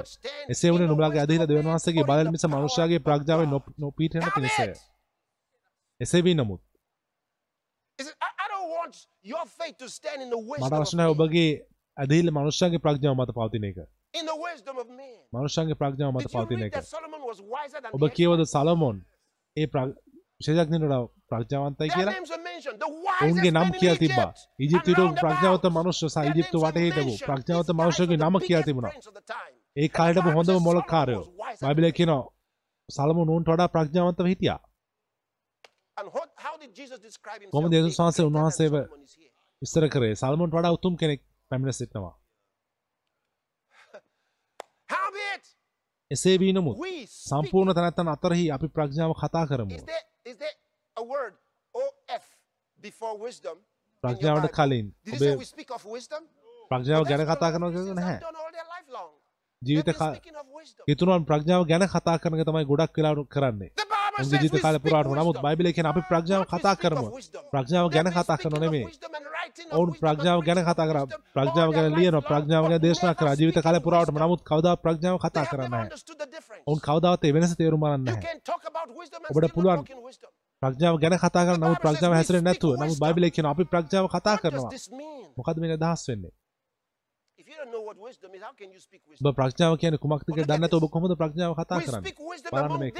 එසේ 0.50 0.72
වුණේ 0.74 0.88
නුඹලාගේ 0.88 1.22
of 1.22 1.50
දෙවියන් 1.50 1.70
වහන්සේගේ 1.70 2.08
but 2.10 2.20
in 2.20 2.26
බලය 2.26 2.26
the 2.26 2.32
මිස 2.32 2.46
මනුෂ්‍යයාගේ 2.48 3.00
ප්‍රඥාවෙන් 3.00 3.50
නොපීඨන 3.78 4.28
පිණිසය. 4.36 4.68
එසේ 6.02 6.22
වී 6.24 6.36
නමුත් 6.36 6.62
Is 8.02 8.08
it- 8.08 8.18
I, 8.22 8.30
I 8.44 8.48
don't 8.54 8.70
want 8.78 8.94
your 9.24 9.46
faith 9.60 9.76
to 9.84 9.90
stand 9.98 10.20
in 10.26 10.30
the 10.30 10.42
මට 10.42 10.52
wisdom 10.52 10.74
of 10.74 10.80
අවශ්‍ය 10.80 10.98
නැහැ 10.98 11.14
man, 11.14 11.16
ඔබගේ 11.16 11.48
ඇදහිල්ල 11.98 12.32
මනුෂ්‍යයාගේ 12.38 12.84
ප්‍රඥාව 12.86 13.16
මත 13.22 13.32
පවතින 13.40 13.66
එක. 13.72 13.80
මනුෂ්‍යයාගේ 15.34 15.78
ප්‍රඥාව 15.82 16.12
මත 16.16 16.28
පවතින 16.36 16.64
එක. 16.68 16.74
ඔබ 17.96 18.04
කියවද? 18.20 18.46
සලමොන් 18.54 18.98
ඒ 19.58 19.68
විශේෂඥයින්ට 20.42 21.12
ප්‍රඥාවන්තයි 21.32 21.90
කියලා 21.96 22.16
ඔවුන්ගේ 23.22 23.52
නම් 23.52 23.70
කියලා 23.80 23.98
round 25.02 25.20
ප්‍රඥාවන්ත 25.24 25.66
about. 25.66 25.78
මනුෂ්‍ය 25.78 26.08
සහ 26.10 26.16
Their 26.16 26.26
ඊජිප්තු 26.32 26.58
names 26.58 26.64
are 26.64 26.72
වටේ 26.72 26.86
හිටපු 26.86 27.06
mentioned. 27.06 27.28
ප්‍රඥාවන්ත 27.30 27.68
These 27.68 27.78
guys 27.78 27.82
මනුෂ්‍යගේ 27.82 28.18
නම 28.18 28.36
කියලා 28.40 28.64
තිබුණා. 28.64 28.92
ඒ 29.78 29.88
කාලේ 29.88 30.20
And 30.20 30.28
the 30.28 30.34
හොඳම 30.34 30.64
මොලකාරයෝ. 30.64 31.24
Than 31.60 31.94
කියනවා 31.94 32.22
සලමොන් 32.90 33.30
උන්ට 33.30 33.48
වඩා 33.48 33.68
ප්‍රඥාවන්තව 33.68 34.26
හිටියා. 34.26 34.60
And 34.60 34.68
what, 34.68 34.68
how 34.68 34.68
did 34.68 34.68
Jesus 34.68 34.68
describe 34.68 34.70
himself? 34.72 35.80
කොහොමද 35.80 35.81
යේසුස් 37.74 37.98
being 37.98 38.38
වහන්සේ 38.38 38.70
here? 38.70 38.88
විස්තර 39.62 39.86
කරේ 39.90 40.16
සල්මොන්ට 40.16 40.54
වඩා 40.54 40.74
උතුම් 40.74 40.98
කෙනෙක් 40.98 41.22
පැමිණ 41.52 41.74
සිටිනවා. 41.74 42.16
එසේ 46.12 46.36
වී 46.40 46.54
නමුත්. 46.54 46.78
සම්පූර්ණ 47.10 47.76
තැනැත්තන් 47.76 48.14
අතරෙහි 48.16 48.46
අපි 48.52 48.68
ප්‍රඥාව 48.70 49.14
කතා 49.16 49.46
කරමු. 49.48 49.78
ප්‍රඥාවට? 54.04 54.52
කලින් 54.52 54.88
ඔබේ? 55.14 55.36
ප්‍රඥාව 56.72 57.04
ගැන 57.06 57.26
කතා 57.28 57.52
කරනවා 57.54 57.72
කියලා 57.72 57.96
නැහැ. 57.96 58.20
ජීවිත. 59.62 59.90
හිතුනුවන් 60.88 61.26
ප්‍රඥාව 61.26 61.64
ගැන 61.68 61.88
කතා 61.88 62.18
කරන 62.18 62.40
එක 62.40 62.48
තමයි 62.48 62.66
ගොඩක් 62.66 62.98
වෙලා 62.98 63.26
කරන්නේ. 63.28 63.72
We 64.12 64.60
කාලේ 64.60 64.80
පුරාවටම 64.80 65.16
නමුත්. 65.16 65.38
බයිබලයේ 65.46 65.74
කියන 65.74 65.88
අපි 65.88 66.02
ප්‍රඥාව 66.10 66.44
කතා 66.46 66.76
කරමු. 66.76 67.08
ප්‍රඥාව 67.52 67.88
ගැන 67.90 68.08
කතා 68.10 68.38
writing 69.42 69.68
of 69.72 69.78
ඔවුන් 69.78 69.92
ප්‍රඥාව 69.96 70.40
ගැන 70.42 70.60
කතා 70.62 70.88
කරා 70.90 71.06
ප්‍රඥාව 71.36 71.70
ගැන 71.72 71.92
long, 71.96 72.22
ප්‍රඥාව 72.22 72.64
ගැන 72.68 72.82
දේශනා 72.82 73.16
කරා 73.16 73.36
ජීවිත 73.36 73.58
කාලේ 73.58 73.84
wisdom. 73.84 74.16
නමුත් 74.18 74.42
කවදා 74.44 74.76
ප්‍රඥාව 74.76 75.18
කතා 75.18 75.46
කරන්නේ. 75.46 75.88
ඔවුන් 76.68 76.80
කවදාවත් 76.80 77.24
ඒ 77.26 77.34
වෙනස 77.34 77.56
තේරුම් 77.56 77.82
ගන්න 77.82 78.06
ඔබට 79.30 79.54
පුළුවන්. 79.56 79.82
ප්‍රඥාව 80.62 80.96
ගැන 81.04 81.18
කතා 81.18 81.44
කරන 81.48 81.60
නමුත් 81.60 81.80
ප්‍රඥාව 81.80 82.14
හැසිරෙන්නේ 82.14 82.48
නැතුව 82.50 82.72
නමුත්. 82.78 83.00
බයිබලයේ 83.04 83.32
කියන 83.32 83.48
අපි 83.48 83.64
ප්‍රඥාව 83.66 84.06
කතා 84.08 84.38
කරනවා. 84.38 84.72
මොකද 85.38 85.58
මේ 85.58 85.76
අදහස් 85.78 86.04
වෙන්නේ? 86.10 86.34
ඔබ? 89.22 89.36
ප්‍රඥාව 89.36 89.74
කියන්නේ 89.82 90.02
කුමක්ද 90.04 90.28
කියලා 90.28 90.50
දන්නේ 90.50 90.64
නැතුව 90.64 90.84
ඔබ. 90.84 90.92
කොහොමද 90.94 91.14
ප්‍රඥාව 91.22 91.54
කතා 91.60 91.80
කරන්නේ? 91.82 92.14
බලන්න 92.54 92.80
මේක. 92.80 92.98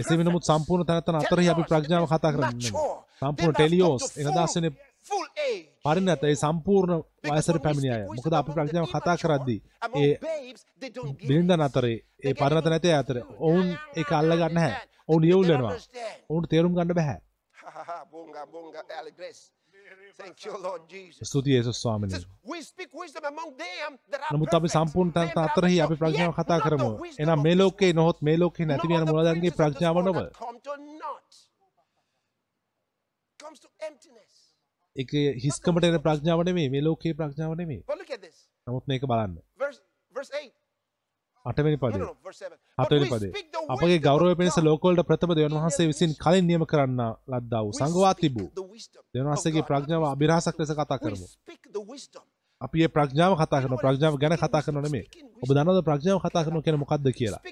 එසේ 0.00 0.18
වෙනමුත් 0.18 0.32
prophets. 0.34 0.52
සම්පූර්ණ 0.52 0.86
තැනතන 0.86 1.16
අතරෙහි 1.16 1.48
අපි 1.48 1.64
ප්‍රඥාව 1.70 2.04
කතා 2.06 2.32
කරන්නේ. 2.34 2.72
සම්පූර්ණ 3.20 3.54
ටෙලියෝස් 3.54 4.02
come 4.02 4.12
to 4.14 4.20
එන 4.20 4.26
full- 4.26 4.36
දාසනේ 4.36 4.72
full 5.06 5.26
age. 5.46 5.66
පරිණත 5.84 6.24
ඒ 6.24 6.34
සම්පූර්ණ 6.34 7.02
වයසට 7.26 7.58
පැමිණි 7.62 7.90
අය. 7.90 8.02
මොකද 8.10 8.34
අපි 8.34 8.50
ප්‍රඥාව 8.52 8.86
කතා 8.88 9.16
කරද්දී 9.16 9.60
ඒ 9.96 10.12
බිරිඳන්. 11.22 11.60
අතරේ 11.60 11.96
ඒ 12.24 12.34
පරිණත 12.34 12.66
නැති 12.66 12.92
අතර. 12.92 13.16
ඔවුන් 13.40 13.66
ඒක 13.96 14.12
අල්ල 14.12 14.32
ගන්න 14.32 14.54
නැහැ. 14.54 14.74
ඔවුන් 15.08 15.22
They 15.22 15.30
යවුල් 15.30 15.46
don't 15.46 15.52
වෙනවා. 15.52 15.74
ඔවුන්ට 16.30 16.50
තේරුම් 16.50 16.74
ගන්න 16.74 16.94
බෑ. 16.94 17.18
ස්තුතියි 21.22 21.56
යේසුස් 21.56 21.78
ස්වාමීනි. 21.82 22.20
නමුත් 24.32 24.54
අපි. 24.54 24.68
සම්පූර්ණ 24.68 25.12
අතරෙහි 25.44 25.80
අපි. 25.80 25.96
ප්‍රඥාව 25.96 26.32
කතා 26.32 26.58
කරමු. 26.60 26.90
එහෙනම් 27.12 27.42
මේ 27.42 27.56
ලෝකේ. 27.56 27.92
නොහොත් 27.92 28.22
මේ 28.22 28.36
ලෝකේ 28.36 28.66
නැති 28.66 28.88
වෙන 28.88 29.06
මුලදන්ගේ 29.10 29.56
ප්‍රඥාව 29.60 30.02
නොව. 30.04 30.18
ඒක 34.96 35.10
හිස්කමට 35.44 35.84
එන 35.84 36.00
ප්‍රඥාව 36.00 36.40
නෙමෙයි 36.44 36.70
මේ 36.70 36.82
ලෝකේ 36.82 37.14
ප්‍රඥාව 37.14 37.54
නෙමෙයි. 37.56 37.82
නමුත් 38.66 38.84
මේක 38.86 39.02
බලන්න. 39.06 39.36
Verse, 41.40 41.52
verse 41.52 41.64
8. 41.64 41.70
අටවෙනි 41.70 41.76
පදේ 41.76 41.98
no, 41.98 42.16
verse 42.22 42.38
7. 42.38 42.56
But 42.76 42.86
හතවෙනි 42.86 43.04
we 43.04 43.10
පදේ 43.10 43.32
අපගේ 43.68 43.98
of 44.06 44.38
පිණිස. 44.38 44.58
ලෝකවලට 44.58 45.06
ප්‍රථම 45.06 45.32
දෙවන් 45.34 45.56
වහන්සේ 45.56 45.86
විසින් 45.86 46.10
කලින් 46.14 46.44
නියම 46.46 46.64
කරන්න 46.66 47.00
ලද්දා 47.26 47.62
වූ 47.62 47.72
සංගවා 47.72 48.14
තිබූ 48.14 48.48
දෙවන් 49.14 49.26
වහන්සේගේ. 49.26 49.62
ප්‍රඥාව 49.62 50.04
අභිරහසක් 50.06 50.54
ලෙස 50.58 50.70
කතා 50.70 50.98
කරමු. 50.98 51.26
අපි 52.60 52.78
ඒ 52.84 52.88
ප්‍රඥාව 52.88 53.32
කතා 53.36 53.60
කරන 53.62 53.76
ප්‍රඥාව 53.76 54.14
ගැන 54.18 54.36
කතා 54.36 54.60
කරන 54.60 54.76
wisdom? 54.76 54.84
නෙමේ 54.84 55.04
Speaking 55.04 55.28
ඔබ. 55.40 55.48
දන්නවද 55.48 55.80
ප්‍රඥාව 55.82 56.18
කතා 56.20 56.42
කරනවා 56.44 56.62
කියන 56.62 56.76
මොකක්ද 56.76 57.06
කියලා. 57.10 57.42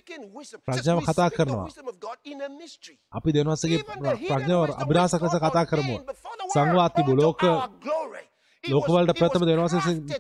ප්‍රඥාව 0.66 0.98
කතා 1.02 1.28
කරනවා. 1.30 1.68
අපි 3.10 3.28
දෙවන් 3.32 3.48
වහන්සේගේ 3.48 3.80
ප්‍රඥාව 4.28 4.62
අභිරහසක් 4.76 5.22
ලෙස 5.22 5.36
කතා 5.38 5.64
කරමු 5.64 5.96
සංගවා 6.52 6.88
තිබූ 6.90 7.16
ලෝක 7.16 7.40
ලෝකවලට 8.68 9.12
ප්‍රථම 9.12 9.44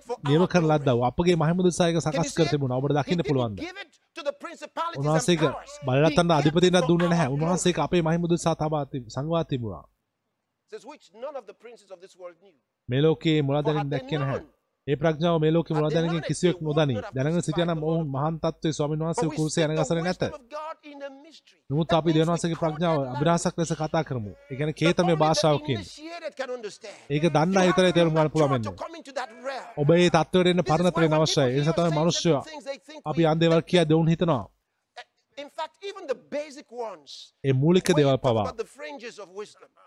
for 0.02 0.16
නියම 0.24 0.40
our 0.40 0.48
කරන 0.48 0.64
glory. 0.64 0.72
ලද්දා 0.72 0.94
වූ 0.94 1.04
අපගේ 1.04 1.36
මහිමදුසායක 1.36 1.96
සකස් 1.98 2.34
කර? 2.34 2.46
තිබුණා 2.46 2.78
ඔබට 2.78 2.96
දකින්න 2.98 3.22
පුළුවන්ද 3.22 3.58
උන්වහන්සේක 4.96 5.40
අධිපතිනක් 6.32 6.76
for 6.76 6.86
දුන්නේ 6.88 7.08
නැහැ. 7.08 7.28
උන්වහන්සේක 7.28 7.78
අපේ 7.78 8.02
මහිමදුසා 8.02 8.54
තබා 8.54 8.84
සංගවා 9.08 9.44
තිබුණා. 9.44 9.84
මේ 12.88 13.02
ලෝකයේ 13.02 13.42
මුලදැනින් 13.42 13.90
දැක්කේ 13.90 14.18
නැහැ 14.18 14.57
ඒ 14.88 14.96
ප්‍රඥාව 14.96 15.36
මේ 15.40 15.52
ලෝකෙ 15.52 15.72
මුලදැනකින් 15.74 16.22
කිසිවෙක් 16.22 16.58
නොදනි 16.60 16.96
දැනගෙන 17.14 17.42
සිටියනම් 17.42 17.82
ඔවුන්. 17.82 18.06
මහාන් 18.08 18.36
තත්ත්වයේ 18.38 18.72
ස්වාමීන් 18.72 19.00
වහන්සේ 19.00 19.28
කුරුසේ 19.36 19.64
අනගසන්නේ 19.64 20.02
නැත. 20.02 20.22
නමුත් 21.70 21.92
අපි 21.92 22.10
we 22.10 22.22
වහන්සේගේ 22.22 22.60
ප්‍රඥාව. 22.62 22.98
අභිරහසක් 23.12 23.54
ලෙස 23.58 23.72
කතා 23.74 24.02
කරමු 24.04 24.32
ඒ 24.42 24.56
කියන්නේ 24.56 24.78
කේතමය 24.80 25.14
භාෂාවකින්. 25.16 25.80
ඒක 27.10 27.24
දන්න 27.28 27.58
හිතර 27.60 27.82
have 27.82 27.92
තේරුම් 27.92 28.14
ගන්න 28.14 28.30
පුළුවන් 28.30 28.52
වෙන්නේ. 28.54 28.76
ඔබ 29.76 29.90
ඒ 29.92 30.10
තත්ත්වයට 30.10 30.46
එන්න 30.46 30.58
This 30.58 30.66
is 30.66 30.70
පරණත 30.70 30.94
why 30.94 31.02
වෙන්න 31.02 31.12
when 31.12 31.20
අවශ්‍යයි 31.20 31.48
ඒ 31.48 31.58
නිසා 31.58 31.76
තමයි 31.78 31.92
මිනිස්සු 31.98 32.30
අපි 33.04 33.22
යම් 33.24 33.38
දේවල් 33.40 33.62
කියා 33.62 33.88
දෙවුන් 33.88 34.08
හිතනවා. 34.08 34.44
ඒ 37.44 37.52
මූලික 37.54 37.88
දේවල් 37.96 38.18
පවා. 38.18 38.46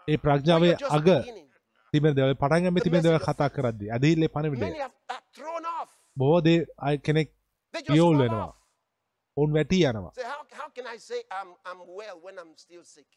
ඒ 0.08 0.18
ප්‍රඥාවේ 0.18 0.76
අග 0.90 1.08
තිබෙන 1.94 2.16
දේවල් 2.16 2.36
පටන් 2.36 2.66
ගන්න 2.66 2.84
තිබෙන 2.84 3.04
දේවල් 3.04 3.20
කතා 3.20 3.50
කරද්දී 3.50 3.90
ඇදහිල්ලේ 3.90 4.30
පණවිඩය. 4.30 4.68
බොහෝ 6.18 6.42
දේ 6.42 6.60
අය 6.80 6.98
කෙනෙක් 7.00 7.30
fall 7.74 8.18
වෙනවා. 8.20 8.52
ඔවුන් 9.38 9.52
වැටී 9.54 9.84
යනවා? 9.86 10.14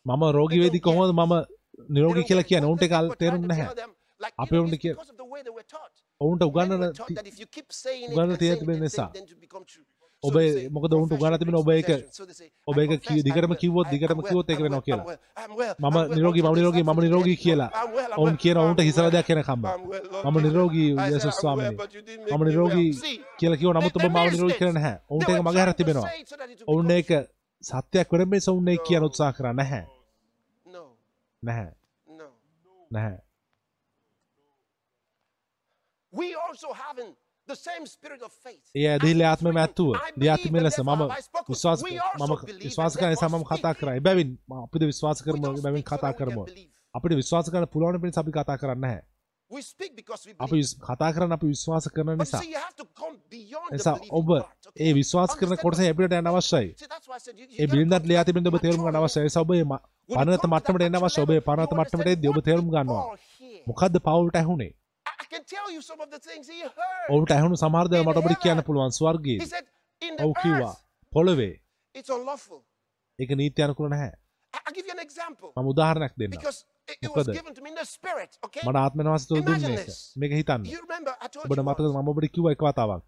මම 0.07 0.25
රෝගී 0.33 0.63
වෙදි 0.65 0.81
කොහොමද 0.81 1.13
මම 1.15 1.35
නිරෝගී 1.91 2.25
කියලා 2.25 2.49
What 2.49 2.65
ඔවුන්ට 2.65 2.89
තේරුම් 3.17 3.43
to 3.43 3.49
නැහැ 3.49 3.69
අපේ 4.39 4.59
it's 4.59 4.77
කිය-. 4.77 4.97
ඔවුන්ට 6.21 6.43
උගන්නන 6.43 6.85
and 8.15 8.39
තියෙන 8.39 8.81
නිසා. 8.81 9.11
ඔබ 10.25 10.37
මොකද 10.71 10.93
ඔවුන්ට 10.93 11.15
confession 11.15 11.39
තිබෙන 11.39 11.57
ඔබ 11.57 11.69
ඒක 11.71 11.89
ඔබ 12.67 12.79
ඒක 12.79 12.91
දිගටම 13.21 13.55
කිව්වොත් 13.55 13.91
දිගටම 13.91 14.21
කිව්වොත් 14.23 14.51
ඒක 14.51 14.61
වෙනවා 14.61 14.81
කියලා. 14.81 15.17
මම 15.79 15.97
නිරෝගී 16.15 16.43
මම 16.43 16.55
නිරෝගී 16.55 16.85
මම 16.85 17.01
නිරෝගී 17.01 17.37
කියලා. 17.37 17.71
ඔවුන් 18.17 18.37
කියන 18.37 18.57
ඔවුන්ට 18.57 18.81
හිසල. 18.81 19.11
දෙයක් 19.11 19.29
Lord 19.29 19.45
මම. 20.25 20.37
නිරෝගී 20.41 20.89
යේසුස් 21.07 21.37
ස්වාමීනි. 21.37 21.77
මම. 22.29 22.45
නිරෝගී 22.45 22.91
කියලා 23.39 23.59
කිව්ව 23.59 23.73
නමුත් 23.73 23.97
ඔබ 23.97 24.11
මාව 24.11 24.33
නිරෝගී. 24.33 24.59
කරන්නේ 24.59 24.75
නැහැ. 24.75 24.97
ඔවුන්ට 25.11 25.29
ඒක 25.29 25.43
trying 25.45 25.67
to 25.67 25.79
තිබෙනවා. 25.79 26.11
ඔවුන් 26.67 26.91
ඒක 26.91 27.11
සත්‍යයක් 27.65 28.09
වෙන 28.13 28.29
මේ 28.29 28.41
ඔවුන් 28.49 28.69
ඒක 28.69 28.83
කියන 28.83 29.03
උත්සාහ 29.03 29.33
කරා. 29.33 29.53
නැහැ. 29.53 29.85
නැහැ. 31.43 31.73
නැහැ. 32.91 33.19
We 36.13 36.35
also 36.37 36.73
having 36.75 37.13
the 37.47 37.57
same 37.57 37.85
spirit 37.87 38.21
of 38.23 38.33
faith. 38.45 38.63
A 38.75 38.87
ඇදහිල්ල 38.89 39.23
As 39.23 39.29
ආත්මම 39.31 39.49
it's 39.49 39.63
ඇත්තුව 39.63 39.89
written, 39.89 40.11
I 40.11 40.21
දියාත්මය 40.21 40.51
believe, 40.51 40.67
ලෙස 40.67 40.79
and 40.79 40.89
මම. 40.89 41.03
විශ්වාස 41.49 41.81
මම 41.83 42.33
විශ්වාස 42.65 42.97
කරන 42.97 43.11
නිසා 43.11 43.29
මම 43.29 43.45
කතා 43.45 43.59
speak. 43.59 43.81
කරා 43.81 43.97
එබැවින් 43.97 44.31
අපිට 44.59 44.85
විශ්වාස 44.93 45.19
කරමු 45.23 45.57
so 45.57 45.73
කතා 45.91 46.13
කරමු. 46.13 46.45
අපිට 46.95 47.17
විශ්වාස 47.21 47.51
කරන්න 47.51 47.67
පුළුවන් 47.67 48.01
පිණිස 48.03 48.19
අපි 48.19 48.33
කතා 48.39 48.57
කරන්නේ 48.57 49.01
we 49.51 49.61
අපි 50.41 50.59
කතා 50.87 51.11
කරන්න 51.15 51.33
අපි 51.33 51.47
විශ්වාස 51.47 51.89
කරන 51.89 52.19
නිසා 52.19 52.43
නිසා 53.73 53.97
ඔබ. 54.11 54.31
ඒ? 54.77 54.93
විශ්වාස 54.93 55.37
කරන 55.39 55.57
කොටස 55.65 55.81
එපිට 55.81 56.17
යන්න 56.21 56.31
අවශ්‍යයි 56.33 56.69
ඒ 57.61 57.67
to 57.67 58.09
ලියා 58.11 58.25
තිබෙන 58.25 58.47
ඔබ 58.47 58.57
තේරුම් 58.65 58.81
ගන්න. 58.85 58.97
අවශ්‍යයි 58.97 59.27
ඒ 59.27 59.43
ඔබ 59.45 59.53
that 60.33 60.49
මට්ටමට 60.55 60.87
එන්න 60.89 60.99
අවශ්‍යයි 61.01 61.25
ඔබ 61.27 61.35
you 61.51 61.77
මට්ටමට 61.81 62.13
එද්දී 62.15 62.33
ඔබ 62.33 62.41
තේරුම් 62.49 62.73
ගන්නවා? 62.75 63.05
මොකද්ද 63.69 63.97
පවුලට 64.07 64.37
ඇහුනේ 64.41 64.73
I, 65.15 65.23
I 65.23 65.27
can 65.33 65.45
tell 65.45 65.71
you 65.75 65.81
some 65.83 66.01
of 66.01 66.11
the 66.11 66.19
things 66.19 66.49
he 66.49 66.61
heard. 66.61 67.07
ඔවුන්ට 67.11 67.31
ඇහුණු 67.37 67.57
දේවල් 67.95 68.07
මට 68.11 68.19
ඔබට 68.23 68.43
කියන්න 68.45 68.63
පුළුවන් 68.69 68.93
the 68.99 69.63
ඔව් 70.27 70.33
කිව්වා 70.43 70.75
පොළවේ 71.13 71.49
it's 71.95 72.13
unlawful. 72.19 72.61
ඒක 73.19 73.31
නීති 73.41 73.63
අනුකූල 73.63 73.89
නැහැ 73.95 74.11
I, 74.55 74.59
I'll 74.67 74.75
give 74.79 74.87
you 74.87 74.95
an 74.99 75.03
example. 75.09 75.51
මම 75.57 75.67
උදාහරණයක් 75.75 76.15
දෙන්නම් 76.21 76.37
Because 76.37 76.59
it, 76.89 76.99
it 77.03 77.11
was 77.17 77.27
මොකද? 77.27 77.35
given 77.39 77.55
to 77.55 77.63
me 77.63 77.69
in 77.71 77.77
the 77.81 77.87
spirit, 77.97 78.39
okay? 78.47 78.63
මට 78.67 78.77
ආත්මනවාස 78.85 79.27
තුළ 79.31 79.43
දුන්නේ. 79.49 79.87
මේක 80.23 80.33
හිතන්න 80.41 80.63
ඔබට 81.47 81.61
once, 81.61 82.03
මම 82.03 82.09
ඔබට 82.15 82.31
කිව්වා 82.37 82.55
එක 82.57 82.63
වතාවක් 82.69 83.03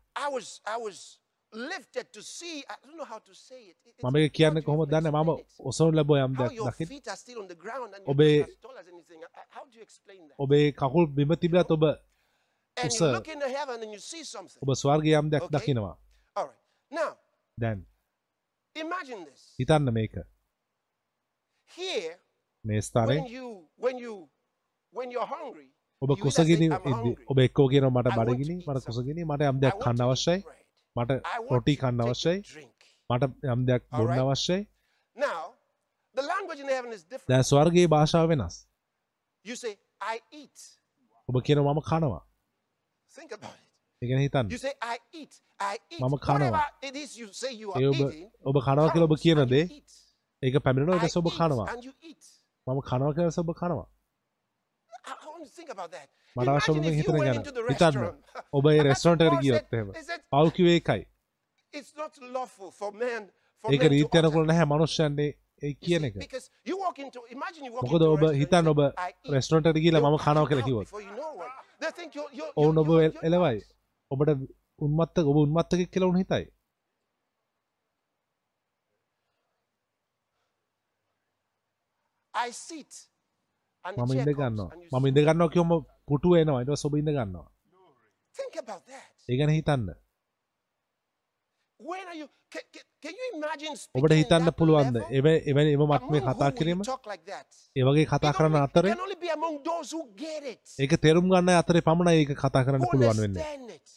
I 1.57 1.62
was, 1.62 1.66
I 1.66 1.74
was 1.74 1.78
lifted 1.78 2.12
to 2.12 2.23
see, 2.23 2.59
I 2.59 2.74
don't 2.87 2.97
know 2.97 3.05
how 3.05 3.19
to 3.19 3.35
say 3.35 3.61
it. 3.61 3.77
It- 3.85 4.05
මම 4.05 4.16
ඒක 4.16 4.33
කියන්නේ 4.33 4.61
even 4.61 4.91
දන්නේ 4.91 5.11
මම. 5.11 5.37
ඔසවන 5.61 5.95
ලැබුවා 5.95 6.19
යම් 6.19 6.24
and 6.24 6.51
ඔබේ- 8.07 8.45
that? 8.45 8.57
ඔබේ 10.39 10.73
කකුල් 10.73 11.07
බිම 11.07 11.35
තිබිලත් 11.35 11.70
ඔබ 11.70 11.83
උස. 12.87 13.03
ඔබ 14.62 14.73
ස්වර්ගයේ 14.73 15.15
යම් 15.15 15.31
දෙයක්. 15.31 15.43
දකිනවා 15.51 15.99
දැන් 17.61 17.87
imagine 18.77 19.24
this. 19.24 19.55
හිතන්න 19.61 19.91
මේක 19.91 20.12
Here, 21.78 22.19
මේ 22.66 22.81
ස්ථානයේ 22.81 23.20
when 23.20 23.33
you, 23.33 23.69
when 23.78 23.99
you, 23.99 24.28
when 24.95 25.11
you're 25.11 25.27
hungry, 25.27 25.73
ඔබ 26.03 26.20
කුසගිනි. 26.20 26.70
ඔබ 27.28 27.41
එක්කෝ 27.41 27.69
කියනවා 27.69 27.91
මට 27.91 28.07
බඩගිනි 28.16 28.65
මට. 28.69 28.87
කුසගිනි 28.87 29.24
මට 29.24 29.43
යම් 29.43 29.61
දෙයක් 29.61 29.74
කන්න 29.74 30.03
අවශ්‍යයි. 30.03 30.43
මට 30.97 31.10
රොටි 31.51 31.74
කන්න 31.77 32.01
අවශ්‍යයි. 32.05 32.39
මට 33.10 33.24
යම් 33.52 33.60
දෙයක් 33.68 33.82
බොන්න. 33.90 34.18
අවශ්‍යයි. 34.24 34.62
දැන් 37.28 37.44
ස්වර්ගයේ 37.51 37.89
භාෂාව 37.94 38.28
වෙනස්. 38.31 38.56
ඔබ 41.28 41.36
කියනවා 41.47 41.74
මම 41.74 41.82
කනවා 41.90 42.23
ගැන 44.02 44.20
හිතන්න. 44.24 44.48
Mama 46.01 46.16
කනවා. 46.18 46.64
ඔබ 48.48 48.56
කනවා 48.66 48.89
කියලා 48.93 49.09
ඔබ 49.10 49.16
කියන 49.23 49.40
දේ. 49.52 49.66
ඒක 50.43 50.55
පැමිණෙනවා 50.64 50.97
ඊට 50.97 51.06
I 51.06 51.09
පස්සේ 51.09 51.23
ඔබ 51.23 51.28
eat 51.28 51.39
කනවා. 51.39 51.68
මම 52.66 52.81
කනවා 52.89 53.12
කියලා 53.14 53.28
ඊට 53.28 53.35
පස්සේ 53.35 53.47
ඔබ 53.47 53.52
කනවා 53.60 53.86
මට 56.36 56.48
අවශ්‍ය 56.48 56.70
Imagine 56.70 56.76
වුණේ 56.76 56.92
if 56.92 56.98
you 56.98 57.06
හිතන 57.06 57.18
ගැන 57.26 57.38
හිතන්න. 57.70 57.96
ඔබ 58.56 58.64
ඒ 58.72 58.82
රෙස්ටරන්ට් 58.88 59.22
ගියොත්. 59.44 59.64
එහෙම 59.72 59.88
He 59.94 60.02
said, 60.02 60.20
පව් 60.32 60.46
කිව්වේ 60.56 60.76
ඒකයි 60.78 61.02
it's 61.74 61.92
not 62.00 62.12
lawful 62.36 62.70
for 62.80 62.90
men 63.04 63.22
for 63.64 63.72
ඒක 63.72 63.80
men 63.80 63.88
to 63.88 63.94
රීති 63.94 64.06
utter. 64.08 64.22
අනුකූල 64.22 64.46
නැහැ 64.50 64.66
මනුෂ්‍යයන්ගේ 64.72 65.28
ඒ 65.62 65.72
කියන 65.84 66.04
එක 66.08 66.14
මොකද 67.84 68.02
ඔබ 68.08 68.22
you 68.42 68.68
ඔබ. 68.74 68.80
රෙස්ටරන්ට් 69.34 69.66
They'll 69.66 69.80
මම 70.04 70.18
කනවා 70.24 70.46
you're, 72.16 72.30
you're, 72.38 72.52
ඔවුන් 72.56 72.78
ඔබ 72.78 72.90
එලවයි. 73.28 73.56
ඔබට 74.10 74.30
උන්මත්ත 74.78 75.18
ඔබ 75.30 75.36
උන්මත්තකෙක් 75.42 75.90
කියලා 75.92 76.10
උන් 76.12 76.18
හිතයි 76.22 76.44
මම 83.84 84.12
ඉඳ 84.14 84.30
ගන්නවා 84.38 84.70
මම. 85.00 85.06
ඉඳ 85.06 85.18
ගන්නවා 85.26 85.52
කියොම 85.54 85.70
පුටුව 86.09 86.37
එනවා 86.37 86.61
ඊට 86.62 86.70
පස්සේ 86.70 86.89
ඔබ 86.89 86.97
ඉඳ 86.97 87.11
ගන්නවා 87.11 87.47
Think 88.35 88.55
about 88.61 88.83
that. 88.87 89.07
ඒ 89.28 89.37
ගැන 89.37 89.51
හිතන්න 89.51 89.87
ඔබට 93.95 94.12
හිතන්න 94.12 94.51
පුළුවන්ද? 94.59 94.97
එව- 95.11 95.43
එවැනි 95.51 95.73
එම 95.73 95.83
whom 95.83 96.20
කතා 96.20 96.51
කිරීම 96.51 96.81
you 96.81 96.85
talk 96.85 97.07
like 97.07 97.24
that? 97.24 97.47
ඒ 97.77 97.83
වගේ 97.83 98.05
කතා 98.05 98.31
It 98.31 98.37
කරන 98.37 98.53
only- 98.53 98.62
it 98.62 98.66
අතරේ. 98.66 98.93
ඒක 100.81 100.93
තේරුම් 101.01 101.27
ගන්න 101.28 101.51
අතරේ 101.53 101.81
පමණයි 101.81 102.15
ඒක 102.20 102.33
කතා 102.35 102.62
කරන්න 102.65 102.85
පුළුවන් 102.91 103.19
වෙන්නේ. 103.19 103.45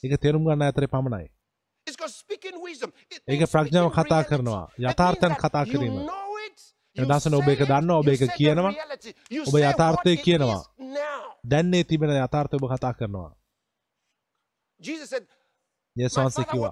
ඒක 0.03 0.13
තේරුම් 0.19 0.43
ගන්න 0.43 0.63
අතරේ 0.63 0.87
පමණයි 0.87 1.27
ඒක 3.27 3.43
ප්‍රඥාව 3.51 3.87
කතා. 3.89 4.21
කරනවා. 4.23 4.65
That 4.77 5.33
කතා 5.35 5.63
කිරීම. 5.65 5.95
එදවස 6.95 7.25
ඔබ 7.33 7.47
it, 7.47 7.59
දන්නවා, 7.59 7.97
ඔබ 7.97 8.05
the 8.05 8.27
කියනවා. 8.27 8.73
ඔබ 9.47 9.55
යථාර්ථය 9.59 10.15
කියනවා. 10.17 10.61
දැන්නේ 11.43 11.83
තිබෙන 11.83 12.09
යථාර්ථය 12.09 12.55
ඔබ 12.55 12.65
කතා 12.71 12.93
කරනවා. 12.93 13.31
Jesus 14.79 15.09
said, 15.09 15.27
father 15.95 16.45
කිව්වා. 16.45 16.71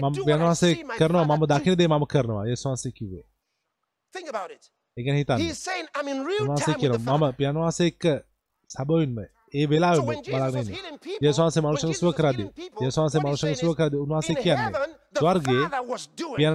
මම 0.00 0.26
වෙනවාසේ 0.26 0.74
කරනවා 0.98 1.24
මම. 1.24 1.46
දකින 1.46 1.78
දේ 1.78 1.88
මම 1.88 2.06
කරනවා 2.06 2.44
යේසුස් 2.46 2.66
වහන්සේ 2.66 2.92
කිව්වේ. 2.92 3.24
Think 4.12 4.28
about 4.28 4.50
it. 4.50 4.72
ඒ 4.96 5.02
ගැන 5.04 5.16
හිතන්න 5.16 5.38
He's 5.38 5.58
saying, 5.58 5.86
I'm 5.96 6.08
in 6.08 6.26
real 6.26 6.46
time 6.46 6.76
with 6.80 6.92
the 6.92 6.98
මම 6.98 7.60
වහන්සේ 7.60 7.86
එක්ක 7.86 8.04
සැබවින්ම 8.70 9.18
ඒ 9.54 9.66
වෙලා 9.70 9.96
So 9.96 10.02
when 10.02 10.22
Jesus 10.24 10.54
was 10.54 10.68
බලාගෙන 10.68 10.68
දේශවාන්සේ 11.22 11.60
when 11.60 11.72
මනුෂ්‍යයන් 11.72 11.94
සුව 12.00 12.12
what 12.12 12.18
he's 12.80 13.24
මනුෂ්‍යයන් 13.24 13.56
සුව 13.56 13.70
is, 13.70 13.76
කරද්දී 13.78 13.98
උන්වහන්සේ 14.04 14.36
කියන්නේ 14.44 14.70
ස්වර්ගයේ 15.20 15.64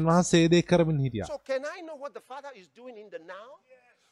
වහන්සේ 0.09 0.43
ඒ 0.43 0.49
දේ 0.53 0.61
කරමින් 0.61 0.99
හිටියා. 1.05 1.27
So 1.27 1.39
can 1.49 1.61
I 1.75 1.81
know 1.81 1.97
what 2.03 2.13
the 2.13 2.23
Father 2.31 2.51
is 2.61 2.67
doing 2.79 2.95
in 3.03 3.09
the 3.09 3.21
now? 3.35 3.49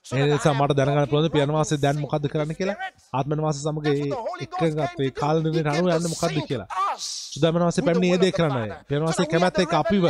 So 0.06 0.16
A 0.16 0.20
that 0.22 0.30
I 0.30 0.34
නිසා 0.34 0.52
am 0.54 0.60
මට 0.62 0.74
දැනගන්න 0.78 1.08
පුළුවන් 1.12 1.26
වහන්සේ 1.56 1.78
දැන් 1.84 1.98
මොකද්ද 2.02 2.26
කරන්න 2.32 2.52
කියලා? 2.58 2.76
Spirit. 2.76 3.06
ආත්මන 3.18 3.40
වහන්සේ 3.46 3.62
සමග 3.66 3.86
That's 3.86 4.02
A 4.02 4.02
what 4.02 4.12
the 4.12 4.20
Holy 4.28 4.46
Ghost 4.46 4.64
එක්කගත් 4.66 4.92
came 4.92 5.06
A 5.06 5.14
to 5.14 5.20
කාල 5.22 5.38
do. 5.38 5.44
He 5.46 5.54
නිර්ණයට 5.56 5.70
came 5.70 5.94
අනුව 5.94 5.96
යන්න 5.96 6.14
මොකද්ද 6.14 6.38
කියලා? 6.50 6.68
us. 6.94 7.06
සුදාමන 7.36 7.58
වහන්සේ 7.64 7.70
with 7.70 7.78
the 7.78 7.86
පැමිණි 7.88 8.12
ඒ 8.14 8.20
දේ 8.24 8.34
කරන්න. 8.38 8.58
We 8.90 8.96
have 8.98 9.06
කැමැත්ත 9.32 9.58
එක්ක 9.64 9.74
අපිව 9.82 10.04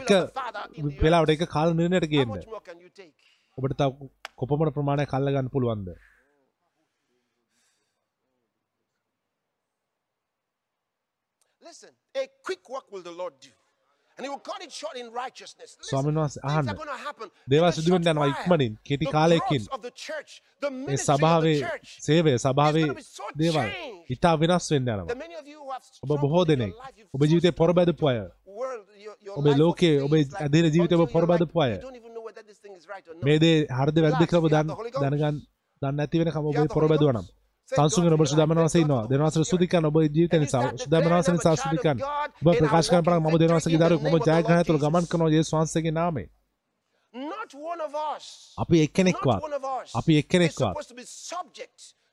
එක 0.00 0.10
වෙලාවට 1.02 1.34
එක 1.34 1.42
කාල 1.56 1.74
නිර්ණයට 1.80 2.06
How 2.06 2.12
ගේන්න? 2.14 2.30
ඔබට 3.58 3.74
තව 3.80 3.90
කොපමණ 4.42 4.74
ප්‍රමාණයක් 4.76 5.10
කල්ල 5.14 5.32
ගන්න 5.34 5.50
පුළුවන්ද? 5.56 5.90
Listen, 11.62 11.92
a 12.14 12.24
quick 12.46 12.64
work 12.68 12.86
will 12.92 13.04
the 13.10 13.16
Lord 13.22 13.34
do. 13.40 13.52
ස්වාමීන් 15.90 16.16
වහන්සේ 16.20 16.42
අහන්න. 16.50 16.66
දේවල් 17.50 17.72
සිදු 17.72 17.90
වෙන්න 17.94 18.10
යනවා. 18.12 18.28
ඉක්මනින් 18.34 18.72
කෙටි 18.88 19.06
කාලයකින් 19.14 19.62
ඒ 20.92 20.96
සභාවේ. 20.98 21.60
සේවය 22.06 22.32
සභාවේ 22.38 22.88
දේවල්. 23.38 23.68
ඉතා 24.14 24.34
වෙනස් 24.40 24.66
වෙන්න 24.72 24.88
යනවා 24.88 25.06
ඔබ 26.04 26.10
බොහෝ 26.22 26.44
දෙනෙක් 26.50 26.72
ඔබ 27.14 27.20
ජීවිතේ 27.30 27.54
පොරබැදපු 27.60 28.04
අය 28.10 28.18
ඔබේ 29.38 29.56
ලෝකයේ 29.58 30.02
ඔබේ 30.06 30.22
like, 30.22 30.44
අධීන 30.44 30.66
ජීවිතේ 30.74 30.98
ඔබ 30.98 31.10
පොරබැදපු 31.16 31.58
අය. 31.64 31.72
මේ 33.26 33.38
දේ 33.42 33.56
හරිද 33.78 33.96
වැරදිද 34.04 34.28
කියලා 34.28 34.42
ඔබ. 34.42 34.50
දැනගන්න 35.02 35.38
දන්නේ 35.82 35.96
නැති 35.98 36.16
වෙනකම් 36.20 36.44
ඔබ 36.50 36.58
පොරබැදුවා 36.76 37.16
නම් 37.16 37.26
සංසුන්ගෙන 37.72 38.12
ඔබ. 38.12 38.22
වහන්සේ 38.54 38.82
Thank 38.82 38.84
ඉන්නවා 38.84 39.02
your 39.10 39.44
ස්තුති 39.44 39.66
කරන 39.66 39.84
ඔබ 39.84 39.96
ජීවිතය 40.08 40.38
නිසා 40.38 40.62
"I'm 40.62 41.12
a 41.12 41.32
නිසා 41.32 41.54
ස්තුති 41.56 41.78
කරන 41.78 41.98
ඔබ 42.42 42.54
ප්‍රකාශ 42.56 42.88
කරන 42.90 43.04
පාරක් 43.04 43.22
මම 43.22 43.38
දෙනවාසගේ 43.38 43.78
දරුවෙක් 43.78 44.02
මම 44.02 44.18
ජයග්‍රහණය 44.28 44.64
තුළ 44.64 44.78
ගමන් 44.78 44.94
Jesus." 44.96 45.10
කරනවා 45.10 45.30
යේසුස් 45.30 45.54
වහන්සේගේ 45.54 45.92
නාමයෙන්. 45.92 46.28
අපි 48.58 48.76
එක්කෙනෙක්වත්. 48.82 49.40
අපි 49.94 50.12
එක්කෙනෙක්වත් 50.18 50.76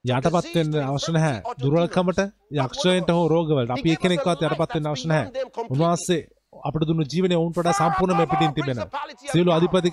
යටපත් 0.06 0.50
වෙන්න 0.56 0.76
අවශ්‍ය 0.84 1.12
නැහැ 1.12 1.38
දුර්වලකමට 1.60 2.20
යක්ෂයන්ට. 2.58 3.10
හෝ 3.10 3.26
රෝගවලට 3.28 3.72
අපි 3.72 3.90
එක්කෙනෙක්වත් 3.92 4.40
යටපත් 4.42 4.76
වෙන්න 4.76 4.92
අවශ්‍ය 4.92 5.08
නැහැ. 5.08 5.28
උන්වහන්සේ 5.70 6.22
අපට 6.64 6.88
දුන්න 6.88 7.06
ජීවනය 7.06 7.36
ඔවුන්ට 7.36 7.60
වඩා 7.60 7.74
සම්පූර්ණයෙන්ම 7.74 8.22
above 8.22 8.32
පිටින් 8.32 8.50
all 8.50 8.56
තිබෙන 8.56 8.78
principality 8.78 9.24
and 9.24 9.32
සියලු 9.32 9.50
power. 9.50 9.60
අධිපති 9.60 9.92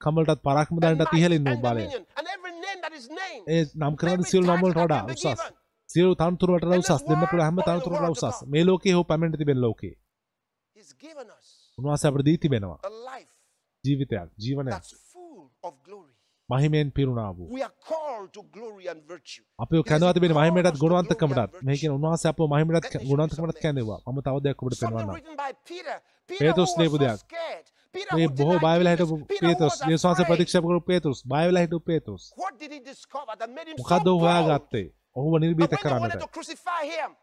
කමලටත් 0.00 0.42
might 0.44 1.14
ඉහළින් 1.14 1.44
වූ 1.44 1.58
බලය 1.62 1.84
ඒ 3.48 3.62
නම් 3.74 3.94
කරන 3.96 4.12
Every 4.12 4.30
සියලු 4.30 4.44
නම් 4.46 4.56
title 4.56 4.68
වලට 4.68 4.78
that 4.78 4.84
වඩා 4.84 5.02
උසස්. 5.14 5.42
සියලු 5.88 6.14
තනතුරු 6.14 6.52
වලට 6.54 6.66
In 6.68 6.78
උසස්. 6.78 7.04
දෙන්න 7.08 7.26
පුළුවන් 7.30 7.46
හැම 7.46 7.56
to 7.84 7.90
උසස්. 8.10 8.38
මේ 8.46 8.64
ලෝකයේ 8.64 8.94
හෝ 8.94 9.04
පැමිණ 9.04 9.38
තිබෙන 9.42 9.60
ලෝකේ. 9.60 9.94
උන්වහන්සේ 11.78 12.08
අපට 12.10 12.24
දී 12.24 12.38
තිබෙනවා. 12.38 12.78
ජීවිතයක් 13.84 14.28
ජීවනයක්. 14.38 14.84
මහිමෙන් 16.48 16.88
පිරුණා 16.92 17.30
වූ. 17.36 17.48
අප 19.58 19.70
කැඳවා 19.86 20.12
තිබෙන 20.14 20.32
මහිමයටත් 20.32 20.78
ගුණවන්තකමටත්. 20.82 21.62
මේ 21.62 21.76
කියන 21.80 21.92
උන්වහන්සේ 21.92 22.30
අපව 22.30 22.42
මහිමයටත් 22.54 22.92
ගුණවන්තකමටත් 23.08 23.62
කැඳෙවුවා. 23.64 24.00
මම 24.06 24.20
තව 24.22 24.36
දෙයක් 24.44 24.62
ඔබට 24.62 24.80
පෙන්වන්නම්. 24.82 25.10
ලියපු 26.30 26.64
so 26.66 26.98
දෙයක්. 26.98 27.20
හිටපු 27.96 28.58
Peter 28.88 29.06
who 29.06 29.16
පේතෘස් 29.24 29.62
was 29.62 29.80
යේසුස් 29.82 30.04
වහන්සේ 30.04 30.24
afraid. 30.24 30.30
ප්‍රතික්ෂේප 30.30 30.64
කරපු 30.64 30.86
පේතෘස් 30.90 31.18
බය 31.24 31.42
වෙලා 31.48 31.64
හිටපු 31.64 31.80
පේතෘස් 31.82 32.22
මොකද්ද 33.78 34.06
ඔහු? 34.06 34.20
හොයාගත්තේ 34.20 34.86
ඔහුව 35.16 35.34
නිර්භීත 35.40 35.74
කරන්නට 35.78 36.22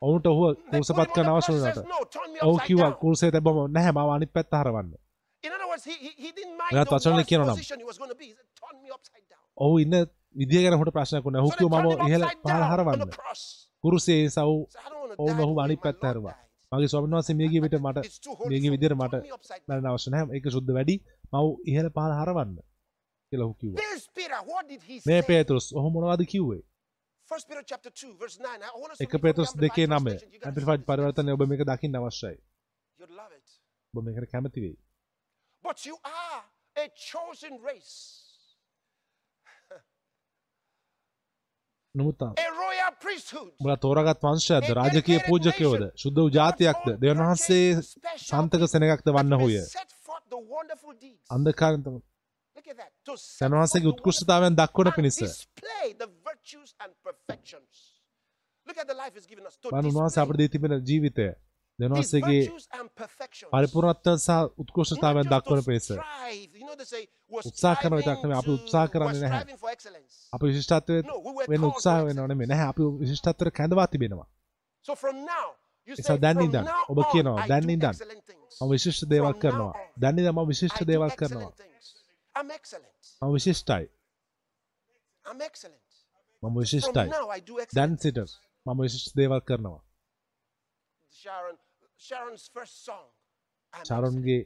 ඔවුන්ට 0.02 0.28
ඔහුව 0.28 0.46
කුරුසපත් 0.68 1.10
කරන්න 1.12 1.32
අවශ්‍ය 1.32 1.52
වුණාට 1.52 1.76
says, 1.76 1.86
"No, 1.86 2.00
turn 2.08 2.30
me 2.32 2.40
ඔහු 2.42 2.58
කිව්වා 2.68 2.90
down." 2.90 3.00
කුරුසේ 3.00 3.32
තැබම 3.32 3.58
නැහැ 3.70 3.94
මම 3.94 4.14
අනිත් 4.16 4.32
පැත්ත 4.32 4.56
හරවන්න 4.56 4.94
the 6.72 6.86
වචන 6.90 7.24
කියනවා 7.26 7.48
නම්. 7.48 7.60
ඔහු 9.58 9.76
ඉන්න 9.78 9.96
විදිය 10.36 10.62
ගැන 10.64 10.78
හොට 10.80 10.94
ප්‍රශ්නයක් 10.94 11.26
වුණා 11.26 11.44
ඔහු 11.44 11.52
කිව්වා 11.60 11.82
මම 11.82 12.08
ඉහළ 12.08 12.26
පහළ 12.44 12.66
හරවන්න. 12.72 13.02
කුරුසේ 13.84 14.22
සව් 14.30 14.50
ඔවුන් 15.18 15.40
ඔහු 15.40 15.54
අනිත් 15.62 15.82
පැත්ත 15.82 16.04
හැරුවා. 16.04 16.36
මගේ 16.74 16.88
ස්වාමීන් 16.88 17.16
වහන්සේ 17.16 17.36
මිය 17.40 17.50
ගිය 17.54 17.62
විට 17.66 17.76
මට 17.80 18.04
It's 18.04 18.20
too 18.20 18.36
holy 18.36 18.50
මිය 18.50 18.60
ගිය 18.60 18.70
for 18.70 18.74
me. 18.74 18.78
විදියට 18.78 18.94
Turn 18.94 19.02
මට. 19.02 19.16
මරණ 19.68 19.88
අවශ්‍ය 19.92 20.10
නැහැ 20.14 20.36
ඒක 20.38 20.46
සුද්ධ 20.56 20.72
වැඩි 20.78 20.96
මව 21.32 21.46
ඉහළ 21.72 21.90
පහළ 21.98 22.14
හරවන්න 22.20 22.54
කියලා 23.32 23.46
ඔහු 23.48 23.56
කිව්වා 23.62 23.80
මේ? 25.06 25.22
පේතෘස් 25.24 25.66
ඔහු 25.74 25.90
මොනවද 25.90 26.26
කිව්වේ 26.26 26.62
2, 27.30 27.44
9. 28.40 29.04
එක 29.04 29.14
පේතෘස් 29.22 29.50
Amplified 29.50 29.62
දෙකේ 29.64 29.86
නමය 29.88 30.14
translation. 30.14 30.34
You 30.34 30.40
guys 30.40 30.48
ඇම්පලිෆයිඩ් 30.48 30.84
පරිවර්තනය 30.90 31.32
ඔබ 31.36 31.42
මේක 31.50 31.62
දකින්න 31.70 31.96
අවශ්‍යයි. 31.96 32.38
ඔබ 33.94 34.04
මේකට 34.06 34.32
කැමති 34.32 34.60
වෙයි 34.62 34.76
But 35.64 35.86
you 35.86 35.96
are 36.04 36.42
a 36.76 36.86
chosen 37.10 37.54
race, 37.64 37.94
නමුත්. 41.96 42.22
උඹලා 43.60 43.78
තෝරාගත් 43.84 44.24
වංශයක්ද? 44.26 44.70
රාජකීය 44.78 45.20
පූජකයෝද? 45.28 45.84
ශුද්ධ 46.04 46.22
ජාතියක්ද? 46.38 46.88
දෙවන් 47.04 47.22
වහන්සේ 47.22 47.66
සන්තක 48.18 48.64
සෙනගක්ද 48.72 49.08
වන්න 49.18 49.36
හොය. 49.42 49.60
Set 49.68 49.94
forth 50.02 50.26
the 50.34 50.40
wonderful 50.56 50.94
deeds. 51.04 51.22
අන්ධකාරෙන් 51.36 51.84
Look 52.58 52.68
at 52.68 52.78
that. 52.78 52.92
To 53.06 53.18
set 53.18 53.46
දෙවන් 53.46 53.58
වහන්සේගේ 53.60 53.86
forth 53.86 53.96
the 53.96 54.02
උත්කෘෂ්ඨතාවයන් 54.02 54.58
දක්වන 54.62 54.90
පිණිස. 54.98 55.20
බලන්න 59.72 59.92
උන්වහන්සේ 59.92 60.22
අපට 60.26 60.38
දී 60.42 60.50
තිබෙන 60.50 60.74
ජීවිතය 60.90 61.28
perfections. 62.96 63.52
පරිපූර්ණත්වය 63.54 64.14
සහ 64.18 64.30
උත්කෘෂ්ඨතාවයන් 64.62 65.28
දක්වන 65.32 65.62
පිණිස 65.68 65.90
උත්සාහ 67.50 67.76
කරන 67.82 67.94
නෙමෙයි, 68.22 68.38
අපි 68.42 68.52
we're 68.52 68.88
කරන්නේ 68.94 69.22
නැහැ. 69.24 69.44
අපි 70.34 70.46
විශිෂ්ටත්වය 70.50 70.96
වෙන 71.52 71.64
උත්සාහ 71.70 71.98
for 71.98 72.06
වෙනව 72.08 72.16
excellence. 72.16 72.30
නෙමෙයි 72.32 72.50
නැහැ 72.52 72.68
අපි 72.74 72.84
විශිෂ්ටත්වයට 73.02 73.56
කැඳවා 73.60 73.88
තිබෙනවා 73.88 74.28
say, 75.88 76.18
දැන් 76.18 76.38
ඉඳන් 76.42 76.68
ඔබ 76.90 77.00
කියනවා, 77.12 77.48
දැන් 77.48 77.70
ඉඳන්. 77.70 77.96
මම 78.62 78.70
විශිෂ්ට 78.74 79.10
දේවල් 79.14 79.34
කරනවා 79.42 79.74
දැන් 80.02 80.16
ඉඳන් 80.20 80.34
මම 80.36 80.48
විශිෂ්ට 80.52 80.82
දේවල් 80.92 81.12
කරනවා. 81.20 81.52
මම 83.22 83.34
විශිෂ්ටයි. 83.36 83.86
මම 86.44 86.54
විශිෂ්ටයි 86.60 87.10
දැන්. 87.78 87.92
සිට 87.98 88.18
මම 88.66 88.80
විශිෂ්ට 88.82 89.16
දේවල් 89.20 89.42
කරනවා 89.50 89.82
චාරොන්ගේ 93.74 94.42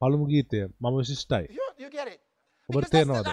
පළමු 0.00 0.26
ගීතය 0.30 0.60
මම 0.80 0.94
විශිෂ්ටයි? 0.98 1.44
ඔබට 2.68 2.90
තේරෙනවද? 2.92 3.28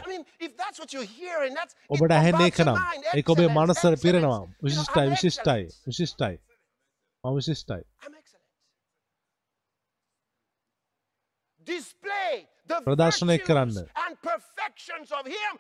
ඔබට 1.90 2.12
ඒක 2.12 2.32
your 2.40 2.60
නම්. 2.66 2.80
ඒක 3.14 3.30
ඔබේ 3.30 3.50
excellence. 3.50 4.04
පිරෙනවා 4.04 4.42
විශිෂ්ටයි 4.64 5.08
විශිෂ්ටයි. 5.14 5.64
විශිෂ්ටයි 5.88 6.36
මම 7.24 7.36
විශිෂ්ටයි 7.38 7.84
ප්‍රදර්ශනය 12.86 13.38
කරන්න. 13.40 13.78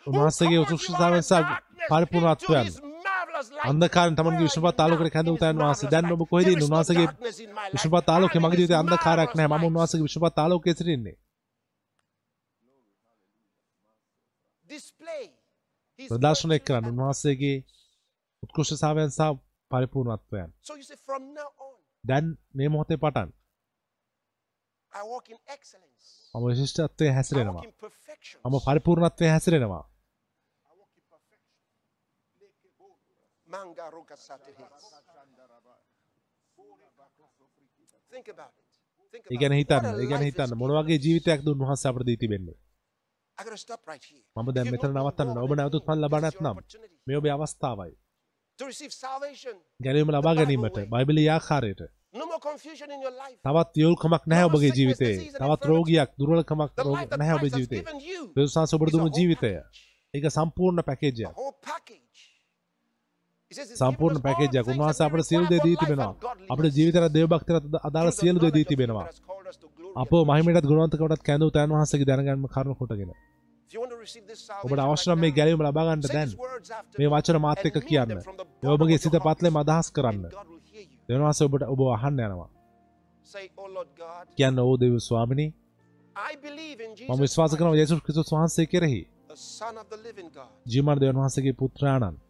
උන්වහන්සේගේ 0.08 0.60
of 0.66 0.82
සහ 1.24 1.42
පරිපූර්ණත්වයන්. 1.90 2.94
අන්ධකාරයෙන් 3.65 4.15
තමන්ගේ 4.15 4.43
විශ්වපත් 4.43 4.80
ආලෝකයට 4.80 5.15
his 5.15 5.39
තැන් 5.39 5.57
වහන්සේ. 5.60 5.91
දැන්? 5.91 6.11
ඔබ 6.14 6.23
කොහෙද 6.30 6.47
ඉන්නේ? 6.47 6.68
උන්වහන්සේගේ. 6.68 7.07
විශ්වපත් 7.73 8.10
ආලෝකය 8.10 8.39
මගේ 8.39 8.60
ජීවිතේ 8.60 8.81
අන්ධකාරයක් 8.84 9.31
නැහැ 9.35 9.52
මම. 9.52 9.69
උන්වහන්සේගේ 9.69 10.07
විශ්වපත් 10.07 10.38
ආලෝකයේ 10.39 10.76
සිටින්නේ 10.76 11.18
ප්‍රදර්ශනය 15.99 16.57
කරන්න 16.60 16.91
උන්වහන්සේගේ 16.91 17.57
උත්කෘෂ්ඨතාවයන් 18.43 19.11
සහ 19.11 19.30
පරිපූර්ණත්වයන් 19.72 20.49
දැන් 22.03 22.26
මේ 22.53 22.69
මොහොතේ 22.69 22.97
පටන්. 22.97 23.30
මම 26.35 26.45
විශිෂ්ටත්වයේ 26.45 27.14
හැසිරෙනවා. 27.14 27.64
මම 28.45 28.57
පරිපූර්ණත්වයේ 28.68 29.31
හැසිරෙනවා 29.31 29.84
Manga 33.56 33.86
roka 33.90 34.15
satehe. 34.18 34.65
Think 38.11 38.27
about 38.30 38.53
it. 38.60 38.69
Think 39.14 39.26
about 39.27 39.41
it. 39.53 39.56
හිතන්න 39.60 39.86
ඒ 40.03 40.07
ගැන 40.11 40.23
හිතන්න 40.27 40.56
මොන 40.61 40.72
වගේ 40.77 40.98
us. 40.98 41.03
ජීවිතයක්ද 41.06 41.48
උන්වහන්සේ 41.52 41.90
අපට 41.91 42.06
දී 42.10 42.18
තිබෙන්නේ. 42.23 42.57
මම 44.36 44.49
දැන් 44.56 44.72
මෙතන 44.73 44.91
නවත්තන්න 44.95 45.38
ඔබ 45.44 45.52
නැවතුත් 45.60 45.84
පන් 45.88 45.99
ලබා 46.03 46.22
නැත්නම් 46.26 46.57
මේ 47.07 47.18
ඔබේ 47.19 47.34
අවස්ථාවයි. 47.36 47.94
ගැනීම 49.86 50.10
ලබා 50.15 50.36
ගැනීමට 50.40 50.77
බයිබලී 50.94 51.27
ආකාරයට. 51.36 51.82
තවත් 53.45 53.73
යොල්කමක් 53.84 54.23
නැහැ 54.32 54.48
ඔබගේ 54.49 54.73
ජීවිතේ 54.77 55.15
තවත් 55.41 55.61
රෝගියක් 55.72 56.10
දුර්වලකමක් 56.19 56.72
නැහැ 57.19 57.36
ඔබේ 57.40 57.52
ජීවිතේ. 57.56 57.84
දෙවියන් 58.36 58.73
ඔබට 58.76 58.94
දුන්නු 58.94 59.10
ජීවිතය. 59.18 59.52
ඒක 60.14 60.26
සම්පූර්ණ 60.38 60.88
පැකේජයක්. 60.90 61.34
සම්පූර්ණ 63.51 64.22
පැකේජයක් 64.22 64.67
උන්වහන්සේ 64.67 65.05
අපට 65.05 65.23
සියලු 65.23 65.45
දේ 65.45 65.59
දී 65.59 65.76
තිබෙනවා. 65.76 66.13
අපේ 66.49 66.69
ජීවිතයට 66.69 67.13
දේව 67.13 67.27
භක්තියට 67.30 67.76
අදාළ 67.81 68.09
සියලු 68.11 68.39
දේ 68.39 68.51
දී 68.51 68.65
තිබෙනවා. 68.65 69.05
අපෝ 69.95 70.22
මහිමයටත් 70.26 70.65
ගුණවන්තකමටත් 70.65 71.23
කැඳවූ 71.23 71.51
තෑන් 71.51 71.72
වහන්සේගේ 71.72 72.07
දැනගැන්ම 72.07 72.47
කරුණු 72.47 72.76
කොටගෙන. 72.76 73.11
ඔබට 74.63 74.81
අවශ්‍ය 74.81 75.07
නම් 75.07 75.19
මේ 75.19 75.31
ගැලවීම 75.31 75.61
ලබා 75.61 75.85
ගන්න 75.88 76.01
දැන්. 76.05 76.30
මේ 76.97 77.09
වචන 77.09 77.39
මාත් 77.39 77.61
එක්ක 77.61 77.77
කියන්න. 77.84 78.17
ඒ 78.63 78.69
ඔබගේ 78.69 78.97
සිත 78.97 79.15
පත්ලෙම 79.22 79.55
අදහස් 79.57 79.88
කරන්න. 79.91 80.26
දෙවියන් 81.07 81.23
වහන්සේ 81.23 81.47
ඔබට 81.47 81.69
ඔබ 81.69 81.81
අහන්න 81.91 82.19
යනවා. 82.22 82.49
කියන්න 84.38 84.59
ඕ 84.59 84.76
දෙව් 84.77 84.99
ස්වාමිනී. 85.01 85.49
මම 87.07 87.19
විශ්වාස 87.19 87.53
කරනවා 87.53 87.77
යේසුස් 87.77 88.01
ක්‍රිස්තුස් 88.01 88.30
වහන්සේ 88.31 88.67
කෙරෙහි. 88.67 89.01
ජීවමාන 90.65 90.97
දෙවියන් 90.99 91.19
වහන්සේගේ 91.19 91.59
පුත්‍රයාණන්. 91.61 92.24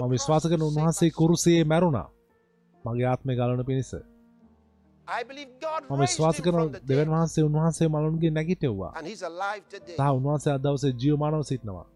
මම 0.00 0.10
විශ්වාස 0.10 0.44
කරන 0.44 0.62
උන්වහන්සේ 0.62 1.10
කුරුසියේ 1.10 1.64
මැරුණා. 1.64 2.08
මගේ 2.84 3.06
ආත්මය 3.06 3.32
ගලවන 3.36 3.64
පිණිස. 3.64 3.92
මම 5.90 6.00
විශ්වාස 6.00 6.38
කරන 6.40 6.72
දෙවන් 6.88 7.08
වහන්සේ 7.10 7.44
උන්වහන්සේ 7.44 7.88
මලුන්ගේ 7.88 8.30
නැගිටෙව්වා 8.30 8.92
සහ 9.98 10.10
උන්වහන්සේ 10.18 10.52
අද 10.52 10.62
දවසේ 10.62 10.92
ජීවමානව 11.00 11.42
සිටිනවා. 11.42 11.86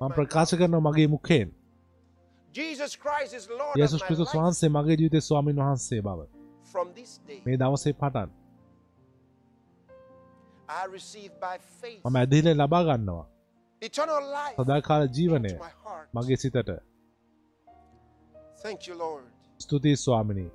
මම 0.00 0.12
ප්‍රකාශ 0.12 0.54
කරනවා 0.54 0.84
මගේ 0.86 1.08
මුඛයෙන්. 1.08 1.48
යේසුස් 3.76 4.02
ක්‍රිස්තුස් 4.02 4.32
වහන්සේ 4.34 4.68
මගේ 4.68 4.96
ජීවිතේ 5.00 5.20
ස්වාමින් 5.20 5.56
වහන්සේ 5.56 6.00
බව. 6.02 6.20
මේ 7.46 7.56
දවසේ 7.56 7.94
පටන්. 7.94 8.30
මම 12.04 12.16
ඇදහිල්ලෙන් 12.16 12.56
ලබා 12.58 12.84
ගන්නවා 12.88 13.33
සදාකාල 14.58 15.08
ජීවනය 15.08 15.52
මගේ 16.14 16.36
සිතට. 16.36 16.70
ස්තුතියි 19.60 19.96
ස්වාමිනී. 19.96 20.50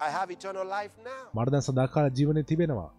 I 0.00 0.10
have 0.10 0.32
eternal 0.32 0.66
life 0.68 0.94
now. 1.02 1.24
මට 1.34 1.50
දැන් 1.50 1.62
සදාකාල 1.62 2.10
ජීවනය 2.10 2.42
තිබෙනවා. 2.44 2.90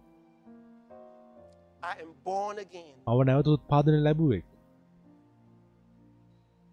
I 1.82 2.02
am 2.02 2.14
born 2.24 2.58
again. 2.58 2.94
මව 3.06 3.24
නැවත 3.24 3.46
උත්පාදනය 3.46 4.00
ලැබුවෙක්. 4.02 4.44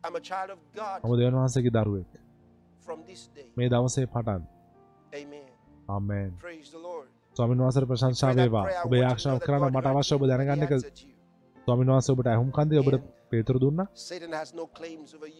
I'm 0.04 0.16
a 0.16 0.22
child 0.22 0.50
of 0.50 0.60
God 0.76 1.00
මම 1.04 1.18
දෙවන් 1.18 1.36
වහන්සේගේ 1.36 1.72
දරුවෙක්. 1.72 2.12
මේ 3.58 3.70
දවසේ 3.70 4.08
පටන්. 4.08 4.44
ආමේන්. 5.90 6.32
ස්වාමීන් 7.36 7.60
වහන්සේට 7.60 7.88
ප්‍රශංසා 7.88 8.36
වේවා. 8.36 8.66
ඔබ 8.86 8.94
යාක්ෂාව 8.94 9.38
කරන්න 9.40 9.72
මට 9.74 9.86
අවශ්‍ය 9.88 10.16
ඔබ 10.16 10.24
දැනගන්න 10.28 10.64
එක 10.66 10.74
ස්වාමීන් 11.70 11.92
වහන්සේ 11.92 12.16
ඔබට 12.16 12.30
ඇහුම් 12.30 12.52
කන්දේ 12.52 12.82
ඔබට 12.82 13.08
පේතුරු 13.30 13.60
දුන්නා. 13.60 13.88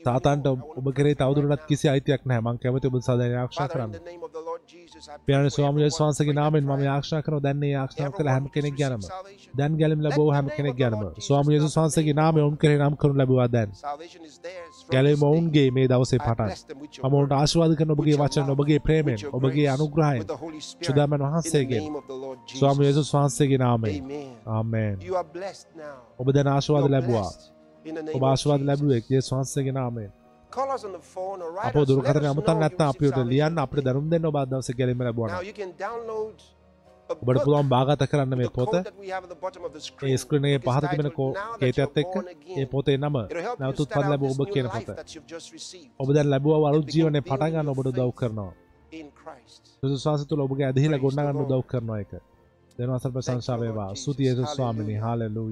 සාතාන්ට 0.06 0.50
ඔබ 0.78 0.88
කරේ 0.94 1.16
තවදුරටත්. 1.16 1.68
කිසි 1.68 1.86
අයිතියක් 1.90 2.26
නැහැ 2.26 2.46
මං 2.46 2.60
කැමති 2.60 2.90
ඔබ 2.90 3.02
සදාන 3.02 3.36
ආරක්ෂා 3.36 3.70
කරන්න 3.70 4.49
පියාණන් 5.00 5.50
for 5.50 5.56
ස්වාමී 5.56 5.84
everyone 5.84 6.06
වහන්සේගේ 6.06 6.34
who 6.34 6.34
නාමයෙන් 6.34 6.66
මම 6.66 6.88
ආරක්ෂා 6.88 7.22
කරනවා 7.22 7.42
දැන් 7.42 7.58
මේ 7.58 7.74
ආරක්ෂා 7.76 8.10
කළ 8.12 8.30
හැම 8.30 8.48
කෙනෙක් 8.50 8.76
ගැනම 8.76 9.06
දැන් 9.54 9.78
ගැලීම 9.78 10.02
ලැබුව 10.02 10.32
හැම 10.34 10.50
කෙනෙක් 10.50 10.76
ගැනම 10.76 11.04
ස්වාමී 11.20 11.56
යේසුස් 11.56 11.78
වහන්සේගේ 11.78 12.16
නාමයෙන් 12.16 12.46
ඔවුන් 12.46 12.58
කෙරේ 12.58 12.80
නම් 12.80 12.96
කරනු 12.96 13.20
ලැබුවා 13.20 13.48
දැන් 13.48 13.72
ගැලීම. 14.90 15.24
ඔවුන්ගේ 15.24 15.68
මේ 15.72 15.88
දවසේ 15.88 16.20
පටන් 16.20 16.52
මම 17.02 17.14
ඔවුන්ට 17.14 17.34
ආශිර්වාද 17.34 17.76
කරන 17.76 17.92
ඔබගේ 17.92 18.18
වචන 18.18 18.50
ඔබගේ 18.50 18.80
ප්‍රේමයෙන් 18.80 19.26
ඔබගේ 19.32 19.68
අනුග්‍රහයෙන් 19.68 20.26
සුදාමන් 20.82 21.24
වහන්සේගෙන් 21.24 21.84
name 21.84 21.98
of 21.98 22.06
the 22.08 22.18
Lord 22.18 22.40
ස්වාමී 22.54 22.86
Jesus. 22.86 22.98
යේසුස් 22.98 23.14
වහන්සේගේ 23.14 23.58
නාමයෙන්. 23.58 24.12
ආමේන්. 24.48 24.98
ඔබ 26.20 26.28
දැන් 26.32 26.48
ආශිර්වාද 26.50 26.90
ලැබුවා 26.90 27.32
ඔබ 28.16 28.24
ආශිර්වාද 28.24 28.60
Jesus. 28.60 28.68
ලැබුවේ 28.68 29.02
යේසුස් 29.10 29.32
වහන්සේගේ 29.34 29.72
නාමයෙන් 29.74 30.12
අපෝ 31.64 31.84
us 31.86 32.28
අමතන් 32.28 32.62
you 32.62 32.86
අපිට 32.86 33.18
ලියන්න 33.26 33.58
අපිට 33.58 33.84
දැනුම් 33.84 34.08
දෙන්න 34.10 34.26
ඔබ 34.26 34.36
අද 34.36 34.50
දවසේ 34.50 34.78
ගැලීම 34.80 34.98
Now 34.98 35.08
ලැබුවා 35.08 35.44
you 35.44 35.54
can 35.54 35.72
download 35.80 36.38
a 37.10 37.16
ඔබට. 37.16 37.44
පුළුවන් 37.44 37.70
භාගත 37.70 38.04
කරන්න 38.12 38.36
මේ 38.36 38.50
පොත. 38.50 38.74
ඒ 40.04 40.18
ස්ක්‍රීන් 40.18 40.46
එකේ 40.46 40.60
Book 40.60 40.74
is 40.74 40.76
පහත 40.76 40.92
තිබෙන 40.92 41.12
කෝ 41.12 41.30
you're 41.62 41.98
එක්ක 41.98 42.14
ඒ. 42.58 42.66
පොතේ 42.66 42.98
නම 42.98 43.16
It'll 43.16 43.42
help 43.42 43.60
you 43.60 43.64
නැවත 43.64 43.76
start 43.76 43.86
උත්පන්න 43.86 44.04
out 44.04 44.12
ලැබුව 44.12 44.30
this 44.30 44.40
ඔබ 44.40 44.50
කියන 44.54 44.68
පොත 44.68 44.88
ඔබ 46.00 46.08
දැන් 46.14 46.30
ලැබුවා 46.30 46.70
අලුත් 46.70 46.88
ජීවනයේ 46.88 47.22
building 47.22 47.30
පටන් 47.30 47.52
ගන්න 47.52 47.66
your 47.66 47.76
ඔබට 47.76 47.88
faith. 47.88 47.98
කරනවා. 48.16 48.52
විශ්වාසය 49.84 50.24
තුළ 50.26 50.42
ඔබගේ 50.42 50.66
ඇදහිලා 50.66 51.02
Lord. 51.40 51.52
උදව් 51.52 51.66
කරනවා 51.68 52.00
ඒක 52.00 52.14
දෙනවා 52.80 52.96
අසල් 52.96 53.12
ප්‍රශංසා 53.12 53.58
වේවා 53.60 53.90
ස්තුතියි 53.96 54.30
යේසුස් 54.30 54.50
ස්වාමිනී 54.50 54.96
හාලෙලූයා 54.96 55.48